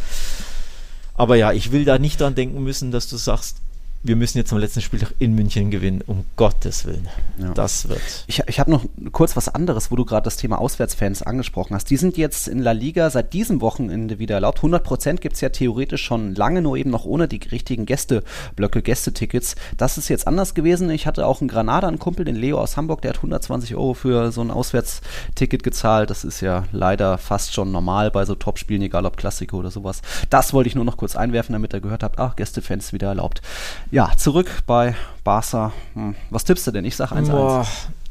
Aber 1.14 1.36
ja, 1.36 1.52
ich 1.52 1.72
will 1.72 1.84
da 1.84 1.98
nicht 1.98 2.20
dran 2.20 2.34
denken 2.34 2.62
müssen, 2.62 2.90
dass 2.90 3.08
du 3.08 3.16
sagst, 3.16 3.56
wir 4.02 4.14
müssen 4.14 4.38
jetzt 4.38 4.52
am 4.52 4.58
letzten 4.58 4.80
Spieltag 4.80 5.12
in 5.18 5.34
München 5.34 5.70
gewinnen, 5.70 6.02
um 6.06 6.24
Gottes 6.36 6.86
Willen. 6.86 7.08
Ja. 7.36 7.52
Das 7.52 7.88
wird. 7.88 8.00
Ich, 8.28 8.42
ich 8.46 8.60
habe 8.60 8.70
noch 8.70 8.84
kurz 9.10 9.36
was 9.36 9.48
anderes, 9.48 9.90
wo 9.90 9.96
du 9.96 10.04
gerade 10.04 10.24
das 10.24 10.36
Thema 10.36 10.60
Auswärtsfans 10.60 11.22
angesprochen 11.22 11.74
hast. 11.74 11.90
Die 11.90 11.96
sind 11.96 12.16
jetzt 12.16 12.46
in 12.46 12.60
La 12.60 12.72
Liga 12.72 13.10
seit 13.10 13.32
diesem 13.32 13.60
Wochenende 13.60 14.20
wieder 14.20 14.36
erlaubt. 14.36 14.58
100 14.58 14.84
Prozent 14.84 15.20
gibt 15.20 15.34
es 15.34 15.40
ja 15.40 15.48
theoretisch 15.48 16.02
schon 16.04 16.36
lange, 16.36 16.62
nur 16.62 16.76
eben 16.76 16.90
noch 16.90 17.04
ohne 17.04 17.26
die 17.26 17.40
richtigen 17.50 17.86
Gästeblöcke, 17.86 18.82
Gästetickets. 18.82 19.56
Das 19.76 19.98
ist 19.98 20.08
jetzt 20.08 20.28
anders 20.28 20.54
gewesen. 20.54 20.90
Ich 20.90 21.06
hatte 21.06 21.26
auch 21.26 21.40
in 21.42 21.48
Granada 21.48 21.88
einen 21.88 21.98
Kumpel, 21.98 22.24
den 22.24 22.36
Leo 22.36 22.60
aus 22.60 22.76
Hamburg, 22.76 23.02
der 23.02 23.10
hat 23.10 23.16
120 23.16 23.74
Euro 23.74 23.94
für 23.94 24.30
so 24.30 24.42
ein 24.42 24.52
Auswärtsticket 24.52 25.64
gezahlt. 25.64 26.10
Das 26.10 26.22
ist 26.22 26.40
ja 26.40 26.64
leider 26.70 27.18
fast 27.18 27.52
schon 27.52 27.72
normal 27.72 28.12
bei 28.12 28.24
so 28.24 28.36
Topspielen, 28.36 28.82
egal 28.82 29.06
ob 29.06 29.16
Klassiko 29.16 29.56
oder 29.58 29.72
sowas. 29.72 30.02
Das 30.30 30.52
wollte 30.52 30.68
ich 30.68 30.76
nur 30.76 30.84
noch 30.84 30.96
kurz 30.96 31.16
einwerfen, 31.16 31.52
damit 31.52 31.74
ihr 31.74 31.80
gehört 31.80 32.04
habt, 32.04 32.20
ach, 32.20 32.36
Gästefans 32.36 32.92
wieder 32.92 33.08
erlaubt. 33.08 33.42
Ja, 33.90 34.12
zurück 34.16 34.62
bei 34.66 34.94
Barca. 35.24 35.72
Hm. 35.94 36.14
Was 36.30 36.44
tippst 36.44 36.66
du 36.66 36.70
denn? 36.70 36.84
Ich 36.84 36.96
sag 36.96 37.12
1-1. 37.12 37.30
Boah, 37.30 37.66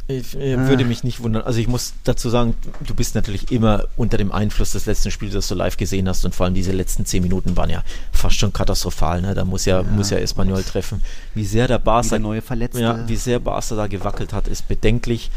ich, 0.08 0.36
ich 0.36 0.58
würde 0.58 0.86
mich 0.86 1.04
nicht 1.04 1.22
wundern. 1.22 1.44
Also 1.44 1.60
ich 1.60 1.68
muss 1.68 1.94
dazu 2.06 2.30
sagen, 2.30 2.56
du 2.86 2.96
bist 2.96 3.14
natürlich 3.14 3.52
immer 3.52 3.84
unter 3.98 4.18
dem 4.18 4.32
Einfluss 4.32 4.72
des 4.72 4.86
letzten 4.86 5.12
Spiels, 5.12 5.34
das 5.34 5.48
du 5.50 5.56
live 5.56 5.76
gesehen 5.76 6.08
hast 6.08 6.24
und 6.24 6.34
vor 6.34 6.46
allem 6.46 6.56
diese 6.56 6.72
letzten 6.72 7.06
zehn 7.06 7.22
Minuten 7.22 7.58
waren 7.58 7.70
ja 7.70 7.84
fast 8.14 8.38
schon 8.38 8.54
katastrophal. 8.54 9.22
Ne? 9.22 9.36
Da 9.36 9.44
muss 9.44 9.66
ja, 9.66 9.84
muss 9.84 10.10
ja 10.10 10.18
Espanyol 10.18 10.64
treffen. 10.64 11.04
Wie 11.36 11.46
sehr 11.46 11.68
der 11.68 11.80
Barca, 11.80 12.18
neue 12.18 12.42
Verletzte. 12.42 12.82
ja, 12.82 13.08
wie 13.08 13.18
sehr 13.18 13.40
Barca 13.40 13.76
da 13.76 13.88
gewackelt 13.88 14.32
hat, 14.32 14.48
ist 14.48 14.68
bedenklich. 14.68 15.30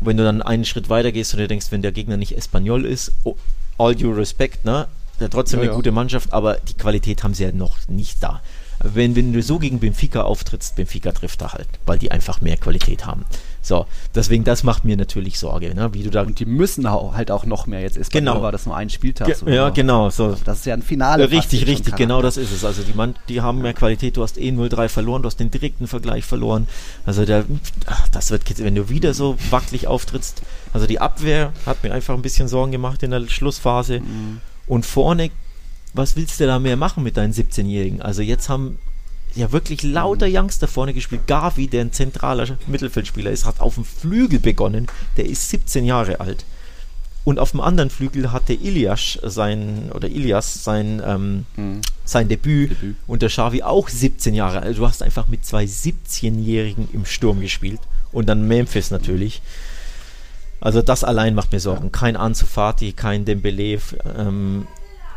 Wenn 0.00 0.16
du 0.16 0.24
dann 0.24 0.42
einen 0.42 0.64
Schritt 0.64 0.88
weiter 0.88 1.12
gehst 1.12 1.32
und 1.32 1.38
dir 1.38 1.46
denkst, 1.46 1.66
wenn 1.70 1.82
der 1.82 1.92
Gegner 1.92 2.16
nicht 2.16 2.36
Espanyol 2.36 2.84
ist, 2.84 3.12
oh, 3.22 3.36
all 3.78 3.94
due 3.94 4.16
respect, 4.16 4.64
ne? 4.64 4.88
Der 5.20 5.26
hat 5.26 5.32
trotzdem 5.32 5.60
Ja, 5.60 5.64
eine 5.64 5.70
ja. 5.70 5.76
gute 5.76 5.92
Mannschaft, 5.92 6.32
aber 6.32 6.56
die 6.56 6.74
Qualität 6.74 7.22
haben 7.22 7.34
sie 7.34 7.44
ja 7.44 7.52
noch 7.52 7.76
nicht 7.86 8.20
da. 8.20 8.40
Wenn, 8.82 9.14
wenn 9.16 9.32
du 9.32 9.42
so 9.42 9.58
gegen 9.58 9.78
Benfica 9.78 10.22
auftrittst, 10.22 10.76
Benfica 10.76 11.12
trifft 11.12 11.40
da 11.40 11.52
halt, 11.52 11.68
weil 11.86 11.98
die 11.98 12.10
einfach 12.10 12.40
mehr 12.40 12.56
Qualität 12.56 13.06
haben. 13.06 13.24
So, 13.64 13.86
deswegen, 14.14 14.42
das 14.42 14.64
macht 14.64 14.84
mir 14.84 14.96
natürlich 14.96 15.38
Sorge, 15.38 15.72
ne? 15.72 15.94
wie 15.94 16.02
du 16.02 16.10
da. 16.10 16.22
Und 16.22 16.40
die 16.40 16.46
müssen 16.46 16.90
halt 16.90 17.30
auch 17.30 17.44
noch 17.44 17.66
mehr. 17.68 17.80
Jetzt 17.80 17.96
ist 17.96 18.10
Genau. 18.10 18.42
war 18.42 18.50
das 18.50 18.66
nur 18.66 18.74
ein 18.74 18.90
Spieltag. 18.90 19.28
Ge 19.28 19.36
so, 19.36 19.48
ja, 19.48 19.66
aber 19.66 19.74
genau. 19.74 20.10
So. 20.10 20.36
Das 20.44 20.58
ist 20.58 20.66
ja 20.66 20.74
ein 20.74 20.82
Finale. 20.82 21.30
Richtig, 21.30 21.66
richtig, 21.68 21.94
genau 21.94 22.22
das 22.22 22.36
ist 22.36 22.50
es. 22.50 22.64
Also 22.64 22.82
die, 22.82 22.92
Mann, 22.92 23.14
die 23.28 23.40
haben 23.40 23.62
mehr 23.62 23.72
Qualität, 23.72 24.16
du 24.16 24.22
hast 24.22 24.36
eh 24.36 24.50
0-3 24.50 24.88
verloren, 24.88 25.22
du 25.22 25.26
hast 25.28 25.38
den 25.38 25.52
direkten 25.52 25.86
Vergleich 25.86 26.24
verloren. 26.24 26.66
Also 27.06 27.24
der, 27.24 27.44
ach, 27.86 28.08
das 28.08 28.32
wird, 28.32 28.42
wenn 28.58 28.74
du 28.74 28.88
wieder 28.88 29.14
so 29.14 29.36
wackelig 29.50 29.86
auftrittst. 29.86 30.42
Also 30.72 30.86
die 30.86 31.00
Abwehr 31.00 31.52
hat 31.64 31.84
mir 31.84 31.92
einfach 31.94 32.14
ein 32.14 32.22
bisschen 32.22 32.48
Sorgen 32.48 32.72
gemacht 32.72 33.02
in 33.04 33.12
der 33.12 33.28
Schlussphase. 33.28 34.00
Mhm. 34.00 34.40
Und 34.66 34.86
vorne, 34.86 35.30
was 35.94 36.16
willst 36.16 36.40
du 36.40 36.46
da 36.46 36.58
mehr 36.58 36.76
machen 36.76 37.02
mit 37.02 37.16
deinen 37.16 37.32
17-Jährigen? 37.32 38.00
Also 38.02 38.22
jetzt 38.22 38.48
haben 38.48 38.78
ja 39.34 39.50
wirklich 39.52 39.82
lauter 39.82 40.28
Mhm. 40.28 40.36
Youngster 40.36 40.68
vorne 40.68 40.94
gespielt. 40.94 41.26
Gavi, 41.26 41.66
der 41.68 41.82
ein 41.82 41.92
zentraler 41.92 42.56
Mittelfeldspieler 42.66 43.30
ist, 43.30 43.44
hat 43.44 43.60
auf 43.60 43.74
dem 43.74 43.84
Flügel 43.84 44.38
begonnen. 44.40 44.86
Der 45.16 45.26
ist 45.26 45.48
17 45.50 45.84
Jahre 45.84 46.20
alt. 46.20 46.44
Und 47.24 47.38
auf 47.38 47.52
dem 47.52 47.60
anderen 47.60 47.88
Flügel 47.88 48.32
hatte 48.32 48.52
Ilias 48.52 49.16
sein, 49.22 49.92
oder 49.94 50.08
Ilias 50.08 50.64
sein, 50.64 51.00
ähm, 51.06 51.46
sein 52.04 52.28
Debüt, 52.28 52.70
Mhm. 52.70 52.74
Debüt. 52.74 52.96
und 53.06 53.22
der 53.22 53.28
Xavi 53.28 53.62
auch 53.62 53.88
17 53.88 54.34
Jahre 54.34 54.60
alt. 54.62 54.76
Du 54.78 54.86
hast 54.86 55.02
einfach 55.02 55.28
mit 55.28 55.44
zwei 55.46 55.64
17-Jährigen 55.66 56.88
im 56.92 57.04
Sturm 57.06 57.40
gespielt. 57.40 57.80
Und 58.10 58.26
dann 58.28 58.48
Memphis 58.48 58.90
natürlich. 58.90 59.40
Also 60.60 60.82
das 60.82 61.04
allein 61.04 61.34
macht 61.34 61.52
mir 61.52 61.60
Sorgen. 61.60 61.92
Kein 61.92 62.16
Ansu 62.16 62.46
Fati, 62.46 62.92
kein 62.92 63.24
Dembele, 63.24 63.78
ähm, 64.18 64.66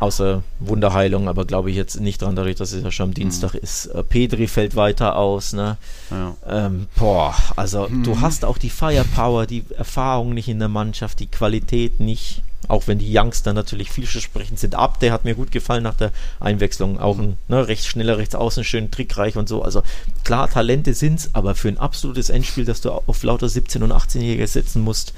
außer 0.00 0.42
Wunderheilung, 0.60 1.28
aber 1.28 1.44
glaube 1.44 1.70
ich 1.70 1.76
jetzt 1.76 2.00
nicht 2.00 2.22
dran, 2.22 2.36
dadurch, 2.36 2.56
dass 2.56 2.72
es 2.72 2.82
ja 2.82 2.90
schon 2.90 3.10
am 3.10 3.14
Dienstag 3.14 3.54
ist. 3.54 3.86
Äh, 3.86 4.02
Pedri 4.02 4.46
fällt 4.46 4.76
weiter 4.76 5.16
aus, 5.16 5.52
ne? 5.52 5.76
Ja. 6.10 6.36
Ähm, 6.46 6.86
boah, 6.96 7.34
also 7.56 7.88
du 8.04 8.20
hast 8.20 8.44
auch 8.44 8.58
die 8.58 8.70
Firepower, 8.70 9.46
die 9.46 9.64
Erfahrung 9.76 10.34
nicht 10.34 10.48
in 10.48 10.58
der 10.58 10.68
Mannschaft, 10.68 11.20
die 11.20 11.26
Qualität 11.26 12.00
nicht. 12.00 12.42
Auch 12.68 12.88
wenn 12.88 12.98
die 12.98 13.16
Youngster 13.16 13.52
natürlich 13.52 13.92
vielversprechend 13.92 14.58
sind. 14.58 14.74
Ab, 14.74 14.98
der 14.98 15.12
hat 15.12 15.24
mir 15.24 15.36
gut 15.36 15.52
gefallen 15.52 15.84
nach 15.84 15.94
der 15.94 16.10
Einwechslung. 16.40 16.98
Auch 16.98 17.16
ein 17.16 17.36
ne, 17.46 17.68
recht 17.68 17.84
schneller 17.84 18.18
Rechtsaußen, 18.18 18.64
schön 18.64 18.90
trickreich 18.90 19.36
und 19.36 19.48
so. 19.48 19.62
Also 19.62 19.82
klar, 20.24 20.50
Talente 20.50 20.92
sind's, 20.92 21.30
aber 21.32 21.54
für 21.54 21.68
ein 21.68 21.78
absolutes 21.78 22.28
Endspiel, 22.28 22.64
das 22.64 22.80
du 22.80 22.90
auf 22.90 23.22
lauter 23.22 23.46
17- 23.46 23.84
und 23.84 23.92
18-Jährige 23.92 24.46
setzen 24.48 24.82
musst, 24.82 25.12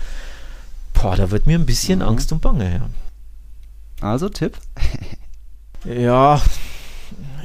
boah, 0.93 1.17
da 1.17 1.31
wird 1.31 1.47
mir 1.47 1.59
ein 1.59 1.65
bisschen 1.65 2.03
Angst 2.03 2.33
und 2.33 2.43
Bange, 2.43 2.71
ja. 2.71 3.08
Also 4.01 4.29
Tipp. 4.29 4.57
Ja, 5.85 6.43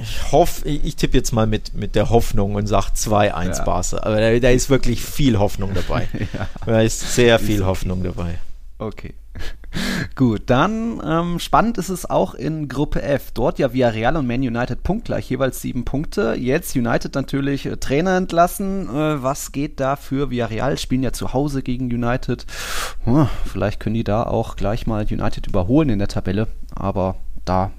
ich 0.01 0.32
hoffe, 0.32 0.68
ich, 0.68 0.95
tippe 0.95 1.16
jetzt 1.16 1.32
mal 1.34 1.45
mit, 1.45 1.76
mit 1.76 1.95
der 1.95 2.10
Hoffnung 2.10 2.56
und 2.56 2.66
sage 2.68 2.88
2-1 2.95 3.58
Ja. 3.58 3.64
Barca. 3.64 3.97
Aber 3.97 4.20
da, 4.20 4.39
da 4.39 4.49
ist 4.49 4.72
wirklich 4.72 5.01
viel 5.01 5.38
Hoffnung 5.38 5.74
dabei. 5.74 6.10
Da 6.66 6.82
ist 6.82 7.14
sehr 7.14 7.38
viel 7.39 7.64
Hoffnung 7.64 8.04
dabei. 8.04 8.39
Okay. 8.80 9.14
Gut, 10.16 10.44
dann 10.48 11.02
ähm, 11.04 11.40
spannend 11.40 11.78
ist 11.78 11.90
es 11.90 12.10
auch 12.10 12.34
in 12.36 12.68
Gruppe 12.68 13.02
F. 13.02 13.32
Dort 13.32 13.60
ja 13.60 13.74
Villarreal 13.74 14.18
und 14.18 14.28
Man 14.28 14.42
United 14.42 14.84
punktgleich, 14.84 15.30
jeweils 15.30 15.62
sieben 15.62 15.86
Punkte. 15.86 16.36
Jetzt 16.38 16.76
United 16.76 17.16
natürlich 17.16 17.66
äh, 17.66 17.78
Trainer 17.78 18.16
entlassen. 18.18 18.88
Äh, 18.90 19.24
was 19.24 19.52
geht 19.52 19.80
da 19.80 19.96
für 19.96 20.30
Villarreal? 20.30 20.78
Spielen 20.78 21.04
ja 21.04 21.14
zu 21.14 21.34
Hause 21.34 21.64
gegen 21.64 21.86
United. 21.86 22.46
Hm, 23.06 23.28
vielleicht 23.46 23.80
können 23.80 23.96
die 23.96 24.04
da 24.04 24.24
auch 24.24 24.56
gleich 24.56 24.88
mal 24.88 25.06
United 25.10 25.48
überholen 25.48 25.90
in 25.90 26.00
der 26.00 26.08
Tabelle. 26.08 26.48
Aber 26.76 27.16
da 27.46 27.72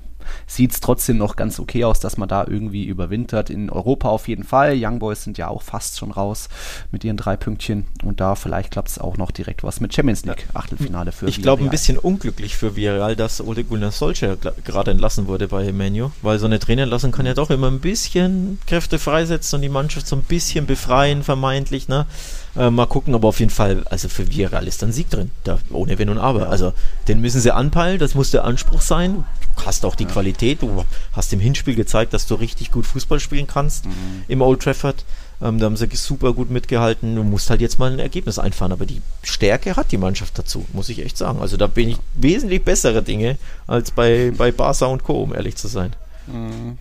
sieht 0.46 0.72
es 0.72 0.80
trotzdem 0.80 1.18
noch 1.18 1.36
ganz 1.36 1.58
okay 1.58 1.84
aus, 1.84 2.00
dass 2.00 2.16
man 2.16 2.28
da 2.28 2.46
irgendwie 2.46 2.84
überwintert. 2.84 3.50
In 3.50 3.70
Europa 3.70 4.08
auf 4.08 4.28
jeden 4.28 4.44
Fall. 4.44 4.74
Young 4.76 4.98
Boys 4.98 5.24
sind 5.24 5.38
ja 5.38 5.48
auch 5.48 5.62
fast 5.62 5.98
schon 5.98 6.10
raus 6.10 6.48
mit 6.90 7.04
ihren 7.04 7.16
drei 7.16 7.36
Pünktchen. 7.36 7.86
Und 8.02 8.20
da 8.20 8.34
vielleicht 8.34 8.70
klappt 8.70 8.88
es 8.88 8.98
auch 8.98 9.16
noch 9.16 9.30
direkt 9.30 9.62
was 9.62 9.80
mit 9.80 9.94
Champions 9.94 10.24
League 10.24 10.46
Achtelfinale 10.54 11.12
für 11.12 11.26
Ich 11.26 11.42
glaube, 11.42 11.62
ein 11.64 11.70
bisschen 11.70 11.98
unglücklich 11.98 12.56
für 12.56 12.76
Villarreal, 12.76 13.16
dass 13.16 13.40
Ole 13.40 13.64
Gunnar 13.64 13.92
Solskjaer 13.92 14.36
gerade 14.36 14.90
entlassen 14.90 15.26
wurde 15.26 15.48
bei 15.48 15.72
Menu, 15.72 16.10
weil 16.22 16.38
so 16.38 16.46
eine 16.46 16.58
Trainerentlassung 16.58 17.12
kann 17.12 17.26
ja 17.26 17.34
doch 17.34 17.50
immer 17.50 17.70
ein 17.70 17.80
bisschen 17.80 18.58
Kräfte 18.66 18.98
freisetzen 18.98 19.56
und 19.56 19.62
die 19.62 19.68
Mannschaft 19.68 20.06
so 20.06 20.16
ein 20.16 20.22
bisschen 20.22 20.66
befreien, 20.66 21.22
vermeintlich. 21.22 21.88
Ne? 21.88 22.06
Äh, 22.56 22.70
mal 22.70 22.86
gucken, 22.86 23.14
aber 23.14 23.28
auf 23.28 23.40
jeden 23.40 23.50
Fall, 23.50 23.82
also 23.90 24.08
für 24.08 24.28
Villarreal 24.28 24.66
ist 24.66 24.82
dann 24.82 24.92
Sieg 24.92 25.10
drin, 25.10 25.30
da, 25.44 25.58
ohne 25.70 25.98
Wenn 25.98 26.08
und 26.08 26.18
Aber. 26.18 26.48
Also 26.48 26.72
den 27.08 27.20
müssen 27.20 27.40
sie 27.40 27.52
anpeilen, 27.52 27.98
das 27.98 28.14
muss 28.14 28.30
der 28.30 28.44
Anspruch 28.44 28.80
sein. 28.80 29.24
Du 29.56 29.66
hast 29.66 29.84
auch 29.84 29.94
die 29.94 30.04
ja. 30.04 30.10
Qualität, 30.10 30.62
du 30.62 30.84
hast 31.12 31.32
im 31.32 31.40
Hinspiel 31.40 31.74
gezeigt, 31.74 32.12
dass 32.12 32.26
du 32.26 32.34
richtig 32.34 32.70
gut 32.70 32.86
Fußball 32.86 33.20
spielen 33.20 33.46
kannst 33.46 33.86
mhm. 33.86 34.24
im 34.28 34.42
Old 34.42 34.62
Trafford. 34.62 35.04
Ähm, 35.42 35.58
da 35.58 35.66
haben 35.66 35.76
sie 35.76 35.88
super 35.94 36.32
gut 36.32 36.50
mitgehalten. 36.50 37.16
Du 37.16 37.22
musst 37.22 37.50
halt 37.50 37.60
jetzt 37.60 37.78
mal 37.78 37.92
ein 37.92 37.98
Ergebnis 37.98 38.38
einfahren. 38.38 38.72
Aber 38.72 38.86
die 38.86 39.02
Stärke 39.22 39.76
hat 39.76 39.92
die 39.92 39.98
Mannschaft 39.98 40.38
dazu, 40.38 40.64
muss 40.72 40.88
ich 40.88 41.04
echt 41.04 41.18
sagen. 41.18 41.40
Also 41.40 41.56
da 41.56 41.66
bin 41.66 41.90
ich 41.90 41.98
wesentlich 42.14 42.62
bessere 42.62 43.02
Dinge 43.02 43.38
als 43.66 43.90
bei, 43.90 44.32
bei 44.36 44.52
Barca 44.52 44.86
und 44.86 45.04
Co., 45.04 45.22
um 45.22 45.34
ehrlich 45.34 45.56
zu 45.56 45.68
sein. 45.68 45.94
Mhm. 46.26 46.78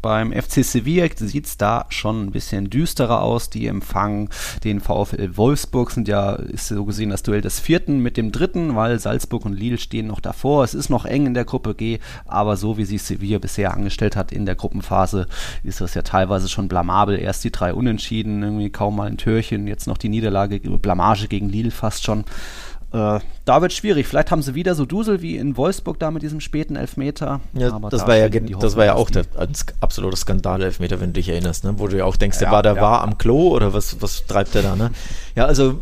Beim 0.00 0.32
FC 0.32 0.64
Sevilla 0.64 1.06
sieht 1.14 1.46
es 1.46 1.56
da 1.56 1.86
schon 1.88 2.26
ein 2.26 2.30
bisschen 2.30 2.70
düsterer 2.70 3.22
aus. 3.22 3.50
Die 3.50 3.66
empfangen 3.66 4.28
den 4.62 4.80
VfL 4.80 5.36
Wolfsburg, 5.36 5.90
sind 5.90 6.06
ja, 6.06 6.32
ist 6.32 6.68
so 6.68 6.84
gesehen 6.84 7.10
das 7.10 7.22
Duell 7.22 7.40
des 7.40 7.58
vierten 7.58 8.00
mit 8.00 8.16
dem 8.16 8.30
dritten, 8.30 8.76
weil 8.76 8.98
Salzburg 9.00 9.44
und 9.44 9.58
Lille 9.58 9.78
stehen 9.78 10.06
noch 10.06 10.20
davor. 10.20 10.62
Es 10.62 10.74
ist 10.74 10.88
noch 10.88 11.04
eng 11.04 11.26
in 11.26 11.34
der 11.34 11.44
Gruppe 11.44 11.74
G, 11.74 11.98
aber 12.26 12.56
so 12.56 12.78
wie 12.78 12.84
sich 12.84 13.02
Sevilla 13.02 13.38
bisher 13.38 13.74
angestellt 13.74 14.14
hat 14.14 14.30
in 14.30 14.46
der 14.46 14.54
Gruppenphase, 14.54 15.26
ist 15.64 15.80
das 15.80 15.94
ja 15.94 16.02
teilweise 16.02 16.48
schon 16.48 16.68
blamabel. 16.68 17.18
Erst 17.18 17.42
die 17.44 17.52
drei 17.52 17.74
Unentschieden, 17.74 18.42
irgendwie 18.42 18.70
kaum 18.70 18.96
mal 18.96 19.08
ein 19.08 19.18
Türchen, 19.18 19.66
jetzt 19.66 19.86
noch 19.86 19.98
die 19.98 20.08
Niederlage, 20.08 20.60
Blamage 20.60 21.28
gegen 21.28 21.48
Lille 21.48 21.70
fast 21.70 22.04
schon. 22.04 22.24
Äh, 22.92 23.20
da 23.44 23.60
wird 23.60 23.72
schwierig. 23.72 24.06
Vielleicht 24.06 24.30
haben 24.30 24.40
sie 24.40 24.54
wieder 24.54 24.74
so 24.74 24.86
Dusel 24.86 25.20
wie 25.20 25.36
in 25.36 25.56
Wolfsburg 25.56 25.98
da 25.98 26.10
mit 26.10 26.22
diesem 26.22 26.40
späten 26.40 26.74
Elfmeter. 26.76 27.40
Ja, 27.52 27.78
das, 27.90 28.02
da 28.02 28.06
war 28.06 28.16
ja 28.16 28.28
das 28.28 28.76
war 28.76 28.86
ja 28.86 28.94
auch 28.94 29.10
der 29.10 29.24
absolute 29.80 30.16
Skandal-Elfmeter, 30.16 31.00
wenn 31.00 31.10
du 31.10 31.14
dich 31.14 31.28
erinnerst, 31.28 31.64
ne? 31.64 31.74
wo 31.76 31.86
du 31.86 31.98
ja 31.98 32.04
auch 32.04 32.16
denkst, 32.16 32.38
der 32.38 32.50
war 32.50 32.62
da 32.62 32.74
ja. 32.76 32.80
war 32.80 33.02
am 33.02 33.18
Klo 33.18 33.48
oder 33.48 33.74
was, 33.74 34.00
was 34.00 34.26
treibt 34.26 34.54
der 34.54 34.62
da? 34.62 34.76
Ne? 34.76 34.90
Ja, 35.34 35.44
also 35.44 35.80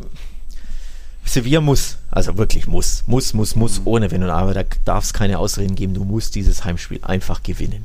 Sevilla 1.24 1.60
muss, 1.60 1.98
also 2.10 2.38
wirklich 2.38 2.66
muss, 2.66 3.04
muss, 3.06 3.34
muss, 3.34 3.56
muss, 3.56 3.80
mhm. 3.80 3.86
ohne 3.86 4.10
Wenn 4.10 4.22
und 4.22 4.30
Aber. 4.30 4.54
Da 4.54 4.62
darf 4.84 5.04
es 5.04 5.12
keine 5.12 5.38
Ausreden 5.38 5.74
geben. 5.74 5.94
Du 5.94 6.04
musst 6.04 6.34
dieses 6.34 6.64
Heimspiel 6.64 7.00
einfach 7.02 7.42
gewinnen. 7.42 7.84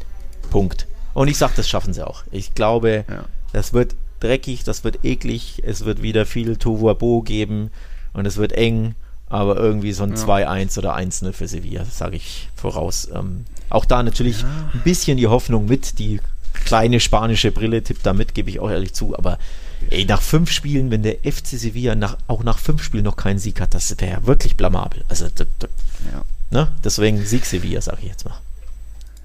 Punkt. 0.49 0.87
Und 1.13 1.27
ich 1.27 1.37
sage, 1.37 1.53
das 1.55 1.67
schaffen 1.67 1.93
sie 1.93 2.05
auch. 2.05 2.23
Ich 2.31 2.53
glaube, 2.53 3.05
ja. 3.09 3.25
das 3.51 3.73
wird 3.73 3.95
dreckig, 4.19 4.63
das 4.63 4.83
wird 4.83 5.03
eklig, 5.03 5.61
es 5.65 5.83
wird 5.85 6.01
wieder 6.01 6.25
viel 6.25 6.55
Tohuabo 6.55 7.21
geben 7.21 7.71
und 8.13 8.25
es 8.25 8.37
wird 8.37 8.53
eng 8.53 8.95
aber 9.31 9.57
irgendwie 9.57 9.93
so 9.93 10.03
ein 10.03 10.15
ja. 10.15 10.17
2-1 10.17 10.77
oder 10.77 10.95
1-0 10.95 11.31
für 11.31 11.47
Sevilla, 11.47 11.85
sage 11.85 12.17
ich 12.17 12.49
voraus. 12.55 13.07
Ähm, 13.13 13.45
auch 13.69 13.85
da 13.85 14.03
natürlich 14.03 14.41
ja. 14.41 14.47
ein 14.73 14.81
bisschen 14.83 15.17
die 15.17 15.27
Hoffnung 15.27 15.65
mit, 15.65 15.99
die 15.99 16.19
kleine 16.65 16.99
spanische 16.99 17.51
Brille 17.51 17.81
tippt 17.81 18.05
da 18.05 18.13
mit, 18.13 18.35
gebe 18.35 18.49
ich 18.49 18.59
auch 18.59 18.69
ehrlich 18.69 18.93
zu, 18.93 19.17
aber 19.17 19.39
ey, 19.89 20.05
nach 20.05 20.21
fünf 20.21 20.51
Spielen, 20.51 20.91
wenn 20.91 21.03
der 21.03 21.15
FC 21.23 21.47
Sevilla 21.57 21.95
nach, 21.95 22.17
auch 22.27 22.43
nach 22.43 22.59
fünf 22.59 22.83
Spielen 22.83 23.05
noch 23.05 23.15
keinen 23.15 23.39
Sieg 23.39 23.61
hat, 23.61 23.73
das 23.73 23.97
wäre 23.99 24.11
ja 24.11 24.25
wirklich 24.25 24.57
blamabel. 24.57 25.03
Also, 25.07 25.25
ja. 25.25 26.23
ne? 26.51 26.67
deswegen 26.83 27.23
Sieg 27.25 27.45
Sevilla, 27.45 27.81
sage 27.81 27.99
ich 28.01 28.09
jetzt 28.09 28.25
mal. 28.25 28.37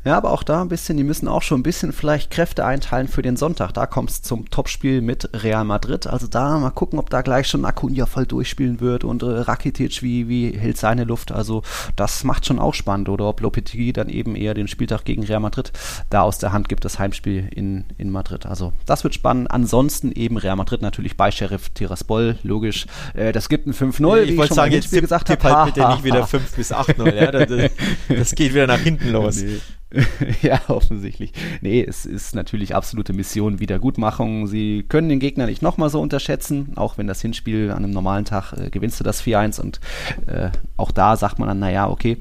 Ja, 0.07 0.16
aber 0.16 0.30
auch 0.30 0.44
da 0.44 0.62
ein 0.62 0.68
bisschen, 0.68 0.96
die 0.96 1.02
müssen 1.02 1.26
auch 1.26 1.42
schon 1.42 1.59
ein 1.59 1.62
bisschen 1.64 1.92
vielleicht 1.92 2.30
Kräfte 2.30 2.64
einteilen 2.64 3.09
für 3.09 3.22
den 3.22 3.36
Sonntag. 3.36 3.72
Da 3.72 3.86
kommt 3.86 4.11
es 4.11 4.22
zum 4.22 4.48
Topspiel 4.50 5.00
mit 5.00 5.28
Real 5.42 5.64
Madrid. 5.64 6.07
Also 6.07 6.28
da 6.28 6.57
mal 6.61 6.70
gucken, 6.70 7.00
ob 7.00 7.11
da 7.11 7.22
gleich 7.22 7.48
schon 7.48 7.64
Acuna 7.64 8.07
voll 8.07 8.24
durchspielen 8.24 8.80
wird 8.80 9.02
und 9.02 9.24
äh, 9.24 9.26
Rakitic, 9.26 10.04
wie, 10.04 10.28
wie 10.28 10.57
hält 10.57 10.76
seine 10.76 11.02
Luft. 11.02 11.32
Also 11.32 11.62
das 11.96 12.22
macht 12.22 12.46
schon 12.46 12.61
auch 12.61 12.72
spannend. 12.72 13.09
Oder 13.09 13.24
ob 13.24 13.40
Lopetegui 13.40 13.92
dann 13.92 14.09
eben 14.09 14.36
eher 14.36 14.54
den 14.54 14.68
Spieltag 14.68 15.04
gegen 15.04 15.24
Real 15.24 15.40
Madrid 15.40 15.72
da 16.09 16.22
aus 16.22 16.38
der 16.38 16.52
Hand 16.52 16.68
gibt, 16.68 16.84
das 16.84 17.00
Heimspiel 17.00 17.48
in, 17.52 17.84
in 17.98 18.11
Madrid. 18.11 18.46
Also 18.46 18.72
das 18.86 19.02
wird 19.02 19.14
spannend. 19.16 19.50
Ansonsten 19.50 20.12
eben 20.12 20.36
Real 20.36 20.54
Madrid 20.54 20.82
natürlich 20.82 21.16
bei 21.16 21.32
Sheriff 21.32 21.70
Tiraspol, 21.70 22.38
logisch. 22.44 22.86
Äh, 23.14 23.32
das 23.32 23.48
gibt 23.48 23.66
ein 23.66 23.74
5-0, 23.74 24.22
ich, 24.22 24.30
ich 24.30 24.36
wollte 24.36 24.54
sagen, 24.54 24.70
jetzt 24.70 24.92
gesagt 24.92 25.30
habe. 25.30 25.42
halt 25.42 25.74
bitte 25.74 25.88
nicht 25.88 26.04
wieder 26.04 26.24
5 26.28 26.54
bis 26.54 26.72
8-0. 26.72 27.12
Ja? 27.12 27.32
Das, 27.32 27.70
das, 28.09 28.34
geht 28.36 28.54
wieder 28.54 28.68
nach 28.68 28.78
hinten 28.78 29.11
los. 29.11 29.42
Nee. 29.42 29.59
ja, 30.42 30.61
offensichtlich. 30.68 31.32
Nee, 31.61 31.82
es 31.82 32.07
ist 32.07 32.34
natürlich 32.34 32.74
absolute 32.74 33.12
Mission 33.12 33.61
Wiedergutmachung. 33.61 34.47
Sie 34.47 34.84
können 34.88 35.09
den 35.09 35.20
Gegner 35.20 35.47
nicht 35.47 35.62
nochmal 35.62 35.90
so 35.90 36.01
unterschätzen, 36.01 36.72
auch 36.76 36.99
wenn 36.99 37.07
das 37.07 37.22
Hinspiel 37.22 37.70
an 37.70 37.84
einem 37.84 37.92
normalen 37.92 38.24
Tag 38.24 38.53
äh, 38.53 38.70
gewinnst 38.70 39.01
du 39.01 39.05
das 39.05 39.22
4-1 39.22 39.61
und 39.61 39.80
äh, 40.26 40.51
auch 40.76 40.90
da 40.90 41.16
sagt 41.16 41.38
man 41.38 41.49
dann, 41.49 41.59
naja, 41.59 41.88
okay, 41.88 42.18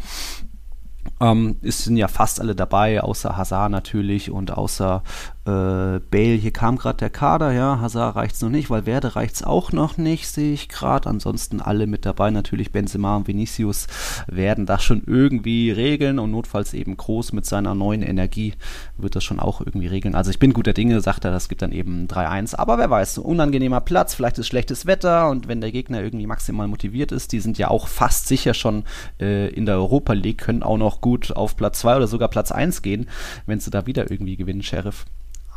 ähm, 1.21 1.57
es 1.61 1.83
sind 1.83 1.97
ja 1.97 2.07
fast 2.07 2.39
alle 2.39 2.55
dabei, 2.55 3.01
außer 3.01 3.37
Hazard 3.37 3.71
natürlich 3.71 4.31
und 4.31 4.51
außer 4.51 5.03
äh, 5.45 5.99
Bale, 5.99 6.35
hier 6.35 6.51
kam 6.51 6.77
gerade 6.77 6.97
der 6.97 7.11
Kader, 7.11 7.51
ja, 7.51 7.79
Hazard 7.79 8.15
reicht 8.15 8.35
es 8.35 8.41
noch 8.41 8.49
nicht, 8.49 8.71
weil 8.71 8.87
Werde 8.87 9.15
reicht 9.15 9.35
es 9.35 9.43
auch 9.43 9.71
noch 9.71 9.97
nicht, 9.97 10.27
sehe 10.27 10.53
ich 10.53 10.69
gerade. 10.69 11.07
Ansonsten 11.07 11.61
alle 11.61 11.85
mit 11.85 12.05
dabei, 12.05 12.31
natürlich 12.31 12.71
Benzema 12.71 13.15
und 13.15 13.27
Vinicius 13.27 13.85
werden 14.27 14.65
das 14.65 14.83
schon 14.83 15.03
irgendwie 15.05 15.69
regeln 15.69 16.17
und 16.17 16.31
notfalls 16.31 16.73
eben 16.73 16.97
Groß 16.97 17.31
mit 17.33 17.45
seiner 17.45 17.75
neuen 17.75 18.01
Energie 18.01 18.55
wird 18.97 19.15
das 19.15 19.23
schon 19.23 19.39
auch 19.39 19.61
irgendwie 19.61 19.87
regeln. 19.87 20.15
Also 20.15 20.31
ich 20.31 20.39
bin 20.39 20.51
guter 20.51 20.73
Dinge, 20.73 20.99
sagt 21.01 21.25
er, 21.25 21.31
das 21.31 21.47
gibt 21.47 21.61
dann 21.61 21.71
eben 21.71 22.07
3-1, 22.07 22.55
aber 22.55 22.79
wer 22.79 22.89
weiß, 22.89 23.19
unangenehmer 23.19 23.81
Platz, 23.81 24.15
vielleicht 24.15 24.39
ist 24.39 24.47
schlechtes 24.47 24.87
Wetter 24.87 25.29
und 25.29 25.47
wenn 25.47 25.61
der 25.61 25.71
Gegner 25.71 26.01
irgendwie 26.01 26.25
maximal 26.25 26.67
motiviert 26.67 27.11
ist, 27.11 27.31
die 27.33 27.39
sind 27.39 27.59
ja 27.59 27.69
auch 27.69 27.87
fast 27.87 28.27
sicher 28.27 28.55
schon 28.55 28.83
äh, 29.21 29.49
in 29.49 29.67
der 29.67 29.75
Europa 29.75 30.13
League, 30.13 30.39
können 30.39 30.63
auch 30.63 30.77
noch 30.77 31.01
gut 31.01 31.35
auf 31.35 31.55
Platz 31.55 31.79
2 31.81 31.97
oder 31.97 32.07
sogar 32.07 32.29
Platz 32.29 32.51
1 32.51 32.81
gehen, 32.81 33.07
wenn 33.45 33.59
sie 33.59 33.69
da 33.69 33.85
wieder 33.85 34.09
irgendwie 34.09 34.37
gewinnen, 34.37 34.63
Sheriff. 34.63 35.05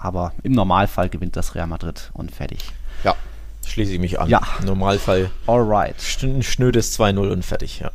Aber 0.01 0.33
im 0.43 0.53
Normalfall 0.53 1.09
gewinnt 1.09 1.37
das 1.37 1.55
Real 1.55 1.67
Madrid 1.67 2.11
und 2.15 2.31
fertig. 2.31 2.61
Ja, 3.05 3.15
schließe 3.67 3.93
ich 3.93 3.99
mich 3.99 4.21
an. 4.21 4.29
Ja. 4.29 4.43
Im 4.61 4.67
Normalfall. 4.67 5.31
Alright. 5.47 5.97
Ein 6.23 6.43
schnödes 6.43 6.99
2-0 6.99 7.31
und 7.31 7.45
fertig, 7.45 7.81
ja. 7.81 7.91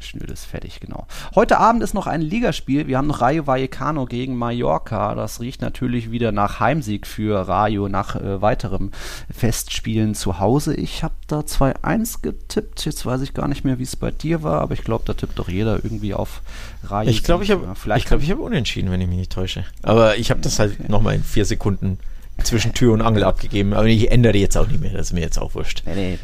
Schnödes 0.00 0.44
fertig, 0.44 0.80
genau. 0.80 1.06
Heute 1.34 1.58
Abend 1.58 1.82
ist 1.82 1.94
noch 1.94 2.06
ein 2.06 2.20
Ligaspiel. 2.20 2.86
Wir 2.86 2.98
haben 2.98 3.08
noch 3.08 3.20
Rayo 3.20 3.46
Vallecano 3.46 4.06
gegen 4.06 4.36
Mallorca. 4.36 5.14
Das 5.14 5.40
riecht 5.40 5.60
natürlich 5.60 6.10
wieder 6.10 6.30
nach 6.32 6.60
Heimsieg 6.60 7.06
für 7.06 7.48
Rayo 7.48 7.88
nach 7.88 8.16
äh, 8.16 8.40
weiterem 8.40 8.92
Festspielen 9.30 10.14
zu 10.14 10.38
Hause. 10.38 10.74
Ich 10.74 11.02
habe 11.02 11.14
da 11.26 11.40
2-1 11.40 12.22
getippt. 12.22 12.84
Jetzt 12.84 13.04
weiß 13.04 13.22
ich 13.22 13.34
gar 13.34 13.48
nicht 13.48 13.64
mehr, 13.64 13.78
wie 13.78 13.84
es 13.84 13.96
bei 13.96 14.10
dir 14.10 14.42
war, 14.42 14.60
aber 14.60 14.74
ich 14.74 14.84
glaube, 14.84 15.04
da 15.06 15.14
tippt 15.14 15.38
doch 15.38 15.48
jeder 15.48 15.82
irgendwie 15.82 16.14
auf 16.14 16.42
Rayo. 16.84 17.10
Ich 17.10 17.24
glaube, 17.24 17.44
ich 17.44 17.50
habe 17.50 17.74
glaub, 17.82 18.22
ich 18.22 18.30
hab 18.30 18.38
unentschieden, 18.38 18.90
wenn 18.90 19.00
ich 19.00 19.08
mich 19.08 19.18
nicht 19.18 19.32
täusche. 19.32 19.64
Aber 19.82 20.16
ich 20.16 20.30
habe 20.30 20.40
das 20.40 20.58
halt 20.58 20.78
okay. 20.78 20.90
nochmal 20.90 21.16
in 21.16 21.24
vier 21.24 21.44
Sekunden 21.44 21.98
zwischen 22.42 22.72
Tür 22.72 22.92
und 22.92 23.02
Angel 23.02 23.24
abgegeben. 23.24 23.74
Aber 23.74 23.86
ich 23.86 24.10
ändere 24.10 24.36
jetzt 24.36 24.56
auch 24.56 24.68
nicht 24.68 24.80
mehr. 24.80 24.92
Das 24.92 25.08
ist 25.08 25.12
mir 25.12 25.20
jetzt 25.20 25.38
auch 25.38 25.54
wurscht. 25.54 25.82
Nee, 25.86 25.94
nee, 25.94 26.18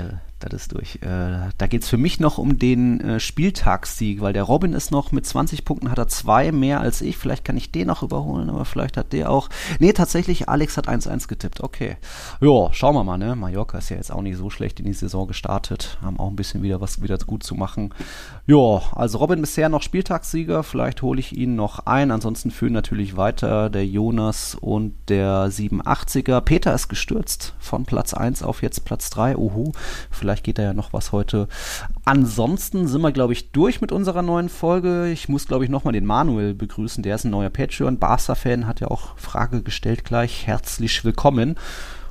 das 0.48 0.62
ist 0.62 0.72
durch. 0.72 0.96
Äh, 0.96 1.50
da 1.58 1.66
geht 1.68 1.82
es 1.82 1.88
für 1.88 1.96
mich 1.96 2.20
noch 2.20 2.38
um 2.38 2.58
den 2.58 3.00
äh, 3.00 3.20
Spieltagssieg, 3.20 4.20
weil 4.20 4.32
der 4.32 4.42
Robin 4.42 4.72
ist 4.72 4.90
noch 4.90 5.12
mit 5.12 5.26
20 5.26 5.64
Punkten, 5.64 5.90
hat 5.90 5.98
er 5.98 6.08
zwei 6.08 6.52
mehr 6.52 6.80
als 6.80 7.00
ich. 7.00 7.16
Vielleicht 7.16 7.44
kann 7.44 7.56
ich 7.56 7.72
den 7.72 7.88
noch 7.88 8.02
überholen, 8.02 8.50
aber 8.50 8.64
vielleicht 8.64 8.96
hat 8.96 9.12
der 9.12 9.30
auch. 9.30 9.48
Nee, 9.78 9.92
tatsächlich, 9.92 10.48
Alex 10.48 10.76
hat 10.76 10.88
1-1 10.88 11.28
getippt. 11.28 11.60
Okay. 11.62 11.96
Ja, 12.40 12.72
schauen 12.72 12.94
wir 12.94 13.04
mal, 13.04 13.18
ne? 13.18 13.36
Mallorca 13.36 13.78
ist 13.78 13.90
ja 13.90 13.96
jetzt 13.96 14.12
auch 14.12 14.22
nicht 14.22 14.36
so 14.36 14.50
schlecht 14.50 14.80
in 14.80 14.86
die 14.86 14.92
Saison 14.92 15.26
gestartet. 15.26 15.98
Haben 16.02 16.18
auch 16.18 16.28
ein 16.28 16.36
bisschen 16.36 16.62
wieder 16.62 16.80
was 16.80 17.02
wieder 17.02 17.18
gut 17.18 17.42
zu 17.42 17.54
machen. 17.54 17.94
Ja, 18.46 18.82
also 18.92 19.18
Robin 19.18 19.40
bisher 19.40 19.68
noch 19.68 19.82
Spieltagssieger. 19.82 20.62
Vielleicht 20.62 21.02
hole 21.02 21.20
ich 21.20 21.36
ihn 21.36 21.54
noch 21.54 21.86
ein. 21.86 22.10
Ansonsten 22.10 22.50
führen 22.50 22.72
natürlich 22.72 23.16
weiter 23.16 23.70
der 23.70 23.86
Jonas 23.86 24.56
und 24.60 24.94
der 25.08 25.48
87er. 25.48 26.40
Peter 26.40 26.74
ist 26.74 26.88
gestürzt 26.88 27.54
von 27.58 27.84
Platz 27.84 28.14
1 28.14 28.42
auf 28.42 28.62
jetzt 28.62 28.84
Platz 28.84 29.10
3. 29.10 29.36
Uhu. 29.36 29.72
Vielleicht 30.10 30.33
Vielleicht 30.34 30.44
geht 30.46 30.58
da 30.58 30.64
ja 30.64 30.72
noch 30.72 30.92
was 30.92 31.12
heute. 31.12 31.46
Ansonsten 32.04 32.88
sind 32.88 33.02
wir, 33.02 33.12
glaube 33.12 33.32
ich, 33.32 33.52
durch 33.52 33.80
mit 33.80 33.92
unserer 33.92 34.22
neuen 34.22 34.48
Folge. 34.48 35.08
Ich 35.08 35.28
muss, 35.28 35.46
glaube 35.46 35.62
ich, 35.62 35.70
nochmal 35.70 35.92
den 35.92 36.04
Manuel 36.04 36.54
begrüßen. 36.54 37.04
Der 37.04 37.14
ist 37.14 37.22
ein 37.22 37.30
neuer 37.30 37.50
Patreon. 37.50 38.00
Barca-Fan 38.00 38.66
hat 38.66 38.80
ja 38.80 38.88
auch 38.88 39.16
Frage 39.16 39.62
gestellt 39.62 40.04
gleich. 40.04 40.48
Herzlich 40.48 41.04
willkommen. 41.04 41.54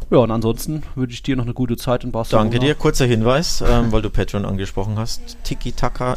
Ja, 0.09 0.19
und 0.19 0.31
ansonsten 0.31 0.83
wünsche 0.95 1.15
ich 1.15 1.23
dir 1.23 1.35
noch 1.35 1.43
eine 1.43 1.53
gute 1.53 1.75
Zeit 1.75 2.05
in 2.05 2.13
Barcelona. 2.13 2.45
Danke 2.45 2.59
dir. 2.59 2.75
Kurzer 2.75 3.05
Hinweis, 3.05 3.61
ähm, 3.67 3.91
weil 3.91 4.01
du 4.01 4.09
Patreon 4.09 4.45
angesprochen 4.45 4.97
hast. 4.97 5.43
Tiki-Taka, 5.43 6.15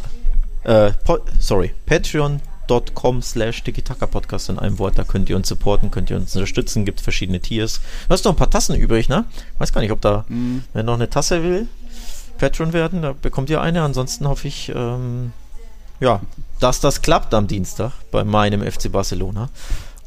äh, 0.63 0.91
sorry, 1.39 1.73
Patreon 1.85 2.39
patreon.com 2.67 3.21
slash 3.21 3.63
Podcast 4.11 4.49
in 4.49 4.59
einem 4.59 4.77
Wort. 4.79 4.97
Da 4.97 5.03
könnt 5.03 5.29
ihr 5.29 5.35
uns 5.35 5.47
supporten, 5.47 5.91
könnt 5.91 6.09
ihr 6.09 6.17
uns 6.17 6.35
unterstützen, 6.35 6.85
gibt 6.85 7.01
verschiedene 7.01 7.39
Tiers. 7.39 7.81
Du 8.07 8.13
hast 8.13 8.25
noch 8.25 8.33
ein 8.33 8.37
paar 8.37 8.49
Tassen 8.49 8.75
übrig, 8.75 9.09
ne? 9.09 9.25
Weiß 9.57 9.73
gar 9.73 9.81
nicht, 9.81 9.91
ob 9.91 10.01
da, 10.01 10.25
mm. 10.27 10.63
wer 10.73 10.83
noch 10.83 10.95
eine 10.95 11.09
Tasse 11.09 11.43
will, 11.43 11.67
Patreon 12.37 12.73
werden, 12.73 13.01
da 13.01 13.13
bekommt 13.13 13.49
ihr 13.49 13.61
eine. 13.61 13.81
Ansonsten 13.83 14.27
hoffe 14.27 14.47
ich, 14.47 14.71
ähm, 14.75 15.31
ja, 15.99 16.21
dass 16.59 16.79
das 16.79 17.01
klappt 17.01 17.33
am 17.33 17.47
Dienstag 17.47 17.91
bei 18.11 18.23
meinem 18.23 18.61
FC 18.61 18.91
Barcelona. 18.91 19.49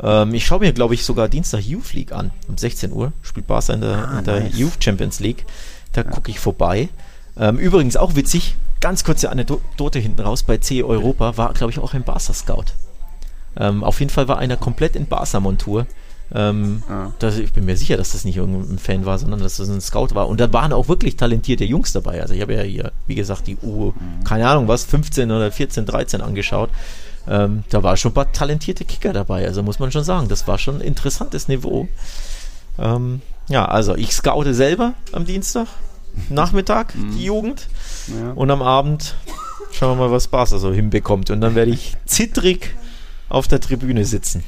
Ähm, 0.02 0.34
ich 0.34 0.46
schaue 0.46 0.60
mir, 0.60 0.72
glaube 0.72 0.94
ich, 0.94 1.04
sogar 1.04 1.28
Dienstag 1.28 1.60
Youth 1.62 1.92
League 1.92 2.12
an. 2.12 2.30
Um 2.48 2.56
16 2.56 2.92
Uhr 2.92 3.12
spielt 3.22 3.46
Barca 3.46 3.72
in 3.74 3.80
der, 3.80 4.08
Ah, 4.08 4.18
in 4.18 4.24
der 4.24 4.40
nice. 4.40 4.58
Youth 4.58 4.82
Champions 4.82 5.20
League. 5.20 5.44
Da 5.92 6.02
gucke 6.02 6.30
ich 6.30 6.38
vorbei. 6.38 6.88
Ähm, 7.36 7.58
übrigens 7.58 7.96
auch 7.96 8.14
witzig, 8.14 8.56
ganz 8.80 9.04
kurze 9.04 9.30
Anekdote 9.30 9.98
hinten 9.98 10.22
raus, 10.22 10.42
bei 10.42 10.58
C 10.58 10.82
Europa 10.82 11.36
war, 11.36 11.52
glaube 11.52 11.72
ich, 11.72 11.78
auch 11.78 11.94
ein 11.94 12.02
Barca-Scout. 12.04 12.66
Ähm, 13.56 13.82
auf 13.84 13.98
jeden 14.00 14.10
Fall 14.10 14.28
war 14.28 14.38
einer 14.38 14.56
komplett 14.56 14.94
in 14.96 15.06
Barca-Montur. 15.06 15.86
Ähm, 16.32 16.82
Ah. 16.88 17.10
das, 17.18 17.38
ich 17.38 17.52
bin 17.52 17.64
mir 17.64 17.76
sicher, 17.76 17.96
dass 17.96 18.12
das 18.12 18.24
nicht 18.24 18.36
irgendein 18.36 18.78
Fan 18.78 19.04
war, 19.04 19.18
sondern 19.18 19.40
dass 19.40 19.56
das 19.56 19.68
ein 19.68 19.80
Scout 19.80 20.14
war. 20.14 20.28
Und 20.28 20.38
da 20.40 20.52
waren 20.52 20.72
auch 20.72 20.88
wirklich 20.88 21.16
talentierte 21.16 21.64
Jungs 21.64 21.92
dabei. 21.92 22.22
Also 22.22 22.34
ich 22.34 22.40
habe 22.40 22.54
ja 22.54 22.62
hier, 22.62 22.92
wie 23.06 23.16
gesagt, 23.16 23.46
die 23.48 23.56
U, 23.62 23.92
keine 24.24 24.48
Ahnung 24.48 24.68
was, 24.68 24.84
15 24.84 25.30
oder 25.30 25.50
14, 25.50 25.86
13 25.86 26.20
angeschaut. 26.20 26.70
Ähm, 27.28 27.64
da 27.70 27.82
war 27.82 27.96
schon 27.96 28.12
ein 28.12 28.14
paar 28.14 28.32
talentierte 28.32 28.84
Kicker 28.84 29.12
dabei. 29.12 29.44
Also 29.46 29.62
muss 29.62 29.78
man 29.80 29.90
schon 29.92 30.04
sagen, 30.04 30.28
das 30.28 30.46
war 30.46 30.56
schon 30.58 30.76
ein 30.76 30.80
interessantes 30.80 31.48
Niveau. 31.48 31.88
Ähm, 32.78 33.20
ja, 33.48 33.64
also 33.66 33.96
ich 33.96 34.12
scoute 34.14 34.54
selber 34.54 34.94
am 35.12 35.24
Dienstag, 35.26 35.66
Nachmittag, 36.28 36.94
die 37.16 37.24
Jugend. 37.24 37.68
Ja. 38.06 38.32
Und 38.32 38.50
am 38.50 38.62
Abend 38.62 39.16
schauen 39.72 39.98
wir 39.98 40.06
mal, 40.06 40.12
was 40.12 40.28
Barca 40.28 40.58
so 40.58 40.72
hinbekommt. 40.72 41.30
Und 41.30 41.40
dann 41.40 41.54
werde 41.54 41.72
ich 41.72 41.96
zittrig 42.06 42.74
auf 43.28 43.48
der 43.48 43.60
Tribüne 43.60 44.04
sitzen. 44.04 44.42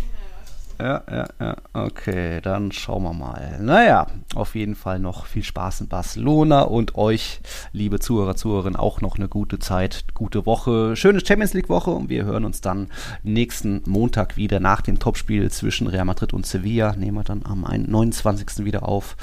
Ja, 0.82 1.04
ja, 1.08 1.28
ja. 1.38 1.56
Okay, 1.74 2.40
dann 2.40 2.72
schauen 2.72 3.04
wir 3.04 3.12
mal. 3.12 3.60
Naja, 3.60 4.08
auf 4.34 4.56
jeden 4.56 4.74
Fall 4.74 4.98
noch 4.98 5.26
viel 5.26 5.44
Spaß 5.44 5.82
in 5.82 5.86
Barcelona 5.86 6.62
und 6.62 6.96
euch, 6.96 7.40
liebe 7.72 8.00
Zuhörer, 8.00 8.34
Zuhörerinnen, 8.34 8.74
auch 8.74 9.00
noch 9.00 9.16
eine 9.16 9.28
gute 9.28 9.60
Zeit, 9.60 10.06
gute 10.12 10.44
Woche, 10.44 10.96
schöne 10.96 11.24
Champions 11.24 11.54
League 11.54 11.68
Woche 11.68 11.92
und 11.92 12.08
wir 12.08 12.24
hören 12.24 12.44
uns 12.44 12.60
dann 12.62 12.88
nächsten 13.22 13.82
Montag 13.86 14.36
wieder 14.36 14.58
nach 14.58 14.80
dem 14.80 14.98
Topspiel 14.98 15.52
zwischen 15.52 15.86
Real 15.86 16.04
Madrid 16.04 16.32
und 16.32 16.46
Sevilla. 16.46 16.96
Nehmen 16.96 17.16
wir 17.18 17.24
dann 17.24 17.42
am 17.44 17.60
29. 17.60 18.64
wieder 18.64 18.88
auf. 18.88 19.16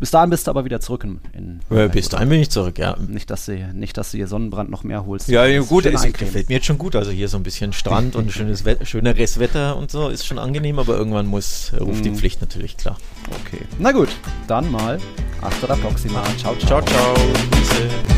Bis 0.00 0.10
dahin 0.10 0.30
bist 0.30 0.48
du 0.48 0.50
aber 0.50 0.64
wieder 0.64 0.80
zurück 0.80 1.04
in. 1.04 1.20
in 1.32 1.60
Ja, 1.70 1.86
bis 1.86 2.08
dahin 2.08 2.28
bin 2.28 2.40
ich 2.40 2.50
zurück, 2.50 2.76
ja. 2.76 2.96
Nicht, 3.06 3.30
dass 3.30 3.46
du, 3.46 3.54
nicht, 3.72 3.96
dass 3.96 4.10
du 4.10 4.16
hier 4.16 4.26
Sonnenbrand 4.26 4.68
noch 4.68 4.82
mehr 4.82 5.06
holst. 5.06 5.28
Ja, 5.28 5.46
ja, 5.46 5.60
gut, 5.60 5.86
es 5.86 6.02
gefällt 6.12 6.48
mir 6.48 6.56
jetzt 6.56 6.66
schon 6.66 6.78
gut. 6.78 6.96
Also 6.96 7.12
hier 7.12 7.28
so 7.28 7.36
ein 7.36 7.44
bisschen 7.44 7.72
Strand 7.72 8.16
und 8.16 8.32
schönes 8.32 8.64
Wett 8.64 8.84
schöneres 8.88 9.38
Wetter 9.38 9.76
und 9.76 9.92
so 9.92 10.08
ist 10.08 10.26
schon 10.26 10.40
angenehm, 10.40 10.80
aber 10.80 11.03
irgendwann 11.04 11.26
muss, 11.26 11.72
ruft 11.78 12.04
die 12.04 12.10
Pflicht 12.10 12.40
natürlich 12.40 12.76
klar. 12.76 12.96
Okay. 13.46 13.60
Na 13.78 13.92
gut, 13.92 14.08
dann 14.48 14.70
mal. 14.70 14.98
Hasta 15.42 15.66
la 15.66 15.76
próxima. 15.76 16.22
Ciao, 16.38 16.56
ciao. 16.56 16.80
Ciao, 16.80 17.14
ciao. 17.14 18.14